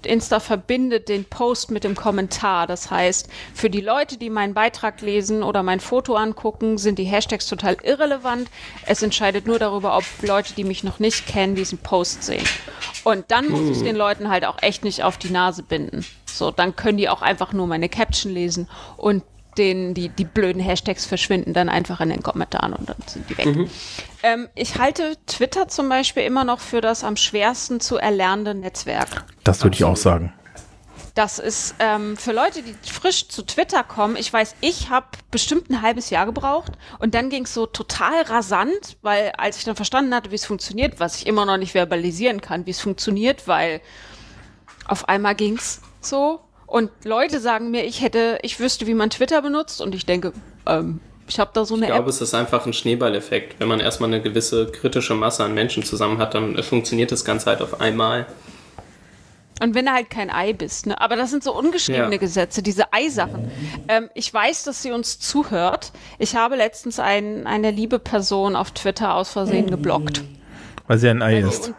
Insta 0.05 0.39
verbindet 0.39 1.09
den 1.09 1.25
Post 1.25 1.71
mit 1.71 1.83
dem 1.83 1.95
Kommentar. 1.95 2.67
Das 2.67 2.91
heißt, 2.91 3.29
für 3.53 3.69
die 3.69 3.81
Leute, 3.81 4.17
die 4.17 4.29
meinen 4.29 4.53
Beitrag 4.53 5.01
lesen 5.01 5.43
oder 5.43 5.63
mein 5.63 5.79
Foto 5.79 6.15
angucken, 6.15 6.77
sind 6.77 6.99
die 6.99 7.05
Hashtags 7.05 7.47
total 7.47 7.77
irrelevant. 7.83 8.49
Es 8.85 9.01
entscheidet 9.03 9.47
nur 9.47 9.59
darüber, 9.59 9.97
ob 9.97 10.03
Leute, 10.21 10.53
die 10.53 10.63
mich 10.63 10.83
noch 10.83 10.99
nicht 10.99 11.27
kennen, 11.27 11.55
diesen 11.55 11.77
Post 11.77 12.23
sehen. 12.23 12.45
Und 13.03 13.25
dann 13.29 13.49
muss 13.49 13.77
ich 13.77 13.83
den 13.83 13.95
Leuten 13.95 14.29
halt 14.29 14.45
auch 14.45 14.61
echt 14.61 14.83
nicht 14.83 15.03
auf 15.03 15.17
die 15.17 15.31
Nase 15.31 15.63
binden. 15.63 16.05
So, 16.25 16.51
dann 16.51 16.75
können 16.75 16.97
die 16.97 17.09
auch 17.09 17.21
einfach 17.21 17.53
nur 17.53 17.67
meine 17.67 17.89
Caption 17.89 18.33
lesen. 18.33 18.69
Und 18.97 19.23
den, 19.57 19.93
die, 19.93 20.09
die 20.09 20.25
blöden 20.25 20.61
Hashtags 20.61 21.05
verschwinden 21.05 21.53
dann 21.53 21.69
einfach 21.69 21.99
in 22.01 22.09
den 22.09 22.23
Kommentaren 22.23 22.73
und 22.73 22.89
dann 22.89 22.97
sind 23.05 23.29
die 23.29 23.37
weg. 23.37 23.69
Ähm, 24.23 24.47
ich 24.55 24.77
halte 24.77 25.17
Twitter 25.25 25.67
zum 25.67 25.89
Beispiel 25.89 26.23
immer 26.23 26.43
noch 26.43 26.59
für 26.59 26.81
das 26.81 27.03
am 27.03 27.17
schwersten 27.17 27.79
zu 27.79 27.97
erlernende 27.97 28.53
Netzwerk. 28.53 29.25
Das 29.43 29.63
würde 29.63 29.75
ich 29.75 29.83
auch 29.83 29.97
sagen. 29.97 30.33
Das 31.13 31.39
ist 31.39 31.75
ähm, 31.79 32.15
für 32.15 32.31
Leute, 32.31 32.63
die 32.63 32.73
frisch 32.89 33.27
zu 33.27 33.41
Twitter 33.41 33.83
kommen. 33.83 34.15
Ich 34.15 34.31
weiß, 34.31 34.55
ich 34.61 34.89
habe 34.89 35.07
bestimmt 35.29 35.69
ein 35.69 35.81
halbes 35.81 36.09
Jahr 36.09 36.25
gebraucht 36.25 36.71
und 36.99 37.13
dann 37.15 37.29
ging 37.29 37.43
es 37.43 37.53
so 37.53 37.65
total 37.65 38.21
rasant, 38.21 38.97
weil 39.01 39.33
als 39.37 39.57
ich 39.57 39.65
dann 39.65 39.75
verstanden 39.75 40.15
hatte, 40.15 40.31
wie 40.31 40.35
es 40.35 40.45
funktioniert, 40.45 41.01
was 41.01 41.17
ich 41.17 41.27
immer 41.27 41.45
noch 41.45 41.57
nicht 41.57 41.73
verbalisieren 41.73 42.39
kann, 42.39 42.65
wie 42.65 42.71
es 42.71 42.79
funktioniert, 42.79 43.47
weil 43.47 43.81
auf 44.85 45.09
einmal 45.09 45.35
ging 45.35 45.57
es 45.57 45.81
so 45.99 46.39
und 46.71 46.89
Leute 47.03 47.39
sagen 47.39 47.69
mir, 47.71 47.83
ich 47.85 48.01
hätte, 48.01 48.39
ich 48.41 48.59
wüsste, 48.59 48.87
wie 48.87 48.93
man 48.93 49.09
Twitter 49.09 49.41
benutzt 49.41 49.81
und 49.81 49.93
ich 49.93 50.05
denke, 50.05 50.33
ähm, 50.65 50.99
ich 51.27 51.39
habe 51.39 51.51
da 51.53 51.63
so 51.65 51.75
eine 51.75 51.83
Ich 51.85 51.91
glaube, 51.91 52.03
App. 52.03 52.09
es 52.09 52.21
ist 52.21 52.33
einfach 52.33 52.65
ein 52.65 52.73
Schneeballeffekt. 52.73 53.59
Wenn 53.59 53.67
man 53.67 53.79
erstmal 53.79 54.09
eine 54.09 54.21
gewisse 54.21 54.67
kritische 54.67 55.13
Masse 55.13 55.43
an 55.43 55.53
Menschen 55.53 55.83
zusammen 55.83 56.17
hat, 56.17 56.33
dann 56.33 56.61
funktioniert 56.63 57.11
das 57.11 57.23
Ganze 57.25 57.45
halt 57.47 57.61
auf 57.61 57.79
einmal. 57.79 58.25
Und 59.61 59.75
wenn 59.75 59.85
du 59.85 59.91
halt 59.93 60.09
kein 60.09 60.31
Ei 60.31 60.53
bist, 60.53 60.87
ne? 60.87 60.99
Aber 60.99 61.15
das 61.15 61.29
sind 61.29 61.43
so 61.43 61.55
ungeschriebene 61.55 62.13
Ja. 62.15 62.17
Gesetze, 62.17 62.63
diese 62.63 62.91
Ei-Sachen. 62.93 63.51
Ähm, 63.87 64.09
ich 64.15 64.33
weiß, 64.33 64.63
dass 64.63 64.81
sie 64.81 64.91
uns 64.91 65.19
zuhört. 65.19 65.91
Ich 66.17 66.35
habe 66.35 66.55
letztens 66.55 66.99
ein, 66.99 67.45
eine 67.45 67.69
liebe 67.69 67.99
Person 67.99 68.55
auf 68.55 68.71
Twitter 68.71 69.13
aus 69.13 69.29
Versehen 69.29 69.69
geblockt. 69.69 70.23
Weil 70.87 70.97
sie 70.97 71.09
ein 71.09 71.21
Ei 71.21 71.41
Sie, 71.43 71.47
ist. 71.47 71.73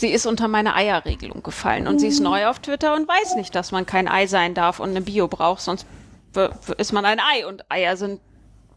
Sie 0.00 0.08
ist 0.08 0.26
unter 0.26 0.48
meine 0.48 0.74
Eierregelung 0.74 1.42
gefallen. 1.42 1.86
Und 1.86 1.98
sie 1.98 2.08
ist 2.08 2.20
neu 2.20 2.46
auf 2.46 2.58
Twitter 2.58 2.94
und 2.94 3.06
weiß 3.06 3.36
nicht, 3.36 3.54
dass 3.54 3.70
man 3.70 3.86
kein 3.86 4.08
Ei 4.08 4.26
sein 4.26 4.54
darf 4.54 4.80
und 4.80 4.90
eine 4.90 5.02
Bio 5.02 5.28
braucht, 5.28 5.60
sonst 5.60 5.86
ist 6.78 6.92
man 6.92 7.04
ein 7.04 7.20
Ei. 7.20 7.46
Und 7.46 7.70
Eier 7.70 7.96
sind 7.96 8.20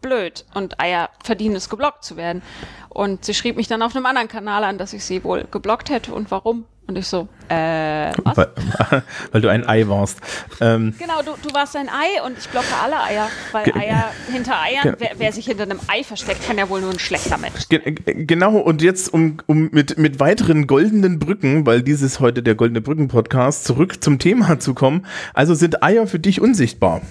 blöd. 0.01 0.45
Und 0.53 0.79
Eier 0.79 1.09
verdienen 1.23 1.55
es, 1.55 1.69
geblockt 1.69 2.03
zu 2.03 2.17
werden. 2.17 2.41
Und 2.89 3.25
sie 3.25 3.33
schrieb 3.33 3.55
mich 3.55 3.67
dann 3.67 3.81
auf 3.81 3.95
einem 3.95 4.05
anderen 4.05 4.27
Kanal 4.27 4.63
an, 4.63 4.77
dass 4.77 4.93
ich 4.93 5.03
sie 5.03 5.23
wohl 5.23 5.47
geblockt 5.49 5.89
hätte. 5.89 6.13
Und 6.13 6.29
warum. 6.29 6.65
Und 6.85 6.97
ich 6.97 7.07
so, 7.07 7.29
äh, 7.47 8.11
was? 8.23 8.35
Weil, 8.35 8.49
weil 9.31 9.41
du 9.41 9.47
ein 9.47 9.65
Ei 9.65 9.87
warst. 9.87 10.19
Ähm, 10.59 10.93
Genau, 10.99 11.21
du, 11.21 11.31
du 11.41 11.53
warst 11.53 11.77
ein 11.77 11.87
Ei 11.87 12.21
und 12.25 12.37
ich 12.37 12.49
blocke 12.49 12.67
alle 12.83 13.01
Eier, 13.01 13.29
weil 13.53 13.63
Ge- 13.63 13.73
Eier 13.73 14.11
hinter 14.29 14.61
Eiern, 14.61 14.83
Ge- 14.83 14.95
wer, 14.99 15.11
wer 15.17 15.31
sich 15.31 15.45
hinter 15.45 15.63
einem 15.63 15.79
Ei 15.87 16.03
versteckt, 16.03 16.45
kann 16.45 16.57
ja 16.57 16.67
wohl 16.67 16.81
nur 16.81 16.91
ein 16.91 16.99
schlechter 16.99 17.37
Mensch. 17.37 17.69
Ge 17.69 17.79
ge- 17.79 18.25
genau, 18.25 18.57
und 18.57 18.81
jetzt 18.81 19.13
um, 19.13 19.37
um 19.45 19.69
mit, 19.71 19.97
mit 19.97 20.19
weiteren 20.19 20.67
goldenen 20.67 21.19
Brücken, 21.19 21.65
weil 21.65 21.81
dies 21.83 22.01
ist 22.01 22.19
heute 22.19 22.43
der 22.43 22.55
Goldene 22.55 22.81
Brücken 22.81 23.07
Podcast, 23.07 23.63
zurück 23.63 24.03
zum 24.03 24.19
Thema 24.19 24.59
zu 24.59 24.73
kommen. 24.73 25.05
Also 25.33 25.53
sind 25.55 25.83
Eier 25.83 26.05
für 26.05 26.19
dich 26.19 26.41
unsichtbar. 26.41 27.01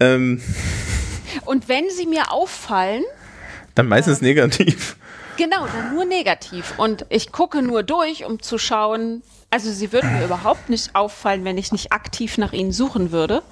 Ähm, 0.00 0.40
Und 1.44 1.68
wenn 1.68 1.84
sie 1.90 2.06
mir 2.06 2.32
auffallen, 2.32 3.04
dann 3.76 3.86
meistens 3.86 4.20
negativ. 4.20 4.96
Genau, 5.38 5.66
dann 5.66 5.94
nur 5.94 6.04
negativ. 6.04 6.78
Und 6.78 7.06
ich 7.08 7.32
gucke 7.32 7.62
nur 7.62 7.82
durch, 7.82 8.26
um 8.26 8.42
zu 8.42 8.58
schauen, 8.58 9.22
also 9.48 9.70
sie 9.70 9.92
würden 9.92 10.12
mir 10.12 10.26
überhaupt 10.26 10.68
nicht 10.68 10.94
auffallen, 10.94 11.44
wenn 11.46 11.56
ich 11.56 11.72
nicht 11.72 11.92
aktiv 11.92 12.36
nach 12.36 12.52
ihnen 12.52 12.72
suchen 12.72 13.12
würde. 13.12 13.42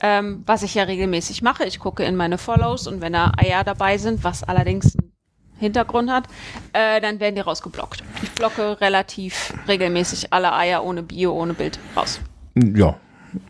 Ähm, 0.00 0.42
was 0.46 0.64
ich 0.64 0.74
ja 0.74 0.82
regelmäßig 0.82 1.42
mache. 1.42 1.64
Ich 1.64 1.78
gucke 1.78 2.02
in 2.02 2.16
meine 2.16 2.36
Follows 2.36 2.88
und 2.88 3.00
wenn 3.00 3.12
da 3.12 3.30
Eier 3.36 3.62
dabei 3.62 3.98
sind, 3.98 4.24
was 4.24 4.42
allerdings 4.42 4.96
einen 4.98 5.12
Hintergrund 5.60 6.10
hat, 6.10 6.24
äh, 6.72 7.00
dann 7.00 7.20
werden 7.20 7.36
die 7.36 7.40
rausgeblockt. 7.40 8.02
Ich 8.20 8.32
blocke 8.32 8.80
relativ 8.80 9.54
regelmäßig 9.68 10.32
alle 10.32 10.52
Eier 10.52 10.82
ohne 10.82 11.04
Bio, 11.04 11.32
ohne 11.40 11.54
Bild 11.54 11.78
raus. 11.96 12.18
Ja. 12.56 12.96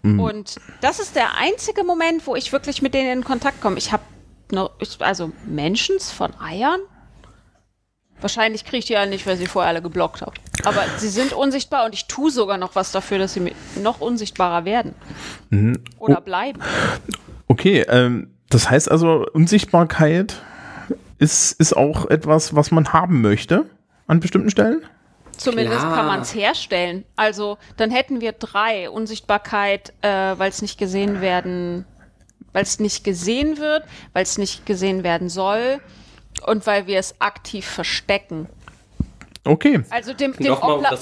Und 0.03 0.61
das 0.83 1.01
ist 1.01 1.17
der 1.17 1.39
einzige 1.39 1.85
Moment, 1.85 2.27
wo 2.27 2.37
ich 2.37 2.53
wirklich 2.53 2.83
mit 2.83 2.93
denen 2.93 3.21
in 3.21 3.25
Kontakt 3.25 3.63
komme. 3.63 3.79
Ich 3.79 3.91
habe 3.91 4.03
also 5.01 5.33
Mentions 5.47 6.11
von 6.13 6.39
Eiern. 6.39 6.81
Wahrscheinlich 8.23 8.65
kriege 8.65 8.79
ich 8.79 8.85
die 8.87 8.93
ja 8.95 9.05
nicht, 9.05 9.27
weil 9.27 9.37
sie 9.37 9.47
vorher 9.47 9.69
alle 9.69 9.83
geblockt 9.83 10.23
habe. 10.23 10.33
Aber 10.65 10.85
sie 10.97 11.09
sind 11.09 11.33
unsichtbar 11.33 11.85
und 11.85 11.95
ich 11.95 12.07
tue 12.07 12.31
sogar 12.31 12.57
noch 12.57 12.77
was 12.77 12.93
dafür, 12.93 13.19
dass 13.19 13.35
sie 13.35 13.53
noch 13.83 14.01
unsichtbarer 14.01 14.65
werden. 14.65 14.95
Oder 15.99 16.21
bleiben. 16.21 16.61
Okay, 17.49 17.85
ähm, 17.89 18.31
das 18.49 18.71
heißt 18.71 18.91
also, 18.91 19.27
Unsichtbarkeit 19.33 20.41
ist, 21.19 21.53
ist 21.61 21.77
auch 21.77 22.07
etwas, 22.07 22.55
was 22.55 22.71
man 22.71 22.93
haben 22.93 23.21
möchte 23.23 23.67
an 24.07 24.21
bestimmten 24.21 24.51
Stellen? 24.51 24.83
Zumindest 25.37 25.81
Klar. 25.81 25.97
kann 25.97 26.07
man 26.07 26.21
es 26.21 26.35
herstellen. 26.35 27.05
Also 27.17 27.59
dann 27.77 27.91
hätten 27.91 28.21
wir 28.21 28.33
drei. 28.33 28.89
Unsichtbarkeit, 28.89 29.93
äh, 30.03 30.09
weil 30.37 30.51
es 30.51 30.63
nicht 30.63 30.79
gesehen 30.79 31.21
werden, 31.21 31.87
weil 32.53 32.63
es 32.63 32.79
nicht 32.79 33.03
gesehen 33.03 33.59
wird, 33.59 33.85
weil 34.13 34.23
es 34.23 34.39
nicht 34.39 34.65
gesehen 34.67 35.03
werden 35.03 35.29
soll 35.29 35.81
und 36.47 36.67
weil 36.67 36.87
wir 36.87 36.99
es 36.99 37.21
aktiv 37.21 37.67
verstecken. 37.67 38.49
Okay. 39.45 39.83
Also 39.91 40.13
dem, 40.13 40.35
dem 40.37 40.53
Obla 40.53 40.99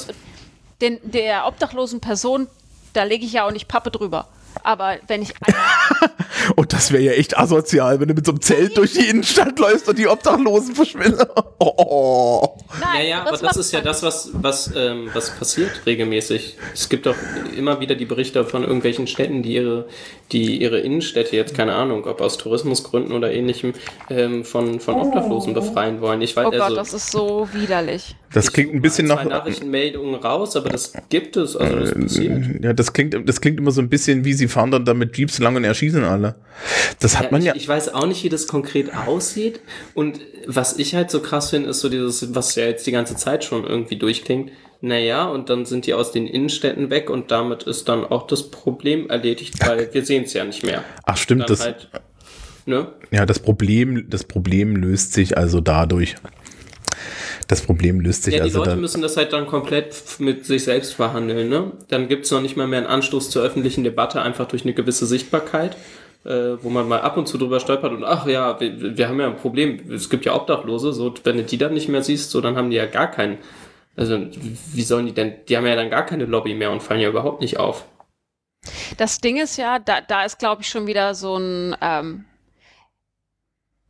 den, 0.81 0.99
der 1.03 1.47
obdachlosen 1.47 2.01
Person, 2.01 2.47
da 2.95 3.03
lege 3.03 3.25
ich 3.25 3.35
ja 3.35 3.47
auch 3.47 3.51
nicht 3.51 3.69
Pappe 3.69 3.91
drüber. 3.91 4.29
Aber 4.63 4.97
wenn 5.07 5.23
ich 5.23 5.33
Und 6.57 6.73
das 6.73 6.93
wäre 6.93 7.03
ja 7.03 7.13
echt 7.13 7.39
asozial, 7.39 8.01
wenn 8.01 8.09
du 8.09 8.15
mit 8.15 8.25
so 8.25 8.33
einem 8.33 8.41
Zelt 8.41 8.77
durch 8.77 8.95
die 8.95 9.09
Innenstadt 9.09 9.59
läufst 9.59 9.89
und 9.89 9.99
die 9.99 10.09
Obdachlosen 10.09 10.75
verschwinden. 10.75 11.25
Oh, 11.63 11.75
oh. 11.77 12.59
Nein, 12.81 13.03
Ja, 13.03 13.09
ja, 13.09 13.25
aber 13.27 13.37
das 13.37 13.59
ist 13.59 13.71
ja 13.73 13.83
das, 13.83 14.03
was, 14.03 14.31
was, 14.33 14.73
ähm, 14.75 15.11
was 15.13 15.31
passiert 15.31 15.83
regelmäßig. 15.85 16.57
Es 16.73 16.89
gibt 16.89 17.05
doch 17.05 17.15
immer 17.55 17.81
wieder 17.81 17.95
die 17.95 18.07
Berichte 18.07 18.47
von 18.47 18.63
irgendwelchen 18.63 19.07
Städten, 19.07 19.43
die 19.43 19.57
ihre, 19.57 19.87
die 20.33 20.63
ihre 20.63 20.81
Innenstädte 20.81 21.37
jetzt, 21.37 21.55
keine 21.55 21.75
Ahnung, 21.75 22.07
ob 22.07 22.23
aus 22.23 22.39
Tourismusgründen 22.39 23.13
oder 23.13 23.31
ähnlichem, 23.31 23.75
ähm, 24.09 24.43
von, 24.47 24.81
von 24.81 24.95
Obdachlosen 24.95 25.53
befreien 25.53 26.01
wollen. 26.01 26.23
Ich 26.23 26.35
weiß, 26.35 26.47
Oh 26.47 26.51
Gott, 26.51 26.61
also, 26.63 26.77
das 26.77 26.95
ist 26.95 27.11
so 27.11 27.47
widerlich. 27.53 28.17
Das 28.33 28.47
ich 28.47 28.53
klingt 28.53 28.73
ein 28.73 28.81
bisschen 28.81 29.07
nach. 29.07 29.23
Nachrichtenmeldungen 29.23 30.15
raus, 30.15 30.57
aber 30.57 30.71
das 30.71 30.95
gibt 31.11 31.37
es, 31.37 31.57
also 31.57 31.79
das 31.79 31.95
passiert. 31.95 32.65
Ja, 32.65 32.73
das 32.73 32.93
klingt, 32.95 33.29
das 33.29 33.41
klingt 33.41 33.59
immer 33.59 33.71
so 33.71 33.83
ein 33.83 33.91
bisschen 33.91 34.25
wie 34.25 34.33
sie 34.33 34.49
fahren 34.51 34.71
dann 34.71 34.85
da 34.85 34.95
mit 34.95 35.17
Jeeps 35.17 35.39
lang 35.39 35.57
und 35.57 35.65
erschießen 35.65 36.05
alle. 36.05 36.35
Das 36.99 37.17
hat 37.17 37.27
Ja, 37.27 37.31
man 37.31 37.41
ich, 37.41 37.47
ja. 37.47 37.55
ich 37.55 37.67
weiß 37.67 37.95
auch 37.95 38.07
nicht, 38.07 38.25
wie 38.25 38.29
das 38.29 38.47
konkret 38.47 38.95
aussieht. 38.95 39.61
Und 39.95 40.21
was 40.47 40.79
ich 40.79 40.95
halt 40.95 41.11
so 41.11 41.21
krass 41.21 41.51
finde, 41.51 41.71
ist 41.71 41.81
so 41.81 41.89
dieses, 41.89 42.35
was 42.35 42.55
ja 42.55 42.65
jetzt 42.65 42.87
die 42.87 42.93
ganze 42.93 43.17
Zeit 43.17 43.45
schon 43.45 43.65
irgendwie 43.65 43.97
durchklingt. 43.97 44.51
Naja, 44.83 45.27
und 45.27 45.51
dann 45.51 45.67
sind 45.67 45.87
die 45.87 45.93
aus 45.93 46.11
den 46.11 46.27
Innenstädten 46.27 46.89
weg 46.89 47.11
und 47.11 47.31
damit 47.31 47.65
ist 47.65 47.89
dann 47.89 48.05
auch 48.05 48.27
das 48.27 48.51
Problem 48.51 49.11
erledigt, 49.11 49.55
weil 49.67 49.93
wir 49.93 50.05
sehen 50.07 50.25
es 50.25 50.33
ja 50.33 50.45
nicht 50.45 50.63
mehr. 50.63 50.85
Ach 51.05 51.19
stimmt, 51.19 51.51
das, 51.51 51.61
halt, 51.61 51.91
ne? 52.65 52.89
ja, 53.11 53.27
das 53.27 53.41
Problem, 53.41 54.09
das 54.09 54.25
Problem 54.25 54.77
löst 54.77 55.13
sich 55.13 55.37
also 55.37 55.61
dadurch. 55.61 56.15
Das 57.51 57.63
Problem 57.63 58.01
löst 58.01 58.23
sich 58.23 58.35
Ja, 58.35 58.39
die 58.39 58.45
also 58.45 58.59
Leute 58.61 58.71
da. 58.71 58.77
müssen 58.77 59.03
das 59.03 59.17
halt 59.17 59.33
dann 59.33 59.49
komplett 59.49 60.21
mit 60.21 60.47
sich 60.47 60.63
selbst 60.63 60.95
verhandeln, 60.95 61.49
ne? 61.49 61.73
Dann 61.89 62.07
gibt's 62.07 62.31
noch 62.31 62.41
nicht 62.41 62.57
mal 62.57 62.69
mehr 62.69 62.79
einen 62.79 62.87
Anstoß 62.87 63.29
zur 63.29 63.43
öffentlichen 63.43 63.83
Debatte, 63.83 64.23
einfach 64.23 64.47
durch 64.47 64.63
eine 64.63 64.73
gewisse 64.73 65.05
Sichtbarkeit, 65.05 65.77
äh, 66.25 66.53
wo 66.63 66.71
man 66.71 66.87
mal 66.87 67.01
ab 67.01 67.17
und 67.17 67.27
zu 67.27 67.39
drüber 67.39 67.59
stolpert 67.59 67.91
und 67.91 68.05
ach 68.05 68.25
ja, 68.29 68.61
wir, 68.61 68.97
wir 68.97 69.09
haben 69.09 69.19
ja 69.19 69.27
ein 69.27 69.37
Problem, 69.37 69.81
es 69.91 70.09
gibt 70.09 70.25
ja 70.27 70.37
Obdachlose, 70.37 70.93
so 70.93 71.13
wenn 71.25 71.39
du 71.39 71.43
die 71.43 71.59
dann 71.59 71.75
nicht 71.75 71.89
mehr 71.89 72.05
siehst, 72.05 72.31
so 72.31 72.41
dann 72.41 72.57
haben 72.57 72.71
die 72.71 72.77
ja 72.77 72.87
gar 72.87 73.11
keinen, 73.11 73.39
also 73.97 74.17
wie 74.73 74.83
sollen 74.83 75.07
die 75.07 75.13
denn, 75.13 75.35
die 75.49 75.57
haben 75.57 75.67
ja 75.67 75.75
dann 75.75 75.91
gar 75.91 76.07
keine 76.07 76.27
Lobby 76.27 76.55
mehr 76.55 76.71
und 76.71 76.85
fallen 76.85 77.01
ja 77.01 77.09
überhaupt 77.09 77.41
nicht 77.41 77.59
auf. 77.59 77.85
Das 78.97 79.21
Ding 79.21 79.39
ist 79.39 79.57
ja, 79.57 79.81
da, 79.81 80.01
da 80.03 80.25
ist, 80.25 80.39
glaube 80.39 80.63
ich, 80.63 80.69
schon 80.69 80.87
wieder 80.87 81.15
so 81.17 81.37
ein. 81.37 81.75
Ähm, 81.81 82.25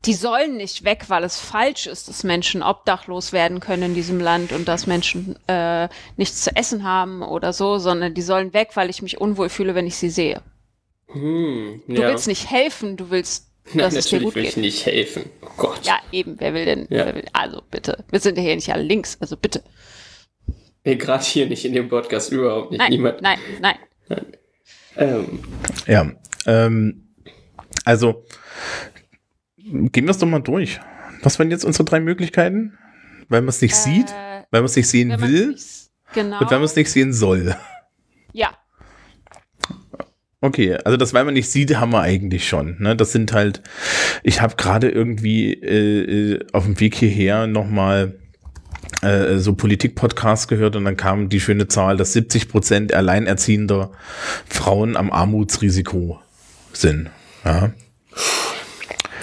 die 0.07 0.15
sollen 0.15 0.57
nicht 0.57 0.85
weg, 0.85 1.05
weil 1.09 1.25
es 1.25 1.39
falsch 1.39 1.87
ist, 1.87 2.09
dass 2.09 2.25
Menschen 2.25 2.63
obdachlos 2.63 3.33
werden 3.33 3.61
können 3.61 3.83
in 3.83 3.95
diesem 3.95 4.19
Land 4.19 4.53
und 4.53 4.67
dass 4.67 4.87
Menschen 4.87 5.37
äh, 5.47 5.89
nichts 6.17 6.43
zu 6.43 6.57
essen 6.57 6.85
haben 6.85 7.23
oder 7.23 7.53
so, 7.53 7.79
sondern 7.79 8.15
die 8.15 8.23
sollen 8.23 8.55
weg, 8.55 8.71
weil 8.75 8.89
ich 8.89 9.03
mich 9.03 9.21
unwohl 9.21 9.51
fühle, 9.51 9.75
wenn 9.75 9.87
ich 9.87 9.97
sie 9.97 10.09
sehe. 10.11 10.41
Hm, 11.09 11.83
Du 11.87 11.95
ja. 12.01 12.09
willst 12.09 12.29
nicht 12.29 12.51
helfen, 12.51 12.97
du 12.97 13.11
willst, 13.11 13.49
Nein, 13.75 13.79
dass 13.81 13.95
es 13.95 14.07
dir 14.07 14.17
natürlich 14.21 14.25
gut 14.25 14.35
will 14.37 14.45
ich 14.45 14.55
geht. 14.55 14.63
nicht 14.65 14.87
helfen. 14.87 15.31
Oh 15.43 15.49
Gott. 15.59 15.81
Ja, 15.85 15.99
eben, 16.13 16.37
wer 16.39 16.55
will 16.55 16.65
denn? 16.65 16.81
Ja. 16.89 17.05
Wer 17.07 17.15
will, 17.17 17.25
also 17.35 17.63
bitte. 17.71 18.05
Wir 18.11 18.21
sind 18.21 18.39
ja 18.39 18.43
hier 18.45 18.55
nicht 18.57 18.73
alle 18.73 18.83
links, 18.85 19.19
also 19.21 19.37
bitte. 19.37 19.63
Nee, 20.85 20.97
Gerade 20.97 21.25
hier 21.25 21.47
nicht 21.47 21.67
in 21.67 21.75
dem 21.75 21.91
Podcast 21.91 22.33
überhaupt 22.33 22.71
nicht. 22.71 22.79
Nein, 22.79 22.91
Niemand. 22.91 23.21
nein, 23.21 23.39
nein. 23.61 23.77
Ähm, 24.97 25.41
Ja. 25.87 26.11
Ähm, 26.47 27.09
also 27.85 28.25
gehen 29.73 30.05
wir 30.05 30.11
es 30.11 30.18
doch 30.18 30.27
mal 30.27 30.41
durch. 30.41 30.81
Was 31.23 31.39
waren 31.39 31.51
jetzt 31.51 31.64
unsere 31.64 31.85
drei 31.85 32.01
Möglichkeiten? 32.01 32.79
Weil 33.29 33.43
man 33.43 33.49
es 33.51 33.61
nicht 33.62 33.75
sieht, 33.77 34.11
Äh, 34.11 34.43
weil 34.51 34.61
man 34.62 34.64
es 34.64 34.77
nicht 34.77 34.89
sehen 34.89 35.21
will 35.21 35.57
sich's- 35.57 35.91
Genau. 36.14 36.41
und 36.41 36.51
wenn 36.51 36.59
man 36.59 36.64
es 36.64 36.77
nicht 36.77 36.91
sehen 36.91 37.12
soll. 37.12 37.55
ja, 38.33 38.51
Okay, 40.43 40.75
also 40.87 40.97
das, 40.97 41.12
weil 41.12 41.27
man 41.27 41.35
nicht 41.35 41.51
sieht, 41.51 41.77
haben 41.77 41.93
wir 41.93 42.01
eigentlich 42.01 42.49
schon. 42.49 42.77
Ne? 42.81 42.97
Das 42.97 43.12
sind 43.12 43.35
halt, 43.35 43.61
ich 44.23 44.41
habe 44.41 44.57
gerade 44.57 44.89
irgendwie 44.89 45.53
äh, 45.53 46.33
äh, 46.37 46.47
auf 46.55 46.64
dem 46.64 46.81
Weg 46.81 46.95
hierher 46.95 47.47
nochmal 47.47 48.18
äh, 49.03 49.37
so 49.37 49.53
Politik-Podcasts 49.55 50.49
gehört 50.49 50.77
und 50.77 50.87
dann 50.87 50.97
kam 50.97 51.29
die 51.29 51.41
schöne 51.41 51.68
Zahl, 51.68 51.99
dass 51.99 52.14
70 52.14 52.49
Prozent 52.49 52.95
alleinerziehender 52.95 53.93
Frauen 54.49 54.97
am 54.97 55.12
Armutsrisiko 55.12 56.18
sind. 56.73 57.11
Ja. 57.45 57.73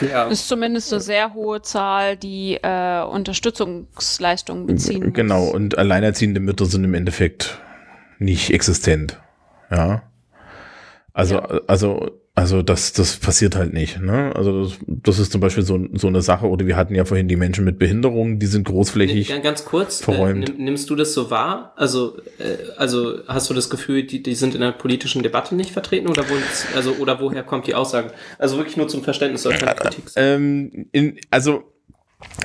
Ja. 0.01 0.25
Das 0.25 0.39
ist 0.39 0.47
zumindest 0.47 0.91
eine 0.93 1.01
sehr 1.01 1.33
hohe 1.33 1.61
Zahl, 1.61 2.17
die 2.17 2.55
äh, 2.61 3.01
Unterstützungsleistungen 3.03 4.65
beziehen. 4.65 5.05
muss. 5.05 5.13
Genau, 5.13 5.45
und 5.45 5.77
alleinerziehende 5.77 6.39
Mütter 6.39 6.65
sind 6.65 6.83
im 6.83 6.93
Endeffekt 6.93 7.59
nicht 8.19 8.51
existent. 8.51 9.19
Ja. 9.71 10.03
Also, 11.13 11.35
Ja. 11.35 11.61
also, 11.67 12.11
also 12.37 12.61
das, 12.61 12.93
das 12.93 13.17
passiert 13.17 13.55
halt 13.55 13.73
nicht. 13.73 13.99
Ne? 13.99 14.31
Also 14.35 14.63
das, 14.65 14.73
das 14.85 15.17
ist 15.17 15.31
zum 15.31 15.41
Beispiel 15.41 15.63
so, 15.63 15.87
so 15.93 16.05
eine 16.05 16.21
Sache, 16.21 16.45
oder 16.47 16.67
wir 16.67 16.77
hatten 16.77 16.93
ja 16.93 17.03
vorhin 17.03 17.27
die 17.27 17.35
Menschen 17.35 17.65
mit 17.65 17.79
Behinderungen, 17.79 18.37
die 18.37 18.45
sind 18.45 18.67
großflächig. 18.67 19.29
Ganz- 19.29 19.43
Ganz 19.43 19.65
kurz, 19.65 20.01
äh, 20.01 20.03
verräumt. 20.03 20.47
nimm, 20.57 20.63
nimmst 20.65 20.87
du 20.91 20.95
das 20.95 21.15
so 21.15 21.31
wahr? 21.31 21.73
Also, 21.77 22.17
äh, 22.37 22.57
also 22.77 23.15
hast 23.27 23.49
du 23.49 23.55
das 23.55 23.71
Gefühl, 23.71 24.03
die, 24.03 24.21
die 24.21 24.35
sind 24.35 24.53
in 24.53 24.61
der 24.61 24.71
politischen 24.71 25.23
Debatte 25.23 25.55
nicht 25.55 25.71
vertreten 25.71 26.07
oder, 26.09 26.29
wo, 26.29 26.33
also, 26.75 26.91
oder 26.99 27.19
woher 27.19 27.41
kommt 27.41 27.65
die 27.65 27.73
Aussage? 27.73 28.11
Also 28.37 28.57
wirklich 28.57 28.77
nur 28.77 28.87
zum 28.87 29.03
Verständnis 29.03 29.41
soll 29.41 29.53
keine 29.55 29.73
Kritik. 29.73 30.03
Ähm, 30.15 30.85
in, 30.91 31.17
also 31.31 31.63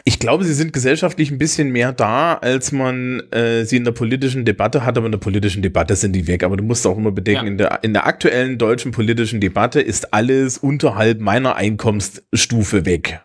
ich 0.05 0.19
glaube, 0.19 0.45
sie 0.45 0.53
sind 0.53 0.73
gesellschaftlich 0.73 1.31
ein 1.31 1.39
bisschen 1.39 1.71
mehr 1.71 1.93
da, 1.93 2.35
als 2.35 2.73
man 2.73 3.21
äh, 3.31 3.65
sie 3.65 3.77
in 3.77 3.85
der 3.85 3.93
politischen 3.93 4.45
Debatte 4.45 4.85
hat, 4.85 4.97
aber 4.99 5.07
in 5.07 5.13
der 5.13 5.19
politischen 5.19 5.63
Debatte 5.63 5.97
sind 5.97 6.13
die 6.13 6.27
weg. 6.27 6.45
Aber 6.45 6.57
du 6.57 6.65
musst 6.65 6.87
auch 6.87 6.97
immer 6.99 7.13
bedenken, 7.13 7.47
Ja. 7.47 7.51
in, 7.53 7.59
der, 7.59 7.85
in 7.85 7.93
der 7.95 8.07
aktuellen 8.07 8.59
deutschen 8.59 8.93
politischen 8.93 9.41
Debatte 9.41 9.81
ist 9.81 10.13
alles 10.13 10.59
unterhalb 10.59 11.21
meiner 11.21 11.57
Einkommensstufe 11.57 12.85
weg. 12.85 13.21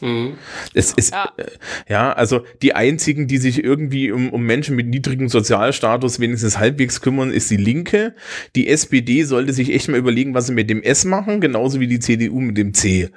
Mhm. 0.00 0.34
Es 0.74 0.92
ist, 0.92 1.12
Ja. 1.12 1.30
ja. 1.38 1.44
ja, 1.88 2.12
also 2.12 2.44
die 2.60 2.74
einzigen, 2.74 3.26
die 3.28 3.38
sich 3.38 3.62
irgendwie 3.62 4.10
um, 4.10 4.30
um 4.30 4.42
Menschen 4.44 4.74
mit 4.76 4.88
niedrigem 4.88 5.28
Sozialstatus 5.28 6.18
wenigstens 6.20 6.58
halbwegs 6.58 7.00
kümmern, 7.00 7.30
ist 7.30 7.50
die 7.50 7.56
Linke. 7.56 8.14
Die 8.56 8.68
SPD 8.68 9.22
sollte 9.22 9.52
sich 9.52 9.72
echt 9.72 9.88
mal 9.88 9.98
überlegen, 9.98 10.34
was 10.34 10.48
sie 10.48 10.54
mit 10.54 10.70
dem 10.70 10.82
S 10.82 11.04
machen, 11.04 11.40
genauso 11.40 11.78
wie 11.80 11.86
die 11.86 12.00
CDU 12.00 12.40
mit 12.40 12.56
dem 12.58 12.74
C. 12.74 13.10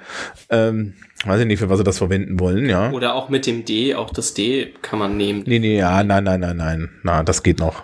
Ähm, 0.48 0.94
weiß 1.24 1.40
ich 1.40 1.46
nicht, 1.46 1.58
für 1.58 1.70
was 1.70 1.78
sie 1.78 1.84
das 1.84 1.98
verwenden 1.98 2.38
wollen, 2.38 2.68
ja. 2.68 2.90
Oder 2.90 3.14
auch 3.14 3.28
mit 3.28 3.46
dem 3.46 3.64
D, 3.64 3.94
auch 3.94 4.10
das 4.10 4.34
D 4.34 4.74
kann 4.82 4.98
man 4.98 5.16
nehmen. 5.16 5.44
Nee, 5.46 5.58
nee, 5.58 5.78
ja, 5.78 6.02
nein, 6.02 6.24
nein, 6.24 6.40
nein, 6.40 6.56
nein. 6.56 6.90
Na, 7.02 7.22
das 7.22 7.42
geht 7.42 7.58
noch. 7.58 7.82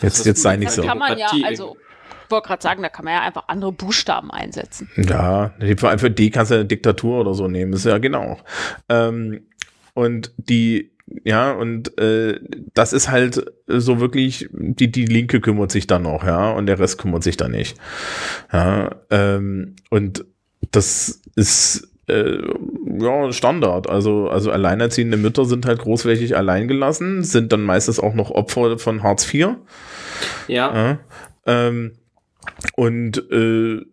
Jetzt, 0.00 0.26
jetzt 0.26 0.42
sei 0.42 0.56
nicht 0.56 0.70
so. 0.70 0.82
kann 0.82 0.98
man 0.98 1.18
ja, 1.18 1.28
also, 1.44 1.76
ich 2.24 2.30
wollte 2.30 2.48
gerade 2.48 2.62
sagen, 2.62 2.82
da 2.82 2.88
kann 2.88 3.04
man 3.04 3.14
ja 3.14 3.22
einfach 3.22 3.44
andere 3.48 3.72
Buchstaben 3.72 4.30
einsetzen. 4.30 4.88
Ja, 4.96 5.52
für, 5.76 5.98
für 5.98 6.10
D 6.10 6.30
kannst 6.30 6.50
du 6.50 6.56
eine 6.56 6.66
Diktatur 6.66 7.20
oder 7.20 7.34
so 7.34 7.48
nehmen, 7.48 7.72
ist 7.72 7.86
ja 7.86 7.98
genau. 7.98 8.38
Ähm, 8.88 9.40
und 9.94 10.32
die, 10.36 10.92
ja, 11.24 11.52
und 11.52 11.98
äh, 11.98 12.38
das 12.74 12.92
ist 12.92 13.10
halt 13.10 13.44
so 13.66 13.98
wirklich, 13.98 14.48
die, 14.52 14.92
die 14.92 15.06
Linke 15.06 15.40
kümmert 15.40 15.72
sich 15.72 15.86
dann 15.86 16.02
noch, 16.02 16.24
ja, 16.24 16.52
und 16.52 16.66
der 16.66 16.78
Rest 16.78 16.98
kümmert 16.98 17.22
sich 17.24 17.36
dann 17.36 17.52
nicht. 17.52 17.76
Ja, 18.52 18.94
ähm, 19.10 19.76
und 19.90 20.24
das 20.70 21.22
ist 21.34 21.88
äh, 22.08 22.38
ja 23.00 23.32
Standard. 23.32 23.88
Also, 23.88 24.28
also 24.28 24.50
alleinerziehende 24.50 25.16
Mütter 25.16 25.44
sind 25.44 25.66
halt 25.66 25.80
großflächig 25.80 26.36
alleingelassen, 26.36 27.22
sind 27.22 27.52
dann 27.52 27.62
meistens 27.62 28.00
auch 28.00 28.14
noch 28.14 28.30
Opfer 28.30 28.78
von 28.78 29.02
Hartz 29.02 29.32
IV. 29.32 29.40
Ja, 29.40 29.56
Ja, 30.48 30.98
ähm, 31.46 31.92
und 32.76 33.18
äh, 33.30 33.76
äh, 33.76 33.86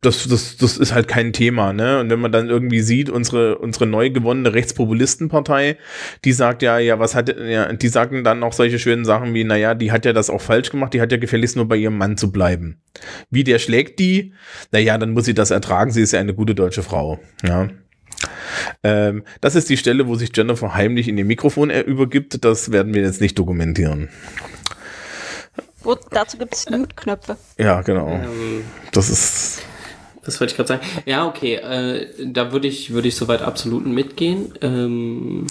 das, 0.00 0.28
das, 0.28 0.56
das 0.56 0.76
ist 0.76 0.94
halt 0.94 1.08
kein 1.08 1.32
Thema, 1.32 1.72
ne? 1.72 2.00
Und 2.00 2.10
wenn 2.10 2.20
man 2.20 2.32
dann 2.32 2.48
irgendwie 2.48 2.80
sieht, 2.80 3.10
unsere, 3.10 3.58
unsere 3.58 3.86
neu 3.86 4.10
gewonnene 4.10 4.54
Rechtspopulistenpartei, 4.54 5.76
die 6.24 6.32
sagt 6.32 6.62
ja, 6.62 6.78
ja, 6.78 6.98
was 6.98 7.14
hat, 7.14 7.34
ja, 7.38 7.72
die 7.72 7.88
sagen 7.88 8.24
dann 8.24 8.42
auch 8.42 8.52
solche 8.52 8.78
schönen 8.78 9.04
Sachen 9.04 9.34
wie, 9.34 9.44
naja, 9.44 9.74
die 9.74 9.92
hat 9.92 10.04
ja 10.04 10.12
das 10.12 10.30
auch 10.30 10.40
falsch 10.40 10.70
gemacht, 10.70 10.94
die 10.94 11.00
hat 11.00 11.12
ja 11.12 11.18
gefälligst 11.18 11.56
nur 11.56 11.68
bei 11.68 11.76
ihrem 11.76 11.98
Mann 11.98 12.16
zu 12.16 12.32
bleiben. 12.32 12.80
Wie 13.30 13.44
der 13.44 13.58
schlägt 13.58 13.98
die, 13.98 14.32
naja, 14.72 14.98
dann 14.98 15.12
muss 15.12 15.24
sie 15.24 15.34
das 15.34 15.50
ertragen, 15.50 15.90
sie 15.90 16.02
ist 16.02 16.12
ja 16.12 16.20
eine 16.20 16.34
gute 16.34 16.54
deutsche 16.54 16.82
Frau, 16.82 17.18
ja. 17.46 17.68
Ähm, 18.82 19.24
das 19.40 19.54
ist 19.54 19.68
die 19.68 19.76
Stelle, 19.76 20.06
wo 20.06 20.14
sich 20.14 20.30
Jennifer 20.34 20.74
heimlich 20.74 21.08
in 21.08 21.18
ihr 21.18 21.24
Mikrofon 21.24 21.70
äh, 21.70 21.80
übergibt. 21.80 22.44
Das 22.44 22.72
werden 22.72 22.94
wir 22.94 23.02
jetzt 23.02 23.20
nicht 23.20 23.38
dokumentieren. 23.38 24.08
Wo, 25.86 25.96
dazu 26.10 26.36
gibt 26.36 26.54
es 26.54 26.68
Mute-Knöpfe. 26.68 27.36
Ja, 27.58 27.80
genau. 27.82 28.08
ähm, 28.08 28.64
Das 28.92 29.08
ist. 29.08 29.62
das 30.24 30.40
wollte 30.40 30.50
ich 30.50 30.56
gerade 30.56 30.68
sagen. 30.68 30.80
Ja, 31.04 31.26
okay, 31.26 31.54
äh, 31.54 32.08
da 32.26 32.50
würde 32.50 32.66
ich, 32.66 32.92
würde 32.92 33.06
ich 33.06 33.14
soweit 33.14 33.40
absolut 33.40 33.86
mitgehen. 33.86 34.52
Ähm, 34.62 35.46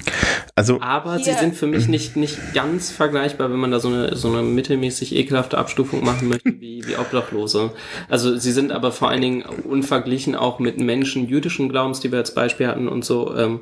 Also, 0.55 0.79
aber 0.81 1.17
sie 1.19 1.25
Hier. 1.31 1.35
sind 1.37 1.55
für 1.55 1.67
mich 1.67 1.87
nicht, 1.87 2.15
nicht 2.17 2.37
ganz 2.53 2.91
vergleichbar, 2.91 3.49
wenn 3.49 3.59
man 3.59 3.71
da 3.71 3.79
so 3.79 3.87
eine, 3.87 4.15
so 4.15 4.27
eine 4.29 4.41
mittelmäßig 4.41 5.15
ekelhafte 5.15 5.57
Abstufung 5.57 6.03
machen 6.03 6.27
möchte, 6.27 6.59
wie, 6.59 6.85
wie 6.85 6.97
Obdachlose. 6.97 7.71
Also 8.09 8.37
sie 8.37 8.51
sind 8.51 8.71
aber 8.73 8.91
vor 8.91 9.09
allen 9.09 9.21
Dingen 9.21 9.41
unverglichen 9.43 10.35
auch 10.35 10.59
mit 10.59 10.79
Menschen 10.79 11.27
jüdischen 11.29 11.69
Glaubens, 11.69 12.01
die 12.01 12.11
wir 12.11 12.19
als 12.19 12.33
Beispiel 12.33 12.67
hatten 12.67 12.87
und 12.89 13.05
so, 13.05 13.35
ähm, 13.37 13.61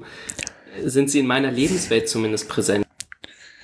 sind 0.84 1.12
sie 1.12 1.20
in 1.20 1.28
meiner 1.28 1.52
Lebenswelt 1.52 2.10
zumindest 2.10 2.50
präsent. 2.50 2.84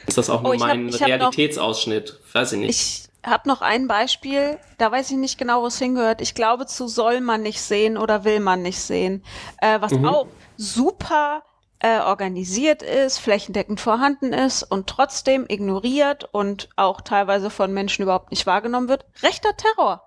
Ist 0.09 0.17
das 0.17 0.29
auch 0.29 0.41
Oh, 0.41 0.47
nur 0.47 0.55
ich 0.55 0.61
hab- 0.61 0.67
mein 0.69 0.89
ich 0.89 0.95
hab 1.01 1.01
noch- 1.01 1.07
Realitätsausschnitt? 1.07 2.19
Weiß 2.33 2.51
ich 2.53 2.59
nicht. 2.59 2.69
Ich 2.69 3.09
habe 3.29 3.47
noch 3.47 3.61
ein 3.61 3.87
Beispiel, 3.87 4.57
da 4.77 4.91
weiß 4.91 5.11
ich 5.11 5.17
nicht 5.17 5.37
genau, 5.37 5.61
wo 5.61 5.67
es 5.67 5.77
hingehört. 5.79 6.21
Ich 6.21 6.35
glaube, 6.35 6.65
zu 6.65 6.87
soll 6.87 7.21
man 7.21 7.41
nicht 7.41 7.61
sehen 7.61 7.97
oder 7.97 8.23
will 8.25 8.39
man 8.39 8.61
nicht 8.61 8.79
sehen. 8.79 9.23
Äh, 9.61 9.79
was 9.81 9.93
auch 9.93 10.27
super 10.57 11.43
äh, 11.81 11.99
organisiert 11.99 12.81
ist, 12.81 13.19
flächendeckend 13.19 13.79
vorhanden 13.79 14.33
ist 14.33 14.63
und 14.63 14.87
trotzdem 14.87 15.45
ignoriert 15.47 16.27
und 16.33 16.67
auch 16.75 16.99
teilweise 17.01 17.49
von 17.49 17.73
Menschen 17.73 18.03
überhaupt 18.03 18.31
nicht 18.31 18.45
wahrgenommen 18.45 18.89
wird. 18.89 19.05
Rechter 19.23 19.55
Terror. 19.55 20.03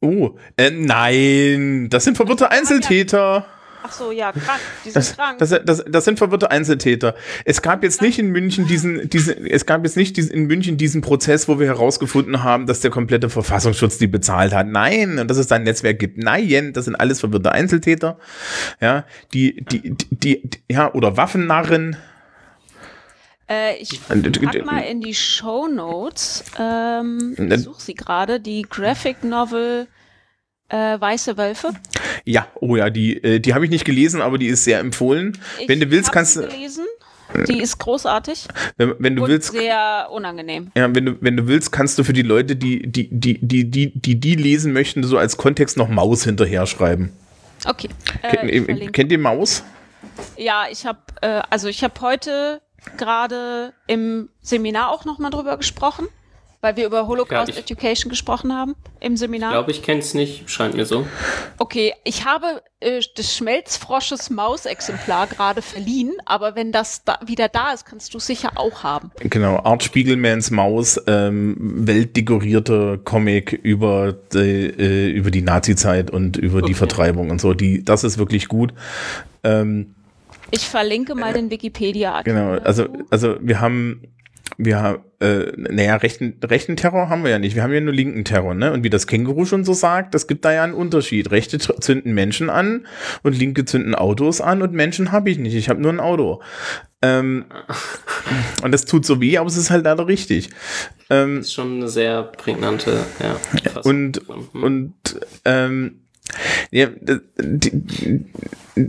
oh, 0.00 0.30
äh, 0.56 0.70
nein, 0.70 1.88
das 1.90 2.04
sind 2.04 2.16
verwirrte 2.16 2.50
Einzeltäter. 2.50 3.44
Ach 3.90 3.94
so, 3.96 4.12
ja, 4.12 4.30
krank. 4.30 4.60
Die 4.84 4.90
sind 4.90 4.96
Das, 4.96 5.16
krank. 5.16 5.38
das, 5.38 5.50
das, 5.64 5.84
das 5.86 6.04
sind 6.04 6.18
verwirrte 6.18 6.50
Einzeltäter. 6.50 7.14
Es 7.44 7.60
gab 7.60 7.82
jetzt 7.82 8.00
nicht 8.02 8.18
in 8.20 8.30
München 8.30 8.68
diesen, 8.68 9.08
diesen, 9.10 9.46
es 9.46 9.66
gab 9.66 9.82
jetzt 9.84 9.96
nicht 9.96 10.16
diesen, 10.16 10.32
in 10.32 10.46
München 10.46 10.76
diesen 10.76 11.00
Prozess, 11.00 11.48
wo 11.48 11.58
wir 11.58 11.66
herausgefunden 11.66 12.44
haben, 12.44 12.66
dass 12.66 12.80
der 12.80 12.92
komplette 12.92 13.28
Verfassungsschutz 13.28 13.98
die 13.98 14.06
bezahlt 14.06 14.54
hat. 14.54 14.68
Nein, 14.68 15.18
und 15.18 15.28
dass 15.28 15.38
es 15.38 15.48
da 15.48 15.56
ein 15.56 15.64
Netzwerk 15.64 15.98
gibt. 15.98 16.18
Nein, 16.18 16.72
das 16.72 16.84
sind 16.84 16.94
alles 16.94 17.20
verwirrte 17.20 17.50
Einzeltäter. 17.52 18.18
Ja, 18.80 19.04
die, 19.32 19.64
die, 19.64 19.96
die, 20.10 20.48
die 20.48 20.62
ja, 20.70 20.92
oder 20.94 21.16
Waffennarren. 21.16 21.96
Äh, 23.48 23.76
ich 23.78 24.00
äh, 24.08 24.30
pack 24.30 24.64
mal 24.64 24.82
in 24.82 25.00
die 25.00 25.14
Show 25.14 25.66
Notes. 25.66 26.44
Ähm, 26.56 27.34
ich 27.36 27.60
suche 27.62 27.82
sie 27.82 27.94
gerade. 27.94 28.38
Die 28.38 28.62
Graphic 28.62 29.24
Novel 29.24 29.88
äh, 30.70 31.00
Weiße 31.00 31.36
Wölfe. 31.36 31.70
Ja, 32.24 32.46
oh 32.60 32.76
ja, 32.76 32.90
die, 32.90 33.22
äh, 33.22 33.40
die 33.40 33.54
habe 33.54 33.64
ich 33.64 33.70
nicht 33.70 33.84
gelesen, 33.84 34.20
aber 34.22 34.38
die 34.38 34.46
ist 34.46 34.64
sehr 34.64 34.78
empfohlen. 34.80 35.38
wenn 35.66 35.80
du 35.80 35.90
willst, 35.90 36.12
kannst 36.12 36.36
du, 36.36 36.42
gelesen. 36.42 36.86
Die 37.46 37.60
ist 37.60 37.78
großartig 37.78 38.48
wenn, 38.76 38.94
wenn 38.98 39.14
du 39.14 39.22
und 39.22 39.28
willst, 39.28 39.52
sehr 39.52 40.08
unangenehm. 40.10 40.72
Ja, 40.74 40.92
wenn 40.92 41.06
du, 41.06 41.16
wenn 41.20 41.36
du 41.36 41.46
willst, 41.46 41.70
kannst 41.70 41.96
du 41.98 42.02
für 42.02 42.12
die 42.12 42.22
Leute, 42.22 42.56
die, 42.56 42.82
die, 42.90 43.08
die, 43.10 43.38
die, 43.40 43.70
die, 43.70 43.92
die, 43.94 44.18
die 44.18 44.34
lesen 44.34 44.72
möchten, 44.72 45.04
so 45.04 45.16
als 45.16 45.36
Kontext 45.36 45.76
noch 45.76 45.88
Maus 45.88 46.24
hinterher 46.24 46.66
schreiben. 46.66 47.12
Okay. 47.66 47.88
Kennt, 48.22 48.50
Äh, 48.50 48.50
ich 48.50 48.64
verlinke. 48.64 48.92
kennt 48.92 49.12
ihr 49.12 49.18
Maus? 49.18 49.62
ja, 50.36 50.64
ich 50.70 50.86
habe 50.86 50.98
äh, 51.20 51.40
also 51.50 51.68
ich 51.68 51.84
habe 51.84 52.00
heute 52.00 52.60
gerade 52.96 53.74
im 53.86 54.28
Seminar 54.40 54.90
auch 54.90 55.04
noch 55.04 55.18
mal 55.18 55.30
drüber 55.30 55.56
gesprochen, 55.56 56.08
weil 56.62 56.76
wir 56.76 56.86
über 56.86 57.06
Holocaust 57.06 57.48
Ja, 57.48 57.54
ich- 57.54 57.60
Education 57.60 58.10
gesprochen 58.10 58.52
haben 58.54 58.74
im 59.00 59.14
Ich 59.14 59.18
Seminar. 59.20 59.52
glaube, 59.52 59.70
ich 59.70 59.82
kenne 59.82 60.00
es 60.00 60.12
nicht, 60.14 60.50
scheint 60.50 60.74
mir 60.76 60.84
so. 60.84 61.06
Okay, 61.58 61.94
ich 62.04 62.24
habe 62.26 62.62
äh, 62.80 63.00
des 63.16 63.34
Schmelzfrosches 63.36 64.30
Mausexemplar 64.30 65.26
gerade 65.26 65.62
verliehen, 65.62 66.12
aber 66.26 66.56
wenn 66.56 66.70
das 66.72 67.04
da 67.04 67.18
wieder 67.24 67.48
da 67.48 67.72
ist, 67.72 67.86
kannst 67.86 68.12
du 68.14 68.18
es 68.18 68.26
sicher 68.26 68.52
auch 68.56 68.82
haben. 68.82 69.10
Genau, 69.20 69.56
Art 69.64 69.82
Spiegelmans 69.82 70.50
Maus, 70.50 71.00
ähm, 71.06 71.56
weltdekorierter 71.60 72.98
Comic 72.98 73.52
über 73.52 74.12
die, 74.12 74.38
äh, 74.38 75.08
über 75.10 75.30
die 75.30 75.42
Nazi-Zeit 75.42 76.10
und 76.10 76.36
über 76.36 76.60
die 76.60 76.64
Okay. 76.66 76.74
Vertreibung 76.74 77.30
und 77.30 77.40
so. 77.40 77.54
Die, 77.54 77.84
das 77.84 78.04
ist 78.04 78.18
wirklich 78.18 78.48
gut. 78.48 78.72
Ähm, 79.44 79.94
Ich 80.50 80.68
verlinke 80.68 81.14
mal 81.14 81.32
den 81.32 81.50
Wikipedia-Artikel. 81.50 82.34
Genau, 82.34 82.58
also, 82.64 82.86
also 83.10 83.36
wir 83.40 83.60
haben, 83.60 84.02
wir 84.64 84.80
haben, 84.80 85.04
äh, 85.20 85.52
naja, 85.56 85.96
rechten, 85.96 86.38
rechten 86.44 86.76
Terror 86.76 87.08
haben 87.08 87.24
wir 87.24 87.30
ja 87.30 87.38
nicht. 87.38 87.54
Wir 87.54 87.62
haben 87.62 87.72
ja 87.72 87.80
nur 87.80 87.94
linken 87.94 88.24
Terror, 88.24 88.54
ne? 88.54 88.72
Und 88.72 88.84
wie 88.84 88.90
das 88.90 89.06
Känguru 89.06 89.44
schon 89.46 89.64
so 89.64 89.72
sagt, 89.72 90.14
es 90.14 90.26
gibt 90.26 90.44
da 90.44 90.52
ja 90.52 90.64
einen 90.64 90.74
Unterschied. 90.74 91.30
Rechte 91.30 91.58
zünden 91.58 92.12
Menschen 92.12 92.50
an 92.50 92.86
und 93.22 93.36
linke 93.36 93.64
zünden 93.64 93.94
Autos 93.94 94.40
an 94.40 94.62
und 94.62 94.72
Menschen 94.72 95.12
habe 95.12 95.30
ich 95.30 95.38
nicht. 95.38 95.54
Ich 95.54 95.68
habe 95.68 95.80
nur 95.80 95.92
ein 95.92 96.00
Auto. 96.00 96.42
Ähm, 97.02 97.46
und 98.62 98.72
das 98.72 98.84
tut 98.84 99.06
so 99.06 99.20
weh, 99.20 99.38
aber 99.38 99.48
es 99.48 99.56
ist 99.56 99.70
halt 99.70 99.84
leider 99.84 100.06
richtig. 100.06 100.50
Ähm, 101.08 101.40
Ist 101.40 101.54
schon 101.54 101.76
eine 101.76 101.88
sehr 101.88 102.22
prägnante, 102.24 103.00
ja. 103.20 103.36
Fassung. 103.72 103.90
und, 103.90 104.28
und 104.54 104.94
ähm, 105.44 105.99
ja, 106.70 106.88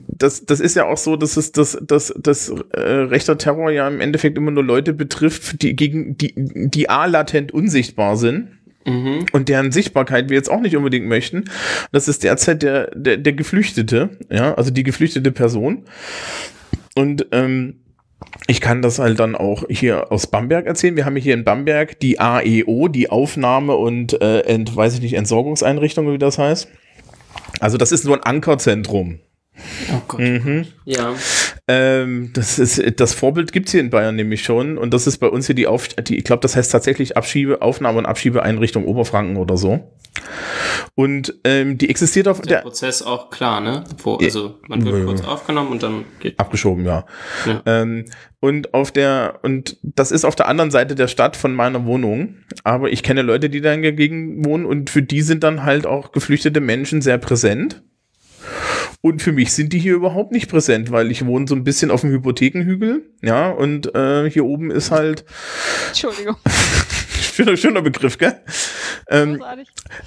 das, 0.08 0.46
das 0.46 0.60
ist 0.60 0.76
ja 0.76 0.86
auch 0.86 0.98
so, 0.98 1.16
dass 1.16 1.38
es 1.38 1.52
das, 1.52 1.78
das, 1.82 2.14
das 2.18 2.54
äh, 2.72 2.80
rechter 2.80 3.38
Terror 3.38 3.72
ja 3.72 3.88
im 3.88 4.00
Endeffekt 4.00 4.38
immer 4.38 4.52
nur 4.52 4.64
Leute 4.64 4.94
betrifft, 4.94 5.62
die 5.62 5.76
gegen 5.76 6.18
die, 6.18 6.34
die 6.36 6.90
A 6.90 7.06
latent 7.06 7.52
unsichtbar 7.52 8.18
sind. 8.18 8.50
und 9.32 9.48
deren 9.48 9.72
Sichtbarkeit 9.72 10.30
wir 10.30 10.38
jetzt 10.38 10.50
auch 10.50 10.62
nicht 10.62 10.76
unbedingt 10.76 11.06
möchten. 11.06 11.46
Das 11.92 12.08
ist 12.08 12.24
derzeit 12.24 12.64
der, 12.64 12.90
der, 12.96 13.18
der 13.18 13.34
Geflüchtete, 13.34 14.18
ja, 14.30 14.56
also 14.56 14.72
die 14.72 14.84
geflüchtete 14.84 15.32
Person. 15.32 15.84
Und 16.96 17.28
ähm, 17.32 17.82
ich 18.48 18.62
kann 18.62 18.82
das 18.82 19.00
halt 19.00 19.20
dann 19.20 19.36
auch 19.36 19.64
hier 19.70 20.12
aus 20.12 20.28
Bamberg 20.28 20.66
erzählen. 20.66 20.96
Wir 20.96 21.06
haben 21.06 21.16
hier 21.16 21.34
in 21.34 21.44
Bamberg 21.44 22.00
die 22.00 22.20
AEO, 22.20 22.88
die 22.88 23.10
Aufnahme- 23.10 23.76
und 23.76 24.22
äh, 24.22 24.42
Ent, 24.42 24.76
weiß 24.76 24.96
ich 24.96 25.02
nicht, 25.02 25.14
Entsorgungseinrichtung, 25.14 26.12
wie 26.12 26.18
das 26.18 26.38
heißt. 26.38 26.68
Also 27.60 27.78
das 27.78 27.92
ist 27.92 28.04
so 28.04 28.14
ein 28.14 28.24
Ankerzentrum. 28.24 29.20
Oh 29.94 30.02
Gott. 30.08 30.22
Ja. 30.86 31.14
Ähm, 31.68 32.32
das 32.34 32.58
ist 32.58 33.00
das 33.00 33.14
Vorbild 33.14 33.52
gibt's 33.52 33.72
hier 33.72 33.82
in 33.82 33.90
Bayern 33.90 34.16
nämlich 34.16 34.44
schon 34.44 34.78
und 34.78 34.94
das 34.94 35.08
ist 35.08 35.18
bei 35.18 35.28
uns 35.28 35.46
hier 35.46 35.56
die 35.56 35.68
Auf, 35.68 35.90
die, 35.90 36.18
ich 36.18 36.24
glaube, 36.24 36.42
das 36.42 36.56
heißt 36.56 36.72
tatsächlich 36.72 37.18
Abschiebe, 37.18 37.62
Aufnahme 37.62 38.00
und 38.00 38.06
Abschiebeeinrichtung 38.06 38.86
Oberfranken 38.86 39.38
oder 39.38 39.58
so. 39.58 39.92
Und 40.96 41.36
ähm, 41.44 41.78
die 41.78 41.90
existiert 41.90 42.28
auf 42.28 42.42
Der 42.42 42.58
der 42.58 42.62
Prozess 42.64 43.02
auch 43.02 43.30
klar, 43.30 43.62
ne? 43.62 43.84
Wo, 44.04 44.16
also 44.18 44.60
man 44.68 44.84
wird 44.84 44.98
Ja. 44.98 45.06
kurz 45.06 45.22
aufgenommen 45.24 45.72
und 45.72 45.84
dann 45.84 46.06
geht. 46.20 46.40
abgeschoben, 46.40 46.86
ja. 46.86 47.06
Ja. 47.46 47.62
Ähm, 47.66 48.06
und 48.40 48.74
auf 48.74 48.92
der, 48.92 49.40
und 49.44 49.78
das 49.84 50.12
ist 50.12 50.26
auf 50.26 50.36
der 50.36 50.48
anderen 50.48 50.72
Seite 50.72 50.96
der 50.96 51.08
Stadt 51.08 51.38
von 51.38 51.54
meiner 51.54 51.86
Wohnung. 51.86 52.36
Aber 52.64 52.92
ich 52.92 53.04
kenne 53.04 53.22
Leute, 53.22 53.50
die 53.50 53.62
da 53.62 53.76
dagegen 53.76 54.44
wohnen 54.44 54.66
und 54.66 54.90
für 54.90 55.02
die 55.02 55.22
sind 55.22 55.44
dann 55.44 55.64
halt 55.64 55.86
auch 55.86 56.12
geflüchtete 56.12 56.60
Menschen 56.60 57.02
sehr 57.02 57.18
präsent. 57.18 57.84
Und 59.02 59.22
für 59.22 59.32
mich 59.32 59.52
sind 59.54 59.74
die 59.74 59.80
hier 59.80 59.96
überhaupt 59.96 60.32
nicht 60.32 60.50
präsent, 60.50 60.92
weil 60.92 61.10
ich 61.10 61.26
wohne 61.26 61.48
so 61.48 61.56
ein 61.56 61.64
bisschen 61.64 61.90
auf 61.90 62.02
dem 62.02 62.12
Hypothekenhügel, 62.12 63.10
ja, 63.22 63.50
und 63.50 63.94
äh, 63.96 64.30
hier 64.30 64.46
oben 64.46 64.70
ist 64.70 64.92
halt 64.92 65.26
Entschuldigung. 65.88 66.38
schöner, 67.32 67.58
schöner 67.58 67.82
Begriff, 67.82 68.18
gell? 68.18 68.36
Ähm, 69.10 69.44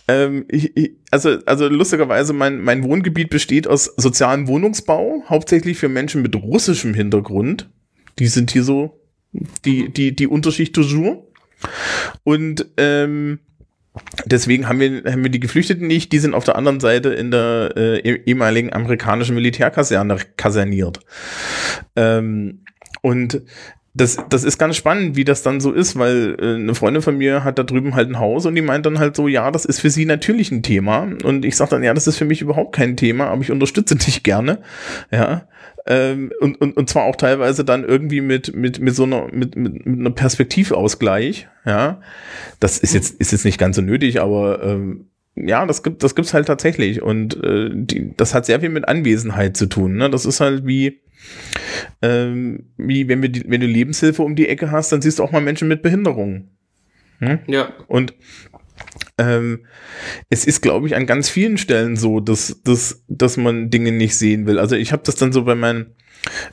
ähm, 0.06 0.44
ich, 0.48 0.76
ich, 0.76 0.92
also, 1.10 1.38
also 1.46 1.68
lustigerweise, 1.68 2.32
mein, 2.32 2.60
mein 2.60 2.84
Wohngebiet 2.84 3.30
besteht 3.30 3.66
aus 3.66 3.86
sozialem 3.96 4.46
Wohnungsbau, 4.46 5.24
hauptsächlich 5.28 5.78
für 5.78 5.88
Menschen 5.88 6.22
mit 6.22 6.36
russischem 6.36 6.94
Hintergrund. 6.94 7.68
Die 8.18 8.28
sind 8.28 8.52
hier 8.52 8.62
so 8.62 9.00
die, 9.64 9.92
die, 9.92 10.14
die 10.14 10.26
Unterschicht 10.28 10.76
du 10.76 10.82
jour. 10.82 11.26
Und 12.22 12.66
ähm, 12.76 13.40
deswegen 14.24 14.68
haben 14.68 14.80
wir, 14.80 15.02
haben 15.10 15.22
wir 15.22 15.30
die 15.30 15.40
Geflüchteten 15.40 15.86
nicht, 15.86 16.12
die 16.12 16.18
sind 16.18 16.34
auf 16.34 16.44
der 16.44 16.56
anderen 16.56 16.80
Seite 16.80 17.10
in 17.10 17.30
der 17.30 17.72
äh, 17.76 17.98
eh- 17.98 18.22
ehemaligen 18.26 18.72
amerikanischen 18.72 19.34
Militärkaserne 19.34 20.18
kaserniert. 20.36 21.00
Ähm, 21.96 22.64
und 23.02 23.42
das, 23.96 24.18
das 24.28 24.42
ist 24.42 24.58
ganz 24.58 24.76
spannend, 24.76 25.14
wie 25.14 25.24
das 25.24 25.42
dann 25.42 25.60
so 25.60 25.70
ist, 25.72 25.96
weil 25.96 26.36
äh, 26.40 26.54
eine 26.56 26.74
Freundin 26.74 27.02
von 27.02 27.16
mir 27.16 27.44
hat 27.44 27.60
da 27.60 27.62
drüben 27.62 27.94
halt 27.94 28.08
ein 28.10 28.18
Haus 28.18 28.44
und 28.44 28.56
die 28.56 28.62
meint 28.62 28.84
dann 28.86 28.98
halt 28.98 29.14
so, 29.14 29.28
ja, 29.28 29.52
das 29.52 29.64
ist 29.64 29.78
für 29.78 29.90
sie 29.90 30.04
natürlich 30.04 30.50
ein 30.50 30.64
Thema. 30.64 31.08
Und 31.22 31.44
ich 31.44 31.56
sage 31.56 31.70
dann, 31.70 31.84
ja, 31.84 31.94
das 31.94 32.08
ist 32.08 32.16
für 32.16 32.24
mich 32.24 32.42
überhaupt 32.42 32.74
kein 32.74 32.96
Thema, 32.96 33.28
aber 33.28 33.42
ich 33.42 33.52
unterstütze 33.52 33.94
dich 33.94 34.24
gerne. 34.24 34.58
Ja. 35.12 35.46
Ähm, 35.86 36.32
und, 36.40 36.60
und, 36.60 36.76
und 36.76 36.90
zwar 36.90 37.04
auch 37.04 37.14
teilweise 37.14 37.64
dann 37.64 37.84
irgendwie 37.84 38.20
mit, 38.20 38.56
mit, 38.56 38.80
mit 38.80 38.96
so 38.96 39.04
einer, 39.04 39.28
mit, 39.30 39.54
mit, 39.54 39.86
mit 39.86 40.00
einer 40.00 40.10
Perspektivausgleich. 40.10 41.46
Ja. 41.64 42.00
Das 42.60 42.78
ist 42.78 42.94
jetzt, 42.94 43.20
ist 43.20 43.32
jetzt 43.32 43.44
nicht 43.44 43.58
ganz 43.58 43.76
so 43.76 43.82
nötig, 43.82 44.20
aber 44.20 44.62
ähm, 44.62 45.06
ja, 45.34 45.66
das 45.66 45.82
gibt, 45.82 46.02
das 46.02 46.14
gibt's 46.14 46.34
halt 46.34 46.46
tatsächlich. 46.46 47.02
Und 47.02 47.42
äh, 47.42 47.70
die, 47.72 48.14
das 48.16 48.34
hat 48.34 48.46
sehr 48.46 48.60
viel 48.60 48.68
mit 48.68 48.86
Anwesenheit 48.86 49.56
zu 49.56 49.66
tun. 49.66 49.96
Ne? 49.96 50.10
Das 50.10 50.26
ist 50.26 50.40
halt 50.40 50.66
wie, 50.66 51.00
ähm, 52.02 52.70
wie 52.76 53.08
wenn, 53.08 53.22
wir 53.22 53.28
die, 53.28 53.44
wenn 53.48 53.60
du 53.60 53.66
Lebenshilfe 53.66 54.22
um 54.22 54.36
die 54.36 54.48
Ecke 54.48 54.70
hast, 54.70 54.92
dann 54.92 55.02
siehst 55.02 55.18
du 55.18 55.24
auch 55.24 55.32
mal 55.32 55.40
Menschen 55.40 55.68
mit 55.68 55.82
Behinderungen. 55.82 56.50
Ja. 57.46 57.72
Und 57.88 58.14
ähm, 59.18 59.66
es 60.28 60.44
ist, 60.44 60.60
glaube 60.60 60.86
ich, 60.86 60.96
an 60.96 61.06
ganz 61.06 61.28
vielen 61.28 61.58
Stellen 61.58 61.96
so, 61.96 62.20
dass, 62.20 62.62
dass, 62.62 63.04
dass 63.08 63.36
man 63.36 63.70
Dinge 63.70 63.92
nicht 63.92 64.16
sehen 64.16 64.46
will. 64.46 64.58
Also 64.58 64.76
ich 64.76 64.92
habe 64.92 65.02
das 65.04 65.16
dann 65.16 65.32
so 65.32 65.44
bei 65.44 65.54
meinen 65.54 65.94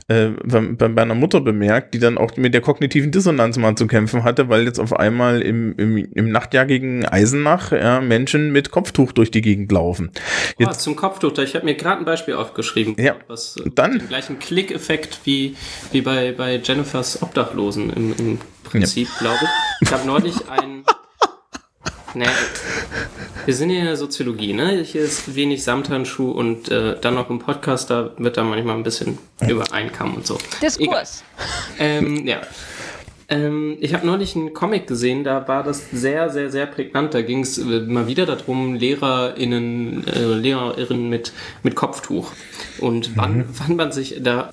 äh, 0.08 0.28
bei, 0.44 0.60
bei 0.60 0.88
meiner 0.88 1.14
Mutter 1.14 1.40
bemerkt, 1.40 1.94
die 1.94 1.98
dann 1.98 2.18
auch 2.18 2.36
mit 2.36 2.54
der 2.54 2.60
kognitiven 2.60 3.10
Dissonanz 3.10 3.56
mal 3.56 3.74
zu 3.74 3.86
kämpfen 3.86 4.24
hatte, 4.24 4.48
weil 4.48 4.64
jetzt 4.64 4.78
auf 4.78 4.92
einmal 4.94 5.42
im, 5.42 5.74
im, 5.76 5.96
im 5.96 6.30
Nachtjahr 6.30 6.66
gegen 6.66 7.04
Eisenach 7.06 7.72
ja, 7.72 8.00
Menschen 8.00 8.52
mit 8.52 8.70
Kopftuch 8.70 9.12
durch 9.12 9.30
die 9.30 9.40
Gegend 9.40 9.70
laufen. 9.72 10.10
Oh, 10.14 10.62
Jetzt, 10.64 10.80
zum 10.80 10.96
Kopftuch, 10.96 11.36
ich 11.38 11.54
habe 11.54 11.64
mir 11.64 11.74
gerade 11.74 12.00
ein 12.00 12.04
Beispiel 12.04 12.34
aufgeschrieben. 12.34 12.94
Ja, 12.98 13.16
Was, 13.28 13.56
äh, 13.56 13.70
dann- 13.74 13.98
Den 13.98 14.08
gleichen 14.08 14.38
Klickeffekt 14.38 15.20
wie, 15.24 15.56
wie 15.92 16.00
bei, 16.02 16.32
bei 16.32 16.56
Jennifers 16.56 17.22
Obdachlosen 17.22 17.90
im, 17.90 18.14
im 18.18 18.38
Prinzip, 18.64 19.08
glaube 19.18 19.38
ich. 19.42 19.88
Ich 19.88 19.92
habe 19.92 20.06
neulich 20.06 20.34
ein. 20.48 20.84
Nee, 22.14 22.26
wir 23.46 23.54
sind 23.54 23.70
hier 23.70 23.80
in 23.80 23.86
der 23.86 23.96
Soziologie, 23.96 24.52
ne? 24.52 24.82
Hier 24.82 25.02
ist 25.02 25.34
wenig 25.34 25.64
Samthandschuh 25.64 26.30
und 26.30 26.70
äh, 26.70 26.96
dann 27.00 27.14
noch 27.14 27.30
im 27.30 27.38
Podcast, 27.38 27.90
da 27.90 28.10
wird 28.18 28.36
dann 28.36 28.50
manchmal 28.50 28.76
ein 28.76 28.82
bisschen 28.82 29.18
übereinkommen 29.48 30.16
und 30.16 30.26
so. 30.26 30.38
Diskurs. 30.60 31.24
Ähm, 31.78 32.26
ja. 32.26 32.42
Ähm, 33.28 33.78
ich 33.80 33.94
habe 33.94 34.06
neulich 34.06 34.36
einen 34.36 34.52
Comic 34.52 34.86
gesehen, 34.86 35.24
da 35.24 35.48
war 35.48 35.62
das 35.62 35.90
sehr, 35.90 36.28
sehr, 36.28 36.50
sehr 36.50 36.66
prägnant. 36.66 37.14
Da 37.14 37.22
ging 37.22 37.40
es 37.40 37.56
äh, 37.56 37.80
mal 37.80 38.06
wieder 38.06 38.26
darum, 38.26 38.74
LehrerInnen, 38.74 40.06
äh, 40.06 40.20
LehrerInnen 40.22 41.08
mit, 41.08 41.32
mit 41.62 41.74
Kopftuch. 41.74 42.32
Und 42.78 43.16
wann, 43.16 43.46
wann 43.58 43.76
man 43.76 43.90
sich 43.90 44.16
da 44.20 44.50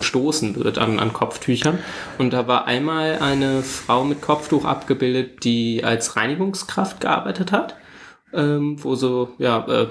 stoßen 0.00 0.56
wird 0.56 0.78
an, 0.78 0.98
an 0.98 1.12
Kopftüchern. 1.12 1.78
Und 2.18 2.32
da 2.32 2.46
war 2.46 2.66
einmal 2.66 3.18
eine 3.20 3.62
Frau 3.62 4.04
mit 4.04 4.20
Kopftuch 4.20 4.64
abgebildet, 4.64 5.44
die 5.44 5.84
als 5.84 6.16
Reinigungskraft 6.16 7.00
gearbeitet 7.00 7.52
hat. 7.52 7.76
Ähm, 8.32 8.82
wo 8.82 8.96
so, 8.96 9.34
ja, 9.38 9.64
äh, 9.68 9.86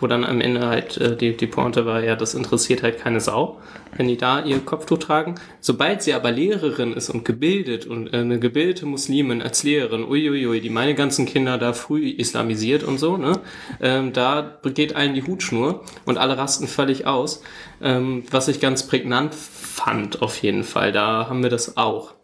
wo 0.00 0.06
dann 0.06 0.24
am 0.24 0.40
Ende 0.40 0.66
halt 0.66 0.96
äh, 0.98 1.16
die, 1.16 1.36
die 1.36 1.46
Pointe 1.46 1.86
war, 1.86 2.02
ja, 2.02 2.16
das 2.16 2.34
interessiert 2.34 2.82
halt 2.82 2.98
keine 2.98 3.20
Sau, 3.20 3.60
wenn 3.96 4.08
die 4.08 4.16
da 4.16 4.44
ihr 4.44 4.58
Kopftuch 4.60 4.98
tragen. 4.98 5.34
Sobald 5.60 6.02
sie 6.02 6.14
aber 6.14 6.30
Lehrerin 6.30 6.92
ist 6.92 7.10
und 7.10 7.24
gebildet 7.24 7.86
und 7.86 8.12
äh, 8.12 8.18
eine 8.18 8.38
gebildete 8.38 8.86
Muslimin 8.86 9.42
als 9.42 9.62
Lehrerin, 9.62 10.04
uiuiui, 10.04 10.60
die 10.60 10.70
meine 10.70 10.94
ganzen 10.94 11.26
Kinder 11.26 11.58
da 11.58 11.72
früh 11.72 12.08
islamisiert 12.10 12.84
und 12.84 12.98
so, 12.98 13.16
ne, 13.16 13.32
ähm, 13.80 14.12
da 14.12 14.58
geht 14.74 14.94
allen 14.94 15.14
die 15.14 15.22
Hutschnur 15.22 15.84
und 16.04 16.18
alle 16.18 16.38
rasten 16.38 16.66
völlig 16.66 17.06
aus. 17.06 17.42
Ähm, 17.80 18.24
was 18.30 18.48
ich 18.48 18.60
ganz 18.60 18.86
prägnant 18.86 19.34
fand, 19.34 20.22
auf 20.22 20.42
jeden 20.42 20.64
Fall. 20.64 20.92
Da 20.92 21.28
haben 21.28 21.42
wir 21.42 21.50
das 21.50 21.76
auch. 21.76 22.17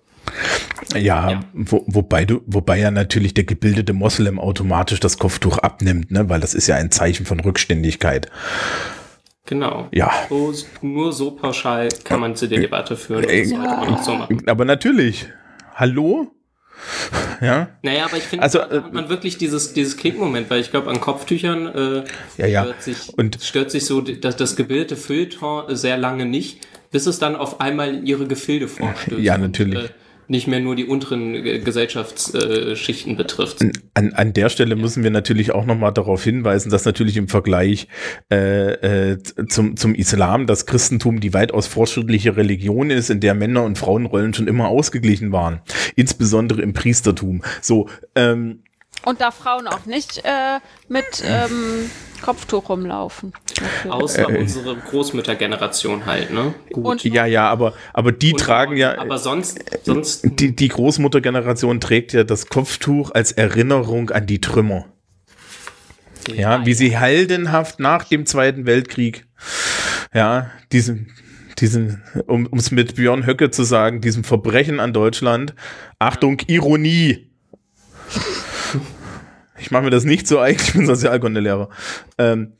Ja, 0.95 1.31
Ja. 1.31 1.41
Wo, 1.53 1.85
wobei 1.87 2.25
du, 2.25 2.43
wobei 2.47 2.79
ja 2.79 2.91
natürlich 2.91 3.35
der 3.35 3.45
gebildete 3.45 3.93
Moslem 3.93 4.39
automatisch 4.39 5.01
das 5.01 5.19
Kopftuch 5.19 5.59
abnimmt, 5.59 6.11
ne, 6.11 6.29
weil 6.29 6.41
das 6.41 6.55
ist 6.55 6.67
ja 6.67 6.77
ein 6.77 6.91
Zeichen 6.91 7.27
von 7.27 7.41
Rückständigkeit. 7.41 8.31
Genau. 9.47 9.89
Ja. 9.93 10.11
So, 10.31 10.55
nur 10.81 11.13
so 11.13 11.33
pauschal 11.33 11.89
kann 12.05 12.21
man 12.21 12.35
zu 12.35 12.49
der 12.49 12.61
Debatte 12.61 12.97
führen. 12.97 13.25
Äh, 13.29 13.55
auch 13.57 14.03
so 14.03 14.15
machen. 14.15 14.43
Aber 14.49 14.65
natürlich. 14.65 15.27
Hallo? 15.75 16.31
Ja. 17.41 17.69
Naja, 17.83 18.07
aber 18.07 18.17
ich 18.17 18.23
finde, 18.25 18.43
Also, 18.43 18.59
da 18.59 18.83
hat 18.83 18.93
man 18.93 19.09
wirklich 19.09 19.37
dieses, 19.39 19.75
dieses 19.75 19.97
Klickmoment, 19.97 20.49
weil 20.51 20.61
ich 20.61 20.71
glaube, 20.71 20.91
an 20.91 21.01
Kopftüchern 21.01 21.67
äh, 21.67 22.05
Ja, 22.39 22.47
ja. 22.47 22.63
Stört, 22.65 22.83
sich, 22.83 23.19
Und- 23.19 23.39
stört 23.43 23.71
sich 23.71 23.85
so 23.87 24.01
das, 24.01 24.37
das 24.37 24.57
gebildete 24.57 24.97
Feuilleton 24.97 25.75
sehr 25.77 25.99
lange 25.99 26.25
nicht, 26.27 26.67
bis 26.91 27.07
es 27.07 27.19
dann 27.19 27.37
auf 27.37 27.61
einmal 27.61 27.95
in 27.95 28.07
ihre 28.07 28.27
Gefilde 28.27 28.67
vorstößt. 28.69 29.21
Ja, 29.23 29.37
natürlich. 29.37 29.79
Und, 29.79 29.85
äh, 29.85 29.93
nicht 30.29 30.47
mehr 30.47 30.61
nur 30.61 30.77
die 30.77 30.85
unteren 30.85 31.35
äh, 31.35 31.59
Gesellschaftsschichten 31.59 33.17
betrifft. 33.17 33.63
An, 33.95 34.13
an 34.13 34.33
der 34.33 34.49
Stelle 34.49 34.77
müssen 34.77 35.03
wir 35.03 35.11
natürlich 35.11 35.53
auch 35.53 35.67
nochmal 35.67 35.93
darauf 35.93 36.25
hinweisen, 36.25 36.71
dass 36.71 36.85
natürlich 36.85 37.17
im 37.17 37.29
Vergleich 37.29 37.89
äh, 38.31 39.13
äh, 39.13 39.19
zum, 39.49 39.77
zum 39.77 39.95
Islam 39.95 40.47
das 40.47 40.67
Christentum 40.67 41.21
die 41.21 41.35
weitaus 41.35 41.67
fortschrittliche 41.67 42.37
Religion 42.37 42.91
ist, 42.91 43.11
in 43.11 43.21
der 43.21 43.35
Männer- 43.35 43.65
und 43.65 43.79
Frauenrollen 43.79 44.35
schon 44.35 44.49
immer 44.49 44.69
ausgeglichen 44.69 45.33
waren. 45.33 45.61
Insbesondere 45.97 46.63
im 46.63 46.73
Priestertum. 46.73 47.43
So, 47.61 47.89
ähm, 48.15 48.61
Und 49.05 49.21
da 49.21 49.31
Frauen 49.31 49.67
auch 49.69 49.85
nicht 49.87 50.19
äh, 50.25 50.61
mit 50.89 51.23
ähm, 51.25 51.91
Kopftuch 52.23 52.71
rumlaufen. 52.71 53.33
Natürlich. 53.61 53.93
Außer 53.93 54.29
unsere 54.29 54.77
Großmüttergeneration 54.77 56.07
halt, 56.07 56.33
ne? 56.33 56.55
Gut. 56.73 56.85
Und 56.85 57.05
ja, 57.05 57.27
ja, 57.27 57.49
aber, 57.51 57.75
aber 57.93 58.13
die 58.13 58.33
Und- 58.33 58.41
tragen 58.41 58.77
ja, 58.77 58.97
Aber 58.99 59.19
sonst, 59.19 59.61
sonst 59.83 60.23
die, 60.25 60.57
die 60.57 60.69
Großmuttergeneration 60.69 61.81
trägt 61.81 62.13
ja 62.15 62.25
das 62.25 62.47
Kopftuch 62.49 63.11
als 63.13 63.33
Erinnerung 63.33 64.11
an 64.11 64.27
die 64.27 64.41
Trümmer. 64.41 64.87
Ja, 66.35 66.65
wie 66.65 66.73
sie 66.73 66.97
heldenhaft 66.97 67.81
nach 67.81 68.05
dem 68.05 68.25
Zweiten 68.25 68.65
Weltkrieg, 68.65 69.27
ja, 70.15 70.51
diesen, 70.73 71.13
diesen, 71.59 72.03
um 72.27 72.49
es 72.57 72.71
mit 72.71 72.95
Björn 72.95 73.27
Höcke 73.27 73.51
zu 73.51 73.63
sagen, 73.65 74.01
diesem 74.01 74.25
Verbrechen 74.25 74.81
an 74.81 74.95
Deutschland, 74.95 75.55
Achtung, 75.99 76.41
Ironie. 76.47 77.31
Ich 79.65 79.71
mache 79.71 79.85
mir 79.85 79.91
das 79.91 80.05
nicht 80.05 80.29
so 80.29 80.41
eigen, 80.41 80.61
ich 80.63 80.75
bin 80.75 80.85
Sozialkundelehrer. 80.85 81.71
Ähm, 82.19 82.53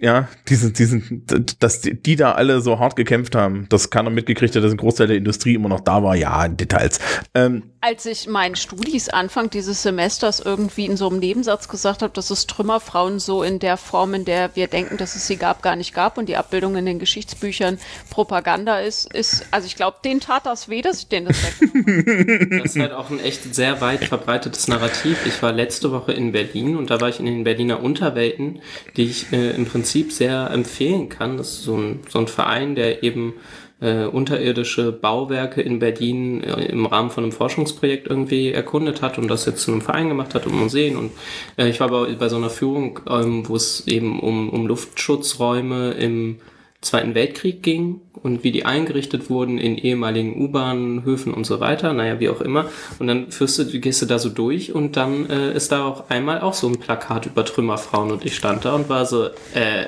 ja, 0.00 0.28
diesen, 0.48 0.72
diesen, 0.72 1.24
dass 1.58 1.80
die, 1.80 2.00
die 2.00 2.16
da 2.16 2.32
alle 2.32 2.60
so 2.60 2.78
hart 2.78 2.96
gekämpft 2.96 3.34
haben, 3.34 3.66
dass 3.68 3.90
keiner 3.90 4.10
mitgekriegt 4.10 4.54
hat, 4.56 4.62
dass 4.62 4.72
ein 4.72 4.76
Großteil 4.76 5.06
der 5.08 5.16
Industrie 5.16 5.54
immer 5.54 5.68
noch 5.68 5.80
da 5.80 6.02
war, 6.02 6.16
ja, 6.16 6.44
in 6.44 6.56
Details. 6.56 6.98
Ähm, 7.34 7.64
Als 7.80 8.06
ich 8.06 8.28
meinen 8.28 8.56
Studis 8.56 9.08
Anfang 9.08 9.50
dieses 9.50 9.82
Semesters 9.82 10.40
irgendwie 10.40 10.86
in 10.86 10.96
so 10.96 11.08
einem 11.08 11.18
Nebensatz 11.18 11.68
gesagt 11.68 12.02
habe, 12.02 12.12
dass 12.12 12.30
es 12.30 12.46
Trümmerfrauen 12.46 13.18
so 13.18 13.42
in 13.42 13.58
der 13.58 13.76
Form, 13.76 14.14
in 14.14 14.24
der 14.24 14.54
wir 14.54 14.66
denken, 14.66 14.96
dass 14.96 15.16
es 15.16 15.26
sie 15.26 15.36
gab, 15.36 15.62
gar 15.62 15.76
nicht 15.76 15.94
gab 15.94 16.18
und 16.18 16.28
die 16.28 16.36
Abbildung 16.36 16.76
in 16.76 16.86
den 16.86 16.98
Geschichtsbüchern 16.98 17.78
Propaganda 18.10 18.80
ist, 18.80 19.12
ist, 19.12 19.46
also 19.50 19.66
ich 19.66 19.76
glaube, 19.76 19.98
denen 20.04 20.20
tat 20.20 20.46
das 20.46 20.68
weh, 20.68 20.82
dass 20.82 20.98
ich 20.98 21.08
denen 21.08 21.26
das 21.26 21.36
weggenommen 21.42 22.04
habe. 22.06 22.62
Das 22.62 22.76
ist 22.76 22.80
halt 22.80 22.92
auch 22.92 23.10
ein 23.10 23.20
echt 23.20 23.54
sehr 23.54 23.80
weit 23.80 24.04
verbreitetes 24.04 24.68
Narrativ. 24.68 25.26
Ich 25.26 25.42
war 25.42 25.52
letzte 25.52 25.90
Woche 25.92 26.12
in 26.12 26.32
Berlin 26.32 26.76
und 26.76 26.90
da 26.90 27.00
war 27.00 27.08
ich 27.08 27.18
in 27.18 27.26
den 27.26 27.44
Berliner 27.44 27.82
Unterwelten, 27.82 28.60
die 28.96 29.04
ich 29.04 29.32
äh, 29.32 29.50
im 29.50 29.66
Prinzip 29.66 29.81
sehr 29.84 30.50
empfehlen 30.50 31.08
kann. 31.08 31.36
Das 31.36 31.52
ist 31.52 31.64
so 31.64 31.76
ein, 31.76 32.00
so 32.08 32.18
ein 32.18 32.28
Verein, 32.28 32.74
der 32.74 33.02
eben 33.02 33.34
äh, 33.82 34.04
unterirdische 34.04 34.92
Bauwerke 34.92 35.60
in 35.60 35.80
Berlin 35.80 36.42
äh, 36.44 36.66
im 36.66 36.86
Rahmen 36.86 37.10
von 37.10 37.24
einem 37.24 37.32
Forschungsprojekt 37.32 38.06
irgendwie 38.06 38.52
erkundet 38.52 39.02
hat 39.02 39.18
und 39.18 39.28
das 39.28 39.44
jetzt 39.44 39.62
zu 39.62 39.72
einem 39.72 39.80
Verein 39.80 40.08
gemacht 40.08 40.34
hat 40.34 40.46
und 40.46 40.54
Museen. 40.54 40.96
Und 40.96 41.10
äh, 41.56 41.68
ich 41.68 41.80
war 41.80 41.88
bei, 41.88 42.14
bei 42.14 42.28
so 42.28 42.36
einer 42.36 42.50
Führung, 42.50 43.00
ähm, 43.10 43.48
wo 43.48 43.56
es 43.56 43.86
eben 43.88 44.20
um, 44.20 44.50
um 44.50 44.66
Luftschutzräume 44.66 45.92
im 45.92 46.38
Zweiten 46.82 47.14
Weltkrieg 47.14 47.62
ging 47.62 48.00
und 48.12 48.42
wie 48.42 48.50
die 48.50 48.64
eingerichtet 48.64 49.30
wurden 49.30 49.58
in 49.58 49.78
ehemaligen 49.78 50.42
U-Bahnhöfen 50.42 51.32
und 51.32 51.44
so 51.44 51.60
weiter, 51.60 51.92
naja, 51.92 52.18
wie 52.18 52.28
auch 52.28 52.40
immer. 52.40 52.66
Und 52.98 53.06
dann 53.06 53.30
führst 53.30 53.58
du, 53.58 53.80
gehst 53.80 54.02
du 54.02 54.06
da 54.06 54.18
so 54.18 54.28
durch 54.28 54.74
und 54.74 54.96
dann 54.96 55.30
äh, 55.30 55.52
ist 55.54 55.70
da 55.70 55.84
auch 55.84 56.10
einmal 56.10 56.40
auch 56.40 56.54
so 56.54 56.66
ein 56.66 56.80
Plakat 56.80 57.26
über 57.26 57.44
Trümmerfrauen 57.44 58.10
und 58.10 58.24
ich 58.24 58.34
stand 58.34 58.64
da 58.64 58.74
und 58.74 58.88
war 58.88 59.06
so, 59.06 59.26
äh, 59.54 59.86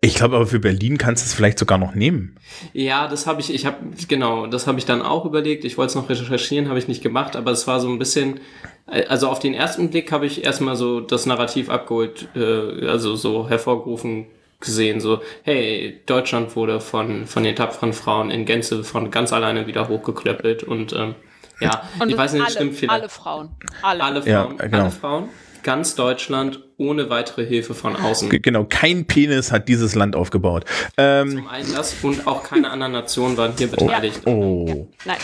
ich 0.00 0.14
glaube 0.14 0.36
aber 0.36 0.46
für 0.46 0.58
Berlin 0.58 0.98
kannst 0.98 1.24
du 1.24 1.26
es 1.26 1.34
vielleicht 1.34 1.58
sogar 1.58 1.78
noch 1.78 1.94
nehmen. 1.94 2.36
ja, 2.72 3.08
das 3.08 3.26
habe 3.26 3.40
ich, 3.40 3.52
ich 3.52 3.66
habe, 3.66 3.76
genau, 4.08 4.46
das 4.46 4.66
habe 4.66 4.78
ich 4.78 4.86
dann 4.86 5.02
auch 5.02 5.24
überlegt. 5.24 5.64
Ich 5.64 5.76
wollte 5.76 5.90
es 5.90 5.94
noch 5.96 6.08
recherchieren, 6.08 6.68
habe 6.68 6.78
ich 6.78 6.88
nicht 6.88 7.02
gemacht, 7.02 7.36
aber 7.36 7.50
es 7.50 7.66
war 7.66 7.80
so 7.80 7.88
ein 7.88 7.98
bisschen, 7.98 8.40
äh, 8.88 9.04
also 9.06 9.28
auf 9.28 9.40
den 9.40 9.54
ersten 9.54 9.90
Blick 9.90 10.12
habe 10.12 10.26
ich 10.26 10.44
erstmal 10.44 10.76
so 10.76 11.00
das 11.00 11.26
Narrativ 11.26 11.68
abgeholt, 11.68 12.28
äh, 12.36 12.86
also 12.86 13.16
so 13.16 13.48
hervorgerufen 13.48 14.26
gesehen, 14.60 15.00
so, 15.00 15.20
hey, 15.42 16.00
Deutschland 16.06 16.56
wurde 16.56 16.80
von, 16.80 17.26
von 17.26 17.44
den 17.44 17.54
tapferen 17.56 17.92
Frauen 17.92 18.30
in 18.30 18.44
Gänze 18.46 18.84
von 18.84 19.10
ganz 19.10 19.32
alleine 19.32 19.66
wieder 19.66 19.88
hochgeklöppelt 19.88 20.62
und 20.64 20.92
ähm, 20.92 21.14
ja, 21.60 21.82
Und 21.98 22.10
ich 22.10 22.16
weiß 22.16 22.34
nicht, 22.34 22.42
alle, 22.42 22.50
stimmt 22.52 22.74
vielleicht. 22.74 23.00
alle 23.00 23.08
Frauen. 23.08 23.50
Alle. 23.82 24.04
Alle 24.04 24.28
Ja, 24.28 24.44
Frauen, 24.44 24.58
genau. 24.58 24.78
alle 24.82 24.90
Frauen, 24.90 25.28
ganz 25.62 25.94
Deutschland 25.94 26.60
ohne 26.76 27.08
weitere 27.08 27.46
Hilfe 27.46 27.74
von 27.74 27.96
außen. 27.96 28.28
Genau, 28.28 28.64
kein 28.68 29.06
Penis 29.06 29.52
hat 29.52 29.68
dieses 29.68 29.94
Land 29.94 30.14
aufgebaut. 30.16 30.64
Ähm, 30.98 31.30
Zum 31.30 31.48
einen 31.48 31.72
das 31.72 31.94
und 32.02 32.26
auch 32.26 32.42
keine 32.42 32.70
anderen 32.70 32.92
Nationen 32.92 33.36
waren 33.38 33.54
hier 33.56 33.68
beteiligt. 33.68 34.20
oh. 34.26 34.88
Nein. 35.04 35.16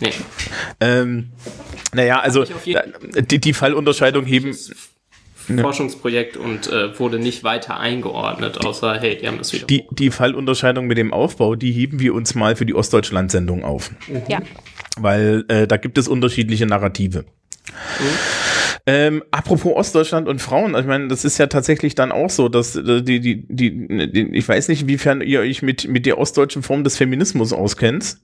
Nee. 0.00 0.12
Ähm, 0.80 1.32
naja, 1.94 2.20
also 2.20 2.44
die, 2.44 3.38
die 3.40 3.52
Fallunterscheidung 3.54 4.24
heben. 4.26 4.54
Forschungsprojekt 5.48 6.36
und 6.36 6.66
äh, 6.68 6.98
wurde 6.98 7.18
nicht 7.18 7.44
weiter 7.44 7.78
eingeordnet, 7.78 8.64
außer, 8.64 8.98
hey, 9.00 9.16
die 9.16 9.26
haben 9.26 9.38
das 9.38 9.52
wieder. 9.52 9.66
Die, 9.66 9.84
die 9.90 10.10
Fallunterscheidung 10.10 10.86
mit 10.86 10.98
dem 10.98 11.12
Aufbau, 11.12 11.54
die 11.56 11.72
heben 11.72 12.00
wir 12.00 12.14
uns 12.14 12.34
mal 12.34 12.56
für 12.56 12.66
die 12.66 12.74
Ostdeutschland-Sendung 12.74 13.64
auf. 13.64 13.90
Ja. 14.28 14.40
Weil 14.98 15.44
äh, 15.48 15.66
da 15.66 15.76
gibt 15.76 15.98
es 15.98 16.08
unterschiedliche 16.08 16.66
Narrative. 16.66 17.24
Ähm, 18.88 19.24
apropos 19.32 19.74
Ostdeutschland 19.74 20.28
und 20.28 20.40
Frauen, 20.40 20.76
ich 20.76 20.86
meine, 20.86 21.08
das 21.08 21.24
ist 21.24 21.38
ja 21.38 21.48
tatsächlich 21.48 21.96
dann 21.96 22.12
auch 22.12 22.30
so, 22.30 22.48
dass 22.48 22.76
äh, 22.76 23.02
die, 23.02 23.20
die, 23.20 23.44
die, 23.48 24.10
die, 24.12 24.30
ich 24.32 24.48
weiß 24.48 24.68
nicht, 24.68 24.82
inwiefern 24.82 25.22
ihr 25.22 25.40
euch 25.40 25.62
mit, 25.62 25.88
mit 25.88 26.06
der 26.06 26.18
ostdeutschen 26.18 26.62
Form 26.62 26.84
des 26.84 26.96
Feminismus 26.96 27.52
auskennt. 27.52 28.18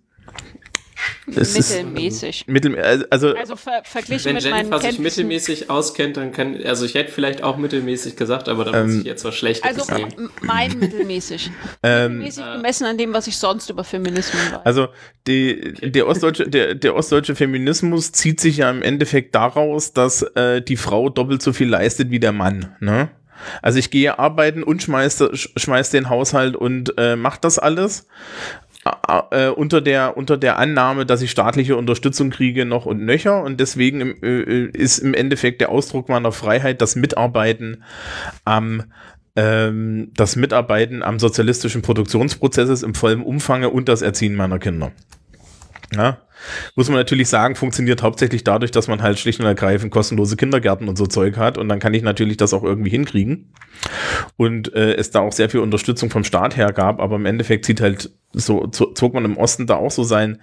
Es 1.34 1.57
ist 1.57 1.70
Mittelmäßig. 1.82 2.44
mittel, 2.46 2.78
also, 3.11 3.34
Also 3.34 3.57
ver 3.57 3.82
verglichen 3.84 4.24
Wenn 4.26 4.34
mit 4.34 4.44
meinen 4.44 4.57
Jennifer 4.57 4.78
sich 4.78 4.88
Kenntnissen. 4.90 5.03
mittelmäßig 5.26 5.70
auskennt, 5.70 6.16
dann 6.16 6.32
kann, 6.32 6.57
also 6.64 6.84
ich 6.84 6.94
hätte 6.94 7.11
vielleicht 7.12 7.42
auch 7.42 7.57
mittelmäßig 7.57 8.16
gesagt, 8.16 8.48
aber 8.48 8.64
da 8.64 8.82
muss 8.84 8.94
ich 8.96 9.05
jetzt 9.05 9.24
was 9.24 9.34
Schlechtes 9.34 9.64
Also 9.78 9.92
m- 9.94 10.30
mein 10.42 10.78
mittelmäßig. 10.78 11.50
Ähm, 11.82 12.18
mittelmäßig 12.18 12.44
gemessen 12.55 12.84
an 12.86 12.98
dem, 12.98 13.12
was 13.14 13.26
ich 13.26 13.36
sonst 13.36 13.70
über 13.70 13.84
Feminismus 13.84 14.40
weiß. 14.53 14.61
Also 14.66 14.88
die, 15.26 15.72
der, 15.90 16.07
ostdeutsche, 16.07 16.48
der, 16.48 16.74
der 16.74 16.94
ostdeutsche 16.94 17.34
Feminismus 17.34 18.12
zieht 18.12 18.40
sich 18.40 18.59
ja 18.59 18.70
im 18.70 18.82
Endeffekt 18.82 19.34
daraus, 19.34 19.92
dass 19.92 20.22
äh, 20.34 20.61
die 20.62 20.76
Frau 20.76 21.09
doppelt 21.09 21.42
so 21.42 21.53
viel 21.53 21.68
leistet 21.68 22.11
wie 22.11 22.20
der 22.20 22.32
Mann. 22.32 22.76
Ne? 22.80 23.11
Also 23.61 23.78
ich 23.80 23.90
gehe 23.90 24.18
arbeiten 24.20 24.62
und 24.62 24.82
schmeiß, 24.84 25.20
sch- 25.20 25.59
schmeiß 25.59 25.90
den 25.90 26.09
Haushalt 26.09 26.55
und 26.55 26.94
äh, 26.96 27.16
mach 27.16 27.36
das 27.38 27.59
alles. 27.59 28.07
Äh, 29.30 29.49
unter 29.49 29.80
der 29.80 30.16
unter 30.16 30.37
der 30.37 30.59
Annahme, 30.59 31.07
dass 31.07 31.22
ich 31.22 31.30
staatliche 31.30 31.76
Unterstützung 31.76 32.30
kriege 32.30 32.64
noch 32.64 32.85
und 32.85 33.05
nöcher 33.05 33.43
und 33.43 33.61
deswegen 33.61 34.01
im, 34.01 34.22
äh, 34.22 34.64
ist 34.76 34.99
im 34.99 35.14
Endeffekt 35.14 35.61
der 35.61 35.68
Ausdruck 35.68 36.09
meiner 36.09 36.33
Freiheit 36.33 36.83
das 36.83 36.97
Mitarbeiten 36.97 37.85
am 38.45 38.83
ähm, 39.37 40.11
das 40.14 40.35
Mitarbeiten 40.35 41.05
am 41.05 41.20
sozialistischen 41.20 41.83
Produktionsprozesses 41.83 42.83
im 42.83 42.97
vollen 42.97 43.22
Umfange 43.22 43.70
und 43.70 43.89
das 43.89 44.03
Erziehen 44.03 44.35
meiner 44.35 44.59
Kinder. 44.59 44.91
Ja, 45.95 46.18
muss 46.76 46.88
man 46.88 46.99
natürlich 46.99 47.28
sagen, 47.28 47.55
funktioniert 47.55 48.03
hauptsächlich 48.03 48.45
dadurch, 48.45 48.70
dass 48.70 48.88
man 48.88 49.03
halt 49.03 49.18
schlicht 49.18 49.40
und 49.40 49.47
ergreifend 49.47 49.93
kostenlose 49.93 50.36
Kindergärten 50.36 50.88
und 50.88 50.97
so 50.97 51.07
Zeug 51.07 51.36
hat 51.36 51.59
und 51.59 51.68
dann 51.68 51.78
kann 51.78 51.95
ich 51.95 52.03
natürlich 52.03 52.36
das 52.36 52.55
auch 52.55 52.64
irgendwie 52.64 52.90
hinkriegen 52.90 53.53
und 54.36 54.74
äh, 54.74 54.95
es 54.95 55.11
da 55.11 55.20
auch 55.20 55.32
sehr 55.32 55.51
viel 55.51 55.61
Unterstützung 55.61 56.11
vom 56.11 56.24
Staat 56.24 56.57
her 56.57 56.72
gab, 56.72 57.01
aber 57.01 57.16
im 57.16 57.26
Endeffekt 57.26 57.64
zieht 57.64 57.80
halt 57.80 58.11
so 58.32 58.66
zo- 58.68 58.93
zog 58.93 59.14
man 59.14 59.24
im 59.24 59.36
Osten 59.36 59.66
da 59.66 59.76
auch 59.76 59.90
so 59.90 60.05
sein 60.05 60.40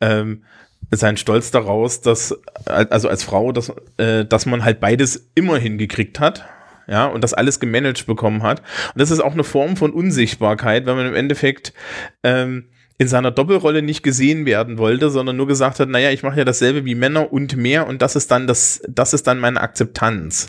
ähm, 0.00 0.44
sein 0.90 1.16
Stolz 1.16 1.50
daraus, 1.50 2.00
dass 2.00 2.38
also 2.64 3.08
als 3.08 3.22
Frau, 3.22 3.52
dass 3.52 3.72
äh, 3.98 4.24
dass 4.24 4.46
man 4.46 4.64
halt 4.64 4.80
beides 4.80 5.30
immer 5.34 5.58
hingekriegt 5.58 6.20
hat. 6.20 6.44
Ja, 6.90 7.04
und 7.04 7.22
das 7.22 7.34
alles 7.34 7.60
gemanagt 7.60 8.06
bekommen 8.06 8.42
hat. 8.42 8.60
Und 8.94 8.98
das 8.98 9.10
ist 9.10 9.20
auch 9.20 9.34
eine 9.34 9.44
Form 9.44 9.76
von 9.76 9.92
Unsichtbarkeit, 9.92 10.86
wenn 10.86 10.96
man 10.96 11.06
im 11.06 11.14
Endeffekt 11.14 11.74
ähm, 12.22 12.70
in 12.98 13.08
seiner 13.08 13.30
Doppelrolle 13.30 13.80
nicht 13.80 14.02
gesehen 14.02 14.44
werden 14.44 14.76
wollte, 14.76 15.08
sondern 15.10 15.36
nur 15.36 15.46
gesagt 15.46 15.78
hat, 15.78 15.88
naja, 15.88 16.10
ich 16.10 16.22
mache 16.22 16.38
ja 16.38 16.44
dasselbe 16.44 16.84
wie 16.84 16.96
Männer 16.96 17.32
und 17.32 17.56
mehr 17.56 17.86
und 17.86 18.02
das 18.02 18.16
ist 18.16 18.30
dann 18.30 18.46
das, 18.46 18.82
das 18.88 19.14
ist 19.14 19.26
dann 19.26 19.38
meine 19.38 19.60
Akzeptanz. 19.60 20.48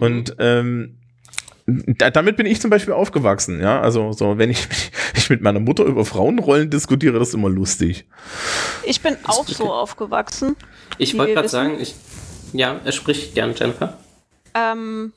Und 0.00 0.36
ähm, 0.38 0.98
da, 1.66 2.10
damit 2.10 2.36
bin 2.36 2.46
ich 2.46 2.60
zum 2.60 2.70
Beispiel 2.70 2.94
aufgewachsen, 2.94 3.60
ja. 3.60 3.80
Also 3.80 4.12
so, 4.12 4.38
wenn 4.38 4.50
ich, 4.50 4.68
ich 5.14 5.30
mit 5.30 5.42
meiner 5.42 5.60
Mutter 5.60 5.84
über 5.84 6.04
Frauenrollen 6.04 6.70
diskutiere, 6.70 7.18
das 7.18 7.28
ist 7.28 7.34
immer 7.34 7.50
lustig. 7.50 8.06
ich 8.84 9.00
bin 9.00 9.16
auch 9.24 9.46
so 9.46 9.72
aufgewachsen. 9.72 10.56
Ich 10.98 11.16
wollte 11.16 11.34
gerade 11.34 11.48
sagen, 11.48 11.80
ich, 11.80 11.94
ja, 12.52 12.80
er 12.84 12.92
spricht 12.92 13.34
gern, 13.34 13.54
Jennifer. 13.54 13.98
Ähm, 14.54 15.12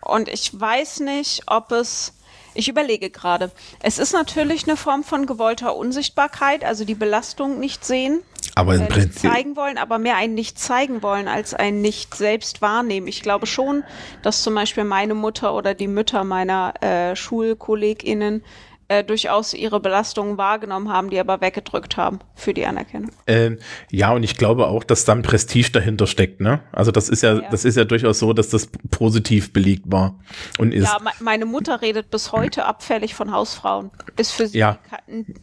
und 0.00 0.28
ich 0.28 0.58
weiß 0.58 1.00
nicht, 1.00 1.42
ob 1.46 1.72
es. 1.72 2.14
Ich 2.58 2.68
überlege 2.68 3.08
gerade. 3.08 3.52
Es 3.78 4.00
ist 4.00 4.12
natürlich 4.12 4.66
eine 4.66 4.76
Form 4.76 5.04
von 5.04 5.26
gewollter 5.26 5.76
Unsichtbarkeit, 5.76 6.64
also 6.64 6.84
die 6.84 6.96
Belastung 6.96 7.60
nicht 7.60 7.84
sehen, 7.84 8.18
Aber 8.56 8.74
im 8.74 8.82
äh, 8.82 8.86
Prinzip, 8.86 9.30
zeigen 9.30 9.54
wollen, 9.54 9.78
aber 9.78 10.00
mehr 10.00 10.16
ein 10.16 10.34
nicht 10.34 10.58
zeigen 10.58 11.00
wollen 11.04 11.28
als 11.28 11.54
ein 11.54 11.80
nicht 11.82 12.16
selbst 12.16 12.60
wahrnehmen. 12.60 13.06
Ich 13.06 13.22
glaube 13.22 13.46
schon, 13.46 13.84
dass 14.22 14.42
zum 14.42 14.56
Beispiel 14.56 14.82
meine 14.82 15.14
Mutter 15.14 15.54
oder 15.54 15.74
die 15.74 15.86
Mütter 15.86 16.24
meiner 16.24 16.74
äh, 16.82 17.14
SchulkollegInnen 17.14 18.42
äh, 18.88 19.04
durchaus 19.04 19.54
ihre 19.54 19.80
Belastungen 19.80 20.38
wahrgenommen 20.38 20.90
haben, 20.90 21.10
die 21.10 21.20
aber 21.20 21.40
weggedrückt 21.40 21.96
haben 21.96 22.18
für 22.34 22.54
die 22.54 22.64
Anerkennung. 22.66 23.10
ähm, 23.26 23.58
ja, 23.90 24.12
und 24.12 24.22
ich 24.22 24.36
glaube 24.36 24.66
auch, 24.66 24.82
dass 24.84 25.04
dann 25.04 25.22
Prestige 25.22 25.70
dahinter 25.72 26.06
steckt, 26.06 26.40
ne? 26.40 26.60
Also 26.72 26.90
das 26.90 27.08
ist 27.08 27.22
ja, 27.22 27.34
Ja. 27.34 27.50
das 27.50 27.64
ist 27.64 27.76
ja 27.76 27.84
durchaus 27.84 28.18
so, 28.18 28.32
dass 28.32 28.48
das 28.48 28.68
positiv 28.90 29.52
belegt 29.52 29.84
war 29.86 30.18
und 30.58 30.72
ist. 30.72 30.84
Ja, 30.84 30.98
me 31.02 31.10
meine 31.20 31.44
Mutter 31.44 31.82
redet 31.82 32.10
bis 32.10 32.32
heute 32.32 32.64
abfällig 32.64 33.14
von 33.14 33.30
Hausfrauen. 33.32 33.90
Ist 34.16 34.32
für 34.32 34.46
sie 34.46 34.58
Ja, 34.58 34.78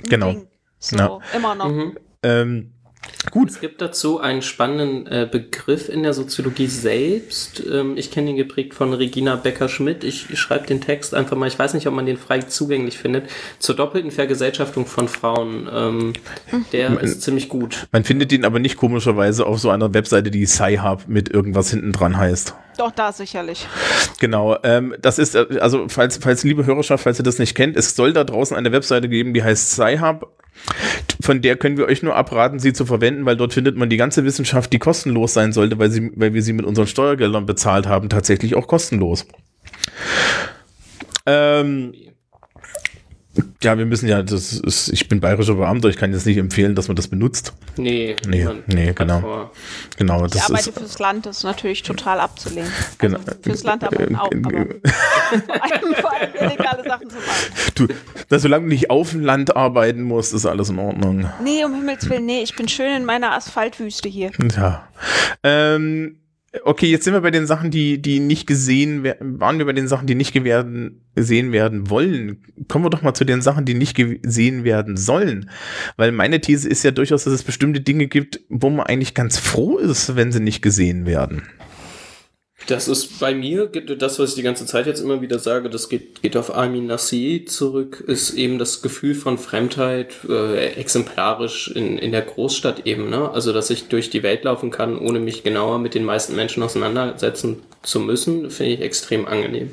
genau. 0.09 0.31
Ding. 0.31 0.47
So, 0.80 0.97
Ja. 0.97 1.19
immer 1.35 1.55
noch. 1.55 1.72
Ähm, 2.23 2.72
gut, 3.32 3.49
Es 3.49 3.60
gibt 3.60 3.82
dazu 3.82 4.19
einen 4.19 4.41
spannenden 4.41 5.07
äh, 5.07 5.27
Begriff 5.30 5.90
in 5.90 6.03
der 6.03 6.14
Soziologie 6.14 6.68
selbst. 6.68 7.64
Ähm, 7.69 7.98
ich 7.98 8.11
kenne 8.11 8.32
ihn 8.32 8.36
geprägt 8.36 8.73
von 8.73 8.94
Regina 8.94 9.36
Becker-Schmidt. 9.36 10.03
Ich, 10.03 10.30
ich 10.30 10.40
schreibe 10.40 10.68
den 10.68 10.82
Text 10.82 11.14
einfach 11.14 11.36
mal, 11.36 11.48
ich 11.48 11.57
weiß 11.57 11.73
nicht, 11.73 11.88
ob 11.88 11.94
man 11.94 12.06
den 12.06 12.18
frei 12.18 12.40
zugänglich 12.40 12.98
findet, 12.98 13.30
zur 13.60 13.76
doppelten 13.76 14.11
Vergesellschaftung 14.11 14.86
von 14.86 15.07
Frauen. 15.07 15.69
Ähm, 15.72 16.14
der 16.72 16.99
ist 17.02 17.22
ziemlich 17.22 17.49
gut. 17.49 17.88
man 17.91 18.03
findet 18.03 18.32
ihn 18.32 18.45
aber 18.45 18.60
nicht 18.60 18.77
komischerweise 18.77 19.45
auf 19.45 19.60
so 19.60 19.69
einer 19.69 19.94
Webseite, 19.94 20.32
die 20.32 20.45
Sci-Hub 20.45 21.07
mit 21.07 21.30
irgendwas 21.30 21.69
hinten 21.69 21.91
dran 21.91 22.18
heißt. 22.18 22.56
Doch, 22.77 22.91
da 22.91 23.11
sicherlich. 23.11 23.68
Genau, 24.19 24.57
ähm, 24.64 24.95
das 24.99 25.18
ist, 25.19 25.35
äh, 25.35 25.45
also 25.61 25.88
falls, 25.88 26.18
falls 26.18 26.43
liebe 26.43 26.65
Hörerschaft, 26.65 27.03
falls 27.03 27.19
ihr 27.19 27.23
das 27.23 27.39
nicht 27.39 27.56
kennt, 27.56 27.77
es 27.77 27.95
soll 27.95 28.14
da 28.14 28.23
draußen 28.23 28.56
eine 28.56 28.72
Webseite 28.72 29.07
geben, 29.07 29.34
die 29.34 29.43
heißt 29.43 29.72
Sci-Hub. 29.72 30.31
Von 31.22 31.41
der 31.41 31.57
können 31.57 31.77
wir 31.77 31.85
euch 31.85 32.02
nur 32.02 32.15
abraten, 32.15 32.60
sie 32.60 32.73
zu 32.73 32.85
verwenden, 32.85 33.26
weil 33.26 33.38
dort 33.38 33.53
findet 33.53 33.77
man 33.77 33.89
die 33.89 33.97
ganze 33.97 34.26
Wissenschaft, 34.26 34.72
die 34.73 34.80
kostenlos 34.80 35.34
sein 35.34 35.53
sollte, 35.53 35.80
weil, 35.80 35.89
sie, 35.89 36.11
weil 36.15 36.34
wir 36.34 36.41
sie 36.41 36.53
mit 36.53 36.65
unseren 36.65 36.88
Steuergeldern 36.88 37.45
bezahlt 37.45 37.88
haben, 37.88 38.10
tatsächlich 38.10 38.56
auch 38.56 38.68
kostenlos. 38.68 39.26
Ähm, 41.26 41.93
ja, 43.64 43.78
wir 43.78 43.86
müssen 43.86 44.07
ja, 44.07 44.22
das 44.24 44.53
ist, 44.53 44.90
ich 44.90 45.07
bin 45.07 45.20
bayerischer 45.20 45.56
Beamter, 45.56 45.90
ich 45.90 45.98
kann 45.98 46.14
jetzt 46.14 46.26
nicht 46.26 46.38
empfehlen, 46.38 46.76
dass 46.76 46.88
man 46.88 46.95
das 46.95 47.07
benutzt. 47.07 47.53
Nee, 47.78 48.16
Nee, 48.28 48.48
nee, 48.68 48.94
genau. 48.94 49.20
vor. 49.22 49.52
Genau, 49.98 50.26
Ich 50.26 50.32
das 50.32 50.49
arbeite 50.49 50.70
ist. 50.70 50.78
fürs 50.80 50.99
Land, 50.99 51.26
das 51.26 51.38
ist 51.40 51.44
natürlich 51.44 51.84
total 51.84 52.20
abzulehnen. 52.20 52.72
Genau. 52.98 53.18
Also 53.20 53.32
fürs 53.41 53.64
Land 53.64 53.84
arbeiten 53.84 54.16
auch, 54.16 54.30
aber 54.32 54.52
vor 55.45 55.64
allem, 55.64 55.95
vor 56.02 56.14
allem 56.14 56.30
illegale 56.40 56.84
Sachen 56.88 57.10
zu 57.10 57.16
machen. 57.18 57.53
Du, 57.76 57.88
dass 58.30 58.41
solange 58.44 58.64
du 58.66 58.70
nicht 58.70 58.90
auf 58.90 59.12
dem 59.12 59.22
Land 59.22 59.56
arbeiten 59.56 60.03
musst, 60.03 60.34
ist 60.34 60.45
alles 60.45 60.70
in 60.70 60.80
Ordnung. 60.80 61.30
Nee, 61.44 61.64
um 61.66 61.74
Himmels 61.76 62.10
Willen, 62.10 62.26
nee, 62.26 62.41
ich 62.44 62.56
bin 62.56 62.68
schön 62.68 62.95
in 62.95 63.06
meiner 63.06 63.32
Asphaltwüste 63.34 64.07
hier. 64.10 64.32
Ja. 64.56 64.88
Ähm, 65.44 66.18
okay, 66.64 66.88
jetzt 66.88 67.03
sind 67.03 67.14
wir 67.14 67.22
bei 67.22 67.32
den 67.32 67.48
Sachen, 67.48 67.72
die, 67.72 68.02
die 68.02 68.19
nicht 68.19 68.48
gesehen 68.48 69.03
werden. 69.03 69.40
Waren 69.40 69.57
wir 69.57 69.65
bei 69.65 69.73
den 69.73 69.88
Sachen, 69.88 70.07
die 70.07 70.15
nicht 70.15 70.34
gewerden, 70.34 71.02
gesehen 71.15 71.52
werden 71.52 71.90
wollen? 71.90 72.44
Kommen 72.68 72.86
wir 72.86 72.90
doch 72.90 73.02
mal 73.02 73.14
zu 73.14 73.26
den 73.26 73.41
Sachen, 73.41 73.65
die 73.65 73.73
nicht 73.73 73.95
gesehen 73.95 74.64
werden 74.64 74.98
sollen. 74.98 75.49
Weil 75.98 76.11
meine 76.11 76.41
These 76.41 76.69
ist 76.69 76.84
ja 76.84 76.91
durchaus, 76.91 77.23
dass 77.23 77.34
es 77.34 77.44
bestimmte 77.44 77.82
Dinge 77.82 78.07
gibt, 78.07 78.41
wo 78.49 78.69
man 78.69 78.86
eigentlich 78.86 79.14
ganz 79.14 79.38
froh 79.38 79.77
ist, 79.77 80.15
wenn 80.15 80.32
sie 80.32 80.40
nicht 80.40 80.61
gesehen 80.61 81.06
werden. 81.06 81.44
Das 82.68 82.88
ist 82.88 83.20
bei 83.20 83.36
mir, 83.36 83.68
das, 83.68 84.18
was 84.18 84.30
ich 84.30 84.36
die 84.36 84.42
ganze 84.42 84.66
Zeit 84.66 84.88
jetzt 84.88 85.00
immer 85.00 85.22
wieder 85.22 85.38
sage, 85.38 85.70
das 85.70 85.88
geht, 85.88 86.24
geht 86.24 86.36
auf 86.36 86.56
Armin 86.56 86.88
Nassier 86.88 87.46
zurück, 87.46 88.04
ist 88.08 88.34
eben 88.34 88.58
das 88.58 88.82
Gefühl 88.82 89.14
von 89.14 89.38
Fremdheit 89.38 90.16
äh, 90.28 90.74
exemplarisch 90.74 91.68
in, 91.68 92.00
in 92.00 92.12
der 92.12 92.24
Großstadt 92.24 92.88
eben. 92.88 93.10
Ne? 93.10 93.30
Also, 93.30 93.54
dass 93.54 93.70
ich 93.70 93.88
durch 93.88 94.10
die 94.10 94.24
Welt 94.24 94.44
laufen 94.46 94.72
kann, 94.72 94.98
ohne 94.98 95.20
mich 95.20 95.44
genauer 95.44 95.78
mit 95.78 95.94
den 95.94 96.06
meisten 96.06 96.36
Menschen 96.36 96.64
auseinandersetzen 96.64 97.58
zu 97.84 98.00
müssen, 98.00 98.50
finde 98.50 98.74
ich 98.74 98.82
extrem 98.82 99.28
angenehm. 99.28 99.70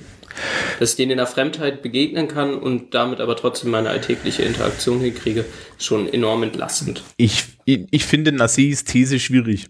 Dass 0.78 0.90
ich 0.90 0.96
denen 0.96 1.12
in 1.12 1.18
der 1.18 1.26
Fremdheit 1.26 1.82
begegnen 1.82 2.28
kann 2.28 2.54
und 2.54 2.94
damit 2.94 3.20
aber 3.20 3.36
trotzdem 3.36 3.70
meine 3.70 3.88
alltägliche 3.90 4.42
Interaktion 4.42 5.00
hinkriege, 5.00 5.44
ist 5.78 5.86
schon 5.86 6.12
enorm 6.12 6.42
entlastend. 6.42 7.02
Ich, 7.16 7.44
ich, 7.64 7.86
ich 7.90 8.04
finde 8.04 8.32
Nassis 8.32 8.84
These 8.84 9.18
schwierig. 9.18 9.68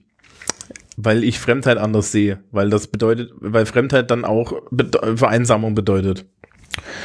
Weil 0.97 1.25
ich 1.25 1.39
Fremdheit 1.39 1.79
anders 1.79 2.13
sehe. 2.13 2.43
Weil 2.51 2.71
das 2.71 2.87
bedeutet, 2.87 3.33
weil 3.39 3.67
Fremdheit 3.67 4.11
dann 4.11 4.25
auch 4.25 4.53
Bede 4.71 5.17
Vereinsamung 5.17 5.75
bedeutet. 5.75 6.27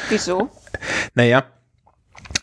Wieso? 0.10 0.50
Naja, 1.14 1.46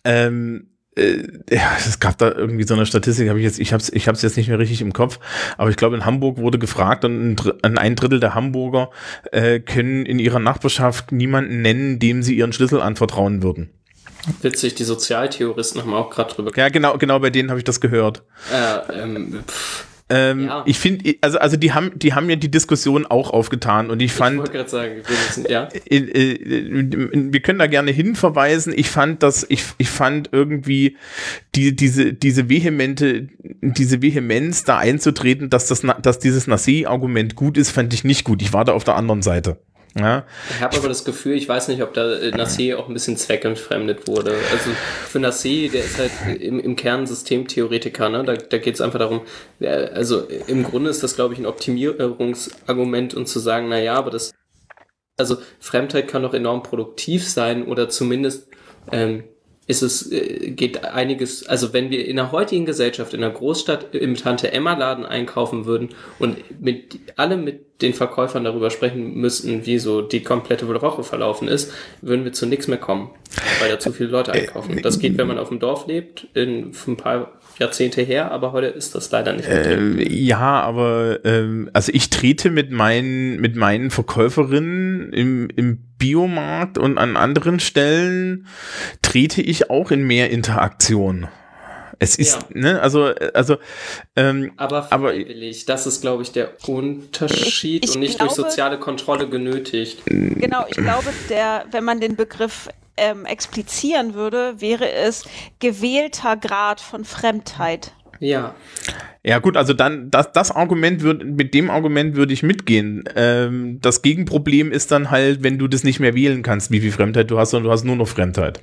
ähm, 0.05 0.69
äh, 0.97 1.23
ja, 1.51 1.73
es 1.77 1.99
gab 1.99 2.19
da 2.19 2.31
irgendwie 2.31 2.65
so 2.65 2.75
eine 2.75 2.87
Statistik, 2.87 3.29
habe 3.29 3.39
ich 3.39 3.45
jetzt, 3.45 3.59
ich 3.59 3.73
habe 3.73 3.83
es 3.83 3.93
ich 3.93 4.07
hab's 4.07 4.23
jetzt 4.23 4.37
nicht 4.37 4.49
mehr 4.49 4.59
richtig 4.59 4.81
im 4.81 4.93
Kopf, 4.93 5.19
aber 5.57 5.71
ich 5.71 5.77
glaube, 5.77 5.97
in 5.97 6.05
Hamburg 6.05 6.39
wurde 6.39 6.59
gefragt 6.59 7.05
und 7.05 7.37
ein, 7.63 7.97
Drittel 7.97 8.21
der 8.21 8.35
Hamburger 8.35 8.91
äh, 9.33 9.61
können 9.61 10.07
in 10.07 10.19
ihrer 10.19 10.39
Nachbarschaft 10.39 11.11
niemanden 11.11 11.63
nennen, 11.63 11.99
dem 11.99 12.23
sie 12.23 12.37
ihren 12.37 12.53
Schlüssel 12.53 12.81
anvertrauen 12.81 13.43
würden. 13.43 13.71
Witzig, 14.41 14.75
die 14.75 14.85
Sozialtheoristen 14.85 15.83
haben 15.83 15.93
auch 15.93 16.11
gerade 16.11 16.33
drüber 16.35 16.51
Ja, 16.57 16.69
genau, 16.69 16.97
genau 16.97 17.19
bei 17.19 17.31
denen 17.31 17.51
habe 17.51 17.59
ich 17.59 17.65
das 17.65 17.81
gehört. 17.81 18.23
Äh, 18.53 19.03
ähm, 19.03 19.43
pff, 19.47 19.87
Ähm, 20.11 20.47
Ja. 20.47 20.63
Ich 20.67 20.79
finde, 20.79 21.15
also, 21.23 21.39
also 21.39 21.57
die 21.57 21.73
haben, 21.73 21.99
die 21.99 22.13
haben 22.13 22.29
ja 22.29 22.37
die 22.37 22.51
Diskussion 22.51 23.07
auch 23.07 23.31
aufgetan 23.31 23.91
und 23.91 24.01
ich 24.01 24.07
ich 24.07 24.13
fand, 24.13 24.39
wollte 24.39 24.53
gerade 24.53 24.69
sagen, 24.69 24.97
wir 24.97 25.17
wissen, 25.29 25.47
ja. 25.49 25.69
äh, 25.89 25.97
äh, 25.97 27.33
wir 27.33 27.41
können 27.41 27.59
da 27.59 27.67
gerne 27.67 27.91
hinverweisen. 27.91 28.75
Ich 28.77 28.91
fand 28.91 29.23
das, 29.23 29.47
ich, 29.49 29.65
ich 29.79 29.89
fand 29.89 30.29
irgendwie 30.33 30.99
die, 31.55 31.75
diese, 31.75 32.13
diese 32.13 32.51
vehemente, 32.51 33.29
diese 33.63 34.03
Vehemenz 34.03 34.65
da 34.65 34.77
einzutreten, 34.77 35.49
dass 35.49 35.69
das, 35.69 35.83
dass 36.03 36.19
dieses 36.19 36.47
Nassi-Argument 36.47 37.35
gut 37.35 37.57
ist, 37.57 37.71
fand 37.71 37.95
ich 37.95 38.05
nicht 38.05 38.25
gut. 38.25 38.43
Ich 38.43 38.53
war 38.53 38.67
da 38.67 38.73
auf 38.73 38.85
der 38.85 38.97
anderen 38.97 39.23
Seite. 39.23 39.59
Ja, 39.97 40.25
Ich 40.51 40.61
habe 40.61 40.77
aber 40.77 40.89
das 40.89 41.05
Gefühl, 41.05 41.37
ich 41.37 41.49
weiß 41.49 41.69
nicht, 41.69 41.81
ob 41.81 41.95
da 41.95 42.15
äh, 42.15 42.31
Nassé 42.31 42.75
auch 42.77 42.89
ein 42.89 42.95
bisschen 42.95 43.17
zweckentfremdet 43.17 44.09
wurde. 44.09 44.35
Also 44.51 44.71
für 45.09 45.21
Nassé, 45.21 45.71
der 45.71 45.85
ist 45.85 45.99
halt 45.99 46.11
im, 46.41 46.59
im 46.59 46.75
Kern 46.75 47.07
Systemtheoretiker, 47.07 48.09
ne? 48.09 48.25
Da, 48.25 48.35
da 48.35 48.59
geht 48.59 48.75
es 48.75 48.81
einfach 48.81 48.99
darum, 48.99 49.23
also 49.61 50.27
im 50.49 50.65
Grunde 50.65 50.91
ist 50.91 51.05
das, 51.05 51.15
glaube 51.15 51.35
ich, 51.35 51.41
ein 51.41 51.47
Optimierungsargument 51.47 53.15
und 53.15 53.29
zu 53.29 53.39
sagen, 53.39 53.69
na 53.69 53.79
ja, 53.79 53.95
aber 53.95 54.11
das, 54.11 54.33
also 55.17 55.37
Fremdheit 55.61 56.09
kann 56.09 56.23
doch 56.23 56.35
enorm 56.35 56.65
produktiv 56.65 57.29
sein 57.29 57.65
oder 57.65 57.89
zumindest 57.89 58.49
ähm, 58.91 59.23
ist 59.67 59.83
es, 59.83 60.11
äh, 60.13 60.51
geht 60.51 60.85
einiges, 60.85 61.47
also 61.47 61.73
wenn 61.73 61.91
wir 61.91 62.07
in 62.07 62.17
der 62.17 62.33
heutigen 62.33 62.67
Gesellschaft, 62.67 63.15
in 63.15 63.21
der 63.21 63.31
Großstadt 63.31 63.95
im 63.95 64.15
Tante-Emma-Laden 64.15 65.07
einkaufen 65.07 65.65
würden 65.65 65.91
und 66.19 66.37
mit 66.61 66.99
alle 67.17 67.37
mit 67.37 67.83
den 67.83 67.93
Verkäufern 67.93 68.45
darüber 68.45 68.71
sprechen 68.71 69.15
müssten, 69.15 69.67
wie 69.67 69.79
so 69.79 70.01
die 70.01 70.23
komplette 70.23 70.69
Woche 70.69 71.03
verlaufen 71.03 71.49
ist, 71.49 71.73
würden 72.03 72.25
wir 72.25 72.33
zu 72.33 72.47
nichts 72.47 72.69
mehr 72.69 72.79
kommen, 72.79 73.11
weil 73.61 73.71
da 73.71 73.79
zu 73.79 73.93
viele 73.93 74.11
Leute 74.11 74.33
einkaufen. 74.33 74.81
Das 74.83 74.99
geht, 74.99 75.19
wenn 75.19 75.27
man 75.27 75.39
auf 75.39 75.49
dem 75.49 75.59
Dorf 75.59 75.87
lebt, 75.87 76.29
in 76.35 76.73
ein 76.87 76.97
paar 76.97 77.33
Jahrzehnte 77.59 78.03
her, 78.03 78.31
aber 78.31 78.53
heute 78.53 78.67
ist 78.67 78.95
das 78.95 79.11
leider 79.11 79.33
nicht 79.33 79.49
mehr. 79.49 79.79
äh, 79.79 80.09
ja, 80.09 80.61
aber 80.61 81.21
ähm, 81.25 81.71
also 81.73 81.91
ich 81.93 82.11
trete 82.11 82.51
mit 82.51 82.71
meinen, 82.71 83.41
mit 83.41 83.57
meinen 83.57 83.91
Verkäuferinnen 83.91 85.13
im, 85.13 85.49
im 85.57 85.79
Biomarkt 86.05 86.77
und 86.77 86.99
an 86.99 87.17
anderen 87.17 87.61
Stellen 87.61 88.47
trete 89.01 89.41
ich 89.41 89.71
auch 89.71 89.91
in 89.91 90.03
mehr 90.03 90.29
Interaktion. 90.31 91.29
Es 91.99 92.17
ist, 92.17 92.35
Ja. 92.35 92.61
ne, 92.61 92.83
also, 92.83 93.05
also, 93.33 93.57
ähm, 94.17 94.53
Aber 94.59 94.87
aber- 94.91 95.09
freiwillig, 95.13 95.65
das 95.65 95.87
ist, 95.87 96.03
glaube 96.03 96.23
ich, 96.23 96.33
der 96.33 96.51
Unterschied 96.67 97.89
und 97.89 98.01
nicht 98.01 98.21
durch 98.21 98.35
glaube- 98.35 98.51
soziale 98.51 98.79
Kontrolle 98.79 99.31
genötigt. 99.31 100.03
Genau, 100.05 100.67
ich 100.69 100.77
glaube, 100.77 101.09
der, 101.31 101.65
wenn 101.71 101.85
man 101.85 102.01
den 102.01 102.17
Begriff 102.17 102.69
ähm, 102.97 103.25
explizieren 103.25 104.15
würde, 104.15 104.61
wäre 104.61 104.89
es 104.93 105.25
gewählter 105.59 106.37
Grad 106.37 106.81
von 106.81 107.05
Fremdheit. 107.05 107.93
Ja. 108.21 108.55
Ja 109.27 109.39
gut, 109.39 109.57
also 109.57 109.73
dann 109.73 110.11
das, 110.11 110.33
das 110.33 110.51
Argument 110.51 111.01
würde 111.01 111.25
mit 111.25 111.55
dem 111.55 111.71
Argument 111.71 112.15
würde 112.15 112.35
ich 112.35 112.43
mitgehen. 112.43 113.05
Ähm, 113.17 113.79
das 113.81 114.03
Gegenproblem 114.03 114.71
ist 114.71 114.93
dann 114.93 115.11
halt, 115.11 115.43
wenn 115.43 115.59
du 115.59 115.67
das 115.67 115.83
nicht 115.83 115.99
mehr 115.99 116.15
wählen 116.15 116.43
kannst, 116.43 116.71
wie 116.71 116.81
viel 116.81 116.93
Fremdheit 116.93 117.31
du 117.31 117.39
hast, 117.39 117.51
sondern 117.51 117.69
du 117.69 117.73
hast 117.73 117.85
nur 117.85 117.97
noch 117.97 118.09
Fremdheit. 118.09 118.63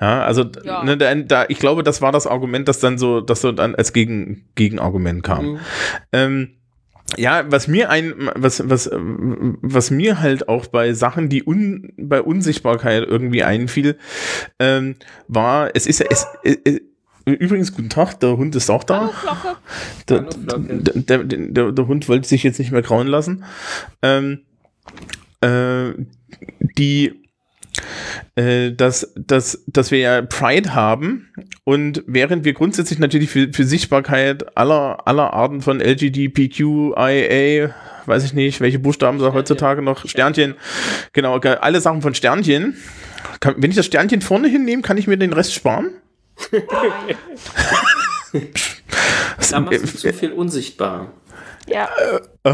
Ja, 0.00 0.24
also 0.24 0.44
Ja. 0.64 0.82
Ne, 0.84 0.96
da, 0.96 1.14
da, 1.14 1.44
ich 1.48 1.58
glaube, 1.58 1.82
das 1.82 2.00
war 2.00 2.12
das 2.12 2.26
Argument, 2.26 2.66
das 2.66 2.80
dann 2.80 2.98
so, 2.98 3.20
das 3.20 3.40
so 3.42 3.52
dann 3.52 3.74
als 3.74 3.92
Gegen, 3.92 4.44
Gegenargument 4.54 5.22
kam. 5.22 5.58
Ähm, 6.12 6.54
ja, 7.16 7.44
was 7.48 7.68
mir 7.68 7.90
ein, 7.90 8.14
was, 8.34 8.68
was, 8.68 8.90
was 8.92 9.90
mir 9.90 10.20
halt 10.20 10.48
auch 10.48 10.66
bei 10.66 10.92
Sachen, 10.94 11.28
die 11.28 11.44
un, 11.44 11.92
bei 11.98 12.22
Unsichtbarkeit 12.22 13.04
irgendwie 13.06 13.42
einfiel, 13.42 13.98
ähm, 14.58 14.96
war, 15.28 15.70
es 15.74 15.86
ist 15.86 16.00
ja, 16.00 16.06
es, 16.08 16.26
äh, 16.42 16.80
übrigens, 17.24 17.74
guten 17.74 17.88
Tag, 17.90 18.20
der 18.20 18.36
Hund 18.36 18.54
ist 18.56 18.70
auch 18.70 18.84
da. 18.84 19.10
Hallo. 19.24 19.56
Der, 20.08 20.20
der, 20.22 21.18
der, 21.24 21.24
der, 21.24 21.72
der 21.72 21.86
Hund 21.86 22.08
wollte 22.08 22.28
sich 22.28 22.42
jetzt 22.42 22.58
nicht 22.58 22.72
mehr 22.72 22.82
grauen 22.82 23.06
lassen. 23.06 23.44
Ähm, 24.02 24.40
äh, 25.40 25.92
die, 26.78 27.14
äh, 28.36 28.72
dass, 28.72 29.12
dass, 29.16 29.62
dass 29.66 29.90
wir 29.90 29.98
ja 29.98 30.22
Pride 30.22 30.74
haben 30.74 31.28
und 31.64 32.02
während 32.06 32.44
wir 32.44 32.52
grundsätzlich 32.52 32.98
natürlich 32.98 33.30
für, 33.30 33.52
für 33.52 33.64
Sichtbarkeit 33.64 34.56
aller, 34.56 35.06
aller 35.06 35.32
Arten 35.32 35.60
von 35.62 35.80
LGBTQIA, 35.80 37.70
weiß 38.06 38.24
ich 38.24 38.32
nicht, 38.34 38.60
welche 38.60 38.78
Buchstaben 38.78 39.18
da 39.18 39.32
heutzutage 39.32 39.80
noch, 39.82 40.06
Sternchen, 40.08 40.54
genau, 41.12 41.38
ge- 41.40 41.56
alle 41.60 41.80
Sachen 41.80 42.02
von 42.02 42.14
Sternchen. 42.14 42.76
Kann, 43.40 43.54
wenn 43.58 43.70
ich 43.70 43.76
das 43.76 43.86
Sternchen 43.86 44.20
vorne 44.22 44.48
hinnehme, 44.48 44.82
kann 44.82 44.96
ich 44.98 45.06
mir 45.06 45.16
den 45.16 45.32
Rest 45.32 45.54
sparen? 45.54 45.90
Da 49.50 49.60
machst 49.60 49.82
du 49.82 49.98
zu 49.98 50.12
viel 50.12 50.32
unsichtbar. 50.32 51.12
Ja, 51.68 51.88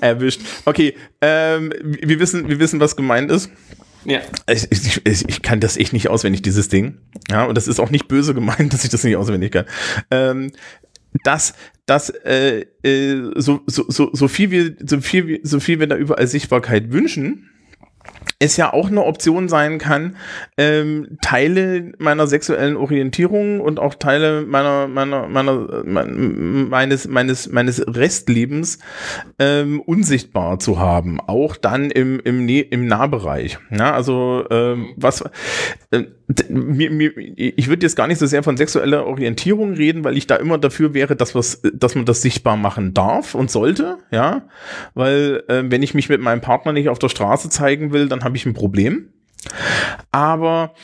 Erwischt. 0.00 0.40
Okay, 0.64 0.94
ähm, 1.20 1.72
wir 1.82 2.20
wissen, 2.20 2.48
wir 2.48 2.58
wissen, 2.58 2.80
was 2.80 2.96
gemeint 2.96 3.30
ist. 3.30 3.50
Ja. 4.04 4.20
Ich, 4.48 4.70
ich, 4.70 5.04
ich, 5.04 5.28
ich 5.28 5.42
kann 5.42 5.60
das 5.60 5.76
echt 5.76 5.92
nicht 5.92 6.08
auswendig, 6.08 6.42
dieses 6.42 6.68
Ding. 6.68 6.98
Ja, 7.30 7.44
und 7.44 7.56
das 7.56 7.66
ist 7.66 7.80
auch 7.80 7.90
nicht 7.90 8.06
böse 8.08 8.34
gemeint, 8.34 8.72
dass 8.72 8.84
ich 8.84 8.90
das 8.90 9.04
nicht 9.04 9.16
auswendig 9.16 9.52
kann. 9.52 9.66
Ähm, 10.10 10.52
dass, 11.24 11.54
dass 11.86 12.10
äh, 12.10 12.66
äh, 12.82 13.32
so, 13.36 13.62
so, 13.66 13.84
so, 13.88 14.10
so 14.12 14.28
viel 14.28 14.50
wir, 14.50 14.76
so 14.84 15.00
viel, 15.00 15.40
so 15.42 15.60
viel 15.60 15.80
wir 15.80 15.86
da 15.86 15.96
überall 15.96 16.26
Sichtbarkeit 16.26 16.92
wünschen, 16.92 17.48
es 18.38 18.56
ja 18.58 18.72
auch 18.72 18.88
eine 18.88 19.04
Option 19.04 19.48
sein 19.48 19.78
kann, 19.78 20.16
ähm, 20.58 21.18
Teile 21.22 21.92
meiner 21.98 22.26
sexuellen 22.26 22.76
Orientierung 22.76 23.60
und 23.60 23.78
auch 23.78 23.94
Teile 23.94 24.42
meiner, 24.42 24.88
meiner, 24.88 25.26
meiner, 25.26 25.82
mein, 25.84 26.68
meines, 26.68 27.08
meines, 27.08 27.50
meines 27.50 27.82
Restlebens 27.86 28.78
ähm, 29.38 29.80
unsichtbar 29.80 30.58
zu 30.58 30.78
haben. 30.78 31.18
Auch 31.20 31.56
dann 31.56 31.90
im, 31.90 32.20
im, 32.20 32.46
im 32.46 32.86
Nahbereich. 32.86 33.58
Ja, 33.70 33.94
also 33.94 34.44
ähm, 34.50 34.88
was 34.96 35.24
äh, 35.90 36.04
mir, 36.48 36.90
mir, 36.90 37.16
ich 37.16 37.68
würde 37.68 37.86
jetzt 37.86 37.94
gar 37.94 38.08
nicht 38.08 38.18
so 38.18 38.26
sehr 38.26 38.42
von 38.42 38.56
sexueller 38.56 39.06
Orientierung 39.06 39.74
reden, 39.74 40.02
weil 40.02 40.16
ich 40.16 40.26
da 40.26 40.36
immer 40.36 40.58
dafür 40.58 40.92
wäre, 40.92 41.14
dass, 41.14 41.34
was, 41.34 41.62
dass 41.72 41.94
man 41.94 42.04
das 42.04 42.20
sichtbar 42.20 42.56
machen 42.56 42.94
darf 42.94 43.34
und 43.34 43.50
sollte, 43.50 43.98
ja. 44.10 44.42
Weil 44.94 45.44
äh, 45.48 45.62
wenn 45.66 45.82
ich 45.82 45.94
mich 45.94 46.08
mit 46.08 46.20
meinem 46.20 46.40
Partner 46.40 46.72
nicht 46.72 46.88
auf 46.88 46.98
der 46.98 47.08
Straße 47.08 47.48
zeigen 47.48 47.92
will, 47.92 48.08
dann 48.08 48.24
habe 48.26 48.36
ich 48.36 48.44
ein 48.44 48.54
Problem. 48.54 49.08
Aber 50.12 50.74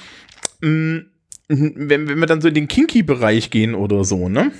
mh, 0.61 1.03
wenn, 1.49 2.09
wenn 2.09 2.19
wir 2.19 2.27
dann 2.27 2.41
so 2.41 2.49
in 2.49 2.55
den 2.55 2.69
Kinky-Bereich 2.69 3.51
gehen 3.51 3.75
oder 3.75 4.05
so, 4.05 4.29
ne? 4.29 4.53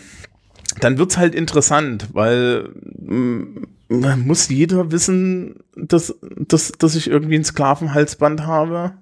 Dann 0.81 0.99
wird's 0.99 1.17
halt 1.17 1.35
interessant, 1.35 2.09
weil 2.13 2.71
mh, 2.99 4.17
muss 4.17 4.49
jeder 4.49 4.91
wissen, 4.91 5.57
dass, 5.77 6.19
dass, 6.37 6.73
dass 6.73 6.95
ich 6.95 7.09
irgendwie 7.09 7.37
ein 7.37 7.45
Sklavenhalsband 7.45 8.47
habe. 8.47 8.95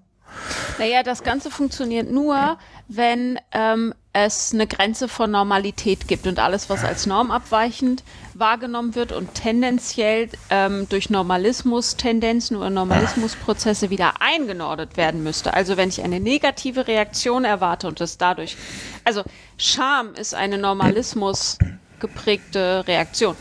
Naja, 0.78 1.02
das 1.02 1.22
Ganze 1.22 1.50
funktioniert 1.50 2.10
nur, 2.10 2.58
wenn 2.88 3.38
ähm, 3.52 3.94
es 4.12 4.52
eine 4.52 4.66
Grenze 4.66 5.06
von 5.06 5.30
Normalität 5.30 6.08
gibt 6.08 6.26
und 6.26 6.38
alles, 6.38 6.68
was 6.68 6.84
als 6.84 7.06
normabweichend 7.06 8.02
wahrgenommen 8.34 8.94
wird 8.94 9.12
und 9.12 9.34
tendenziell 9.34 10.28
ähm, 10.50 10.88
durch 10.88 11.10
Normalismus-Tendenzen 11.10 12.56
oder 12.56 12.70
Normalismusprozesse 12.70 13.90
wieder 13.90 14.20
eingenordet 14.20 14.96
werden 14.96 15.22
müsste. 15.22 15.54
Also 15.54 15.76
wenn 15.76 15.90
ich 15.90 16.02
eine 16.02 16.18
negative 16.18 16.88
Reaktion 16.88 17.44
erwarte 17.44 17.86
und 17.86 18.00
das 18.00 18.18
dadurch, 18.18 18.56
also 19.04 19.22
Scham 19.58 20.14
ist 20.14 20.34
eine 20.34 20.58
Normalismus 20.58 21.58
geprägte 22.00 22.84
Reaktion. 22.88 23.36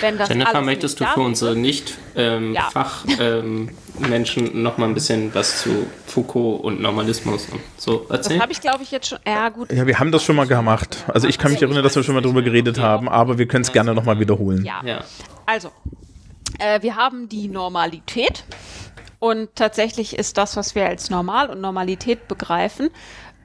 Wenn 0.00 0.18
das 0.18 0.28
Jennifer, 0.28 0.54
alles 0.54 0.66
möchtest 0.66 1.00
du 1.00 1.04
für 1.06 1.20
unsere 1.20 1.52
Ja. 1.54 1.58
Nicht-Fachmenschen 1.58 3.18
ähm, 3.20 3.70
Menschen 4.08 4.62
noch 4.62 4.78
mal 4.78 4.86
ein 4.86 4.94
bisschen 4.94 5.34
was 5.34 5.62
zu 5.62 5.86
Foucault 6.06 6.62
und 6.62 6.80
Normalismus 6.80 7.46
und 7.50 7.60
so 7.76 8.06
Das 8.08 8.18
erzählen? 8.18 8.42
habe 8.42 8.52
ich, 8.52 8.60
glaube 8.60 8.82
ich, 8.82 8.90
jetzt 8.90 9.08
schon. 9.08 9.18
Ja, 9.26 9.48
gut. 9.48 9.72
Ja, 9.72 9.86
wir 9.86 9.98
haben 9.98 10.12
das 10.12 10.22
schon 10.22 10.36
mal 10.36 10.46
gemacht. 10.46 11.04
Also 11.08 11.26
ich 11.26 11.38
kann 11.38 11.50
mich 11.52 11.62
erinnern, 11.62 11.82
dass 11.82 11.96
wir 11.96 12.02
schon 12.02 12.14
mal 12.14 12.20
drüber 12.20 12.42
geredet 12.42 12.78
haben, 12.78 13.08
aber 13.08 13.38
wir 13.38 13.48
können 13.48 13.62
es 13.64 13.72
gerne 13.72 13.94
nochmal 13.94 14.20
wiederholen. 14.20 14.64
Ja. 14.64 14.80
Ja. 14.84 15.04
Also, 15.46 15.70
äh, 16.58 16.80
wir 16.82 16.96
haben 16.96 17.28
die 17.28 17.48
Normalität 17.48 18.44
und 19.18 19.48
tatsächlich 19.56 20.16
ist 20.16 20.36
das, 20.38 20.56
was 20.56 20.74
wir 20.74 20.86
als 20.86 21.10
normal 21.10 21.50
und 21.50 21.60
Normalität 21.60 22.28
begreifen, 22.28 22.90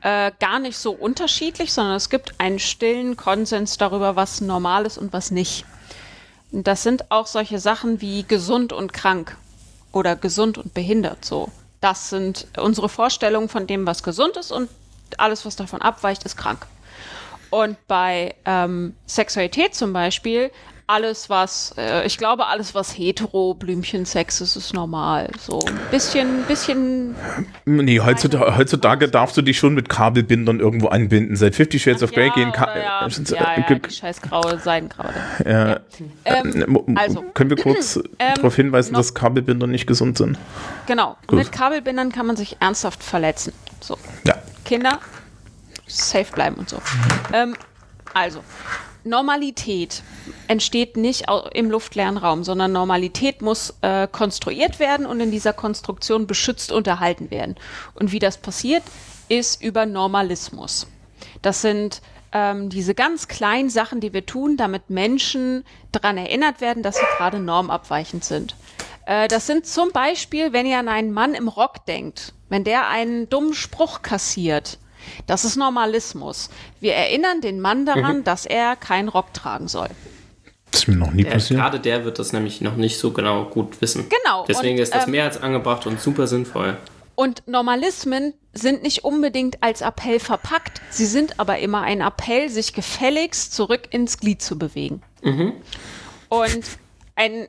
äh, 0.02 0.32
gar 0.40 0.60
nicht 0.60 0.78
so 0.78 0.91
unterschiedlich, 0.91 1.72
sondern 1.74 1.95
es 1.95 2.10
gibt 2.10 2.34
einen 2.40 2.60
stillen 2.60 3.15
Konsens 3.18 3.78
darüber, 3.78 4.15
was 4.15 4.41
normal 4.41 4.86
ist 4.86 4.98
und 4.98 5.14
was 5.14 5.32
nicht. 5.32 5.65
Das 6.56 6.84
sind 6.84 7.10
auch 7.10 7.26
solche 7.26 7.58
Sachen 7.58 8.00
wie 8.00 8.24
gesund 8.24 8.74
und 8.74 8.94
krank 8.94 9.36
oder 9.92 10.16
gesund 10.16 10.60
und 10.60 10.76
behindert 10.76 11.26
so. 11.26 11.50
Das 11.82 12.12
sind 12.12 12.46
unsere 12.58 12.90
Vorstellungen 12.90 13.50
von 13.50 13.66
dem, 13.66 13.88
was 13.88 14.04
gesund 14.04 14.38
ist 14.38 14.52
und 14.52 14.70
alles, 15.18 15.46
was 15.46 15.56
davon 15.56 15.82
abweicht, 15.82 16.24
ist 16.24 16.38
krank. 16.38 16.68
Und 17.50 17.76
bei 17.88 18.36
ähm, 18.46 18.96
Sexualität 19.08 19.74
zum 19.74 19.94
Beispiel, 19.94 20.52
alles 20.86 21.30
was, 21.30 21.74
äh, 21.78 22.06
ich 22.06 22.18
glaube, 22.18 22.48
alles 22.48 22.76
was 22.76 22.92
hetero 22.98 23.54
Blümchensex 23.54 24.42
ist, 24.42 24.56
ist 24.56 24.74
normal. 24.74 25.30
So 25.40 25.60
ein 25.60 25.80
bisschen, 25.92 26.44
bisschen. 26.44 27.16
Nee, 27.66 28.00
heutzutage, 28.02 28.58
heutzutage 28.58 29.08
darfst 29.08 29.38
du 29.38 29.42
dich 29.42 29.58
schon 29.58 29.74
mit 29.74 29.88
Kabelbindern 29.90 30.60
irgendwo 30.60 30.88
anbinden. 30.90 31.36
Seit 31.36 31.56
Fifty 31.56 31.80
Shades 31.80 32.04
of 32.04 32.12
Grey 32.12 32.28
ja, 32.28 32.34
gehen 32.34 32.52
Ka 32.52 32.66
oder 32.66 32.78
ja, 32.84 33.08
ja, 33.08 33.64
ja, 33.70 33.76
die 33.80 33.94
scheiß 33.94 34.22
graue 34.22 34.60
Seidengraue. 34.60 35.14
äh, 35.46 35.80
Ähm, 36.26 36.66
mo- 36.68 36.86
also. 36.96 37.22
können 37.34 37.50
wir 37.50 37.58
kurz 37.58 38.00
Ähm, 38.20 38.36
darauf 38.36 38.56
hinweisen, 38.56 38.94
dass 38.94 39.14
Kabelbinder 39.14 39.68
nicht 39.68 39.88
gesund 39.88 40.18
sind? 40.18 40.38
Genau. 40.86 41.18
Mit 41.32 41.52
Kabelbindern 41.52 42.12
kann 42.12 42.26
man 42.28 42.36
sich 42.36 42.58
ernsthaft 42.60 43.04
verletzen. 43.04 43.54
So. 43.80 43.98
Ja. 44.26 44.36
Kinder 44.66 45.00
safe 45.88 46.32
bleiben 46.34 46.56
und 46.56 46.70
so. 46.70 46.80
Ähm, 47.34 47.56
also, 48.14 48.44
Normalität 49.04 50.04
entsteht 50.48 50.98
nicht 50.98 51.26
im 51.54 51.70
luftleeren 51.70 52.18
Raum, 52.18 52.44
sondern 52.44 52.72
Normalität 52.72 53.42
muss 53.42 53.74
äh, 53.82 54.08
konstruiert 54.08 54.80
werden 54.80 55.06
und 55.06 55.20
in 55.20 55.32
dieser 55.32 55.54
Konstruktion 55.54 56.28
beschützt 56.28 56.72
unterhalten 56.72 57.32
werden. 57.32 57.56
Und 57.96 58.12
wie 58.12 58.20
das 58.20 58.38
passiert, 58.38 58.84
ist 59.30 59.62
über 59.62 59.86
Normalismus. 59.86 60.88
Das 61.42 61.62
sind 61.62 62.02
ähm, 62.32 62.70
diese 62.70 62.96
ganz 62.96 63.28
kleinen 63.28 63.70
Sachen, 63.70 64.00
die 64.00 64.14
wir 64.14 64.26
tun, 64.26 64.58
damit 64.58 64.90
Menschen 64.90 65.64
daran 65.92 66.18
erinnert 66.18 66.62
werden, 66.62 66.84
dass 66.84 66.98
sie 66.98 67.06
gerade 67.18 67.40
normabweichend 67.40 68.24
sind. 68.24 68.56
Äh, 69.06 69.28
das 69.28 69.48
sind 69.48 69.66
zum 69.66 69.92
Beispiel, 69.92 70.54
wenn 70.54 70.66
ihr 70.66 70.80
an 70.80 70.88
einen 70.88 71.12
Mann 71.12 71.34
im 71.36 71.48
Rock 71.48 71.86
denkt, 71.86 72.34
wenn 72.50 72.64
der 72.64 72.88
einen 72.88 73.30
dummen 73.30 73.54
Spruch 73.54 74.02
kassiert. 74.02 74.80
Das 75.28 75.46
ist 75.46 75.56
Normalismus. 75.56 76.50
Wir 76.80 76.94
erinnern 76.94 77.42
den 77.42 77.60
Mann 77.60 77.86
daran, 77.86 78.24
dass 78.24 78.46
er 78.46 78.76
keinen 78.76 79.10
Rock 79.10 79.34
tragen 79.34 79.68
soll. 79.68 79.90
Das 80.72 80.82
ist 80.82 80.88
mir 80.88 80.96
noch 80.96 81.12
nie 81.12 81.24
Ja, 81.24 81.32
passiert. 81.32 81.60
gerade 81.60 81.80
der 81.80 82.04
wird 82.04 82.18
das 82.18 82.34
nämlich 82.34 82.60
noch 82.62 82.76
nicht 82.76 82.98
so 82.98 83.12
genau 83.12 83.46
gut 83.46 83.80
wissen. 83.82 84.06
Genau, 84.10 84.46
Deswegen 84.48 84.78
und, 84.78 84.82
ist 84.84 84.94
das 84.96 85.06
ähm, 85.06 85.12
mehr 85.12 85.26
als 85.26 85.42
angebracht 85.42 85.86
und 85.86 86.02
super 86.02 86.26
sinnvoll. 86.26 86.78
Und 87.16 87.48
Normalismen 87.48 88.34
sind 88.54 88.82
nicht 88.82 89.04
unbedingt 89.04 89.62
als 89.62 89.82
Appell 89.82 90.20
verpackt, 90.20 90.82
sie 90.90 91.06
sind 91.06 91.40
aber 91.40 91.60
immer 91.60 91.82
ein 91.82 92.02
Appell, 92.02 92.50
sich 92.50 92.74
gefälligst 92.74 93.54
zurück 93.54 93.82
ins 93.92 94.18
Glied 94.18 94.42
zu 94.42 94.58
bewegen. 94.58 95.04
Und 96.30 96.64
ein 97.15 97.48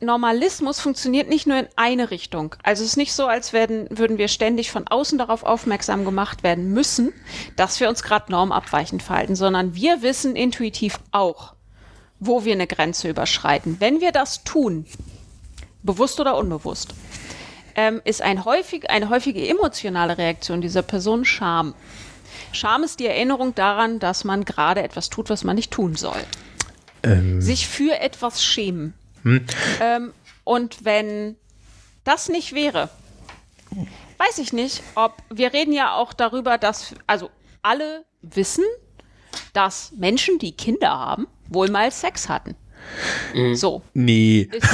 Normalismus 0.00 0.80
funktioniert 0.80 1.28
nicht 1.28 1.46
nur 1.46 1.58
in 1.58 1.68
eine 1.76 2.10
Richtung. 2.10 2.56
Also 2.62 2.82
es 2.82 2.90
ist 2.90 2.96
nicht 2.96 3.12
so, 3.12 3.26
als 3.26 3.52
werden, 3.52 3.86
würden 3.90 4.18
wir 4.18 4.28
ständig 4.28 4.70
von 4.70 4.88
außen 4.88 5.18
darauf 5.18 5.44
aufmerksam 5.44 6.04
gemacht 6.04 6.42
werden 6.42 6.72
müssen, 6.72 7.12
dass 7.54 7.78
wir 7.78 7.88
uns 7.88 8.02
gerade 8.02 8.32
normabweichend 8.32 9.02
verhalten, 9.02 9.36
sondern 9.36 9.74
wir 9.74 10.02
wissen 10.02 10.34
intuitiv 10.34 10.98
auch, 11.12 11.54
wo 12.18 12.44
wir 12.44 12.54
eine 12.54 12.66
Grenze 12.66 13.08
überschreiten. 13.08 13.76
Wenn 13.78 14.00
wir 14.00 14.10
das 14.10 14.42
tun, 14.42 14.86
bewusst 15.82 16.18
oder 16.18 16.36
unbewusst, 16.36 16.94
ähm, 17.76 18.00
ist 18.04 18.22
ein 18.22 18.44
häufig, 18.44 18.90
eine 18.90 19.08
häufige 19.08 19.46
emotionale 19.46 20.18
Reaktion 20.18 20.60
dieser 20.60 20.82
Person 20.82 21.24
Scham. 21.24 21.74
Scham 22.50 22.82
ist 22.82 22.98
die 22.98 23.06
Erinnerung 23.06 23.54
daran, 23.54 23.98
dass 24.00 24.24
man 24.24 24.44
gerade 24.44 24.82
etwas 24.82 25.10
tut, 25.10 25.30
was 25.30 25.44
man 25.44 25.56
nicht 25.56 25.70
tun 25.70 25.94
soll. 25.94 26.24
Sich 27.40 27.68
für 27.68 27.98
etwas 28.00 28.42
schämen. 28.42 28.94
Ähm, 29.80 30.12
und 30.44 30.84
wenn 30.84 31.36
das 32.04 32.28
nicht 32.28 32.54
wäre, 32.54 32.88
weiß 34.18 34.38
ich 34.38 34.52
nicht, 34.52 34.82
ob 34.94 35.16
wir 35.30 35.52
reden 35.52 35.72
ja 35.72 35.94
auch 35.94 36.12
darüber, 36.12 36.58
dass 36.58 36.94
also 37.06 37.30
alle 37.62 38.04
wissen, 38.22 38.64
dass 39.52 39.92
Menschen, 39.92 40.38
die 40.38 40.52
Kinder 40.52 40.90
haben, 40.90 41.26
wohl 41.48 41.68
mal 41.68 41.90
Sex 41.90 42.28
hatten. 42.28 42.54
So, 43.54 43.82
Nee, 43.94 44.48
ist 44.52 44.68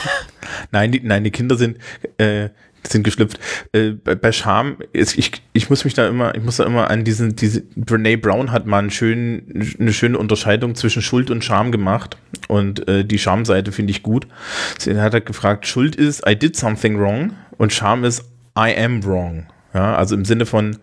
nein, 0.72 0.90
die, 0.90 1.00
nein, 1.00 1.22
die 1.22 1.30
Kinder 1.30 1.56
sind, 1.56 1.78
äh, 2.18 2.48
sind 2.88 3.02
geschlüpft. 3.04 3.38
Äh, 3.72 3.90
bei, 3.90 4.14
bei 4.14 4.32
Scham, 4.32 4.76
ist, 4.92 5.16
ich, 5.16 5.32
ich 5.52 5.70
muss 5.70 5.84
mich 5.84 5.94
da 5.94 6.08
immer, 6.08 6.34
ich 6.34 6.42
muss 6.42 6.56
da 6.56 6.64
immer 6.64 6.90
an 6.90 7.04
diesen, 7.04 7.36
diese, 7.36 7.62
Brene 7.76 8.18
Brown 8.18 8.50
hat 8.52 8.66
mal 8.66 8.78
einen 8.78 8.90
schönen, 8.90 9.74
eine 9.78 9.92
schöne 9.92 10.18
Unterscheidung 10.18 10.74
zwischen 10.74 11.02
Schuld 11.02 11.30
und 11.30 11.44
Scham 11.44 11.72
gemacht. 11.72 12.16
Und 12.48 12.88
äh, 12.88 13.04
die 13.04 13.18
Schamseite 13.18 13.72
finde 13.72 13.92
ich 13.92 14.02
gut. 14.02 14.26
Sie 14.78 14.98
hat 15.00 15.12
halt 15.12 15.26
gefragt, 15.26 15.66
Schuld 15.66 15.96
ist, 15.96 16.26
I 16.28 16.36
did 16.36 16.56
something 16.56 16.98
wrong 16.98 17.32
und 17.58 17.72
Scham 17.72 18.04
ist, 18.04 18.24
I 18.58 18.74
am 18.76 19.04
wrong. 19.04 19.46
Ja, 19.74 19.94
also 19.96 20.14
im 20.14 20.24
Sinne 20.24 20.44
von, 20.44 20.76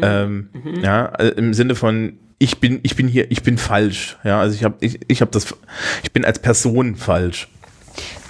ähm, 0.00 0.48
ja, 0.82 1.06
äh, 1.06 1.28
im 1.28 1.52
Sinne 1.52 1.74
von, 1.74 2.18
ich 2.38 2.58
bin, 2.58 2.80
ich 2.82 2.96
bin 2.96 3.08
hier, 3.08 3.30
ich 3.30 3.42
bin 3.42 3.58
falsch. 3.58 4.16
Ja, 4.24 4.40
also 4.40 4.54
ich 4.54 4.64
habe, 4.64 4.76
ich, 4.80 5.00
ich 5.08 5.20
habe 5.20 5.30
das, 5.30 5.54
ich 6.02 6.12
bin 6.12 6.24
als 6.24 6.38
Person 6.38 6.96
falsch. 6.96 7.48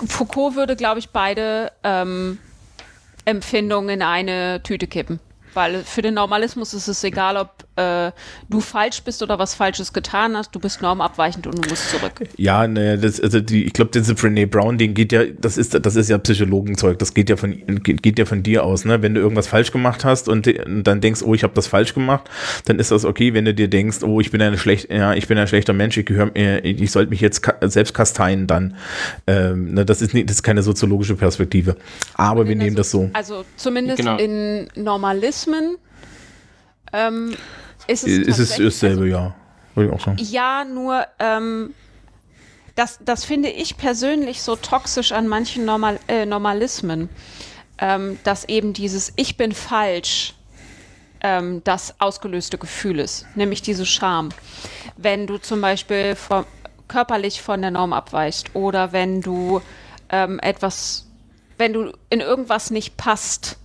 Foucault 0.06 0.56
würde, 0.56 0.76
glaube 0.76 0.98
ich, 0.98 1.10
beide 1.10 1.72
ähm, 1.84 2.38
Empfindungen 3.28 3.90
in 3.90 4.02
eine 4.02 4.62
Tüte 4.62 4.86
kippen. 4.86 5.20
Weil 5.54 5.84
für 5.84 6.02
den 6.02 6.14
Normalismus 6.14 6.74
ist 6.74 6.88
es 6.88 7.04
egal, 7.04 7.36
ob 7.36 7.64
äh, 7.78 8.12
du 8.48 8.60
falsch 8.60 9.02
bist 9.02 9.22
oder 9.22 9.38
was 9.38 9.54
Falsches 9.54 9.92
getan 9.92 10.36
hast, 10.36 10.54
du 10.54 10.58
bist 10.58 10.82
normabweichend 10.82 11.46
und 11.46 11.64
du 11.64 11.68
musst 11.68 11.90
zurück. 11.90 12.28
Ja, 12.36 12.66
ne, 12.66 12.98
das, 12.98 13.20
also 13.20 13.40
die, 13.40 13.64
ich 13.64 13.72
glaube, 13.72 13.92
diese 13.94 14.14
Brené 14.14 14.46
Brown, 14.46 14.78
den 14.78 14.94
geht 14.94 15.12
ja, 15.12 15.24
das 15.24 15.56
ist, 15.56 15.74
das 15.86 15.94
ist 15.94 16.10
ja 16.10 16.18
Psychologenzeug, 16.18 16.98
das 16.98 17.14
geht 17.14 17.30
ja 17.30 17.36
von, 17.36 17.82
geht, 17.82 18.02
geht 18.02 18.18
ja 18.18 18.24
von 18.24 18.42
dir 18.42 18.64
aus, 18.64 18.84
ne? 18.84 19.00
Wenn 19.02 19.14
du 19.14 19.20
irgendwas 19.20 19.46
falsch 19.46 19.70
gemacht 19.70 20.04
hast 20.04 20.28
und, 20.28 20.48
und 20.48 20.82
dann 20.84 21.00
denkst, 21.00 21.22
oh, 21.22 21.34
ich 21.34 21.44
habe 21.44 21.54
das 21.54 21.68
falsch 21.68 21.94
gemacht, 21.94 22.28
dann 22.64 22.78
ist 22.80 22.90
das 22.90 23.04
okay, 23.04 23.32
wenn 23.34 23.44
du 23.44 23.54
dir 23.54 23.68
denkst, 23.68 24.02
oh, 24.02 24.20
ich 24.20 24.30
bin 24.32 24.42
eine 24.42 24.58
schlecht, 24.58 24.90
ja, 24.90 25.14
ich 25.14 25.28
bin 25.28 25.38
ein 25.38 25.46
schlechter 25.46 25.72
Mensch, 25.72 25.96
ich 25.96 26.06
gehöre, 26.06 26.34
ich 26.34 26.90
sollte 26.90 27.10
mich 27.10 27.20
jetzt 27.20 27.46
selbst 27.62 27.94
kasteien, 27.94 28.46
dann, 28.46 28.74
ähm, 29.26 29.74
ne, 29.74 29.84
das 29.84 30.02
ist 30.02 30.14
nicht, 30.14 30.28
das 30.28 30.36
ist 30.36 30.42
keine 30.42 30.62
soziologische 30.62 31.14
Perspektive. 31.14 31.76
Aber 32.14 32.48
wir 32.48 32.56
nehmen 32.56 32.76
das 32.76 32.90
so. 32.90 33.10
Also 33.12 33.44
zumindest 33.56 33.98
Genau. 33.98 34.16
in 34.16 34.68
Normalismen 34.74 35.76
ähm, 36.92 37.34
ist 37.88 38.06
es 38.06 38.28
Ist 38.28 38.38
es 38.38 38.56
dasselbe, 38.56 39.08
ja. 39.08 39.34
Würde 39.74 39.90
ich 39.90 39.94
auch 39.94 40.04
sagen. 40.04 40.18
Ja, 40.20 40.64
nur 40.64 41.04
ähm, 41.18 41.74
das, 42.74 42.98
das 43.04 43.24
finde 43.24 43.48
ich 43.48 43.76
persönlich 43.76 44.42
so 44.42 44.54
toxisch 44.54 45.12
an 45.12 45.26
manchen 45.26 45.64
Normal, 45.64 45.98
äh, 46.06 46.26
Normalismen, 46.26 47.08
ähm, 47.78 48.18
dass 48.22 48.44
eben 48.44 48.72
dieses 48.72 49.12
Ich 49.16 49.36
bin 49.36 49.52
falsch 49.52 50.34
ähm, 51.20 51.62
das 51.64 52.00
ausgelöste 52.00 52.58
Gefühl 52.58 53.00
ist, 53.00 53.26
nämlich 53.34 53.62
diese 53.62 53.84
Scham. 53.84 54.28
Wenn 54.96 55.26
du 55.26 55.38
zum 55.38 55.60
Beispiel 55.60 56.14
vom, 56.14 56.44
körperlich 56.86 57.42
von 57.42 57.60
der 57.60 57.70
Norm 57.70 57.92
abweichst 57.92 58.54
oder 58.54 58.92
wenn 58.92 59.20
du 59.20 59.60
ähm, 60.10 60.38
etwas, 60.40 61.06
wenn 61.58 61.72
du 61.72 61.92
in 62.10 62.20
irgendwas 62.20 62.70
nicht 62.70 62.96
passt, 62.96 63.58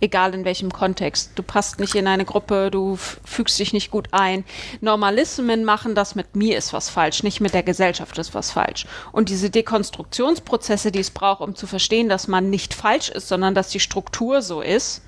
egal 0.00 0.34
in 0.34 0.44
welchem 0.44 0.72
Kontext. 0.72 1.32
Du 1.34 1.42
passt 1.42 1.78
nicht 1.78 1.94
in 1.94 2.06
eine 2.06 2.24
Gruppe, 2.24 2.70
du 2.70 2.96
fügst 2.96 3.58
dich 3.58 3.72
nicht 3.72 3.90
gut 3.90 4.08
ein. 4.12 4.44
Normalismen 4.80 5.64
machen 5.64 5.94
das 5.94 6.14
mit 6.14 6.34
mir 6.34 6.56
ist 6.56 6.72
was 6.72 6.88
falsch, 6.88 7.22
nicht 7.22 7.40
mit 7.40 7.54
der 7.54 7.62
Gesellschaft 7.62 8.16
ist 8.18 8.34
was 8.34 8.50
falsch. 8.50 8.86
Und 9.12 9.28
diese 9.28 9.50
Dekonstruktionsprozesse, 9.50 10.90
die 10.90 11.00
es 11.00 11.10
braucht, 11.10 11.42
um 11.42 11.54
zu 11.54 11.66
verstehen, 11.66 12.08
dass 12.08 12.28
man 12.28 12.50
nicht 12.50 12.74
falsch 12.74 13.10
ist, 13.10 13.28
sondern 13.28 13.54
dass 13.54 13.68
die 13.68 13.80
Struktur 13.80 14.42
so 14.42 14.60
ist 14.60 15.02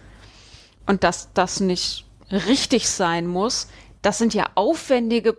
und 0.87 1.05
dass 1.05 1.33
das 1.33 1.61
nicht 1.61 2.05
richtig 2.31 2.89
sein 2.89 3.27
muss, 3.27 3.69
das 4.03 4.19
sind 4.19 4.35
ja 4.35 4.51
aufwendige 4.55 5.37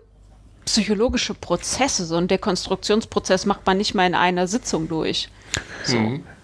psychologische 0.65 1.33
Prozesse. 1.33 2.05
So 2.05 2.15
ein 2.15 2.27
Dekonstruktionsprozess 2.27 3.45
macht 3.45 3.65
man 3.65 3.77
nicht 3.77 3.93
mal 3.93 4.07
in 4.07 4.15
einer 4.15 4.47
Sitzung 4.47 4.87
durch. 4.87 5.29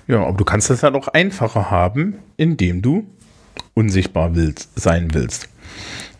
Ja, 0.09 0.25
aber 0.25 0.35
du 0.37 0.43
kannst 0.43 0.69
es 0.71 0.83
halt 0.83 0.95
auch 0.95 1.07
einfacher 1.07 1.69
haben, 1.71 2.19
indem 2.35 2.81
du 2.81 3.07
unsichtbar 3.75 4.35
willst, 4.35 4.69
sein 4.77 5.13
willst. 5.13 5.47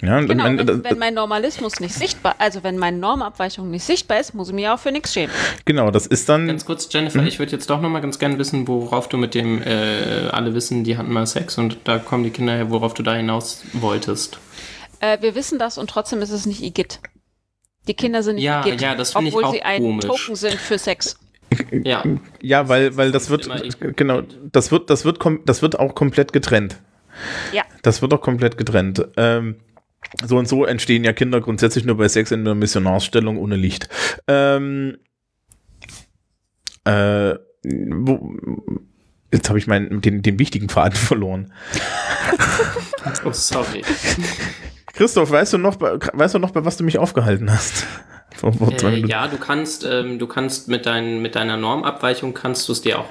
Ja, 0.02 0.22
Genau, 0.22 0.44
wenn- 0.45 0.66
wenn, 0.66 0.84
wenn 0.84 0.98
mein 0.99 1.14
Normalismus 1.16 1.80
nicht 1.82 1.94
sichtbar, 1.94 2.36
also 2.38 2.64
wenn 2.64 2.78
meine 2.78 2.98
Normabweichung 2.98 3.70
nicht 3.70 3.84
sichtbar 3.84 4.20
ist, 4.20 4.34
muss 4.34 4.48
ich 4.49 4.53
mir 4.56 4.74
auch 4.74 4.80
für 4.80 4.91
nichts 4.94 5.11
schämen. 5.14 5.34
genau, 5.66 5.91
das 5.91 6.06
ist 6.07 6.30
dann. 6.30 6.48
Ganz 6.48 6.64
kurz, 6.66 6.88
Jennifer, 6.91 7.24
ich 7.24 7.40
würde 7.40 7.52
jetzt 7.52 7.70
doch 7.70 7.82
noch 7.82 7.90
mal 7.90 7.99
ganz 7.99 8.18
gerne 8.20 8.38
wissen, 8.38 8.68
worauf 8.68 9.10
du 9.10 9.18
mit 9.18 9.34
dem 9.36 9.61
äh, 9.61 10.30
alle 10.32 10.53
wissen, 10.53 10.84
die 10.86 10.95
hatten 10.98 11.11
mal 11.11 11.26
Sex 11.28 11.57
und 11.57 11.80
da 11.84 11.98
kommen 11.98 12.24
die 12.24 12.30
Kinder 12.30 12.53
her, 12.53 12.70
worauf 12.70 12.94
du 12.94 13.03
da 13.03 13.16
hinaus 13.16 13.64
wolltest. 13.74 14.38
Äh, 15.02 15.18
wir 15.22 15.36
wissen 15.36 15.60
das 15.60 15.78
und 15.78 15.90
trotzdem 15.90 16.22
ist 16.22 16.30
es 16.30 16.45
nicht 16.45 16.61
IGIT. 16.61 16.99
Die 17.88 17.94
Kinder 17.95 18.22
sind 18.24 18.36
nicht 18.36 18.45
Ja, 18.45 18.66
IGIT, 18.66 18.82
ja, 18.82 18.95
das 18.95 19.11
finde 19.14 19.30
ich 19.30 19.34
obwohl 19.34 19.45
auch 19.45 19.53
sie 19.53 19.64
ein 19.64 19.82
komisch. 19.82 20.06
Token 20.06 20.36
sind 20.36 20.56
für 20.56 20.78
Sex. 20.78 21.18
Ja, 21.84 22.03
Ja, 22.41 22.68
weil, 22.69 22.95
weil 22.98 23.11
das 23.11 23.30
wird, 23.30 23.49
genau, 23.95 24.22
das 24.52 24.72
wird, 24.72 24.90
das 24.90 25.06
wird, 25.06 25.19
das 25.45 25.61
wird 25.61 25.80
auch 25.80 25.95
komplett 25.95 26.34
getrennt. 26.34 26.80
Ja. 27.52 27.64
Das 27.81 28.02
wird 28.02 28.14
auch 28.14 28.22
komplett 28.22 28.57
getrennt. 28.57 29.06
Ähm, 29.18 29.56
so 30.26 30.38
und 30.38 30.48
so 30.48 30.65
entstehen 30.65 31.03
ja 31.03 31.14
Kinder 31.14 31.41
grundsätzlich 31.41 31.86
nur 31.86 31.98
bei 31.98 32.07
Sex 32.07 32.31
in 32.31 32.45
der 32.45 32.56
Missionarsstellung 32.56 33.38
ohne 33.38 33.56
Licht. 33.56 33.90
Ähm, 34.27 34.98
äh, 36.86 37.36
wo, 37.64 38.34
jetzt 39.31 39.49
habe 39.49 39.60
ich 39.60 39.68
meinen, 39.68 40.02
den, 40.02 40.22
den 40.22 40.40
wichtigen 40.40 40.69
Faden 40.69 40.95
verloren. 40.95 41.53
oh, 43.26 43.31
sorry. 43.31 43.84
Christoph, 44.94 45.31
weißt 45.31 45.53
du 45.53 45.57
noch, 45.57 45.76
bei, 45.76 45.98
weißt 46.14 46.36
du 46.36 46.40
noch, 46.40 46.52
bei 46.52 46.65
was 46.65 46.77
du 46.77 46.84
mich 46.84 46.98
aufgehalten 46.98 47.52
hast? 47.52 47.86
Äh, 48.44 49.06
ja, 49.07 49.28
du 49.28 49.38
kannst, 49.38 49.86
ähm, 49.90 50.20
du 50.20 50.28
kannst 50.28 50.68
mit, 50.68 50.86
dein, 50.86 51.22
mit 51.22 51.36
deiner 51.36 51.57
Normabweichung 51.57 52.34
kannst 52.34 52.68
du 52.68 52.74
es 52.74 52.82
dir 52.82 52.99
auch 52.99 53.06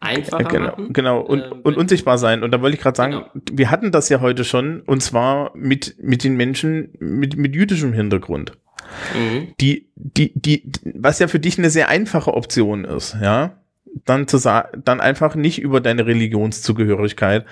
einfacher 0.00 0.44
Genau, 0.44 0.64
machen. 0.70 0.92
genau. 0.92 1.20
Und, 1.20 1.40
Ähm, 1.40 1.60
und 1.64 1.76
unsichtbar 1.76 2.18
sein. 2.18 2.42
Und 2.42 2.52
da 2.52 2.60
wollte 2.62 2.76
ich 2.76 2.82
gerade 2.82 2.96
sagen, 2.96 3.12
Genau. 3.12 3.26
wir 3.52 3.70
hatten 3.70 3.90
das 3.90 4.08
ja 4.08 4.20
heute 4.20 4.44
schon, 4.44 4.80
und 4.82 5.02
zwar 5.02 5.50
mit, 5.56 5.96
mit 6.00 6.22
den 6.24 6.36
Menschen 6.36 6.90
mit, 7.00 7.36
mit 7.36 7.54
jüdischem 7.56 7.92
Hintergrund. 7.92 8.52
Mhm. 9.14 9.48
Die, 9.60 9.88
die, 9.96 10.32
die, 10.34 10.70
was 10.94 11.18
ja 11.18 11.28
für 11.28 11.40
dich 11.40 11.58
eine 11.58 11.70
sehr 11.70 11.88
einfache 11.88 12.32
Option 12.34 12.84
ist, 12.84 13.16
ja. 13.20 13.54
Dann 14.04 14.28
zu 14.28 14.36
sagen, 14.36 14.82
dann 14.84 15.00
einfach 15.00 15.34
nicht 15.34 15.60
über 15.60 15.80
deine 15.80 16.06
Religionszugehörigkeit 16.06 17.44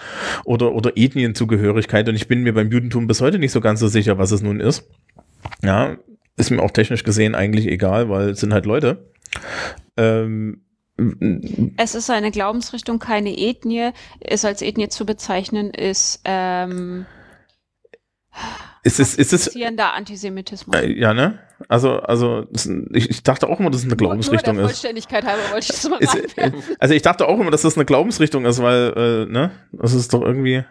oder, 0.45 0.73
oder 0.73 0.93
Ethnienzugehörigkeit. 0.95 2.09
Und 2.09 2.15
ich 2.15 2.29
bin 2.29 2.43
mir 2.43 2.53
beim 2.55 2.71
Judentum 2.71 3.07
bis 3.07 3.21
heute 3.21 3.39
nicht 3.39 3.53
so 3.53 3.61
ganz 3.61 3.81
so 3.81 3.89
sicher, 3.89 4.19
was 4.19 4.31
es 4.33 4.43
nun 4.43 4.61
ist. 4.61 4.89
Ja, 5.63 5.97
ist 6.37 6.51
mir 6.51 6.63
auch 6.63 6.71
technisch 6.71 7.03
gesehen 7.05 7.35
eigentlich 7.35 7.67
egal, 7.67 8.09
weil 8.09 8.31
es 8.31 8.41
sind 8.41 8.53
halt 8.53 8.67
Leute. 8.67 9.11
Ähm, 9.97 10.63
Es 11.77 11.95
ist 11.95 12.11
eine 12.11 12.31
Glaubensrichtung, 12.31 12.99
keine 12.99 13.37
Ethnie. 13.37 13.91
Ist 14.21 14.45
als 14.45 14.63
Ethnie 14.63 14.89
zu 14.89 15.05
bezeichnen, 15.07 15.71
ist 15.71 16.21
ähm, 16.25 17.07
ist 18.83 19.01
es, 19.01 19.17
ist 19.17 19.33
es, 19.33 19.57
Antisemitismus. 19.79 20.77
Äh, 20.77 20.93
Ja, 20.93 21.13
ne? 21.13 21.41
Also, 21.69 21.99
also 22.01 22.47
ich, 22.93 23.09
ich 23.11 23.23
dachte 23.23 23.49
auch 23.49 23.59
immer, 23.59 23.71
dass 23.71 23.81
es 23.81 23.87
eine 23.87 23.97
Glaubensrichtung 23.97 24.57
Nur 24.57 24.65
der 24.65 24.71
ist. 24.71 24.79
Vollständigkeit 24.81 25.25
halber 25.25 25.43
wollte 25.51 25.61
ich 25.61 25.69
das 25.69 25.89
mal 25.89 25.99
ist. 25.99 26.39
äh, 26.39 26.53
Also 26.79 26.95
ich 26.95 27.03
dachte 27.03 27.27
auch 27.27 27.41
immer, 27.41 27.51
dass 27.51 27.63
das 27.63 27.77
eine 27.77 27.87
Glaubensrichtung 27.87 28.45
ist, 28.45 28.63
weil, 28.63 29.27
äh, 29.29 29.33
ne? 29.33 29.51
Das 29.73 29.93
ist 29.95 30.13
doch 30.13 30.21
irgendwie. 30.23 30.65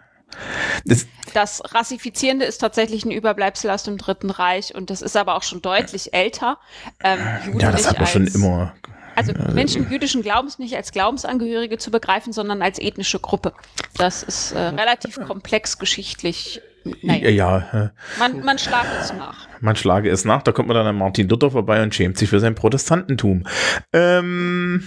Das, 0.86 1.08
Das 1.34 1.62
Rassifizierende 1.74 2.46
ist 2.46 2.58
tatsächlich 2.60 3.06
ein 3.06 3.12
Überbleibsel 3.12 3.70
aus 3.72 3.84
dem 3.84 3.98
Dritten 3.98 4.30
Reich 4.30 4.74
und 4.76 4.90
das 4.90 5.02
ist 5.02 5.16
aber 5.18 5.36
auch 5.36 5.44
schon 5.44 5.62
deutlich 5.62 6.14
älter. 6.14 6.58
Ähm, 7.04 7.20
ja, 7.60 7.72
das 7.72 7.88
hat 7.90 7.98
man 8.00 8.08
schon 8.08 8.24
als- 8.26 8.36
immer. 8.36 8.74
Also 9.18 9.32
Menschen 9.54 9.90
jüdischen 9.90 10.24
Glaubens 10.24 10.60
nicht 10.60 10.76
als 10.76 10.92
Glaubensangehörige 10.92 11.78
zu 11.78 11.90
begreifen, 11.90 12.34
sondern 12.34 12.62
als 12.62 12.80
ethnische 12.80 13.18
Gruppe. 13.20 13.54
Das 13.98 14.24
ist 14.24 14.52
äh, 14.52 14.60
relativ 14.60 15.16
komplex 15.26 15.78
geschichtlich. 15.80 16.60
Ja, 16.84 16.92
Naja, 17.02 17.30
ja, 17.30 17.92
man, 18.20 18.44
man 18.44 18.60
schlagt 18.60 18.90
es 19.02 19.14
nach. 19.14 19.48
man 19.62 19.78
schlage 19.78 20.10
es 20.10 20.26
nach. 20.26 20.42
Da 20.44 20.52
kommt 20.52 20.68
man 20.68 20.76
dann 20.76 20.86
an 20.86 20.98
Martin 20.98 21.30
Luther 21.30 21.50
vorbei 21.50 21.82
und 21.82 21.96
schämt 21.96 22.18
sich 22.18 22.30
für 22.30 22.42
sein 22.42 22.56
Protestantentum. 22.56 23.48
Ähm, 23.94 24.84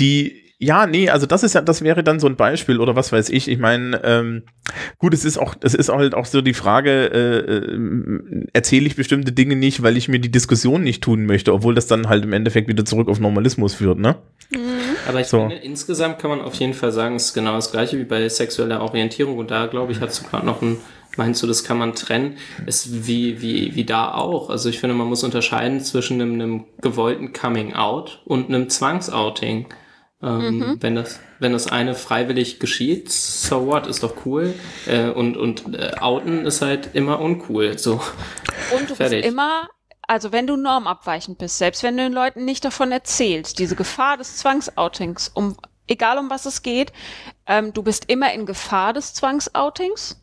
die, 0.00 0.41
ja, 0.62 0.86
nee, 0.86 1.10
also 1.10 1.26
das 1.26 1.42
ist 1.42 1.54
ja, 1.54 1.60
das 1.60 1.82
wäre 1.82 2.04
dann 2.04 2.20
so 2.20 2.28
ein 2.28 2.36
Beispiel 2.36 2.78
oder 2.78 2.94
was 2.94 3.10
weiß 3.10 3.30
ich. 3.30 3.48
Ich 3.48 3.58
meine, 3.58 4.00
ähm, 4.04 4.42
gut, 4.98 5.12
es 5.12 5.24
ist 5.24 5.36
auch, 5.36 5.56
es 5.60 5.74
ist 5.74 5.88
halt 5.88 6.14
auch 6.14 6.24
so 6.24 6.40
die 6.40 6.54
Frage, 6.54 7.06
äh, 7.12 7.38
äh, 7.38 8.46
erzähle 8.52 8.86
ich 8.86 8.94
bestimmte 8.94 9.32
Dinge 9.32 9.56
nicht, 9.56 9.82
weil 9.82 9.96
ich 9.96 10.08
mir 10.08 10.20
die 10.20 10.30
Diskussion 10.30 10.84
nicht 10.84 11.02
tun 11.02 11.26
möchte, 11.26 11.52
obwohl 11.52 11.74
das 11.74 11.88
dann 11.88 12.08
halt 12.08 12.22
im 12.22 12.32
Endeffekt 12.32 12.68
wieder 12.68 12.84
zurück 12.84 13.08
auf 13.08 13.18
Normalismus 13.18 13.74
führt, 13.74 13.98
ne? 13.98 14.14
Aber 15.08 15.20
ich 15.20 15.26
So. 15.26 15.40
finde, 15.40 15.56
insgesamt 15.56 16.20
kann 16.20 16.30
man 16.30 16.40
auf 16.40 16.54
jeden 16.54 16.74
Fall 16.74 16.92
sagen, 16.92 17.16
es 17.16 17.26
ist 17.26 17.34
genau 17.34 17.54
das 17.54 17.72
gleiche 17.72 17.98
wie 17.98 18.04
bei 18.04 18.28
sexueller 18.28 18.82
Orientierung. 18.82 19.38
Und 19.38 19.50
da, 19.50 19.66
glaube 19.66 19.90
ich, 19.90 20.00
hast 20.00 20.22
du 20.22 20.28
gerade 20.28 20.46
noch 20.46 20.62
ein, 20.62 20.76
meinst 21.16 21.42
du, 21.42 21.48
das 21.48 21.64
kann 21.64 21.78
man 21.78 21.94
trennen? 21.94 22.36
Ist 22.66 23.08
wie, 23.08 23.42
wie, 23.42 23.74
wie 23.74 23.84
da 23.84 24.12
auch. 24.14 24.48
Also 24.48 24.68
ich 24.68 24.78
finde, 24.78 24.94
man 24.94 25.08
muss 25.08 25.24
unterscheiden 25.24 25.80
zwischen 25.80 26.20
einem, 26.20 26.34
einem 26.34 26.64
gewollten 26.80 27.32
Coming 27.32 27.74
Out 27.74 28.22
und 28.26 28.48
einem 28.48 28.68
Zwangsouting. 28.68 29.66
Ähm, 30.22 30.76
wenn, 30.80 30.94
das, 30.94 31.18
wenn 31.40 31.52
das 31.52 31.66
eine 31.66 31.94
freiwillig 31.94 32.60
geschieht, 32.60 33.10
so 33.10 33.66
what, 33.66 33.86
ist 33.88 34.02
doch 34.02 34.24
cool. 34.24 34.54
Äh, 34.86 35.08
und 35.08 35.36
und 35.36 35.74
äh, 35.74 35.92
outen 36.00 36.46
ist 36.46 36.62
halt 36.62 36.94
immer 36.94 37.20
uncool. 37.20 37.76
So. 37.78 38.00
Und 38.76 38.88
du 38.90 38.94
Fertig. 38.94 39.22
bist 39.22 39.32
immer, 39.32 39.68
also 40.06 40.30
wenn 40.30 40.46
du 40.46 40.56
normabweichend 40.56 41.38
bist, 41.38 41.58
selbst 41.58 41.82
wenn 41.82 41.96
du 41.96 42.04
den 42.04 42.12
Leuten 42.12 42.44
nicht 42.44 42.64
davon 42.64 42.92
erzählst, 42.92 43.58
diese 43.58 43.74
Gefahr 43.74 44.16
des 44.16 44.36
Zwangsoutings, 44.36 45.28
um 45.34 45.56
egal 45.88 46.18
um 46.18 46.30
was 46.30 46.46
es 46.46 46.62
geht, 46.62 46.92
ähm, 47.46 47.72
du 47.72 47.82
bist 47.82 48.08
immer 48.08 48.32
in 48.32 48.46
Gefahr 48.46 48.92
des 48.92 49.14
Zwangsoutings. 49.14 50.18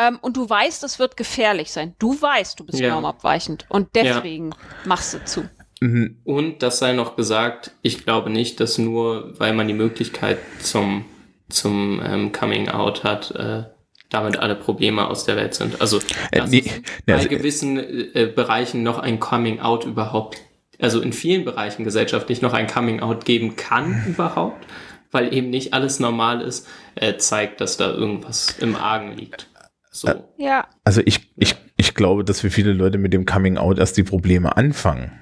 Ähm, 0.00 0.18
und 0.22 0.36
du 0.36 0.48
weißt, 0.48 0.84
es 0.84 0.98
wird 0.98 1.16
gefährlich 1.16 1.72
sein. 1.72 1.94
Du 1.98 2.20
weißt, 2.20 2.58
du 2.60 2.64
bist 2.64 2.78
Ja. 2.78 2.90
normabweichend. 2.94 3.66
Und 3.68 3.88
deswegen 3.96 4.54
machst 4.84 5.14
du 5.14 5.24
zu. 5.24 5.48
Mhm. 5.80 6.16
Und 6.24 6.62
das 6.62 6.78
sei 6.78 6.92
noch 6.92 7.16
gesagt, 7.16 7.72
ich 7.82 8.04
glaube 8.04 8.30
nicht, 8.30 8.60
dass 8.60 8.78
nur, 8.78 9.32
weil 9.38 9.52
man 9.54 9.68
die 9.68 9.74
Möglichkeit 9.74 10.38
zum, 10.60 11.04
zum 11.48 12.00
ähm, 12.04 12.32
Coming 12.32 12.68
Out 12.68 13.04
hat, 13.04 13.30
äh, 13.32 13.64
damit 14.10 14.38
alle 14.38 14.54
Probleme 14.54 15.06
aus 15.06 15.24
der 15.24 15.36
Welt 15.36 15.54
sind. 15.54 15.80
Also, 15.80 15.98
Äh, 16.30 16.38
dass 16.40 16.50
nee, 16.50 16.64
bei 17.06 17.14
also- 17.14 17.28
gewissen 17.28 17.78
äh, 17.78 18.26
Bereichen 18.34 18.82
noch 18.82 18.98
ein 18.98 19.20
Coming 19.20 19.60
Out 19.60 19.84
überhaupt, 19.84 20.38
also 20.80 21.00
in 21.00 21.12
vielen 21.12 21.44
Bereichen 21.44 21.84
gesellschaftlich 21.84 22.40
noch 22.42 22.54
ein 22.54 22.66
Coming 22.66 23.00
Out 23.00 23.24
geben 23.24 23.56
kann 23.56 24.04
überhaupt, 24.08 24.66
weil 25.10 25.32
eben 25.34 25.50
nicht 25.50 25.74
alles 25.74 26.00
normal 26.00 26.40
ist, 26.40 26.66
äh, 26.94 27.16
zeigt, 27.18 27.60
dass 27.60 27.76
da 27.76 27.90
irgendwas 27.92 28.56
im 28.60 28.76
Argen 28.76 29.12
liegt. 29.16 29.48
So. 29.90 30.08
Ja. 30.36 30.66
Also 30.84 31.02
ich, 31.04 31.30
ich, 31.36 31.56
ich 31.76 31.94
glaube, 31.94 32.24
dass 32.24 32.40
für 32.40 32.50
viele 32.50 32.72
Leute 32.72 32.98
mit 32.98 33.12
dem 33.12 33.26
Coming 33.26 33.58
Out 33.58 33.78
erst 33.78 33.96
die 33.96 34.02
Probleme 34.04 34.56
anfangen. 34.56 35.12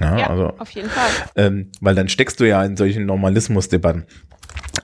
Ja, 0.00 0.18
Ja, 0.18 0.26
also, 0.30 0.52
auf 0.58 0.70
jeden 0.70 0.88
Fall. 0.90 1.08
ähm, 1.36 1.70
weil 1.80 1.94
dann 1.94 2.08
steckst 2.08 2.38
du 2.40 2.44
ja 2.48 2.62
in 2.64 2.76
solchen 2.76 3.06
Normalismusdebatten. 3.06 4.06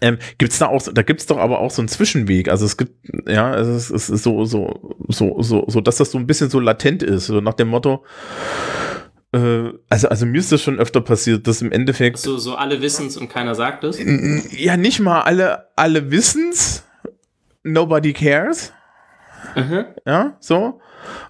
Ähm, 0.01 0.19
gibt's 0.39 0.59
da 0.59 0.67
auch, 0.67 0.83
da 0.93 1.03
gibt's 1.03 1.27
doch 1.27 1.39
aber 1.39 1.61
auch 1.61 1.71
so 1.71 1.83
einen 1.83 1.89
Zwischenweg. 1.89 2.49
Also 2.49 2.65
es 2.67 2.77
gibt, 2.77 2.93
ja, 3.29 3.51
also 3.51 3.73
es 3.73 3.91
ist 3.91 4.23
so, 4.23 4.45
so, 4.45 4.97
so, 5.09 5.41
so, 5.43 5.65
so, 5.69 5.81
dass 5.81 5.97
das 5.97 6.11
so 6.11 6.19
ein 6.19 6.27
bisschen 6.27 6.51
so 6.51 6.61
latent 6.61 7.03
ist, 7.03 7.27
so 7.27 7.41
nach 7.41 7.55
dem 7.55 7.69
Motto, 7.69 8.05
äh, 9.33 9.71
also, 9.89 10.09
also 10.09 10.27
mir 10.27 10.39
ist 10.39 10.51
das 10.53 10.63
schon 10.63 10.79
öfter 10.79 11.01
passiert, 11.01 11.47
dass 11.47 11.63
im 11.63 11.73
Endeffekt, 11.73 12.19
So, 12.19 12.37
so 12.39 12.55
alle 12.57 12.81
wissen's 12.83 13.17
und 13.17 13.29
keiner 13.29 13.55
sagt 13.55 13.85
es. 13.85 13.99
ja, 14.51 14.77
nicht 14.77 15.01
mal 15.01 15.23
alle, 15.23 15.69
alle 15.77 16.11
wissen's, 16.11 16.85
nobody 17.63 18.13
cares. 18.13 18.73
Mhm. 19.57 19.85
Ja, 20.07 20.37
so. 20.41 20.81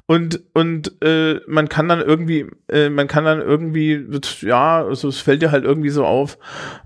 Und, 0.07 0.41
und 0.55 1.03
äh, 1.03 1.41
man 1.47 1.69
kann 1.69 1.89
dann 1.89 2.01
irgendwie, 2.01 2.47
äh, 2.69 2.89
man 2.91 3.09
kann 3.09 3.25
dann 3.25 3.41
irgendwie, 3.41 4.07
ja, 4.41 4.85
also 4.85 5.09
es 5.09 5.19
fällt 5.19 5.43
dir 5.43 5.51
halt 5.51 5.65
irgendwie 5.65 5.91
so 5.91 6.05
auf, 6.05 6.39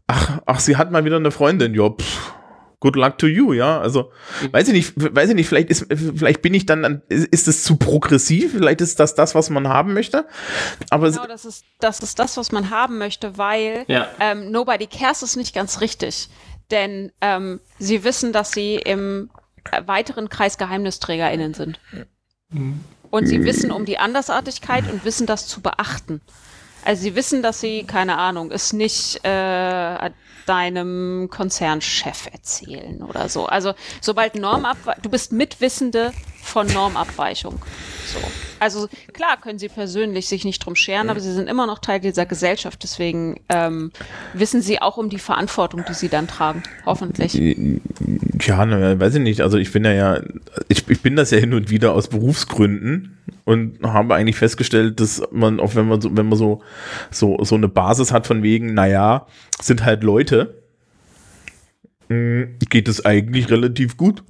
ach, 0.07 0.41
ach, 0.47 0.61
sie 0.61 0.77
hat 0.77 0.91
mal 0.93 1.05
wieder 1.05 1.17
eine 1.17 1.31
Freundin, 1.31 1.75
ja, 1.75 1.89
pff, 1.91 2.33
good 2.81 2.95
luck 2.97 3.19
to 3.19 3.27
you, 3.27 3.53
ja. 3.53 3.81
Also, 3.81 4.13
weiß 4.53 4.69
ich 4.69 4.75
nicht, 4.75 4.93
weiß 5.15 5.31
ich 5.31 5.35
nicht, 5.35 5.49
vielleicht 5.49 5.71
ist, 5.71 5.87
vielleicht 5.91 6.43
bin 6.43 6.55
ich 6.55 6.67
dann, 6.67 6.85
an- 6.85 7.03
ist, 7.09 7.49
es 7.49 7.65
zu 7.65 7.77
progressiv, 7.77 8.53
vielleicht 8.53 8.81
ist 8.81 9.01
das 9.01 9.15
das, 9.15 9.35
was 9.35 9.51
man 9.51 9.69
haben 9.69 9.95
möchte. 9.95 10.27
Aber 10.91 11.11
Genau, 11.11 11.27
das 11.27 11.45
ist, 11.45 11.65
das 11.81 12.01
ist 12.01 12.19
das, 12.19 12.37
was 12.37 12.53
man 12.53 12.71
haben 12.71 12.99
möchte, 12.99 13.39
weil 13.39 13.85
Ja. 13.89 14.09
ähm, 14.21 14.51
Nobody 14.51 14.87
Cares 14.87 15.23
ist 15.23 15.37
nicht 15.37 15.55
ganz 15.55 15.81
richtig. 15.81 16.29
Denn 16.71 17.13
ähm, 17.21 17.61
sie 17.79 18.03
wissen, 18.03 18.33
dass 18.33 18.51
sie 18.51 18.75
im 18.77 19.31
äh, 19.71 19.83
weiteren 19.87 20.29
Kreis 20.29 20.59
GeheimnisträgerInnen 20.59 21.55
sind. 21.55 21.79
Und 23.11 23.27
sie 23.27 23.45
wissen 23.45 23.73
um 23.73 23.85
die 23.85 23.99
Andersartigkeit 23.99 24.91
und 24.91 25.05
wissen 25.05 25.27
das 25.27 25.47
zu 25.47 25.61
beachten. 25.61 26.21
Also 26.87 27.03
sie 27.03 27.17
wissen, 27.17 27.43
dass 27.43 27.61
sie, 27.61 27.83
keine 27.83 28.17
Ahnung, 28.17 28.53
es 28.53 28.73
nicht 28.73 29.19
äh, 29.25 30.11
deinem 30.47 31.29
Konzernchef 31.29 32.29
erzählen 32.33 33.03
oder 33.03 33.29
so. 33.29 33.47
Also 33.47 33.75
sobald 34.01 34.37
Normabweichung, 34.37 35.03
du 35.03 35.11
bist 35.11 35.33
Mitwissende 35.33 36.13
von 36.45 36.69
Normabweichung. 36.69 37.59
So. 38.07 38.21
Also 38.61 38.89
klar 39.13 39.37
können 39.41 39.59
sie 39.59 39.69
persönlich 39.69 40.29
sich 40.29 40.45
nicht 40.45 40.65
drum 40.65 40.77
scheren, 40.77 41.11
aber 41.11 41.19
sie 41.19 41.33
sind 41.33 41.49
immer 41.49 41.67
noch 41.67 41.81
Teil 41.81 41.99
dieser 41.99 42.25
Gesellschaft. 42.25 42.81
Deswegen 42.85 43.41
ähm, 43.49 43.91
wissen 44.33 44.63
sie 44.63 44.81
auch 44.81 44.97
um 44.97 45.11
die 45.11 45.19
Verantwortung, 45.19 45.85
die 45.89 45.95
sie 45.95 46.09
dann 46.09 46.29
tragen. 46.29 46.63
Hoffentlich. 46.85 47.35
ja, 47.35 48.65
naja, 48.65 49.01
weiß 49.01 49.17
ich 49.17 49.23
nicht. 49.23 49.41
Also 49.41 49.59
ich 49.59 49.73
bin 49.73 49.85
ja, 49.85 49.93
ja 49.93 50.21
ich, 50.69 50.89
ich 50.89 51.03
bin 51.03 51.17
das 51.17 51.33
ja 51.33 51.39
hin 51.39 51.53
und 51.53 51.69
wieder 51.69 51.95
aus 51.95 52.07
Berufsgründen 52.07 53.16
und 53.47 53.79
habe 53.83 54.15
eigentlich 54.15 54.37
festgestellt, 54.37 55.01
dass 55.01 55.23
man, 55.31 55.61
auch 55.61 55.75
wenn 55.77 55.89
man 55.89 56.01
so, 56.01 56.15
wenn 56.15 56.29
man 56.29 56.37
so, 56.37 56.63
so, 57.11 57.39
so 57.43 57.55
eine 57.55 57.69
Basis 57.69 58.13
hat 58.13 58.27
von 58.27 58.43
wegen, 58.43 58.75
naja, 58.75 59.27
sind 59.63 59.85
halt 59.85 60.03
Leute, 60.03 60.63
mh, 62.09 62.47
geht 62.69 62.89
es 62.89 63.05
eigentlich 63.07 63.49
relativ 63.51 63.97
gut. 63.97 64.23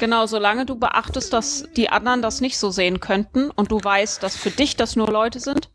Genau, 0.00 0.26
solange 0.26 0.66
du 0.66 0.76
beachtest, 0.76 1.32
dass 1.32 1.66
die 1.76 1.88
anderen 1.88 2.20
das 2.20 2.42
nicht 2.42 2.58
so 2.58 2.70
sehen 2.70 3.00
könnten 3.00 3.50
und 3.50 3.72
du 3.72 3.82
weißt, 3.82 4.22
dass 4.22 4.36
für 4.36 4.50
dich 4.50 4.76
das 4.76 4.96
nur 4.96 5.08
Leute 5.08 5.40
sind, 5.40 5.70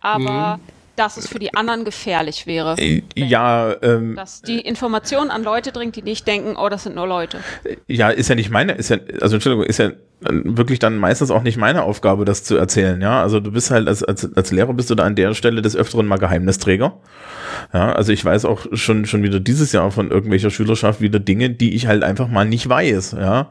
aber 0.00 0.60
dass 0.94 1.16
es 1.16 1.26
für 1.26 1.38
die 1.38 1.54
anderen 1.54 1.84
gefährlich 1.84 2.46
wäre. 2.46 2.76
Äh, 2.78 3.02
Ja, 3.16 3.74
ähm, 3.82 4.14
Dass 4.16 4.42
die 4.42 4.60
Information 4.60 5.30
an 5.30 5.42
Leute 5.42 5.72
dringt, 5.72 5.96
die 5.96 6.02
nicht 6.02 6.26
denken, 6.26 6.56
oh, 6.56 6.68
das 6.68 6.84
sind 6.84 6.94
nur 6.94 7.06
Leute. 7.06 7.40
ja, 7.86 8.10
ist 8.10 8.28
ja 8.28 8.34
nicht 8.34 8.50
meine, 8.50 8.72
ist 8.72 8.88
ja, 8.90 8.98
also 9.20 9.36
Entschuldigung, 9.36 9.66
ist 9.66 9.78
ja 9.78 9.90
wirklich 10.20 10.78
dann 10.78 10.96
meistens 10.96 11.30
auch 11.30 11.42
nicht 11.42 11.58
meine 11.58 11.82
Aufgabe, 11.82 12.24
das 12.24 12.42
zu 12.42 12.56
erzählen, 12.56 13.00
ja. 13.02 13.20
Also 13.20 13.38
du 13.38 13.52
bist 13.52 13.70
halt 13.70 13.86
als, 13.86 14.02
als, 14.02 14.34
als 14.34 14.50
Lehrer 14.50 14.72
bist 14.72 14.88
du 14.88 14.94
da 14.94 15.04
an 15.04 15.14
der 15.14 15.34
Stelle 15.34 15.60
des 15.60 15.76
Öfteren 15.76 16.06
mal 16.06 16.16
Geheimnisträger. 16.16 16.96
Ja, 17.72 17.92
also 17.92 18.12
ich 18.12 18.24
weiß 18.24 18.44
auch 18.46 18.66
schon, 18.72 19.04
schon 19.06 19.22
wieder 19.22 19.40
dieses 19.40 19.72
Jahr 19.72 19.90
von 19.90 20.10
irgendwelcher 20.10 20.50
Schülerschaft 20.50 21.00
wieder 21.00 21.18
Dinge, 21.18 21.50
die 21.50 21.74
ich 21.74 21.86
halt 21.86 22.02
einfach 22.02 22.28
mal 22.28 22.44
nicht 22.46 22.68
weiß, 22.68 23.16
ja. 23.18 23.50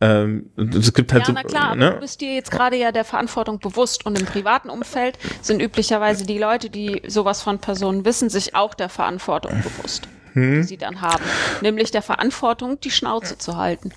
Ähm, 0.00 0.46
es 0.56 0.94
gibt 0.94 1.12
halt 1.12 1.22
Ja, 1.22 1.26
so, 1.26 1.32
na 1.32 1.42
klar, 1.42 1.64
aber 1.70 1.76
ne? 1.76 1.90
du 1.92 2.00
bist 2.00 2.20
dir 2.20 2.34
jetzt 2.34 2.50
gerade 2.50 2.76
ja 2.76 2.90
der 2.90 3.04
Verantwortung 3.04 3.58
bewusst 3.58 4.06
und 4.06 4.18
im 4.18 4.26
privaten 4.26 4.70
Umfeld 4.70 5.18
sind 5.42 5.60
üblicherweise 5.60 6.26
die 6.26 6.38
Leute, 6.38 6.70
die 6.70 7.02
sowas 7.06 7.42
von 7.42 7.58
Personen 7.58 8.04
wissen, 8.06 8.30
sich 8.30 8.54
auch 8.54 8.74
der 8.74 8.88
Verantwortung 8.88 9.52
bewusst, 9.62 10.08
Hm? 10.32 10.62
die 10.62 10.66
sie 10.66 10.76
dann 10.78 11.02
haben. 11.02 11.22
Nämlich 11.60 11.90
der 11.90 12.02
Verantwortung, 12.02 12.80
die 12.80 12.90
Schnauze 12.90 13.36
zu 13.36 13.56
halten. 13.56 13.92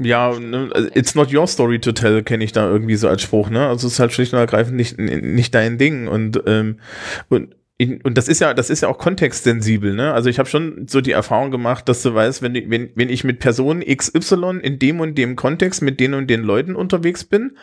Ja, 0.00 0.38
ne, 0.38 0.70
also 0.72 0.88
it's 0.94 1.16
not 1.16 1.34
your 1.34 1.48
story 1.48 1.80
to 1.80 1.90
tell, 1.90 2.22
kenne 2.22 2.44
ich 2.44 2.52
da 2.52 2.68
irgendwie 2.68 2.94
so 2.94 3.08
als 3.08 3.22
Spruch, 3.22 3.50
ne? 3.50 3.66
Also 3.66 3.88
es 3.88 3.94
ist 3.94 3.98
halt 3.98 4.12
schlicht 4.12 4.32
und 4.32 4.38
ergreifend 4.38 4.76
nicht, 4.76 4.96
nicht 4.96 5.54
dein 5.54 5.76
Ding. 5.76 6.06
Und, 6.06 6.40
ähm, 6.46 6.78
und, 7.28 7.56
und 7.80 8.16
das 8.16 8.28
ist 8.28 8.40
ja, 8.40 8.54
das 8.54 8.70
ist 8.70 8.82
ja 8.82 8.88
auch 8.88 8.98
kontextsensibel, 8.98 9.94
ne? 9.94 10.12
Also 10.12 10.30
ich 10.30 10.38
habe 10.38 10.48
schon 10.48 10.86
so 10.86 11.00
die 11.00 11.10
Erfahrung 11.10 11.50
gemacht, 11.50 11.88
dass 11.88 12.02
du 12.02 12.14
weißt, 12.14 12.42
wenn, 12.42 12.54
wenn, 12.70 12.90
wenn 12.94 13.08
ich 13.08 13.24
mit 13.24 13.40
Person 13.40 13.80
XY 13.80 14.60
in 14.62 14.78
dem 14.78 15.00
und 15.00 15.18
dem 15.18 15.34
Kontext 15.34 15.82
mit 15.82 15.98
den 15.98 16.14
und 16.14 16.28
den 16.28 16.42
Leuten 16.42 16.76
unterwegs 16.76 17.24
bin, 17.24 17.56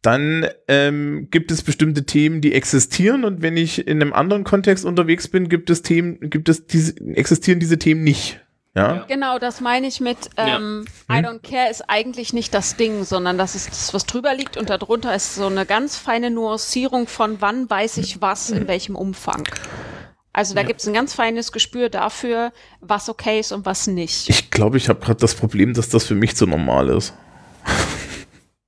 dann 0.00 0.46
ähm, 0.68 1.28
gibt 1.30 1.50
es 1.50 1.62
bestimmte 1.62 2.06
Themen, 2.06 2.40
die 2.40 2.54
existieren 2.54 3.24
und 3.24 3.42
wenn 3.42 3.58
ich 3.58 3.86
in 3.86 4.00
einem 4.00 4.14
anderen 4.14 4.44
Kontext 4.44 4.86
unterwegs 4.86 5.28
bin, 5.28 5.50
gibt 5.50 5.68
es 5.68 5.82
Themen, 5.82 6.18
gibt 6.30 6.48
es 6.48 6.66
diese, 6.66 6.94
existieren 7.14 7.60
diese 7.60 7.78
Themen 7.78 8.02
nicht. 8.02 8.43
Ja. 8.74 8.96
Ja. 8.96 9.04
Genau, 9.06 9.38
das 9.38 9.60
meine 9.60 9.86
ich 9.86 10.00
mit 10.00 10.18
ähm, 10.36 10.84
I 11.08 11.14
don't 11.14 11.40
care 11.48 11.70
ist 11.70 11.82
eigentlich 11.88 12.32
nicht 12.32 12.52
das 12.52 12.76
Ding, 12.76 13.04
sondern 13.04 13.38
das 13.38 13.54
ist 13.54 13.68
das, 13.70 13.94
was 13.94 14.04
drüber 14.04 14.34
liegt 14.34 14.56
und 14.56 14.68
darunter 14.68 15.14
ist 15.14 15.36
so 15.36 15.46
eine 15.46 15.64
ganz 15.64 15.96
feine 15.96 16.30
Nuancierung 16.30 17.06
von 17.06 17.40
wann 17.40 17.70
weiß 17.70 17.98
ich 17.98 18.20
was, 18.20 18.50
in 18.50 18.66
welchem 18.66 18.96
Umfang. 18.96 19.44
Also 20.32 20.56
da 20.56 20.64
gibt 20.64 20.80
es 20.80 20.88
ein 20.88 20.92
ganz 20.92 21.14
feines 21.14 21.52
Gespür 21.52 21.88
dafür, 21.88 22.52
was 22.80 23.08
okay 23.08 23.38
ist 23.38 23.52
und 23.52 23.64
was 23.64 23.86
nicht. 23.86 24.28
Ich 24.28 24.50
glaube, 24.50 24.76
ich 24.76 24.88
habe 24.88 24.98
gerade 24.98 25.20
das 25.20 25.36
Problem, 25.36 25.74
dass 25.74 25.88
das 25.88 26.04
für 26.06 26.16
mich 26.16 26.34
zu 26.34 26.44
normal 26.46 26.88
ist. 26.88 27.14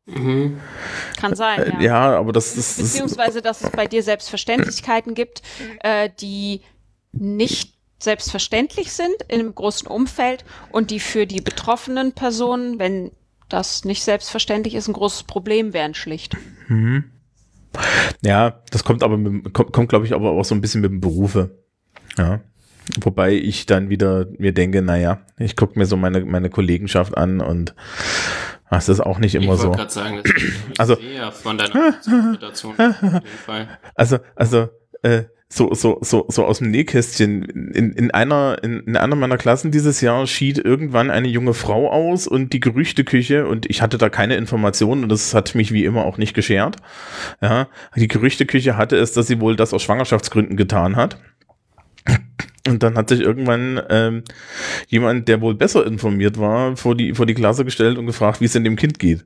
Kann 0.07 1.35
sein, 1.35 1.61
Äh, 1.61 1.71
ja. 1.71 1.81
Ja, 1.81 2.19
aber 2.19 2.33
das 2.33 2.57
ist. 2.57 2.79
Beziehungsweise, 2.79 3.43
dass 3.43 3.65
es 3.65 3.71
bei 3.71 3.89
dir 3.89 4.05
Selbstverständlichkeiten 4.05 5.15
gibt, 5.15 5.43
äh, 5.81 6.09
die 6.21 6.63
nicht 7.11 7.76
selbstverständlich 7.99 8.93
sind 8.93 9.15
in 9.29 9.41
einem 9.41 9.55
großen 9.55 9.89
Umfeld 9.89 10.45
und 10.71 10.91
die 10.91 11.01
für 11.01 11.27
die 11.27 11.41
betroffenen 11.41 12.13
Personen, 12.13 12.79
wenn 12.79 13.11
das 13.49 13.85
nicht 13.85 14.03
selbstverständlich 14.03 14.75
ist, 14.75 14.89
ein 14.89 14.93
großes 14.93 15.23
Problem 15.25 15.73
wären 15.73 15.95
schlicht. 15.95 16.37
ja, 18.23 18.63
das 18.71 18.85
kommt 18.85 19.03
aber, 19.03 19.17
mit, 19.17 19.53
kommt, 19.53 19.73
kommt 19.73 19.89
glaube 19.89 20.07
ich, 20.07 20.15
aber 20.15 20.31
auch 20.31 20.45
so 20.45 20.55
ein 20.55 20.61
bisschen 20.61 20.81
mit 20.81 20.91
dem 20.91 21.01
Berufe. 21.01 21.59
Ja. 22.19 22.41
Wobei 23.01 23.33
ich 23.35 23.67
dann 23.67 23.89
wieder 23.91 24.27
mir 24.39 24.53
denke, 24.53 24.81
naja, 24.81 25.21
ich 25.39 25.57
gucke 25.57 25.79
mir 25.79 25.87
so 25.87 25.97
meine, 25.97 26.25
meine 26.25 26.51
Kollegenschaft 26.51 27.17
an 27.17 27.41
und 27.41 27.75
ach, 28.67 28.77
das 28.77 28.89
ist 28.89 29.01
auch 29.01 29.19
nicht 29.19 29.35
Ich 29.35 29.43
immer 29.43 29.53
wollte 29.59 29.63
so. 29.63 29.71
gerade 29.73 29.91
sagen, 29.93 30.21
das 30.23 30.33
ist 30.43 30.81
Also- 30.81 30.95
sehr 30.97 31.33
von 31.33 31.59
deiner 31.59 31.89
Interpretation 31.97 32.75
auf 32.79 33.03
jeden 33.03 33.23
Fall. 33.45 33.69
Also, 33.95 34.19
also, 34.37 34.69
äh, 35.03 35.25
so, 35.49 35.73
so, 35.75 35.99
so, 36.01 36.27
so 36.29 36.45
aus 36.45 36.59
dem 36.59 36.71
Nähkästchen. 36.71 37.45
In, 37.73 37.93
in 37.93 38.11
einer, 38.11 38.59
in, 38.63 38.81
in 38.81 38.97
einer 38.97 39.17
meiner 39.17 39.39
Klassen 39.39 39.71
dieses 39.71 40.01
Jahr 40.01 40.27
schied 40.27 40.59
irgendwann 40.59 41.11
eine 41.11 41.29
junge 41.29 41.55
Frau 41.55 41.91
aus 41.91 42.27
und 42.27 42.53
die 42.53 42.61
Gerüchteküche, 42.61 43.47
und 43.47 43.69
ich 43.71 43.81
hatte 43.81 43.99
da 43.99 44.09
keine 44.09 44.37
Informationen 44.37 45.05
und 45.05 45.09
das 45.11 45.35
hat 45.35 45.55
mich 45.55 45.73
wie 45.73 45.85
immer 45.85 46.05
auch 46.05 46.19
nicht 46.19 46.35
geschert. 46.35 46.77
Ja, 47.41 47.69
die 47.95 48.09
Gerüchteküche 48.09 48.77
hatte 48.77 48.97
es, 48.97 49.13
dass 49.13 49.29
sie 49.29 49.41
wohl 49.41 49.57
das 49.57 49.73
aus 49.73 49.83
Schwangerschaftsgründen 49.83 50.57
getan 50.57 50.97
hat. 50.97 51.19
Und 52.67 52.83
dann 52.83 52.97
hat 52.97 53.09
sich 53.09 53.21
irgendwann 53.21 53.81
ähm, 53.91 54.25
jemand, 54.89 55.29
der 55.29 55.41
wohl 55.41 55.55
besser 55.55 55.87
informiert 55.87 56.39
war, 56.39 56.77
vor 56.77 56.97
die, 56.97 57.15
vor 57.15 57.27
die 57.27 57.35
Klasse 57.35 57.65
gestellt 57.65 57.97
und 57.97 58.07
gefragt, 58.07 58.41
wie 58.41 58.47
es 58.47 58.53
denn 58.53 58.65
dem 58.65 58.75
Kind 58.75 58.99
geht. 58.99 59.25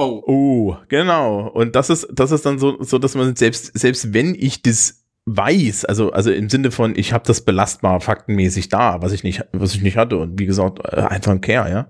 Oh, 0.00 0.22
Oh, 0.26 0.76
genau. 0.88 1.48
Und 1.48 1.76
das 1.76 1.90
ist, 1.90 2.08
das 2.12 2.30
ist 2.30 2.46
dann 2.46 2.58
so, 2.58 2.82
so, 2.82 2.98
dass 2.98 3.14
man 3.14 3.36
selbst, 3.36 3.78
selbst 3.78 4.14
wenn 4.14 4.34
ich 4.34 4.62
das 4.62 5.04
weiß, 5.26 5.84
also, 5.84 6.12
also 6.12 6.30
im 6.30 6.48
Sinne 6.48 6.70
von, 6.70 6.96
ich 6.96 7.12
habe 7.12 7.24
das 7.26 7.42
belastbar 7.42 8.00
faktenmäßig 8.00 8.68
da, 8.68 9.02
was 9.02 9.12
ich 9.12 9.24
nicht, 9.24 9.44
was 9.52 9.74
ich 9.74 9.82
nicht 9.82 9.96
hatte 9.96 10.16
und 10.16 10.38
wie 10.38 10.46
gesagt, 10.46 10.78
äh, 10.84 11.00
einfach 11.00 11.32
ein 11.32 11.40
Care, 11.40 11.70
ja. 11.70 11.88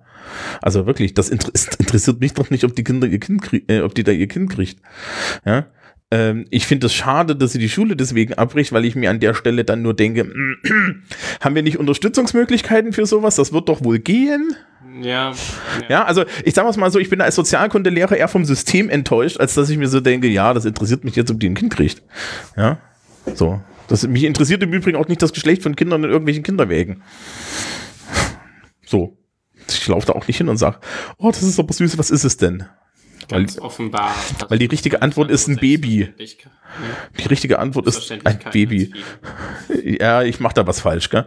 Also 0.60 0.86
wirklich, 0.86 1.14
das 1.14 1.28
inter 1.28 1.50
es 1.54 1.68
interessiert 1.78 2.20
mich 2.20 2.34
doch 2.34 2.50
nicht, 2.50 2.64
ob 2.64 2.74
die 2.74 2.84
Kinder 2.84 3.06
ihr 3.06 3.20
Kind 3.20 3.42
krieg, 3.42 3.70
äh, 3.70 3.80
ob 3.80 3.94
die 3.94 4.02
da 4.02 4.12
ihr 4.12 4.28
Kind 4.28 4.50
kriegt, 4.50 4.80
ja. 5.44 5.66
Ähm, 6.10 6.46
ich 6.50 6.66
finde 6.66 6.86
es 6.86 6.94
schade, 6.94 7.36
dass 7.36 7.52
sie 7.52 7.58
die 7.58 7.68
Schule 7.68 7.94
deswegen 7.94 8.34
abbricht, 8.34 8.72
weil 8.72 8.84
ich 8.84 8.96
mir 8.96 9.10
an 9.10 9.20
der 9.20 9.34
Stelle 9.34 9.64
dann 9.64 9.82
nur 9.82 9.94
denke, 9.94 10.24
haben 11.40 11.54
wir 11.54 11.62
nicht 11.62 11.78
Unterstützungsmöglichkeiten 11.78 12.92
für 12.92 13.06
sowas? 13.06 13.36
Das 13.36 13.52
wird 13.52 13.68
doch 13.68 13.84
wohl 13.84 14.00
gehen. 14.00 14.56
Ja. 15.02 15.32
Ja, 15.88 16.04
also 16.04 16.24
ich 16.44 16.54
sage 16.54 16.78
mal 16.78 16.90
so, 16.90 16.98
ich 16.98 17.10
bin 17.10 17.20
als 17.20 17.34
Sozialkundelehrer 17.34 18.16
eher 18.16 18.28
vom 18.28 18.44
System 18.44 18.88
enttäuscht, 18.88 19.38
als 19.38 19.54
dass 19.54 19.68
ich 19.70 19.78
mir 19.78 19.88
so 19.88 20.00
denke, 20.00 20.28
ja, 20.28 20.54
das 20.54 20.64
interessiert 20.64 21.04
mich 21.04 21.16
jetzt, 21.16 21.30
ob 21.30 21.40
die 21.40 21.48
ein 21.48 21.54
Kind 21.54 21.72
kriegt. 21.72 22.02
Ja, 22.56 22.78
so. 23.34 23.60
Das, 23.88 24.06
mich 24.06 24.22
interessiert 24.24 24.62
im 24.62 24.72
Übrigen 24.72 24.96
auch 24.96 25.08
nicht 25.08 25.20
das 25.20 25.32
Geschlecht 25.32 25.62
von 25.62 25.74
Kindern 25.74 26.04
in 26.04 26.10
irgendwelchen 26.10 26.44
Kinderwägen. 26.44 27.02
So. 28.86 29.16
Ich 29.68 29.86
laufe 29.88 30.06
da 30.06 30.12
auch 30.14 30.26
nicht 30.26 30.36
hin 30.36 30.48
und 30.48 30.56
sage, 30.56 30.78
oh, 31.18 31.30
das 31.30 31.42
ist 31.42 31.58
aber 31.58 31.72
süß, 31.72 31.98
was 31.98 32.10
ist 32.10 32.24
es 32.24 32.36
denn? 32.36 32.64
Weil, 33.28 33.42
Ganz 33.42 33.58
offenbar. 33.58 34.14
weil 34.48 34.58
die 34.58 34.66
richtige 34.66 35.02
Antwort 35.02 35.30
ist 35.30 35.46
ein 35.46 35.56
Baby. 35.56 36.12
Die 37.18 37.28
richtige 37.28 37.58
Antwort 37.58 37.86
ist 37.86 38.10
ein 38.10 38.38
Baby. 38.52 38.92
Ja, 39.84 40.22
ich 40.22 40.40
mache 40.40 40.54
da 40.54 40.66
was 40.66 40.80
falsch, 40.80 41.10
gell? 41.10 41.26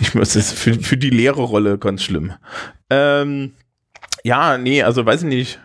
Ich 0.00 0.14
muss 0.14 0.34
es 0.34 0.52
für, 0.52 0.74
für 0.74 0.96
die 0.96 1.10
Lehrerrolle 1.10 1.78
ganz 1.78 2.02
schlimm. 2.02 2.32
Ähm, 2.90 3.52
ja, 4.24 4.58
nee, 4.58 4.82
also 4.82 5.04
weiß 5.04 5.22
ich 5.22 5.28
nicht. 5.28 5.60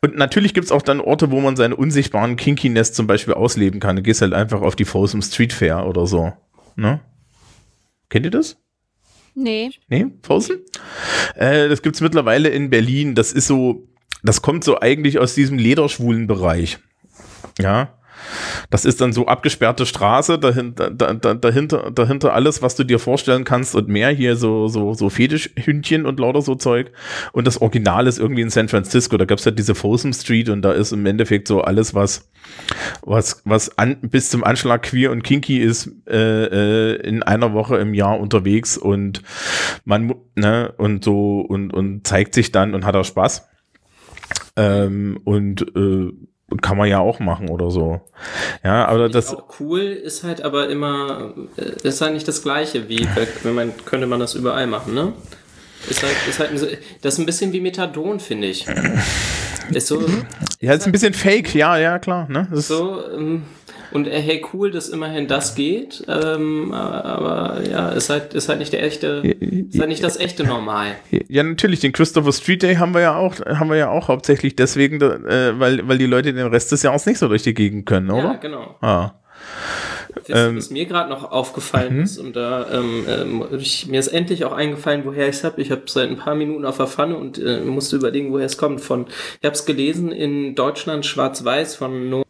Und 0.00 0.16
natürlich 0.16 0.54
gibt's 0.54 0.72
auch 0.72 0.82
dann 0.82 1.00
Orte, 1.00 1.30
wo 1.30 1.40
man 1.40 1.56
seine 1.56 1.76
unsichtbaren 1.76 2.36
Kinkiness 2.36 2.92
zum 2.92 3.06
Beispiel 3.06 3.34
ausleben 3.34 3.80
kann. 3.80 3.96
Du 3.96 4.02
gehst 4.02 4.20
halt 4.20 4.34
einfach 4.34 4.60
auf 4.60 4.76
die 4.76 4.84
Folsom 4.84 5.22
Street 5.22 5.52
Fair 5.52 5.86
oder 5.86 6.06
so. 6.06 6.32
Ne? 6.76 7.00
Kennt 8.08 8.26
ihr 8.26 8.30
das? 8.30 8.58
Nee. 9.34 9.70
Nee, 9.88 10.06
Folsom? 10.22 10.58
Äh, 11.36 11.68
das 11.68 11.80
gibt's 11.82 12.02
mittlerweile 12.02 12.50
in 12.50 12.68
Berlin. 12.68 13.14
Das 13.14 13.32
ist 13.32 13.46
so, 13.46 13.88
das 14.22 14.42
kommt 14.42 14.64
so 14.64 14.80
eigentlich 14.80 15.18
aus 15.18 15.34
diesem 15.34 15.56
lederschwulen 15.58 16.26
Bereich. 16.26 16.78
Ja. 17.58 17.98
Das 18.70 18.84
ist 18.84 19.00
dann 19.00 19.12
so 19.12 19.26
abgesperrte 19.26 19.86
Straße, 19.86 20.38
dahinter, 20.38 20.90
da, 20.90 21.14
da, 21.14 21.34
dahinter, 21.34 21.90
dahinter 21.90 22.32
alles, 22.32 22.62
was 22.62 22.76
du 22.76 22.84
dir 22.84 22.98
vorstellen 22.98 23.44
kannst 23.44 23.74
und 23.74 23.88
mehr. 23.88 24.10
Hier 24.10 24.36
so, 24.36 24.68
so, 24.68 24.94
so 24.94 25.10
Fetischhündchen 25.10 26.06
und 26.06 26.20
lauter 26.20 26.42
so 26.42 26.54
Zeug. 26.54 26.92
Und 27.32 27.46
das 27.46 27.60
Original 27.60 28.06
ist 28.06 28.18
irgendwie 28.18 28.42
in 28.42 28.50
San 28.50 28.68
Francisco. 28.68 29.16
Da 29.16 29.24
gab's 29.24 29.46
halt 29.46 29.58
diese 29.58 29.74
Folsom 29.74 30.12
Street 30.12 30.48
und 30.48 30.62
da 30.62 30.72
ist 30.72 30.92
im 30.92 31.06
Endeffekt 31.06 31.48
so 31.48 31.60
alles, 31.62 31.94
was, 31.94 32.30
was, 33.02 33.42
was 33.44 33.78
an, 33.78 33.96
bis 34.02 34.30
zum 34.30 34.44
Anschlag 34.44 34.82
queer 34.82 35.10
und 35.10 35.22
kinky 35.22 35.58
ist, 35.58 35.90
äh, 36.08 36.44
äh, 36.44 36.96
in 37.06 37.22
einer 37.22 37.52
Woche 37.52 37.76
im 37.76 37.94
Jahr 37.94 38.18
unterwegs 38.18 38.76
und 38.78 39.22
man, 39.84 40.14
ne, 40.34 40.72
und 40.76 41.04
so, 41.04 41.40
und, 41.40 41.72
und 41.72 42.06
zeigt 42.06 42.34
sich 42.34 42.52
dann 42.52 42.74
und 42.74 42.84
hat 42.84 42.96
auch 42.96 43.04
Spaß. 43.04 43.48
Ähm, 44.56 45.18
und 45.24 45.62
äh, 45.76 46.12
kann 46.60 46.76
man 46.76 46.88
ja 46.88 46.98
auch 46.98 47.20
machen 47.20 47.48
oder 47.48 47.70
so. 47.70 48.00
Ja, 48.64 48.86
aber 48.86 49.08
Das 49.08 49.36
cool 49.60 49.80
ist 49.80 50.24
halt 50.24 50.42
aber 50.42 50.68
immer, 50.68 51.32
äh, 51.56 51.86
ist 51.88 52.00
halt 52.00 52.14
nicht 52.14 52.28
das 52.28 52.42
gleiche 52.42 52.88
wie, 52.88 53.06
wenn 53.42 53.54
man, 53.54 53.72
könnte 53.84 54.06
man 54.06 54.20
das 54.20 54.34
überall 54.34 54.66
machen, 54.66 54.94
ne? 54.94 55.12
Ist 55.88 56.02
halt, 56.02 56.14
ist 56.28 56.38
halt 56.38 56.50
ein, 56.50 56.78
das 57.00 57.14
ist 57.14 57.20
ein 57.20 57.26
bisschen 57.26 57.52
wie 57.52 57.60
Methadon, 57.60 58.20
finde 58.20 58.48
ich. 58.48 58.66
Ist 59.70 59.86
so, 59.86 60.04
ja, 60.60 60.74
ist 60.74 60.86
ein 60.86 60.92
bisschen 60.92 61.14
fake, 61.14 61.54
ja, 61.54 61.78
ja, 61.78 61.98
klar, 61.98 62.28
ne? 62.28 62.48
So, 62.52 63.00
ähm, 63.16 63.44
und 63.92 64.06
äh, 64.06 64.20
hey, 64.20 64.44
cool, 64.52 64.70
dass 64.70 64.88
immerhin 64.88 65.26
das 65.28 65.54
geht, 65.54 66.04
ähm, 66.08 66.72
aber 66.72 67.60
ja, 67.68 67.90
ist 67.90 68.10
halt, 68.10 68.34
ist 68.34 68.48
halt 68.48 68.58
nicht 68.58 68.72
der 68.72 68.82
echte, 68.82 69.22
ist 69.70 69.78
halt 69.78 69.88
nicht 69.88 70.02
das 70.02 70.18
echte 70.18 70.44
Normal. 70.44 70.96
ja, 71.10 71.42
natürlich, 71.42 71.80
den 71.80 71.92
Christopher 71.92 72.32
Street 72.32 72.62
Day 72.62 72.76
haben 72.76 72.94
wir 72.94 73.00
ja 73.00 73.16
auch, 73.16 73.34
haben 73.46 73.70
wir 73.70 73.76
ja 73.76 73.90
auch 73.90 74.08
hauptsächlich 74.08 74.56
deswegen, 74.56 75.00
äh, 75.00 75.58
weil, 75.58 75.86
weil 75.88 75.98
die 75.98 76.06
Leute 76.06 76.32
den 76.32 76.46
Rest 76.46 76.72
des 76.72 76.82
Jahres 76.82 77.06
nicht 77.06 77.18
so 77.18 77.28
durch 77.28 77.42
die 77.42 77.54
Gegend 77.54 77.86
können, 77.86 78.08
Ja, 78.08 78.14
oder? 78.14 78.34
genau. 78.38 78.76
Ah. 78.80 79.12
Was, 80.14 80.28
Ähm, 80.28 80.56
was 80.56 80.70
mir 80.70 80.84
gerade 80.86 81.08
noch 81.08 81.30
aufgefallen 81.32 81.96
mhm. 81.96 82.02
ist, 82.02 82.18
und 82.18 82.36
da 82.36 82.66
ähm, 82.70 83.04
ähm, 83.08 83.44
ich, 83.58 83.86
mir 83.88 83.98
ist 83.98 84.08
endlich 84.08 84.44
auch 84.44 84.52
eingefallen, 84.52 85.02
woher 85.04 85.28
ich 85.28 85.36
es 85.36 85.44
habe. 85.44 85.60
Ich 85.62 85.70
habe 85.70 85.82
seit 85.86 86.10
ein 86.10 86.18
paar 86.18 86.34
Minuten 86.34 86.64
auf 86.66 86.76
der 86.76 86.86
Pfanne 86.86 87.16
und 87.16 87.38
äh, 87.38 87.60
musste 87.60 87.96
überlegen, 87.96 88.30
woher 88.30 88.46
es 88.46 88.58
kommt. 88.58 88.80
Von, 88.82 89.06
ich 89.40 89.44
habe 89.46 89.54
es 89.54 89.64
gelesen 89.64 90.12
in 90.12 90.54
Deutschland 90.54 91.06
Schwarz-Weiß 91.06 91.76
von 91.76 92.10
No 92.10 92.22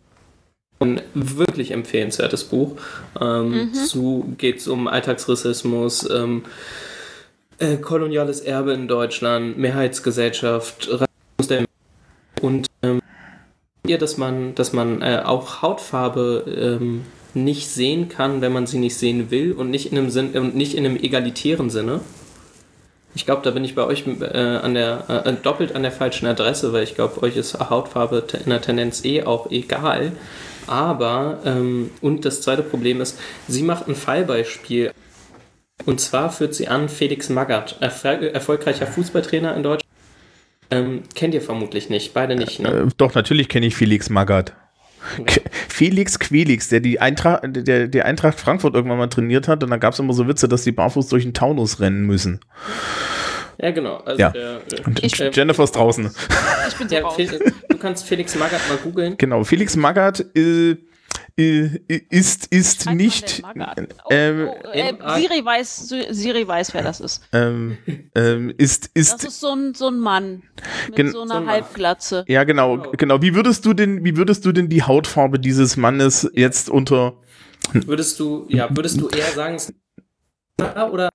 ein 0.84 1.00
wirklich 1.14 1.70
empfehlenswertes 1.70 2.44
Buch. 2.44 2.76
Ähm, 3.20 3.72
Zu 3.74 4.34
geht 4.38 4.58
es 4.58 4.68
um 4.68 4.88
Alltagsrassismus, 4.88 6.08
ähm, 6.10 6.44
äh, 7.58 7.76
koloniales 7.76 8.40
Erbe 8.40 8.72
in 8.72 8.88
Deutschland, 8.88 9.58
Mehrheitsgesellschaft, 9.58 10.88
Rassismus 10.88 11.48
der 11.48 11.64
und 12.40 12.66
ähm, 12.82 13.00
ihr, 13.86 13.98
dass 13.98 14.16
man, 14.16 14.54
dass 14.54 14.72
man 14.72 15.02
äh, 15.02 15.22
auch 15.24 15.62
Hautfarbe 15.62 16.78
ähm, 16.80 17.02
nicht 17.34 17.68
sehen 17.68 18.08
kann, 18.08 18.40
wenn 18.40 18.52
man 18.52 18.66
sie 18.66 18.78
nicht 18.78 18.96
sehen 18.96 19.30
will 19.30 19.52
und 19.52 19.70
nicht 19.70 19.90
in 19.90 19.98
einem 19.98 20.10
Sinn 20.10 20.30
und 20.32 20.54
nicht 20.54 20.74
in 20.74 20.84
einem 20.84 20.96
egalitären 20.96 21.70
Sinne. 21.70 22.00
Ich 23.14 23.26
glaube, 23.26 23.42
da 23.42 23.50
bin 23.50 23.64
ich 23.64 23.74
bei 23.74 23.84
euch 23.84 24.04
äh, 24.06 24.36
an 24.36 24.74
der 24.74 25.24
äh, 25.24 25.32
doppelt 25.34 25.74
an 25.74 25.82
der 25.82 25.92
falschen 25.92 26.26
Adresse, 26.26 26.72
weil 26.72 26.82
ich 26.82 26.94
glaube, 26.94 27.22
euch 27.22 27.36
ist 27.36 27.58
Hautfarbe 27.58 28.24
in 28.44 28.50
der 28.50 28.60
Tendenz 28.60 29.04
eh 29.04 29.22
auch 29.24 29.50
egal. 29.50 30.12
Aber 30.66 31.40
ähm, 31.44 31.90
und 32.00 32.24
das 32.24 32.42
zweite 32.42 32.62
Problem 32.62 33.00
ist, 33.00 33.18
sie 33.48 33.62
macht 33.62 33.88
ein 33.88 33.94
Fallbeispiel. 33.94 34.92
Und 35.84 36.00
zwar 36.00 36.30
führt 36.30 36.54
sie 36.54 36.68
an 36.68 36.88
Felix 36.88 37.28
Magath, 37.28 37.76
erfol 37.80 38.30
erfolgreicher 38.32 38.86
Fußballtrainer 38.86 39.56
in 39.56 39.62
Deutschland. 39.62 39.90
Ähm, 40.70 41.02
kennt 41.14 41.34
ihr 41.34 41.42
vermutlich 41.42 41.90
nicht, 41.90 42.14
beide 42.14 42.36
nicht, 42.36 42.60
ne? 42.60 42.68
Äh, 42.68 42.88
doch, 42.96 43.14
natürlich 43.14 43.48
kenne 43.48 43.66
ich 43.66 43.74
Felix 43.74 44.08
Magath. 44.08 44.54
Felix 45.68 46.18
Quelix, 46.18 46.68
der 46.68 46.80
die 46.80 47.00
Eintracht, 47.00 47.42
der, 47.44 47.88
der 47.88 48.06
Eintracht 48.06 48.38
Frankfurt 48.38 48.74
irgendwann 48.74 48.98
mal 48.98 49.08
trainiert 49.08 49.48
hat 49.48 49.62
und 49.64 49.70
da 49.70 49.76
gab 49.76 49.92
es 49.92 49.98
immer 49.98 50.12
so 50.12 50.28
Witze, 50.28 50.48
dass 50.48 50.64
die 50.64 50.72
barfuß 50.72 51.08
durch 51.08 51.24
den 51.24 51.34
Taunus 51.34 51.80
rennen 51.80 52.06
müssen. 52.06 52.40
Ja, 53.62 53.70
genau. 53.70 53.96
Also 53.98 54.20
Ja. 54.20 54.30
Der, 54.30 54.60
Und 54.86 55.02
Ich- 55.04 55.18
äh, 55.20 55.30
Jennifer 55.32 55.64
ist 55.64 55.72
draußen. 55.76 56.10
Ich 56.68 56.76
bin 56.76 56.88
so 56.88 56.94
ja, 56.94 57.02
du 57.68 57.78
kannst 57.78 58.04
Felix 58.04 58.34
Magath 58.34 58.68
mal 58.68 58.76
googeln. 58.78 59.16
Genau, 59.16 59.44
Felix 59.44 59.76
Magath 59.76 60.24
äh, 60.36 60.76
äh, 61.38 61.80
ist, 62.10 62.46
ist 62.48 62.82
Schreibt 62.82 62.86
man 62.86 62.96
nicht. 62.98 63.42
Oh, 63.44 64.08
ähm, 64.10 64.48
oh, 64.50 64.68
äh. 64.72 64.92
Siri, 65.20 65.44
weiß, 65.44 65.88
Siri 66.10 66.46
weiß, 66.46 66.74
wer 66.74 66.82
das 66.82 67.00
ist. 67.00 67.22
ähm, 67.32 67.78
ähm, 68.14 68.52
ist, 68.58 68.90
Das 68.94 69.14
ist, 69.14 69.24
ist 69.24 69.40
so 69.40 69.54
ein, 69.54 69.74
so 69.74 69.88
ein 69.88 69.98
Mann 69.98 70.42
mit 70.88 70.96
Gen- 70.96 71.06
so 71.12 71.18
so 71.18 71.22
einer 71.22 71.36
ein 71.36 71.44
Mann. 71.44 71.54
Halbglatze. 71.54 72.24
ja 72.28 72.44
genau, 72.44 72.78
genau. 72.98 73.22
Wie 73.22 73.34
würdest 73.34 73.64
du 73.64 73.72
denn, 73.74 74.04
wie 74.04 74.16
würdest 74.16 74.44
du 74.44 74.52
denn 74.52 74.68
die 74.68 74.82
Hautfarbe 74.82 75.38
dieses 75.38 75.76
Mannes 75.76 76.28
jetzt 76.34 76.68
unter, 76.68 77.14
Würdest 77.72 78.18
du, 78.18 78.44
ja, 78.48 78.68
würdest 78.76 79.00
du 79.00 79.08
eher 79.08 79.30
sagen, 79.32 79.54
es- 79.54 79.72
oder 80.90 81.10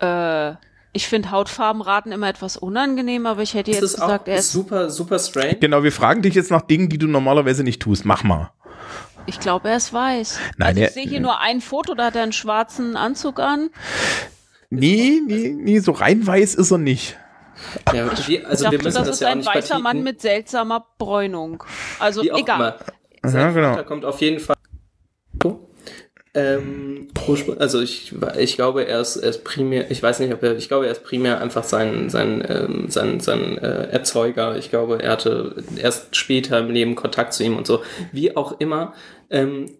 Äh, 0.00 0.54
ich 0.92 1.08
finde 1.08 1.30
Hautfarbenraten 1.30 2.10
immer 2.12 2.28
etwas 2.28 2.56
unangenehm, 2.56 3.26
aber 3.26 3.42
ich 3.42 3.54
hätte 3.54 3.70
ist 3.70 3.80
jetzt 3.80 4.00
auch 4.00 4.06
gesagt, 4.06 4.28
er 4.28 4.36
ist, 4.36 4.52
super, 4.52 4.88
super 4.90 5.18
strange? 5.18 5.56
genau, 5.56 5.82
wir 5.82 5.92
fragen 5.92 6.22
dich 6.22 6.34
jetzt 6.34 6.50
nach 6.50 6.62
Dingen, 6.62 6.88
die 6.88 6.96
du 6.98 7.06
normalerweise 7.06 7.64
nicht 7.64 7.82
tust. 7.82 8.04
Mach 8.06 8.22
mal. 8.24 8.50
ich 9.26 9.38
glaube, 9.40 9.68
er 9.68 9.76
ist 9.76 9.92
weiß. 9.92 10.38
Nein, 10.56 10.68
also 10.68 10.82
ich 10.82 10.90
sehe 10.90 11.06
hier 11.06 11.20
nur 11.20 11.40
ein 11.40 11.60
Foto, 11.60 11.94
da 11.94 12.06
hat 12.06 12.16
er 12.16 12.22
einen 12.22 12.32
schwarzen 12.32 12.96
Anzug 12.96 13.40
an. 13.40 13.70
Nee, 14.70 15.20
nee, 15.26 15.54
nee, 15.56 15.78
so 15.80 15.92
rein 15.92 16.26
weiß 16.26 16.54
ist 16.54 16.70
er 16.70 16.78
nicht. 16.78 17.16
Ja, 17.92 18.06
wir, 18.06 18.12
Ich 18.12 18.46
also 18.46 18.64
wir 18.64 18.70
dachte, 18.70 18.84
müssen 18.84 18.98
das 18.98 19.06
das 19.06 19.08
ist 19.16 19.20
ja 19.20 19.28
auch 19.28 19.32
ein 19.32 19.38
weißer 19.40 19.52
vertiefen. 19.52 19.82
Mann 19.82 20.02
mit 20.02 20.20
seltsamer 20.20 20.86
Bräunung. 20.98 21.62
Also 21.98 22.22
Wie 22.22 22.32
auch 22.32 22.38
egal. 22.38 22.76
immer. 23.22 23.34
Ja, 23.34 23.50
genau. 23.50 23.70
Vater 23.70 23.84
kommt 23.84 24.04
auf 24.04 24.20
jeden 24.20 24.40
Fall. 24.40 24.56
Ähm, 26.36 27.08
also 27.58 27.80
ich, 27.80 28.14
ich 28.38 28.56
glaube, 28.56 28.86
er 28.86 29.00
ist, 29.00 29.16
er 29.16 29.30
ist 29.30 29.42
primär, 29.42 29.90
ich 29.90 30.02
weiß 30.02 30.20
nicht, 30.20 30.32
ob 30.34 30.42
er, 30.42 30.54
ich 30.56 30.68
glaube, 30.68 30.84
er 30.84 30.92
ist 30.92 31.02
primär 31.02 31.40
einfach 31.40 31.64
sein, 31.64 32.10
sein, 32.10 32.44
ähm, 32.46 32.90
sein, 32.90 33.20
sein 33.20 33.56
äh, 33.58 33.88
Erzeuger. 33.88 34.56
Ich 34.58 34.68
glaube, 34.68 35.02
er 35.02 35.12
hatte 35.12 35.56
erst 35.76 36.14
später 36.14 36.58
im 36.58 36.70
Leben 36.70 36.94
Kontakt 36.94 37.32
zu 37.32 37.42
ihm 37.42 37.56
und 37.56 37.66
so. 37.66 37.82
Wie 38.12 38.36
auch 38.36 38.60
immer. 38.60 38.92
Ähm, 39.30 39.70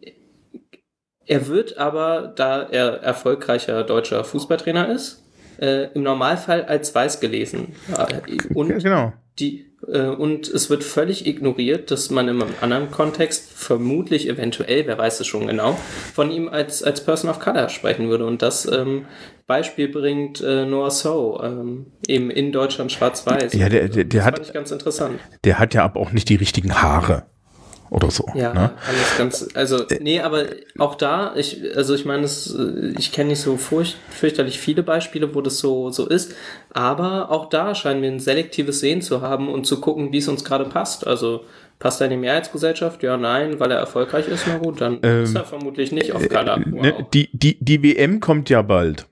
er 1.26 1.46
wird 1.46 1.76
aber, 1.76 2.32
da 2.34 2.62
er 2.62 3.02
erfolgreicher 3.02 3.82
deutscher 3.84 4.24
Fußballtrainer 4.24 4.88
ist, 4.88 5.22
äh, 5.60 5.88
im 5.92 6.04
Normalfall 6.04 6.64
als 6.64 6.94
weiß 6.94 7.20
gelesen. 7.20 7.74
Äh, 7.96 8.54
Und 8.54 8.82
Genau. 8.82 9.12
Die, 9.38 9.66
äh, 9.86 10.00
und 10.08 10.48
es 10.48 10.70
wird 10.70 10.82
völlig 10.82 11.26
ignoriert, 11.26 11.90
dass 11.90 12.10
man 12.10 12.28
in 12.28 12.40
einem 12.42 12.54
anderen 12.60 12.90
Kontext 12.90 13.50
vermutlich, 13.52 14.28
eventuell, 14.28 14.86
wer 14.86 14.96
weiß 14.98 15.20
es 15.20 15.26
schon 15.26 15.46
genau, 15.46 15.78
von 16.14 16.30
ihm 16.30 16.48
als, 16.48 16.82
als 16.82 17.04
Person 17.04 17.28
of 17.30 17.38
Color 17.40 17.68
sprechen 17.68 18.08
würde. 18.08 18.24
Und 18.26 18.40
das 18.42 18.64
ähm, 18.70 19.04
Beispiel 19.46 19.88
bringt 19.88 20.40
äh, 20.40 20.64
Noah 20.64 20.90
So, 20.90 21.40
ähm, 21.42 21.86
eben 22.08 22.30
in 22.30 22.50
Deutschland 22.52 22.90
schwarz-weiß. 22.92 23.52
Ja, 23.52 23.68
der- 23.68 23.88
der- 23.88 24.04
der 24.04 24.20
das 24.20 24.24
hat- 24.24 24.36
fand 24.36 24.46
ich 24.48 24.54
ganz 24.54 24.70
interessant. 24.70 25.20
Der 25.44 25.58
hat 25.58 25.74
ja 25.74 25.84
aber 25.84 26.00
auch 26.00 26.12
nicht 26.12 26.28
die 26.28 26.36
richtigen 26.36 26.80
Haare. 26.82 27.26
Oder 27.90 28.10
so. 28.10 28.24
Ja, 28.34 28.52
Ne? 28.52 28.70
alles 28.86 29.18
ganz, 29.18 29.48
also, 29.54 29.84
nee, 30.00 30.20
aber 30.20 30.44
auch 30.78 30.94
da, 30.94 31.34
ich, 31.36 31.60
also 31.76 31.94
ich 31.94 32.04
meine, 32.04 32.24
es, 32.24 32.54
äh, 32.54 32.94
ich 32.98 33.12
kenne 33.12 33.30
nicht 33.30 33.40
so 33.40 33.56
furcht, 33.56 33.96
fürchterlich 34.10 34.58
viele 34.58 34.82
Beispiele, 34.82 35.34
wo 35.34 35.40
das 35.40 35.58
so, 35.58 35.90
so 35.90 36.06
ist, 36.06 36.34
aber 36.72 37.30
auch 37.30 37.48
da 37.48 37.74
scheinen 37.74 38.02
wir 38.02 38.10
ein 38.10 38.20
selektives 38.20 38.80
Sehen 38.80 39.02
zu 39.02 39.20
haben 39.20 39.48
und 39.48 39.66
zu 39.66 39.80
gucken, 39.80 40.12
wie 40.12 40.18
es 40.18 40.28
uns 40.28 40.44
gerade 40.44 40.64
passt. 40.64 41.06
Also, 41.06 41.44
passt 41.78 42.00
er 42.00 42.06
in 42.06 42.12
die 42.12 42.16
Mehrheitsgesellschaft? 42.16 43.02
Ja, 43.02 43.16
nein, 43.16 43.60
weil 43.60 43.70
er 43.70 43.78
erfolgreich 43.78 44.28
ist, 44.28 44.44
na 44.46 44.58
gut, 44.58 44.80
dann 44.80 45.00
ist 45.00 45.34
er 45.34 45.44
vermutlich 45.44 45.92
nicht 45.92 46.12
auf 46.12 46.28
Color. 46.28 46.60
Wow. 46.66 46.82
Ne, 46.82 47.06
die, 47.12 47.28
die, 47.32 47.58
die 47.60 47.82
WM 47.82 48.20
kommt 48.20 48.48
ja 48.50 48.62
bald. 48.62 49.06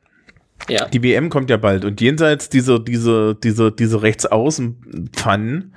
Ja. 0.68 0.86
Die 0.86 1.02
WM 1.02 1.28
kommt 1.30 1.50
ja 1.50 1.56
bald 1.56 1.84
und 1.84 2.00
jenseits 2.00 2.48
dieser, 2.48 2.78
dieser, 2.78 3.34
dieser, 3.34 3.70
diese 3.70 4.02
Rechtsaußenpfannen, 4.02 5.74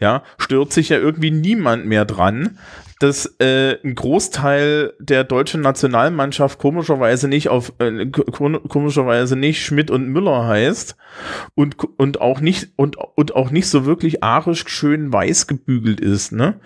ja, 0.00 0.22
stört 0.38 0.72
sich 0.72 0.88
ja 0.88 0.98
irgendwie 0.98 1.30
niemand 1.30 1.86
mehr 1.86 2.04
dran, 2.04 2.58
dass 3.00 3.34
äh, 3.40 3.76
ein 3.84 3.94
Großteil 3.94 4.92
der 5.00 5.24
deutschen 5.24 5.60
Nationalmannschaft 5.60 6.58
komischerweise 6.58 7.28
nicht 7.28 7.48
auf 7.48 7.72
äh, 7.78 8.06
ko- 8.06 8.60
komischerweise 8.68 9.36
nicht 9.36 9.64
Schmidt 9.64 9.90
und 9.90 10.08
Müller 10.08 10.46
heißt 10.46 10.96
und 11.54 11.76
und 11.98 12.20
auch 12.20 12.40
nicht 12.40 12.70
und 12.76 12.96
und 12.96 13.34
auch 13.34 13.50
nicht 13.50 13.68
so 13.68 13.84
wirklich 13.86 14.22
arisch 14.22 14.64
schön 14.68 15.12
weiß 15.12 15.46
gebügelt 15.46 16.00
ist, 16.00 16.32
ne? 16.32 16.60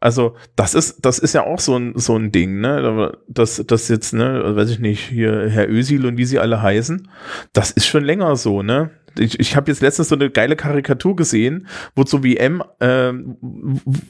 Also, 0.00 0.36
das 0.56 0.74
ist 0.74 1.04
das 1.04 1.18
ist 1.18 1.34
ja 1.34 1.44
auch 1.44 1.58
so 1.60 1.76
ein 1.76 1.92
so 1.96 2.16
ein 2.16 2.30
Ding, 2.32 2.60
ne? 2.60 3.16
Das 3.28 3.62
das 3.66 3.88
jetzt, 3.88 4.12
ne, 4.14 4.56
weiß 4.56 4.70
ich 4.70 4.78
nicht, 4.78 5.08
hier 5.08 5.48
Herr 5.48 5.68
Ösil 5.68 6.06
und 6.06 6.16
wie 6.16 6.24
sie 6.24 6.38
alle 6.38 6.62
heißen, 6.62 7.08
das 7.52 7.70
ist 7.70 7.86
schon 7.86 8.04
länger 8.04 8.36
so, 8.36 8.62
ne? 8.62 8.90
Ich, 9.18 9.38
ich 9.38 9.56
habe 9.56 9.70
jetzt 9.70 9.80
letztens 9.80 10.08
so 10.08 10.14
eine 10.14 10.30
geile 10.30 10.56
Karikatur 10.56 11.16
gesehen, 11.16 11.66
wo 11.94 12.04
zur 12.04 12.24
WM, 12.24 12.62
ähm, 12.80 13.36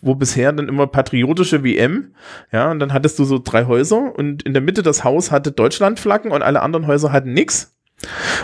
wo 0.01 0.15
bisher 0.15 0.53
dann 0.53 0.69
immer 0.69 0.87
patriotische 0.87 1.65
WM, 1.65 2.15
ja, 2.53 2.71
und 2.71 2.79
dann 2.79 2.93
hattest 2.93 3.19
du 3.19 3.25
so 3.25 3.39
drei 3.39 3.67
Häuser 3.67 4.15
und 4.17 4.43
in 4.43 4.53
der 4.53 4.63
Mitte 4.63 4.83
das 4.83 5.05
Haus 5.05 5.31
hatte 5.31 5.53
Deutschlandflaggen 5.53 6.33
und 6.33 6.43
alle 6.43 6.63
anderen 6.63 6.87
Häuser 6.87 7.13
hatten 7.13 7.33
nix. 7.33 7.75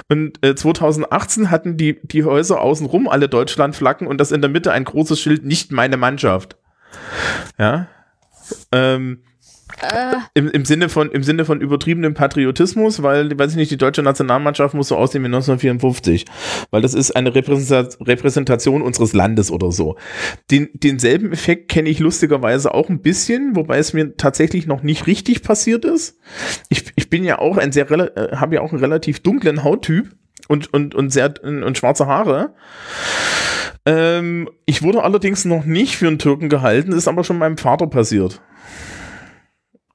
Und 0.09 0.45
äh, 0.45 0.55
2018 0.55 1.51
hatten 1.51 1.77
die, 1.77 2.01
die 2.03 2.25
Häuser 2.25 2.61
außenrum 2.61 3.09
alle 3.09 3.29
Deutschlandflaggen 3.29 4.07
und 4.07 4.19
das 4.19 4.33
in 4.33 4.41
der 4.41 4.51
Mitte 4.51 4.73
ein 4.73 4.85
großes 4.85 5.21
Schild, 5.21 5.45
nicht 5.45 5.73
meine 5.73 5.97
Mannschaft. 5.97 6.57
Ja. 7.59 7.89
Ähm, 8.73 9.23
im, 10.35 10.49
im, 10.51 10.65
Sinne 10.65 10.89
von, 10.89 11.11
Im 11.11 11.23
Sinne 11.23 11.45
von 11.45 11.61
übertriebenem 11.61 12.15
Patriotismus, 12.15 13.03
weil, 13.03 13.39
weiß 13.39 13.53
ich 13.53 13.57
nicht, 13.57 13.71
die 13.71 13.77
deutsche 13.77 14.03
Nationalmannschaft 14.03 14.75
muss 14.75 14.89
so 14.89 14.97
aussehen 14.97 15.23
wie 15.23 15.27
1954. 15.27 16.25
Weil 16.71 16.83
das 16.83 16.95
ist 16.95 17.13
eine 17.13 17.31
Repräsenta- 17.35 17.97
Repräsentation 18.07 18.83
unseres 18.83 19.13
Landes 19.13 19.51
oder 19.51 19.73
so. 19.73 19.97
Den, 20.51 20.69
denselben 20.75 21.33
Effekt 21.33 21.71
kenne 21.71 21.89
ich 21.89 21.99
lustigerweise 21.99 22.75
auch 22.75 22.89
ein 22.89 23.01
bisschen, 23.01 23.57
wobei 23.57 23.79
es 23.79 23.93
mir 23.93 24.17
tatsächlich 24.17 24.67
noch 24.67 24.83
nicht 24.83 25.07
richtig 25.07 25.43
passiert 25.43 25.85
ist. 25.85 26.19
Ich, 26.69 26.85
ich 26.97 27.11
bin 27.11 27.25
ja 27.25 27.39
auch 27.39 27.57
ein 27.57 27.73
sehr, 27.73 27.91
äh, 27.91 28.37
habe 28.37 28.57
ja 28.57 28.61
auch 28.61 28.73
einen 28.73 28.81
relativ 28.81 29.21
dunklen 29.21 29.65
Hauttyp 29.65 30.15
und, 30.49 30.73
und, 30.73 30.95
und 30.95 31.11
sehr, 31.13 31.35
und 31.43 31.77
schwarze 31.79 32.07
Haare. 32.07 32.55
Ähm, 33.87 34.49
ich 34.67 34.83
wurde 34.83 35.03
allerdings 35.03 35.45
noch 35.45 35.65
nicht 35.65 35.97
für 35.97 36.07
einen 36.07 36.19
Türken 36.19 36.49
gehalten, 36.49 36.93
ist 36.93 37.09
aber 37.09 37.25
schon 37.25 37.39
meinem 37.39 37.57
Vater 37.57 37.87
passiert. 37.87 38.43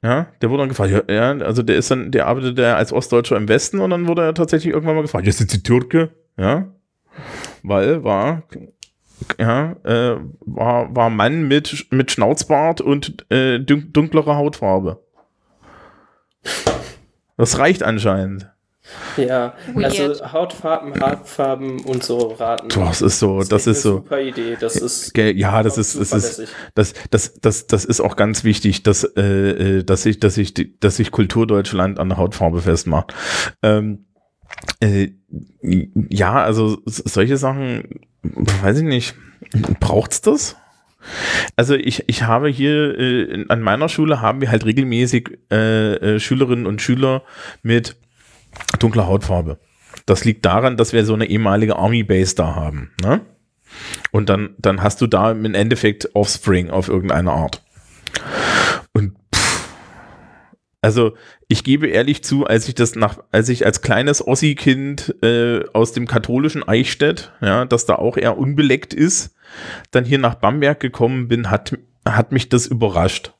Ja, 0.05 0.27
der 0.39 0.51
wurde 0.51 0.61
dann 0.61 0.69
gefragt, 0.69 1.09
ja, 1.09 1.31
also 1.31 1.63
der 1.63 1.77
ist 1.77 1.89
dann, 1.89 2.11
der 2.11 2.27
arbeitet 2.27 2.59
ja 2.59 2.75
als 2.75 2.93
Ostdeutscher 2.93 3.37
im 3.37 3.49
Westen 3.49 3.79
und 3.79 3.89
dann 3.89 4.07
wurde 4.07 4.21
er 4.21 4.35
tatsächlich 4.35 4.71
irgendwann 4.71 4.93
mal 4.93 5.01
gefragt, 5.01 5.25
ja, 5.25 5.31
sind 5.31 5.49
Sie 5.49 5.63
Türke? 5.63 6.11
Ja, 6.37 6.67
weil 7.63 8.03
war, 8.03 8.43
ja, 9.39 9.71
äh, 9.83 10.17
war, 10.41 10.95
war 10.95 11.09
Mann 11.09 11.47
mit, 11.47 11.87
mit 11.89 12.11
Schnauzbart 12.11 12.81
und 12.81 13.25
äh, 13.31 13.57
dun 13.57 13.93
dunklerer 13.93 14.35
Hautfarbe. 14.35 15.03
Das 17.35 17.57
reicht 17.57 17.81
anscheinend. 17.81 18.51
Ja, 19.17 19.55
Weird. 19.73 19.99
also 19.99 20.31
Hautfarben, 20.31 20.99
Haarfarben 21.01 21.81
und 21.81 22.03
so 22.03 22.17
raten. 22.39 22.67
Boah, 22.69 22.85
das 22.87 23.01
ist 23.01 23.19
so, 23.19 23.41
das 23.43 23.65
ist 23.67 23.67
eine 23.67 23.75
so. 23.75 23.93
Super 23.97 24.21
Idee. 24.21 24.57
Das 24.59 24.75
ist 24.75 25.13
Gell, 25.13 25.35
Ja, 25.37 25.63
das 25.63 25.77
ist, 25.77 25.99
das 25.99 26.11
ist, 26.13 26.53
das, 26.75 26.93
das, 27.09 27.33
das, 27.41 27.67
das 27.67 27.85
ist 27.85 27.99
auch 28.01 28.15
ganz 28.15 28.43
wichtig, 28.43 28.83
dass, 28.83 29.03
äh, 29.03 29.21
äh, 29.79 29.83
dass 29.83 30.03
sich, 30.03 30.19
dass 30.19 30.35
die- 30.35 30.79
dass 30.79 30.97
sich 30.97 31.11
Kulturdeutschland 31.11 31.99
an 31.99 32.09
der 32.09 32.17
Hautfarbe 32.17 32.61
festmacht. 32.61 33.13
Ähm, 33.63 34.05
äh, 34.81 35.09
ja, 36.09 36.33
also 36.43 36.77
solche 36.85 37.37
Sachen, 37.37 38.01
weiß 38.23 38.77
ich 38.77 38.83
nicht, 38.83 39.15
braucht's 39.79 40.21
das? 40.21 40.55
Also 41.55 41.75
ich, 41.75 42.03
ich 42.07 42.23
habe 42.23 42.49
hier 42.49 42.97
äh, 42.99 43.45
an 43.49 43.61
meiner 43.61 43.89
Schule 43.89 44.21
haben 44.21 44.41
wir 44.41 44.49
halt 44.51 44.65
regelmäßig 44.65 45.37
äh, 45.51 45.93
äh, 46.15 46.19
Schülerinnen 46.19 46.65
und 46.65 46.81
Schüler 46.81 47.23
mit 47.61 47.95
dunkler 48.79 49.07
Hautfarbe. 49.07 49.59
Das 50.05 50.25
liegt 50.25 50.45
daran, 50.45 50.77
dass 50.77 50.93
wir 50.93 51.05
so 51.05 51.13
eine 51.13 51.25
ehemalige 51.25 51.77
Army 51.77 52.03
Base 52.03 52.35
da 52.35 52.55
haben. 52.55 52.91
Ne? 53.01 53.21
Und 54.11 54.29
dann, 54.29 54.55
dann 54.57 54.81
hast 54.81 55.01
du 55.01 55.07
da 55.07 55.31
im 55.31 55.53
Endeffekt 55.53 56.09
Offspring 56.13 56.69
auf 56.69 56.87
irgendeine 56.87 57.31
Art. 57.31 57.61
Und 58.93 59.15
also 60.81 61.15
ich 61.47 61.63
gebe 61.63 61.87
ehrlich 61.87 62.23
zu, 62.23 62.45
als 62.45 62.67
ich 62.67 62.75
das 62.75 62.95
nach, 62.95 63.17
als 63.31 63.49
ich 63.49 63.65
als 63.65 63.81
kleines 63.81 64.25
Ossi-Kind 64.25 65.15
äh, 65.23 65.63
aus 65.73 65.93
dem 65.93 66.07
katholischen 66.07 66.67
Eichstätt, 66.67 67.33
ja, 67.41 67.65
das 67.65 67.85
da 67.85 67.95
auch 67.95 68.17
eher 68.17 68.37
unbeleckt 68.37 68.93
ist, 68.93 69.35
dann 69.91 70.05
hier 70.05 70.19
nach 70.19 70.35
Bamberg 70.35 70.79
gekommen 70.79 71.27
bin, 71.27 71.49
hat, 71.49 71.77
hat 72.07 72.31
mich 72.31 72.49
das 72.49 72.67
überrascht. 72.67 73.33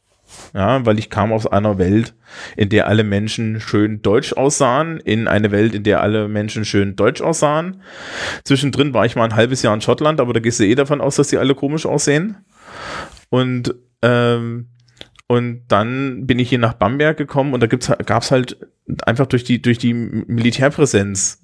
Ja, 0.54 0.86
weil 0.86 1.00
ich 1.00 1.10
kam 1.10 1.34
aus 1.34 1.46
einer 1.48 1.78
Welt, 1.78 2.14
in 2.56 2.70
der 2.70 2.88
alle 2.88 3.04
Menschen 3.04 3.60
schön 3.60 4.02
deutsch 4.02 4.34
aussahen, 4.34 5.00
in 5.00 5.28
eine 5.28 5.52
Welt, 5.52 5.76
in 5.76 5.84
der 5.84 6.02
alle 6.02 6.28
Menschen 6.28 6.66
schön 6.66 6.96
deutsch 6.96 7.22
aussahen. 7.22 7.82
Zwischendrin 8.44 8.94
war 8.94 9.06
ich 9.06 9.16
mal 9.16 9.26
ein 9.26 9.36
halbes 9.36 9.62
Jahr 9.62 9.74
in 9.74 9.82
Schottland, 9.82 10.22
aber 10.22 10.34
da 10.34 10.40
gehst 10.40 10.60
du 10.60 10.64
eh 10.66 10.76
davon 10.76 11.02
aus, 11.02 11.16
dass 11.18 11.28
die 11.28 11.38
alle 11.38 11.56
komisch 11.56 11.86
aussehen. 11.86 12.38
Und, 13.30 13.76
ähm, 14.02 14.70
und 15.28 15.64
dann 15.68 16.26
bin 16.26 16.40
ich 16.40 16.50
hier 16.50 16.60
nach 16.60 16.74
Bamberg 16.74 17.18
gekommen 17.18 17.54
und 17.54 17.62
da 17.62 17.68
gibt's, 17.68 17.92
gab's 18.06 18.32
halt 18.32 18.58
einfach 19.06 19.26
durch 19.26 19.44
die, 19.44 19.62
durch 19.62 19.78
die 19.78 19.94
Militärpräsenz 19.94 21.42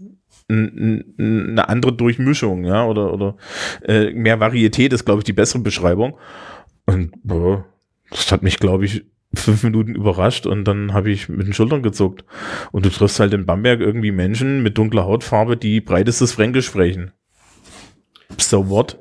eine 0.49 1.69
andere 1.69 1.93
Durchmischung, 1.93 2.65
ja, 2.65 2.85
oder, 2.85 3.13
oder 3.13 3.37
äh, 3.83 4.11
mehr 4.11 4.39
Varietät 4.39 4.91
ist, 4.93 5.05
glaube 5.05 5.19
ich, 5.19 5.23
die 5.23 5.33
bessere 5.33 5.61
Beschreibung. 5.61 6.17
Und 6.85 7.11
boah, 7.23 7.65
das 8.11 8.31
hat 8.31 8.43
mich, 8.43 8.59
glaube 8.59 8.85
ich, 8.85 9.03
fünf 9.33 9.63
Minuten 9.63 9.95
überrascht 9.95 10.45
und 10.45 10.65
dann 10.65 10.93
habe 10.93 11.09
ich 11.09 11.29
mit 11.29 11.47
den 11.47 11.53
Schultern 11.53 11.81
gezuckt. 11.81 12.25
Und 12.71 12.85
du 12.85 12.89
triffst 12.89 13.19
halt 13.19 13.33
in 13.33 13.45
Bamberg 13.45 13.79
irgendwie 13.79 14.11
Menschen 14.11 14.61
mit 14.61 14.77
dunkler 14.77 15.05
Hautfarbe, 15.05 15.57
die 15.57 15.81
breitestes 15.81 16.33
Fränkisch 16.33 16.67
sprechen. 16.67 17.11
So 18.37 18.69
what? 18.69 18.99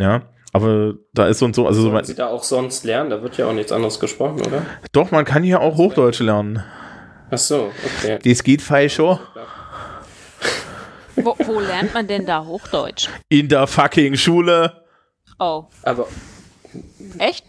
Ja, 0.00 0.22
aber 0.52 0.94
da 1.12 1.26
ist 1.26 1.38
so 1.38 1.44
und 1.44 1.54
so, 1.54 1.66
also 1.66 1.82
so, 1.82 1.90
Sollen 1.90 2.04
Sie 2.04 2.14
da 2.14 2.28
auch 2.28 2.42
sonst 2.42 2.84
lernen? 2.84 3.10
Da 3.10 3.22
wird 3.22 3.36
ja 3.36 3.46
auch 3.46 3.52
nichts 3.52 3.72
anderes 3.72 4.00
gesprochen, 4.00 4.40
oder? 4.40 4.64
doch, 4.92 5.10
man 5.10 5.24
kann 5.24 5.42
hier 5.42 5.60
auch 5.60 5.76
Hochdeutsch 5.76 6.20
lernen. 6.20 6.62
Ach 7.30 7.38
so, 7.38 7.70
okay. 7.84 8.18
Das 8.22 8.42
geht 8.42 8.60
fein 8.62 8.90
schon. 8.90 9.18
Wo, 11.16 11.36
wo 11.44 11.60
lernt 11.60 11.92
man 11.92 12.06
denn 12.06 12.24
da 12.26 12.44
Hochdeutsch? 12.44 13.08
In 13.28 13.48
der 13.48 13.66
fucking 13.66 14.16
Schule. 14.16 14.84
Oh, 15.38 15.64
Aber 15.82 16.06
echt? 17.18 17.44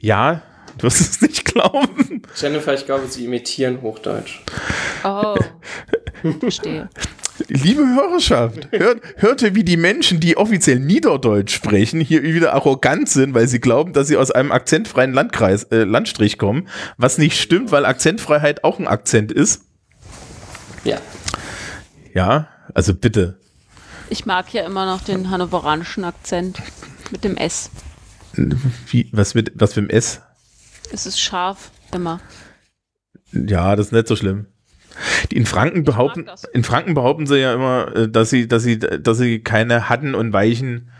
Ja, 0.00 0.42
du 0.76 0.84
wirst 0.84 1.00
es 1.00 1.20
nicht 1.20 1.44
glauben. 1.44 2.22
Jennifer, 2.36 2.74
ich 2.74 2.86
glaube, 2.86 3.06
Sie 3.08 3.24
imitieren 3.24 3.82
Hochdeutsch. 3.82 4.40
Oh, 5.04 5.36
verstehe. 6.40 6.88
Liebe 7.46 7.82
Hörerschaft, 7.82 8.68
hört, 8.72 9.00
hörte, 9.16 9.54
wie 9.54 9.62
die 9.62 9.76
Menschen, 9.76 10.18
die 10.18 10.36
offiziell 10.36 10.80
Niederdeutsch 10.80 11.54
sprechen, 11.54 12.00
hier 12.00 12.22
wieder 12.22 12.52
arrogant 12.52 13.08
sind, 13.08 13.32
weil 13.32 13.46
sie 13.46 13.60
glauben, 13.60 13.92
dass 13.92 14.08
sie 14.08 14.16
aus 14.16 14.30
einem 14.30 14.50
akzentfreien 14.50 15.12
Landkreis, 15.12 15.64
äh, 15.64 15.84
Landstrich 15.84 16.36
kommen, 16.36 16.68
was 16.96 17.16
nicht 17.16 17.40
stimmt, 17.40 17.70
weil 17.70 17.86
Akzentfreiheit 17.86 18.64
auch 18.64 18.78
ein 18.78 18.88
Akzent 18.88 19.30
ist. 19.30 19.62
Ja. 20.84 20.98
Ja, 22.12 22.48
also 22.74 22.94
bitte. 22.94 23.38
Ich 24.10 24.26
mag 24.26 24.52
ja 24.52 24.64
immer 24.64 24.86
noch 24.86 25.02
den 25.02 25.30
hannoveranischen 25.30 26.04
Akzent 26.04 26.58
mit 27.10 27.24
dem 27.24 27.36
S. 27.36 27.70
Wie, 28.34 29.08
was 29.12 29.34
mit, 29.34 29.52
was 29.54 29.74
für 29.74 29.80
ein 29.80 29.90
S? 29.90 30.22
Es 30.92 31.06
ist 31.06 31.20
scharf, 31.20 31.70
immer. 31.92 32.20
Ja, 33.32 33.76
das 33.76 33.86
ist 33.86 33.92
nicht 33.92 34.08
so 34.08 34.16
schlimm. 34.16 34.46
Die 35.30 35.36
in 35.36 35.46
Franken 35.46 35.84
behaupten, 35.84 36.26
in 36.52 36.64
Franken 36.64 36.94
behaupten 36.94 37.26
sie 37.26 37.38
ja 37.38 37.54
immer, 37.54 37.94
äh, 37.94 38.08
dass 38.08 38.30
sie, 38.30 38.48
dass 38.48 38.62
sie, 38.62 38.78
dass 38.78 39.18
sie 39.18 39.40
keine 39.40 39.88
harten 39.88 40.14
und 40.14 40.32
weichen 40.32 40.90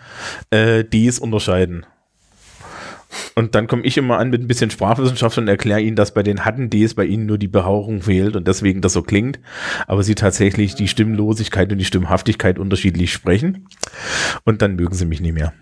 äh, 0.51 0.85
Ds 0.85 1.19
unterscheiden. 1.19 1.85
Und 3.35 3.55
dann 3.55 3.67
komme 3.67 3.85
ich 3.85 3.97
immer 3.97 4.19
an 4.19 4.31
mit 4.31 4.43
ein 4.43 4.49
bisschen 4.49 4.71
Sprachwissenschaft 4.71 5.39
und 5.39 5.49
erkläre 5.49 5.81
ihnen, 5.81 5.97
dass 5.97 6.13
bei 6.13 6.23
den 6.23 6.45
harten 6.45 6.71
Ds 6.71 6.95
bei 6.95 7.07
ihnen 7.07 7.27
nur 7.27 7.39
die 7.39 7.49
Behauchung 7.49 8.03
fehlt 8.03 8.37
und 8.37 8.47
deswegen 8.47 8.83
das 8.83 8.93
so 8.93 9.03
klingt, 9.03 9.41
aber 9.87 10.03
sie 10.03 10.15
tatsächlich 10.15 10.75
die 10.75 10.89
Stimmlosigkeit 10.89 11.73
und 11.73 11.79
die 11.79 11.85
Stimmhaftigkeit 11.85 12.59
unterschiedlich 12.59 13.13
sprechen. 13.13 13.67
Und 14.45 14.61
dann 14.61 14.77
mögen 14.77 14.95
sie 14.95 15.07
mich 15.07 15.21
nie 15.21 15.33
mehr. 15.33 15.53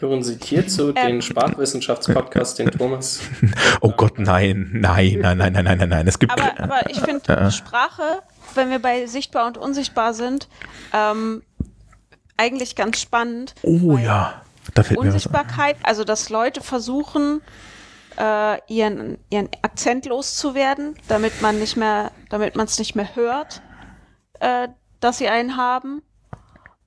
Hören 0.00 0.22
Sie 0.22 0.38
hierzu 0.42 0.92
den 0.92 1.20
Sprachwissenschaftspodcast, 1.20 2.58
den 2.58 2.70
Thomas. 2.70 3.20
Oh 3.82 3.92
Gott, 3.94 4.18
nein, 4.18 4.70
nein, 4.72 5.18
nein, 5.20 5.36
nein, 5.36 5.52
nein, 5.52 5.64
nein, 5.64 5.78
nein, 5.78 5.88
nein. 5.90 6.08
Es 6.08 6.18
gibt 6.18 6.32
Aber, 6.32 6.58
aber 6.58 6.90
ich 6.90 7.00
finde 7.00 7.50
Sprache, 7.50 8.22
wenn 8.54 8.70
wir 8.70 8.78
bei 8.78 9.06
sichtbar 9.06 9.46
und 9.46 9.58
unsichtbar 9.58 10.14
sind, 10.14 10.48
ähm, 10.94 11.42
eigentlich 12.38 12.76
ganz 12.76 12.98
spannend. 12.98 13.54
Oh 13.62 13.98
ja, 13.98 14.40
da 14.74 14.82
fällt 14.82 15.00
mir 15.00 15.08
was. 15.08 15.14
Unsichtbarkeit, 15.14 15.76
also 15.82 16.04
dass 16.04 16.30
Leute 16.30 16.62
versuchen, 16.62 17.42
äh, 18.18 18.58
ihren, 18.72 19.18
ihren 19.28 19.48
Akzent 19.60 20.06
loszuwerden, 20.06 20.94
damit 21.08 21.42
man 21.42 21.58
nicht 21.58 21.76
mehr, 21.76 22.10
damit 22.30 22.56
man 22.56 22.66
es 22.66 22.78
nicht 22.78 22.94
mehr 22.94 23.14
hört, 23.14 23.60
äh, 24.40 24.68
dass 25.00 25.18
sie 25.18 25.28
einen 25.28 25.58
haben. 25.58 26.02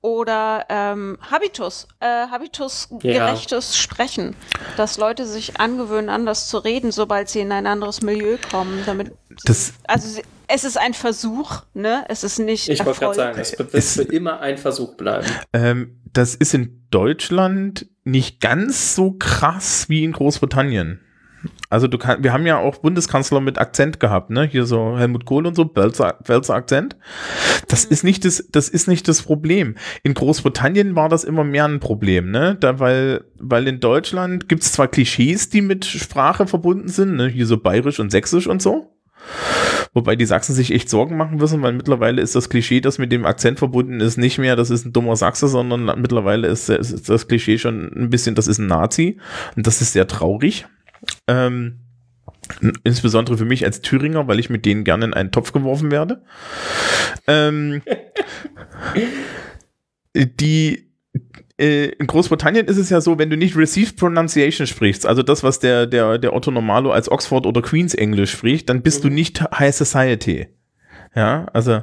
Oder 0.04 0.66
ähm, 0.68 1.16
Habitus, 1.30 1.88
äh, 2.00 2.26
Habitus-gerechtes 2.30 3.76
Sprechen, 3.78 4.36
dass 4.76 4.98
Leute 4.98 5.26
sich 5.26 5.58
angewöhnen, 5.58 6.10
anders 6.10 6.48
zu 6.48 6.58
reden, 6.58 6.92
sobald 6.92 7.30
sie 7.30 7.40
in 7.40 7.50
ein 7.52 7.66
anderes 7.66 8.02
Milieu 8.02 8.36
kommen, 8.50 8.82
damit 8.84 9.12
Das- 9.46 9.72
also 9.88 10.06
sie- 10.08 10.22
es 10.46 10.64
ist 10.64 10.76
ein 10.76 10.92
Versuch, 10.92 11.62
ne? 11.72 12.04
Es 12.08 12.22
ist 12.22 12.38
nicht 12.38 12.68
Ich 12.68 12.84
wollte 12.84 13.00
gerade 13.00 13.14
sagen, 13.14 13.38
es 13.40 13.58
wird 13.58 13.70
für 13.72 14.02
immer 14.02 14.40
ein 14.40 14.58
Versuch 14.58 14.94
bleiben. 14.96 15.26
Ähm, 15.54 16.00
das 16.12 16.34
ist 16.34 16.52
in 16.52 16.86
Deutschland 16.90 17.86
nicht 18.04 18.40
ganz 18.42 18.94
so 18.94 19.12
krass 19.12 19.88
wie 19.88 20.04
in 20.04 20.12
Großbritannien. 20.12 21.00
Also 21.70 21.88
du 21.88 21.98
kann, 21.98 22.22
wir 22.22 22.32
haben 22.32 22.46
ja 22.46 22.58
auch 22.58 22.78
Bundeskanzler 22.78 23.40
mit 23.40 23.58
Akzent 23.58 23.98
gehabt, 23.98 24.30
ne? 24.30 24.44
Hier 24.44 24.66
so 24.66 24.98
Helmut 24.98 25.24
Kohl 25.24 25.46
und 25.46 25.56
so, 25.56 25.64
Belzer, 25.64 26.18
Belzer 26.26 26.54
Akzent. 26.54 26.96
Das 27.68 27.84
ist 27.84 28.04
nicht 28.04 28.24
das, 28.24 28.48
das 28.50 28.68
ist 28.68 28.86
nicht 28.86 29.08
das 29.08 29.22
Problem. 29.22 29.76
In 30.02 30.14
Großbritannien 30.14 30.94
war 30.94 31.08
das 31.08 31.24
immer 31.24 31.44
mehr 31.44 31.64
ein 31.64 31.80
Problem, 31.80 32.30
ne? 32.30 32.56
Da, 32.60 32.78
weil, 32.78 33.24
weil 33.38 33.66
in 33.66 33.80
Deutschland 33.80 34.48
gibt's 34.48 34.72
zwar 34.72 34.88
Klischees, 34.88 35.48
die 35.48 35.62
mit 35.62 35.84
Sprache 35.84 36.46
verbunden 36.46 36.88
sind, 36.88 37.16
ne? 37.16 37.28
Hier 37.28 37.46
so 37.46 37.56
bayerisch 37.56 37.98
und 37.98 38.10
sächsisch 38.10 38.46
und 38.46 38.60
so. 38.60 38.90
Wobei 39.94 40.16
die 40.16 40.26
Sachsen 40.26 40.54
sich 40.54 40.72
echt 40.72 40.90
Sorgen 40.90 41.16
machen 41.16 41.38
müssen, 41.38 41.62
weil 41.62 41.72
mittlerweile 41.72 42.20
ist 42.20 42.34
das 42.34 42.50
Klischee, 42.50 42.80
das 42.80 42.98
mit 42.98 43.12
dem 43.12 43.24
Akzent 43.24 43.60
verbunden 43.60 44.00
ist, 44.00 44.18
nicht 44.18 44.38
mehr, 44.38 44.56
das 44.56 44.70
ist 44.70 44.84
ein 44.84 44.92
dummer 44.92 45.14
Sachse, 45.14 45.46
sondern 45.46 45.84
mittlerweile 46.00 46.48
ist, 46.48 46.68
ist 46.68 47.08
das 47.08 47.28
Klischee 47.28 47.58
schon 47.58 47.90
ein 47.94 48.10
bisschen, 48.10 48.34
das 48.34 48.48
ist 48.48 48.58
ein 48.58 48.66
Nazi. 48.66 49.18
Und 49.56 49.66
das 49.66 49.80
ist 49.80 49.92
sehr 49.92 50.08
traurig. 50.08 50.66
Ähm, 51.26 51.80
insbesondere 52.84 53.38
für 53.38 53.44
mich 53.44 53.64
als 53.64 53.80
Thüringer, 53.80 54.28
weil 54.28 54.38
ich 54.38 54.50
mit 54.50 54.64
denen 54.66 54.84
gerne 54.84 55.06
in 55.06 55.14
einen 55.14 55.32
Topf 55.32 55.52
geworfen 55.52 55.90
werde. 55.90 56.22
Ähm, 57.26 57.82
die 60.14 60.90
äh, 61.58 61.86
in 61.86 62.06
Großbritannien 62.06 62.66
ist 62.66 62.76
es 62.76 62.90
ja 62.90 63.00
so, 63.00 63.18
wenn 63.18 63.30
du 63.30 63.36
nicht 63.36 63.56
Received 63.56 63.96
Pronunciation 63.96 64.66
sprichst, 64.66 65.06
also 65.06 65.22
das, 65.22 65.42
was 65.42 65.60
der, 65.60 65.86
der, 65.86 66.18
der 66.18 66.34
Otto 66.34 66.50
Normalo 66.50 66.90
als 66.90 67.10
Oxford 67.10 67.46
oder 67.46 67.62
Queen's 67.62 67.94
English 67.94 68.32
spricht, 68.32 68.68
dann 68.68 68.82
bist 68.82 69.04
du 69.04 69.08
nicht 69.08 69.40
High 69.40 69.74
Society. 69.74 70.48
Ja, 71.14 71.46
also 71.52 71.82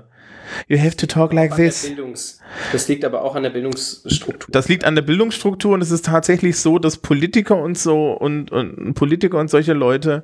you 0.68 0.78
have 0.80 0.96
to 0.98 1.06
talk 1.06 1.34
like 1.34 1.56
this. 1.56 1.86
Bildungs- 1.86 2.40
Das 2.72 2.88
liegt 2.88 3.06
aber 3.06 3.24
auch 3.24 3.36
an 3.36 3.44
der 3.44 3.50
Bildungsstruktur. 3.52 4.50
Das 4.52 4.68
liegt 4.68 4.84
an 4.84 4.96
der 4.96 5.02
Bildungsstruktur 5.02 5.74
und 5.74 5.82
es 5.82 5.92
ist 5.92 6.06
tatsächlich 6.06 6.58
so, 6.58 6.80
dass 6.80 6.98
Politiker 6.98 7.58
und 7.58 7.78
so 7.78 8.12
und, 8.14 8.52
und 8.52 8.94
Politiker 8.94 9.38
und 9.40 9.50
solche 9.50 9.74
Leute 9.74 10.24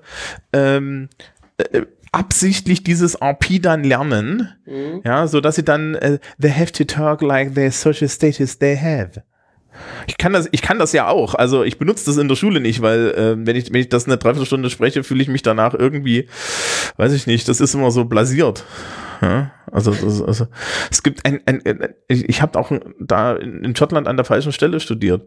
ähm, 0.53 1.09
äh, 1.57 1.81
absichtlich 2.11 2.83
dieses 2.83 3.21
RP 3.21 3.61
dann 3.61 3.83
lernen, 3.83 4.49
ja, 5.03 5.27
so 5.27 5.41
dass 5.41 5.55
sie 5.55 5.63
dann 5.63 5.95
äh, 5.95 6.19
they 6.41 6.51
have 6.51 6.71
to 6.71 6.83
talk 6.85 7.21
like 7.21 7.53
their 7.53 7.71
social 7.71 8.07
status 8.09 8.57
they 8.59 8.77
have. 8.77 9.23
Ich 10.07 10.17
kann 10.17 10.33
das, 10.33 10.47
ich 10.51 10.63
kann 10.63 10.79
das 10.79 10.91
ja 10.93 11.07
auch. 11.07 11.35
Also 11.35 11.63
ich 11.63 11.77
benutze 11.77 12.05
das 12.05 12.17
in 12.17 12.27
der 12.27 12.35
Schule 12.35 12.59
nicht, 12.59 12.81
weil 12.81 13.09
äh, 13.11 13.35
wenn 13.45 13.55
ich 13.55 13.71
wenn 13.71 13.81
ich 13.81 13.89
das 13.89 14.05
eine 14.05 14.17
Dreiviertelstunde 14.17 14.69
spreche, 14.71 15.03
fühle 15.03 15.21
ich 15.21 15.27
mich 15.27 15.43
danach 15.43 15.75
irgendwie, 15.75 16.27
weiß 16.95 17.11
ich 17.13 17.27
nicht. 17.27 17.47
Das 17.47 17.59
ist 17.61 17.75
immer 17.75 17.91
so 17.91 18.05
blasiert. 18.05 18.63
Ja, 19.21 19.51
also, 19.71 19.91
das, 19.91 20.21
also 20.21 20.47
es 20.91 21.03
gibt 21.03 21.25
ein, 21.25 21.41
ein, 21.45 21.61
ein 21.65 21.89
ich, 22.07 22.27
ich 22.29 22.41
habe 22.41 22.57
auch 22.59 22.71
da 22.99 23.35
in 23.35 23.75
Schottland 23.75 24.07
an 24.07 24.17
der 24.17 24.25
falschen 24.25 24.51
Stelle 24.51 24.79
studiert. 24.79 25.25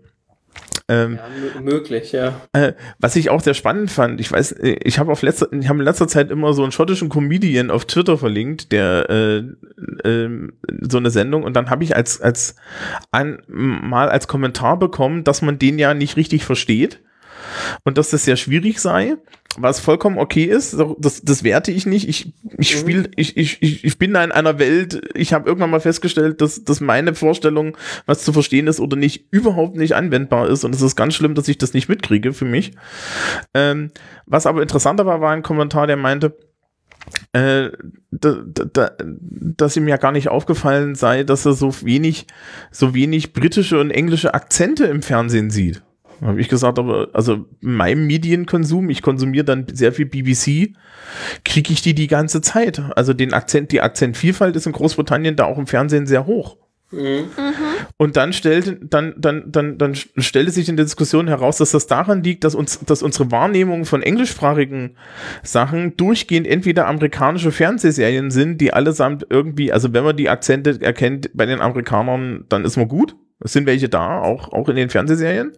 Ähm, 0.89 1.17
Ja, 1.17 1.61
mö- 1.61 1.63
möglich, 1.63 2.11
ja. 2.13 2.41
äh, 2.53 2.73
was 2.99 3.15
ich 3.15 3.31
auch 3.31 3.41
sehr 3.41 3.55
spannend 3.55 3.91
fand, 3.91 4.21
ich 4.21 4.31
weiß, 4.33 4.53
äh, 4.53 4.77
ich 4.83 4.99
habe 4.99 5.13
auf 5.13 5.23
letzter, 5.23 5.47
ich 5.53 5.69
habe 5.69 5.79
in 5.79 5.85
letzter 5.85 6.09
Zeit 6.09 6.31
immer 6.33 6.53
so 6.53 6.63
einen 6.65 6.73
schottischen 6.73 7.09
Comedian 7.09 7.71
auf 7.71 7.85
Twitter 7.85 8.19
verlinkt, 8.19 8.73
der 8.73 9.09
äh, 9.09 9.43
ähm, 10.05 10.55
so 10.81 10.99
eine 10.99 11.11
Sendung 11.11 11.45
und 11.45 11.55
dann 11.55 11.71
habe 11.71 11.85
ich 11.85 11.95
als 11.95 12.21
als 12.21 12.57
an, 13.13 13.43
mal 13.47 14.09
als 14.09 14.27
Kommentar 14.27 14.79
bekommen, 14.79 15.23
dass 15.23 15.43
man 15.43 15.59
den 15.59 15.79
ja 15.79 15.95
nicht 15.95 16.17
richtig 16.17 16.45
versteht 16.45 17.01
und 17.85 17.97
dass 17.97 18.11
das 18.11 18.25
sehr 18.25 18.37
schwierig 18.37 18.81
sei, 18.81 19.17
was 19.59 19.81
vollkommen 19.81 20.19
okay 20.19 20.45
ist, 20.45 20.77
das, 20.99 21.23
das 21.23 21.43
werte 21.43 21.73
ich 21.73 21.85
nicht. 21.85 22.09
Ich, 22.09 22.33
ich 22.57 22.71
spiel, 22.71 23.11
ich, 23.17 23.37
ich, 23.37 23.61
ich, 23.63 23.85
ich 23.85 23.99
bin 23.99 24.15
da 24.15 24.23
in 24.23 24.31
einer 24.31 24.59
Welt, 24.59 25.03
ich 25.15 25.33
habe 25.33 25.49
irgendwann 25.49 25.71
mal 25.71 25.81
festgestellt, 25.81 26.41
dass, 26.41 26.63
dass 26.65 26.81
meine 26.81 27.15
Vorstellung, 27.15 27.77
was 28.07 28.25
zu 28.25 28.33
verstehen 28.33 28.69
ist 28.69 28.79
oder 28.79 28.97
nicht, 28.97 29.27
überhaupt 29.33 29.77
nicht 29.77 29.95
anwendbar 29.95 30.49
ist. 30.49 30.65
Und 30.65 30.75
es 30.75 30.83
ist 30.83 30.95
ganz 30.95 31.15
schlimm, 31.15 31.35
dass 31.35 31.49
ich 31.49 31.59
das 31.59 31.75
nicht 31.75 31.89
mitkriege 31.89 32.33
für 32.33 32.45
mich. 32.45 32.73
Ähm, 33.53 33.91
was 34.27 34.47
aber 34.47 34.63
interessanter 34.63 35.05
war, 35.05 35.21
war 35.21 35.33
ein 35.33 35.43
Kommentar, 35.43 35.89
der 35.89 35.97
meinte, 35.97 36.37
äh, 37.33 37.71
da, 38.11 38.37
da, 38.45 38.93
dass 39.01 39.77
ihm 39.77 39.89
ja 39.89 39.97
gar 39.97 40.13
nicht 40.13 40.29
aufgefallen 40.29 40.95
sei, 40.95 41.25
dass 41.25 41.47
er 41.47 41.55
so 41.55 41.75
wenig, 41.83 42.27
so 42.71 42.95
wenig 42.95 43.33
britische 43.33 43.81
und 43.81 43.91
englische 43.91 44.35
Akzente 44.35 44.85
im 44.85 45.03
Fernsehen 45.03 45.51
sieht. 45.51 45.83
Habe 46.21 46.41
ich 46.41 46.49
gesagt, 46.49 46.79
aber 46.79 47.09
also 47.13 47.47
in 47.63 47.75
meinem 47.75 48.07
Medienkonsum, 48.07 48.91
ich 48.91 49.03
konsumiere 49.03 49.45
dann 49.45 49.67
sehr 49.73 49.93
viel 49.93 50.07
BBC, 50.07 50.75
kriege 51.45 51.73
ich 51.73 51.83
die 51.83 51.95
die 51.95 52.09
ganze 52.09 52.43
Zeit. 52.43 52.83
Also 52.97 53.15
den 53.15 53.33
Akzent, 53.33 53.73
die 53.73 53.81
Akzentvielfalt 53.81 54.55
ist 54.57 54.67
in 54.67 54.73
Großbritannien 54.73 55.37
da 55.37 55.45
auch 55.45 55.59
im 55.59 55.67
Fernsehen 55.67 56.07
sehr 56.07 56.27
hoch. 56.27 56.57
Und 57.97 58.17
dann 58.17 58.33
stellte, 58.33 58.75
dann, 58.83 59.15
dann, 59.17 59.53
dann, 59.53 59.79
dann 59.79 59.95
stellte 59.95 60.51
sich 60.51 60.69
in 60.69 60.77
der 60.77 60.85
Diskussion 60.85 61.29
heraus, 61.29 61.59
dass 61.59 61.71
das 61.71 61.87
daran 61.87 62.25
liegt, 62.25 62.43
dass 62.43 62.57
uns, 62.57 62.81
dass 62.81 63.03
unsere 63.03 63.31
Wahrnehmung 63.31 63.85
von 63.85 64.03
englischsprachigen 64.03 64.97
Sachen 65.45 65.97
durchgehend 65.97 66.49
entweder 66.49 66.89
amerikanische 66.89 67.53
Fernsehserien 67.53 68.33
sind, 68.33 68.61
die 68.61 68.73
allesamt 68.73 69.25
irgendwie, 69.31 69.73
also 69.73 69.93
wenn 69.93 70.03
man 70.03 70.17
die 70.17 70.29
Akzente 70.29 70.81
erkennt 70.81 71.31
bei 71.33 71.47
den 71.47 71.61
Amerikanern, 71.61 72.45
dann 72.49 72.65
ist 72.65 72.77
man 72.77 72.89
gut. 72.89 73.15
Es 73.43 73.53
sind 73.53 73.67
welche 73.67 73.89
da, 73.89 74.21
auch, 74.21 74.53
auch 74.53 74.69
in 74.69 74.77
den 74.77 74.91
Fernsehserien. 74.91 75.53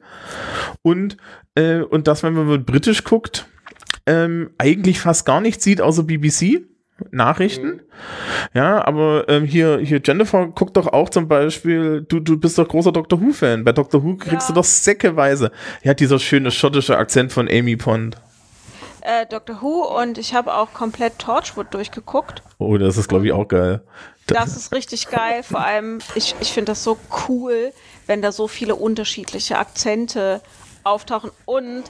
Und, 0.83 1.17
äh, 1.55 1.81
und 1.81 2.07
dass, 2.07 2.23
wenn 2.23 2.35
man 2.35 2.47
mit 2.47 2.67
britisch 2.67 3.05
guckt, 3.05 3.47
ähm, 4.07 4.51
eigentlich 4.59 5.01
fast 5.01 5.27
gar 5.27 5.41
nichts 5.41 5.65
sieht, 5.65 5.81
außer 5.81 6.03
BBC. 6.05 6.63
Nachrichten. 7.11 7.81
Ja, 8.55 8.87
aber 8.87 9.25
ähm, 9.29 9.45
hier, 9.45 9.79
hier, 9.79 10.01
Jennifer 10.05 10.47
guckt 10.49 10.77
doch 10.77 10.87
auch 10.87 11.11
zum 11.11 11.27
Beispiel, 11.27 12.05
du, 12.09 12.21
du 12.21 12.39
bist 12.39 12.59
doch 12.59 12.69
großer 12.69 12.93
Doctor 12.93 13.21
Who-Fan. 13.21 13.65
Bei 13.65 13.73
Doctor 13.73 14.05
Who 14.05 14.17
kriegst 14.17 14.49
Ja. 14.49 14.55
du 14.55 14.61
doch 14.61 14.65
säckeweise. 14.65 15.51
Ja, 15.83 15.95
dieser 15.95 16.21
schöne 16.21 16.53
schottische 16.53 16.97
Akzent 16.97 17.33
von 17.33 17.49
Amy 17.51 17.77
Pond. 17.77 18.19
Äh, 19.03 19.27
Doctor 19.27 19.61
Who 19.63 20.01
und 20.01 20.17
ich 20.17 20.35
habe 20.35 20.55
auch 20.55 20.73
komplett 20.73 21.19
Torchwood 21.19 21.75
durchgeguckt. 21.75 22.43
Oh, 22.59 22.77
das 22.79 22.97
ist, 22.97 23.09
glaube 23.09 23.27
ich, 23.27 23.33
auch 23.33 23.49
geil. 23.49 23.83
Das 24.27 24.57
ist 24.57 24.73
richtig 24.73 25.09
geil. 25.09 25.43
Vor 25.43 25.61
allem, 25.61 25.99
ich, 26.15 26.37
ich 26.41 26.53
finde 26.53 26.73
das 26.73 26.85
so 26.85 26.97
cool, 27.29 27.73
wenn 28.07 28.23
da 28.23 28.31
so 28.31 28.47
viele 28.47 28.77
unterschiedliche 28.77 29.59
Akzente 29.59 30.41
auftauchen. 30.85 31.33
Und 31.45 31.85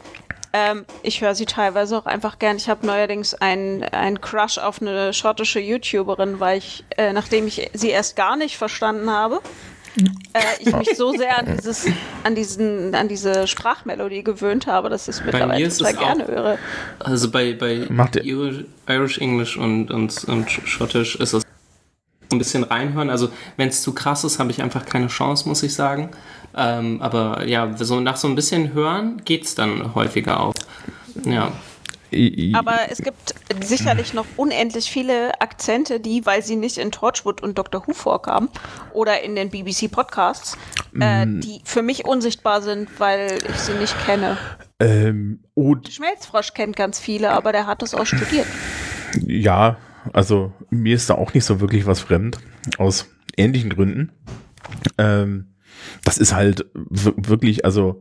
ähm, 0.55 0.85
ich 1.03 1.21
höre 1.21 1.35
sie 1.35 1.47
teilweise 1.47 1.99
auch 1.99 2.07
einfach 2.07 2.39
gern. 2.39 2.57
Ich 2.57 2.69
habe 2.69 2.87
neuerdings 2.87 3.35
einen, 3.35 3.85
einen 3.85 4.21
Crush 4.21 4.59
auf 4.59 4.81
eine 4.81 5.13
schottische 5.13 5.61
YouTuberin, 5.61 6.41
weil 6.41 6.59
ich, 6.59 6.85
äh, 6.97 7.13
nachdem 7.13 7.47
ich 7.47 7.71
sie 7.75 7.91
erst 7.91 8.17
gar 8.17 8.37
nicht 8.37 8.57
verstanden 8.57 9.11
habe, 9.11 9.41
äh, 10.33 10.41
ich 10.61 10.75
mich 10.75 10.97
so 10.97 11.13
sehr 11.13 11.39
an 11.39 11.47
dieses, 11.57 11.87
an 12.25 12.35
diesen, 12.35 12.95
an 12.95 13.09
diese 13.09 13.47
Sprachmelodie 13.47 14.23
gewöhnt 14.25 14.67
habe, 14.67 14.89
dass 14.89 15.09
ich 15.09 15.17
es 15.17 15.25
mittlerweile 15.25 15.69
total 15.69 15.95
gerne 15.95 16.25
auch- 16.25 16.29
höre. 16.29 16.59
Also 16.99 17.31
bei, 17.31 17.53
bei 17.53 17.87
Irish, 18.23 18.65
Irish 18.89 19.19
English 19.19 19.57
und, 19.57 19.91
und, 19.91 20.25
und 20.25 20.51
Schottisch 20.51 21.17
ist 21.17 21.33
es 21.35 21.43
ein 22.31 22.39
bisschen 22.39 22.65
reinhören. 22.65 23.11
Also 23.11 23.29
wenn 23.57 23.69
es 23.69 23.83
zu 23.83 23.93
krass 23.93 24.25
ist, 24.25 24.39
habe 24.39 24.51
ich 24.51 24.63
einfach 24.63 24.87
keine 24.87 25.09
Chance, 25.09 25.49
muss 25.49 25.63
ich 25.63 25.75
sagen. 25.75 26.11
Ähm, 26.57 27.01
aber 27.01 27.47
ja, 27.47 27.75
so 27.77 28.01
nach 28.01 28.17
so 28.17 28.29
ein 28.29 28.35
bisschen 28.35 28.73
hören 28.75 29.21
geht 29.25 29.45
es 29.45 29.55
dann 29.55 29.95
häufiger 29.95 30.41
auf. 30.41 30.55
Ja. 31.25 31.53
Aber 32.55 32.79
es 32.91 32.99
gibt 32.99 33.35
sicherlich 33.61 34.15
noch 34.15 34.27
unendlich 34.37 34.91
viele 34.91 35.41
Akzente, 35.41 36.01
die, 36.01 36.25
weil 36.27 36.43
sie 36.43 36.57
nicht 36.57 36.79
in 36.79 36.91
Torchwood 36.91 37.43
und 37.43 37.59
Doctor 37.59 37.87
Who 37.87 37.93
vorkamen 37.93 38.49
oder 38.93 39.23
in 39.23 39.35
den 39.35 39.51
BBC-Podcasts, 39.51 40.57
äh, 40.99 41.27
die 41.27 41.61
für 41.65 41.83
mich 41.83 42.05
unsichtbar 42.05 42.63
sind, 42.63 42.89
weil 42.99 43.39
ich 43.49 43.57
sie 43.57 43.75
nicht 43.75 43.97
kenne. 44.05 44.37
ähm, 44.81 45.41
Schmelzfrosch 45.91 46.55
kennt 46.55 46.77
ganz 46.77 46.99
viele, 46.99 47.31
aber 47.31 47.53
der 47.53 47.67
hat 47.67 47.83
es 47.83 47.95
auch 47.95 48.07
studiert. 48.07 48.47
ja, 49.27 49.77
also 50.13 50.53
mir 50.71 50.95
ist 50.97 51.11
da 51.11 51.15
auch 51.15 51.35
nicht 51.35 51.45
so 51.45 51.61
wirklich 51.61 51.87
was 51.87 52.01
fremd, 52.01 52.39
aus 52.79 53.09
ähnlichen 53.37 53.71
Gründen. 53.71 54.13
Ähm, 54.99 55.52
das 56.05 56.19
ist 56.19 56.35
halt 56.35 56.67
wirklich, 56.75 57.65
also 57.65 58.01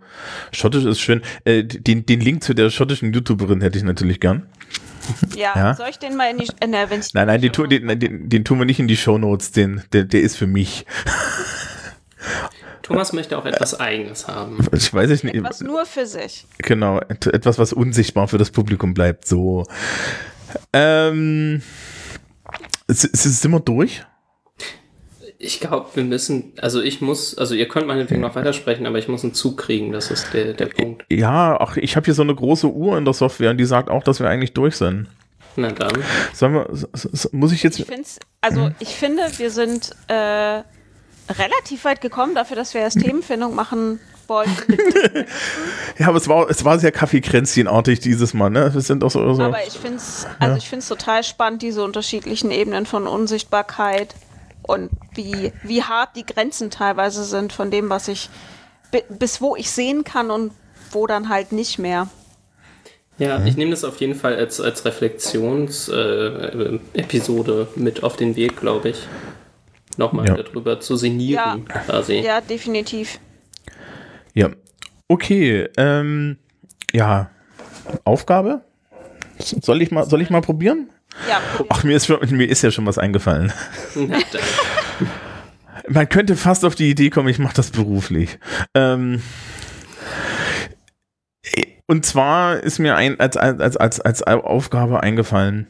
Schottisch 0.52 0.86
ist 0.86 1.00
schön. 1.00 1.22
Äh, 1.46 1.64
den, 1.64 2.06
den 2.06 2.20
Link 2.20 2.44
zu 2.44 2.54
der 2.54 2.70
schottischen 2.70 3.14
YouTuberin 3.14 3.62
hätte 3.62 3.78
ich 3.78 3.84
natürlich 3.84 4.20
gern. 4.20 4.48
Ja, 5.36 5.54
Ja. 5.56 5.74
soll 5.76 5.88
ich 5.90 5.98
den 6.00 6.16
mal 6.16 6.30
in 6.32 6.38
die. 6.38 6.48
Äh, 6.60 6.68
ne, 6.68 6.86
wenn 6.90 7.00
ich 7.02 7.14
Nein, 7.14 7.28
nein, 7.28 7.42
den, 7.42 7.52
tu, 7.52 7.66
den, 7.66 7.88
den, 8.00 8.30
den 8.30 8.46
tun 8.46 8.60
wir 8.60 8.66
nicht 8.66 8.80
in 8.80 8.88
die 8.88 8.98
Shownotes, 8.98 9.52
den, 9.52 9.82
der, 9.94 10.04
der 10.04 10.22
ist 10.22 10.38
für 10.38 10.48
mich. 10.48 10.86
Thomas 12.84 13.14
möchte 13.14 13.38
auch 13.38 13.46
etwas 13.46 13.80
Eigenes 13.80 14.28
haben. 14.28 14.58
Ich 14.74 14.94
weiß 14.94 15.10
es 15.12 15.24
nicht. 15.24 15.42
Was 15.44 15.62
nur 15.62 15.86
für 15.86 16.06
sich. 16.06 16.46
Genau, 16.60 17.00
et- 17.00 17.28
etwas, 17.28 17.58
was 17.60 17.74
unsichtbar 17.74 18.28
für 18.28 18.38
das 18.38 18.52
Publikum 18.52 18.94
bleibt. 18.94 19.28
So. 19.28 19.66
Ähm, 20.74 21.62
sind 22.88 23.52
wir 23.52 23.60
durch? 23.60 24.04
Ich 25.44 25.60
glaube, 25.60 25.88
wir 25.96 26.04
müssen, 26.04 26.54
also 26.62 26.82
ich 26.82 27.02
muss, 27.02 27.36
also 27.36 27.56
ihr 27.56 27.68
könnt 27.68 27.88
meinetwegen 27.88 28.22
noch 28.22 28.36
weitersprechen, 28.36 28.86
aber 28.86 29.00
ich 29.00 29.08
muss 29.08 29.24
einen 29.24 29.34
Zug 29.34 29.58
kriegen, 29.58 29.92
das 29.92 30.12
ist 30.12 30.34
der, 30.34 30.54
der 30.54 30.68
Punkt. 30.68 31.04
Ja, 31.12 31.58
ach, 31.60 31.78
ich 31.78 31.96
habe 31.96 32.06
hier 32.06 32.14
so 32.14 32.22
eine 32.22 32.36
große 32.36 32.68
Uhr 32.72 32.96
in 32.96 33.06
der 33.06 33.16
Software 33.16 33.50
und 33.50 33.58
die 33.58 33.66
sagt 33.66 33.90
auch, 33.90 34.04
dass 34.04 34.20
wir 34.20 34.30
eigentlich 34.30 34.54
durch 34.54 34.76
sind. 34.76 35.08
Na 35.56 35.72
dann. 35.72 35.94
Sollen 36.34 36.54
wir, 36.54 36.70
muss 37.32 37.52
ich 37.52 37.64
jetzt, 37.64 37.80
Ich 37.80 37.88
find's, 37.88 38.20
also 38.42 38.70
ich 38.80 38.90
finde, 38.90 39.24
wir 39.38 39.50
sind 39.50 39.90
äh, 40.08 40.14
relativ 40.14 41.86
weit 41.86 42.02
gekommen 42.02 42.36
dafür, 42.36 42.56
dass 42.56 42.76
wir 42.76 42.82
erst 42.82 43.00
Themenfindung 43.04 43.56
machen 43.56 44.00
wollten. 44.28 44.78
ja, 45.98 46.08
aber 46.08 46.18
es 46.18 46.28
war, 46.28 46.50
es 46.52 46.64
war 46.64 46.78
sehr 46.78 46.92
Kaffeekränzchenartig 46.92 48.00
dieses 48.00 48.36
Mal, 48.36 48.52
ne? 48.52 48.72
Wir 48.74 48.82
sind 48.82 49.04
auch 49.04 49.10
so, 49.10 49.34
so 49.34 49.42
Aber 49.42 49.66
ich 49.66 49.74
finde 49.74 49.98
es 49.98 50.28
also 50.38 50.56
ich 50.58 50.70
find's 50.70 50.88
total 50.88 51.24
spannend, 51.24 51.64
diese 51.64 51.84
unterschiedlichen 51.84 52.52
Ebenen 52.52 52.86
von 52.86 53.08
Unsichtbarkeit 53.08 54.14
und 54.64 54.90
wie, 55.16 55.52
wie 55.64 55.84
hart 55.84 56.16
die 56.16 56.26
Grenzen 56.26 56.70
teilweise 56.72 57.24
sind 57.24 57.54
von 57.54 57.72
dem, 57.72 57.90
was 57.90 58.08
ich 58.08 58.30
bi- 58.92 59.04
bis 59.10 59.42
wo 59.42 59.56
ich 59.56 59.70
sehen 59.72 60.04
kann 60.04 60.30
und 60.32 60.52
wo 60.92 61.08
dann 61.08 61.30
halt 61.30 61.52
nicht 61.52 61.80
mehr. 61.80 62.08
Ja, 63.18 63.44
ich 63.46 63.56
nehme 63.58 63.72
das 63.72 63.84
auf 63.84 64.00
jeden 64.02 64.16
Fall 64.16 64.36
als, 64.36 64.60
als 64.60 64.84
Reflexionsepisode 64.86 67.68
äh, 67.76 67.80
mit 67.80 68.04
auf 68.04 68.16
den 68.16 68.36
Weg, 68.36 68.58
glaube 68.58 68.90
ich. 68.90 69.08
Nochmal 69.98 70.28
Ja. 70.28 70.36
darüber 70.36 70.80
zu 70.80 70.96
sinnieren, 70.96 71.66
quasi. 71.66 72.20
Ja, 72.20 72.42
definitiv. 72.42 73.20
Ja. 74.34 74.50
Okay, 75.08 75.68
ähm, 75.78 76.38
ja. 76.94 77.30
Aufgabe? 78.06 78.62
Soll 79.38 79.82
ich 79.82 79.92
mal, 79.92 80.10
soll 80.10 80.22
ich 80.22 80.30
mal 80.30 80.42
probieren? 80.42 80.90
Ja. 81.30 81.42
Ach, 81.70 81.84
mir 81.84 81.96
ist, 81.96 82.10
mir 82.10 82.50
ist 82.50 82.62
ja 82.62 82.72
schon 82.72 82.86
was 82.86 82.98
eingefallen. 82.98 83.54
Man 85.88 86.10
könnte 86.10 86.36
fast 86.36 86.64
auf 86.66 86.76
die 86.76 86.90
Idee 86.90 87.10
kommen, 87.10 87.28
ich 87.28 87.40
mache 87.40 87.56
das 87.56 87.72
beruflich. 87.72 88.40
Ähm, 88.76 89.22
und 91.88 92.06
zwar 92.06 92.62
ist 92.62 92.80
mir 92.80 92.96
ein, 92.96 93.20
als, 93.20 93.36
als, 93.36 93.76
als, 93.78 94.00
als 94.00 94.24
Aufgabe 94.24 95.04
eingefallen, 95.04 95.68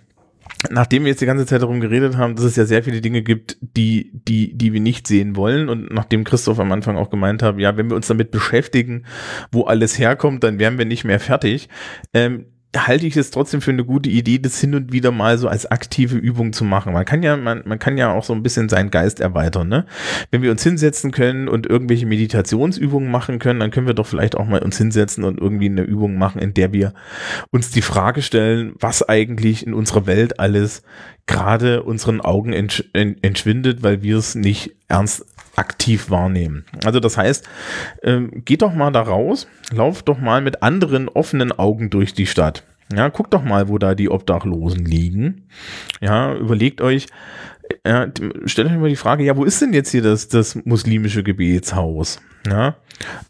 nachdem 0.70 1.04
wir 1.04 1.10
jetzt 1.10 1.22
die 1.22 1.26
ganze 1.26 1.46
Zeit 1.46 1.62
darum 1.62 1.80
geredet 1.80 2.18
haben, 2.18 2.36
dass 2.36 2.46
es 2.46 2.56
ja 2.56 2.66
sehr 2.66 2.84
viele 2.84 3.02
Dinge 3.02 3.24
gibt, 3.24 3.58
die, 3.62 4.12
die, 4.14 4.56
die 4.56 4.74
wir 4.74 4.82
nicht 4.82 5.08
sehen 5.08 5.36
wollen 5.36 5.70
und 5.70 5.92
nachdem 5.92 6.24
Christoph 6.24 6.60
am 6.60 6.72
Anfang 6.72 6.98
auch 6.98 7.10
gemeint 7.10 7.42
hat, 7.42 7.58
ja, 7.58 7.76
wenn 7.78 7.90
wir 7.90 7.96
uns 7.96 8.08
damit 8.08 8.32
beschäftigen, 8.32 9.06
wo 9.52 9.64
alles 9.64 9.98
herkommt, 9.98 10.44
dann 10.44 10.60
wären 10.60 10.78
wir 10.78 10.86
nicht 10.86 11.04
mehr 11.04 11.20
fertig. 11.20 11.70
Ähm, 12.14 12.46
halte 12.76 13.06
ich 13.06 13.18
es 13.18 13.32
trotzdem 13.32 13.62
für 13.62 13.72
eine 13.72 13.84
gute 13.84 14.10
Idee, 14.10 14.40
das 14.40 14.60
hin 14.60 14.76
und 14.76 14.94
wieder 14.94 15.12
mal 15.12 15.38
so 15.38 15.48
als 15.48 15.70
aktive 15.70 16.18
Übung 16.18 16.54
zu 16.54 16.64
machen. 16.64 16.94
Man 16.94 17.04
kann 17.04 17.22
ja, 17.22 17.36
man, 17.36 17.64
man 17.66 17.80
kann 17.80 17.98
ja 17.98 18.14
auch 18.14 18.24
so 18.24 18.34
ein 18.34 18.44
bisschen 18.44 18.70
seinen 18.70 18.92
Geist 18.92 19.20
erweitern, 19.20 19.68
ne? 19.68 19.86
Wenn 20.32 20.42
wir 20.42 20.52
uns 20.52 20.64
hinsetzen 20.64 21.12
können 21.12 21.50
und 21.50 21.68
irgendwelche 21.68 22.06
Meditationsübungen 22.06 23.12
machen 23.12 23.40
können, 23.40 23.60
dann 23.60 23.72
können 23.72 23.88
wir 23.88 23.94
doch 23.94 24.08
vielleicht 24.08 24.38
auch 24.38 24.46
mal 24.46 24.62
uns 24.62 24.78
hinsetzen 24.78 25.24
und 25.26 25.40
irgendwie 25.40 25.66
eine 25.66 25.82
Übung 25.82 26.18
machen, 26.18 26.42
in 26.42 26.54
der 26.54 26.72
wir 26.72 26.94
uns 27.52 27.72
die 27.72 27.82
Frage 27.82 28.22
stellen, 28.22 28.74
was 28.80 29.08
eigentlich 29.08 29.68
in 29.68 29.74
unserer 29.74 30.08
Welt 30.08 30.40
alles 30.40 30.84
gerade 31.32 31.84
unseren 31.84 32.22
Augen 32.22 32.54
entsch 32.54 32.84
en- 32.94 33.18
entschwindet, 33.24 33.82
weil 33.84 34.02
wir 34.04 34.18
es 34.18 34.36
nicht 34.36 34.72
ernst 34.88 35.26
aktiv 35.56 36.10
wahrnehmen. 36.10 36.66
Also 36.86 37.00
das 37.00 37.18
heißt, 37.18 37.48
ähm, 38.04 38.44
geht 38.46 38.62
doch 38.62 38.74
mal 38.74 38.92
da 38.92 39.02
raus, 39.02 39.48
lauft 39.74 40.08
doch 40.08 40.20
mal 40.20 40.42
mit 40.42 40.64
anderen 40.64 41.10
offenen 41.10 41.52
Augen 41.52 41.90
durch 41.90 42.14
die 42.14 42.28
Stadt. 42.28 42.64
Ja, 42.94 43.08
guckt 43.10 43.34
doch 43.34 43.44
mal, 43.44 43.68
wo 43.70 43.78
da 43.78 43.96
die 43.96 44.10
Obdachlosen 44.10 44.86
liegen. 44.86 45.48
Ja, 46.02 46.36
überlegt 46.36 46.82
euch, 46.82 47.08
d- 47.86 48.12
stellt 48.46 48.68
euch 48.70 48.78
mal 48.78 48.90
die 48.90 48.96
Frage, 48.98 49.24
ja, 49.24 49.38
wo 49.38 49.46
ist 49.46 49.62
denn 49.62 49.72
jetzt 49.74 49.92
hier 49.92 50.02
das, 50.02 50.28
das 50.28 50.56
muslimische 50.66 51.24
Gebetshaus? 51.24 52.20
Ja, 52.48 52.76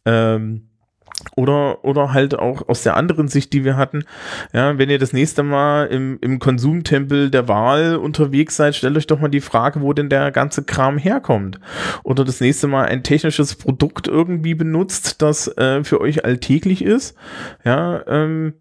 ähm, 0.06 0.68
oder, 1.36 1.84
oder 1.84 2.14
halt 2.14 2.38
auch 2.38 2.68
aus 2.68 2.84
der 2.84 2.96
anderen 2.98 3.28
Sicht, 3.28 3.54
die 3.54 3.64
wir 3.64 3.78
hatten, 3.78 4.04
ja, 4.54 4.78
wenn 4.78 4.90
ihr 4.90 5.00
das 5.00 5.14
nächste 5.14 5.44
Mal 5.44 5.88
im, 5.88 6.18
im 6.22 6.40
Konsumtempel 6.40 7.30
der 7.30 7.48
Wahl 7.48 7.96
unterwegs 7.96 8.56
seid, 8.56 8.76
stellt 8.76 8.98
euch 8.98 9.08
doch 9.08 9.20
mal 9.20 9.30
die 9.30 9.42
Frage, 9.42 9.82
wo 9.82 9.94
denn 9.94 10.10
der 10.10 10.32
ganze 10.32 10.64
Kram 10.64 10.98
herkommt. 10.98 11.60
Oder 12.04 12.24
das 12.24 12.42
nächste 12.42 12.68
Mal 12.68 12.86
ein 12.86 13.04
technisches 13.04 13.56
Produkt 13.56 14.08
irgendwie 14.08 14.56
benutzt, 14.56 15.22
das 15.22 15.48
äh, 15.58 15.84
für 15.84 16.02
euch 16.02 16.26
alltäglich 16.26 16.84
ist. 16.84 17.16
Ja, 17.64 18.04
ähm, 18.08 18.54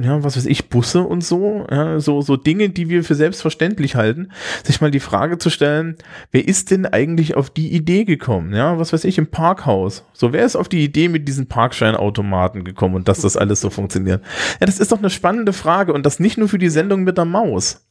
ja, 0.00 0.22
was 0.22 0.36
weiß 0.36 0.46
ich, 0.46 0.68
Busse 0.68 1.02
und 1.02 1.22
so, 1.22 1.66
ja, 1.70 2.00
so, 2.00 2.22
so 2.22 2.36
Dinge, 2.36 2.70
die 2.70 2.88
wir 2.88 3.04
für 3.04 3.14
selbstverständlich 3.14 3.96
halten, 3.96 4.28
sich 4.64 4.80
mal 4.80 4.90
die 4.90 5.00
Frage 5.00 5.38
zu 5.38 5.50
stellen, 5.50 5.96
wer 6.30 6.46
ist 6.46 6.70
denn 6.70 6.86
eigentlich 6.86 7.36
auf 7.36 7.50
die 7.50 7.72
Idee 7.72 8.04
gekommen? 8.04 8.54
Ja, 8.54 8.78
was 8.78 8.92
weiß 8.92 9.04
ich, 9.04 9.18
im 9.18 9.28
Parkhaus. 9.28 10.04
So, 10.12 10.32
wer 10.32 10.44
ist 10.44 10.56
auf 10.56 10.68
die 10.68 10.84
Idee 10.84 11.08
mit 11.08 11.28
diesen 11.28 11.46
Parkscheinautomaten 11.46 12.64
gekommen 12.64 12.94
und 12.94 13.08
dass 13.08 13.20
das 13.20 13.36
alles 13.36 13.60
so 13.60 13.70
funktioniert? 13.70 14.22
Ja, 14.60 14.66
das 14.66 14.78
ist 14.78 14.92
doch 14.92 14.98
eine 14.98 15.10
spannende 15.10 15.52
Frage 15.52 15.92
und 15.92 16.06
das 16.06 16.20
nicht 16.20 16.38
nur 16.38 16.48
für 16.48 16.58
die 16.58 16.68
Sendung 16.68 17.04
mit 17.04 17.18
der 17.18 17.24
Maus. 17.24 17.86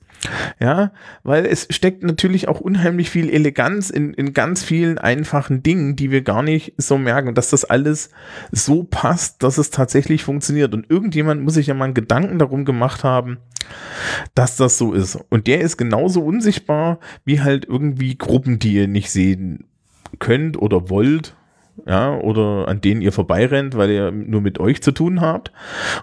Ja, 0.60 0.92
weil 1.24 1.46
es 1.46 1.68
steckt 1.72 2.04
natürlich 2.04 2.48
auch 2.48 2.60
unheimlich 2.60 3.10
viel 3.10 3.30
Eleganz 3.30 3.90
in, 3.90 4.14
in 4.14 4.34
ganz 4.34 4.64
vielen 4.64 5.00
einfachen 5.00 5.64
Dingen, 5.64 5.96
die 5.96 6.12
wir 6.12 6.22
gar 6.22 6.44
nicht 6.44 6.74
so 6.78 6.98
merken, 6.98 7.34
dass 7.34 7.50
das 7.50 7.66
alles 7.66 8.12
so 8.52 8.84
passt, 8.84 9.42
dass 9.42 9.58
es 9.58 9.72
tatsächlich 9.72 10.24
funktioniert. 10.24 10.74
Und 10.74 10.90
irgendjemand 10.90 11.42
muss 11.42 11.56
sich 11.56 11.68
ja 11.68 11.74
mal 11.74 11.86
einen 11.86 11.94
Gedanken 11.96 12.38
darum 12.38 12.66
gemacht 12.66 13.04
haben, 13.04 13.40
dass 14.36 14.58
das 14.58 14.78
so 14.78 14.94
ist. 14.94 15.18
Und 15.30 15.48
der 15.48 15.62
ist 15.62 15.78
genauso 15.78 16.22
unsichtbar 16.22 17.00
wie 17.26 17.42
halt 17.42 17.66
irgendwie 17.66 18.18
Gruppen, 18.18 18.60
die 18.60 18.74
ihr 18.74 18.88
nicht 18.88 19.10
sehen 19.12 19.66
könnt 20.20 20.62
oder 20.62 20.90
wollt. 20.90 21.36
Ja, 21.88 22.16
oder 22.16 22.68
an 22.68 22.80
denen 22.82 23.02
ihr 23.02 23.12
vorbeirennt, 23.12 23.76
weil 23.76 23.90
ihr 23.90 24.12
nur 24.12 24.42
mit 24.42 24.60
euch 24.60 24.84
zu 24.84 24.92
tun 24.92 25.20
habt. 25.22 25.52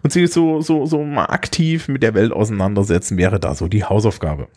Und 0.03 0.13
sich 0.13 0.31
so, 0.33 0.61
so, 0.61 0.87
so 0.87 1.05
mal 1.05 1.27
aktiv 1.27 1.87
mit 1.89 2.03
der 2.03 2.15
Welt 2.15 2.33
auseinandersetzen, 2.33 3.17
wäre 3.17 3.39
da 3.39 3.55
so 3.55 3.69
die 3.69 3.85
Hausaufgabe. 3.85 4.49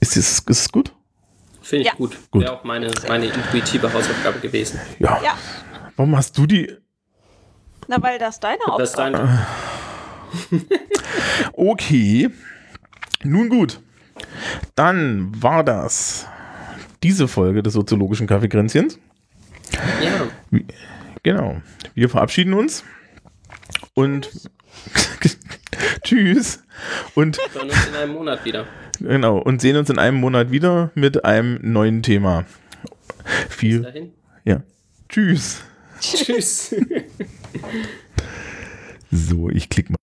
Ist 0.00 0.16
es, 0.16 0.38
ist 0.40 0.48
es 0.50 0.72
gut? 0.72 0.92
Finde 1.60 1.82
ich 1.82 1.88
Ja. 1.88 1.94
gut. 1.94 2.16
Gut. 2.30 2.42
Wäre 2.42 2.52
auch 2.52 2.64
meine, 2.64 2.90
meine 3.08 3.26
intuitive 3.26 3.92
Hausaufgabe 3.92 4.38
gewesen. 4.40 4.80
Ja. 4.98 5.20
Ja, 5.22 5.34
Warum 5.96 6.16
hast 6.16 6.36
du 6.38 6.46
die? 6.46 6.72
na, 7.88 8.02
weil 8.02 8.18
das 8.18 8.40
deine 8.40 8.58
Das 8.78 8.90
ist 8.90 8.98
Aufgabe 8.98 9.28
dein, 10.50 10.62
Okay. 11.52 12.30
Nun 13.22 13.48
gut. 13.48 13.80
Dann 14.74 15.30
war 15.42 15.62
das 15.64 16.26
diese 17.02 17.28
Folge 17.28 17.62
des 17.62 17.74
soziologischen 17.74 18.26
Kaffeekränzchens. 18.26 18.98
Ja, 19.72 20.60
Genau. 21.22 21.60
Wir 21.94 22.08
verabschieden 22.08 22.54
uns. 22.54 22.84
Und 23.94 24.30
tschüss. 26.04 26.62
Und 27.14 27.38
wir 27.38 27.54
hören 27.60 27.70
uns 27.70 27.86
in 27.88 27.94
einem 27.94 28.12
Monat 28.12 28.44
wieder. 28.44 28.66
genau. 29.00 29.38
Und 29.38 29.60
sehen 29.60 29.76
uns 29.76 29.90
in 29.90 29.98
einem 29.98 30.18
Monat 30.18 30.50
wieder 30.50 30.90
mit 30.94 31.24
einem 31.24 31.58
neuen 31.62 32.02
Thema. 32.02 32.44
Viel. 33.48 33.82
Dahin. 33.82 34.12
Ja. 34.44 34.62
Tschüss. 35.08 35.62
Tschüss. 36.00 36.74
So, 39.12 39.48
ich 39.48 39.68
klicke 39.68 39.92
mal. 39.92 39.94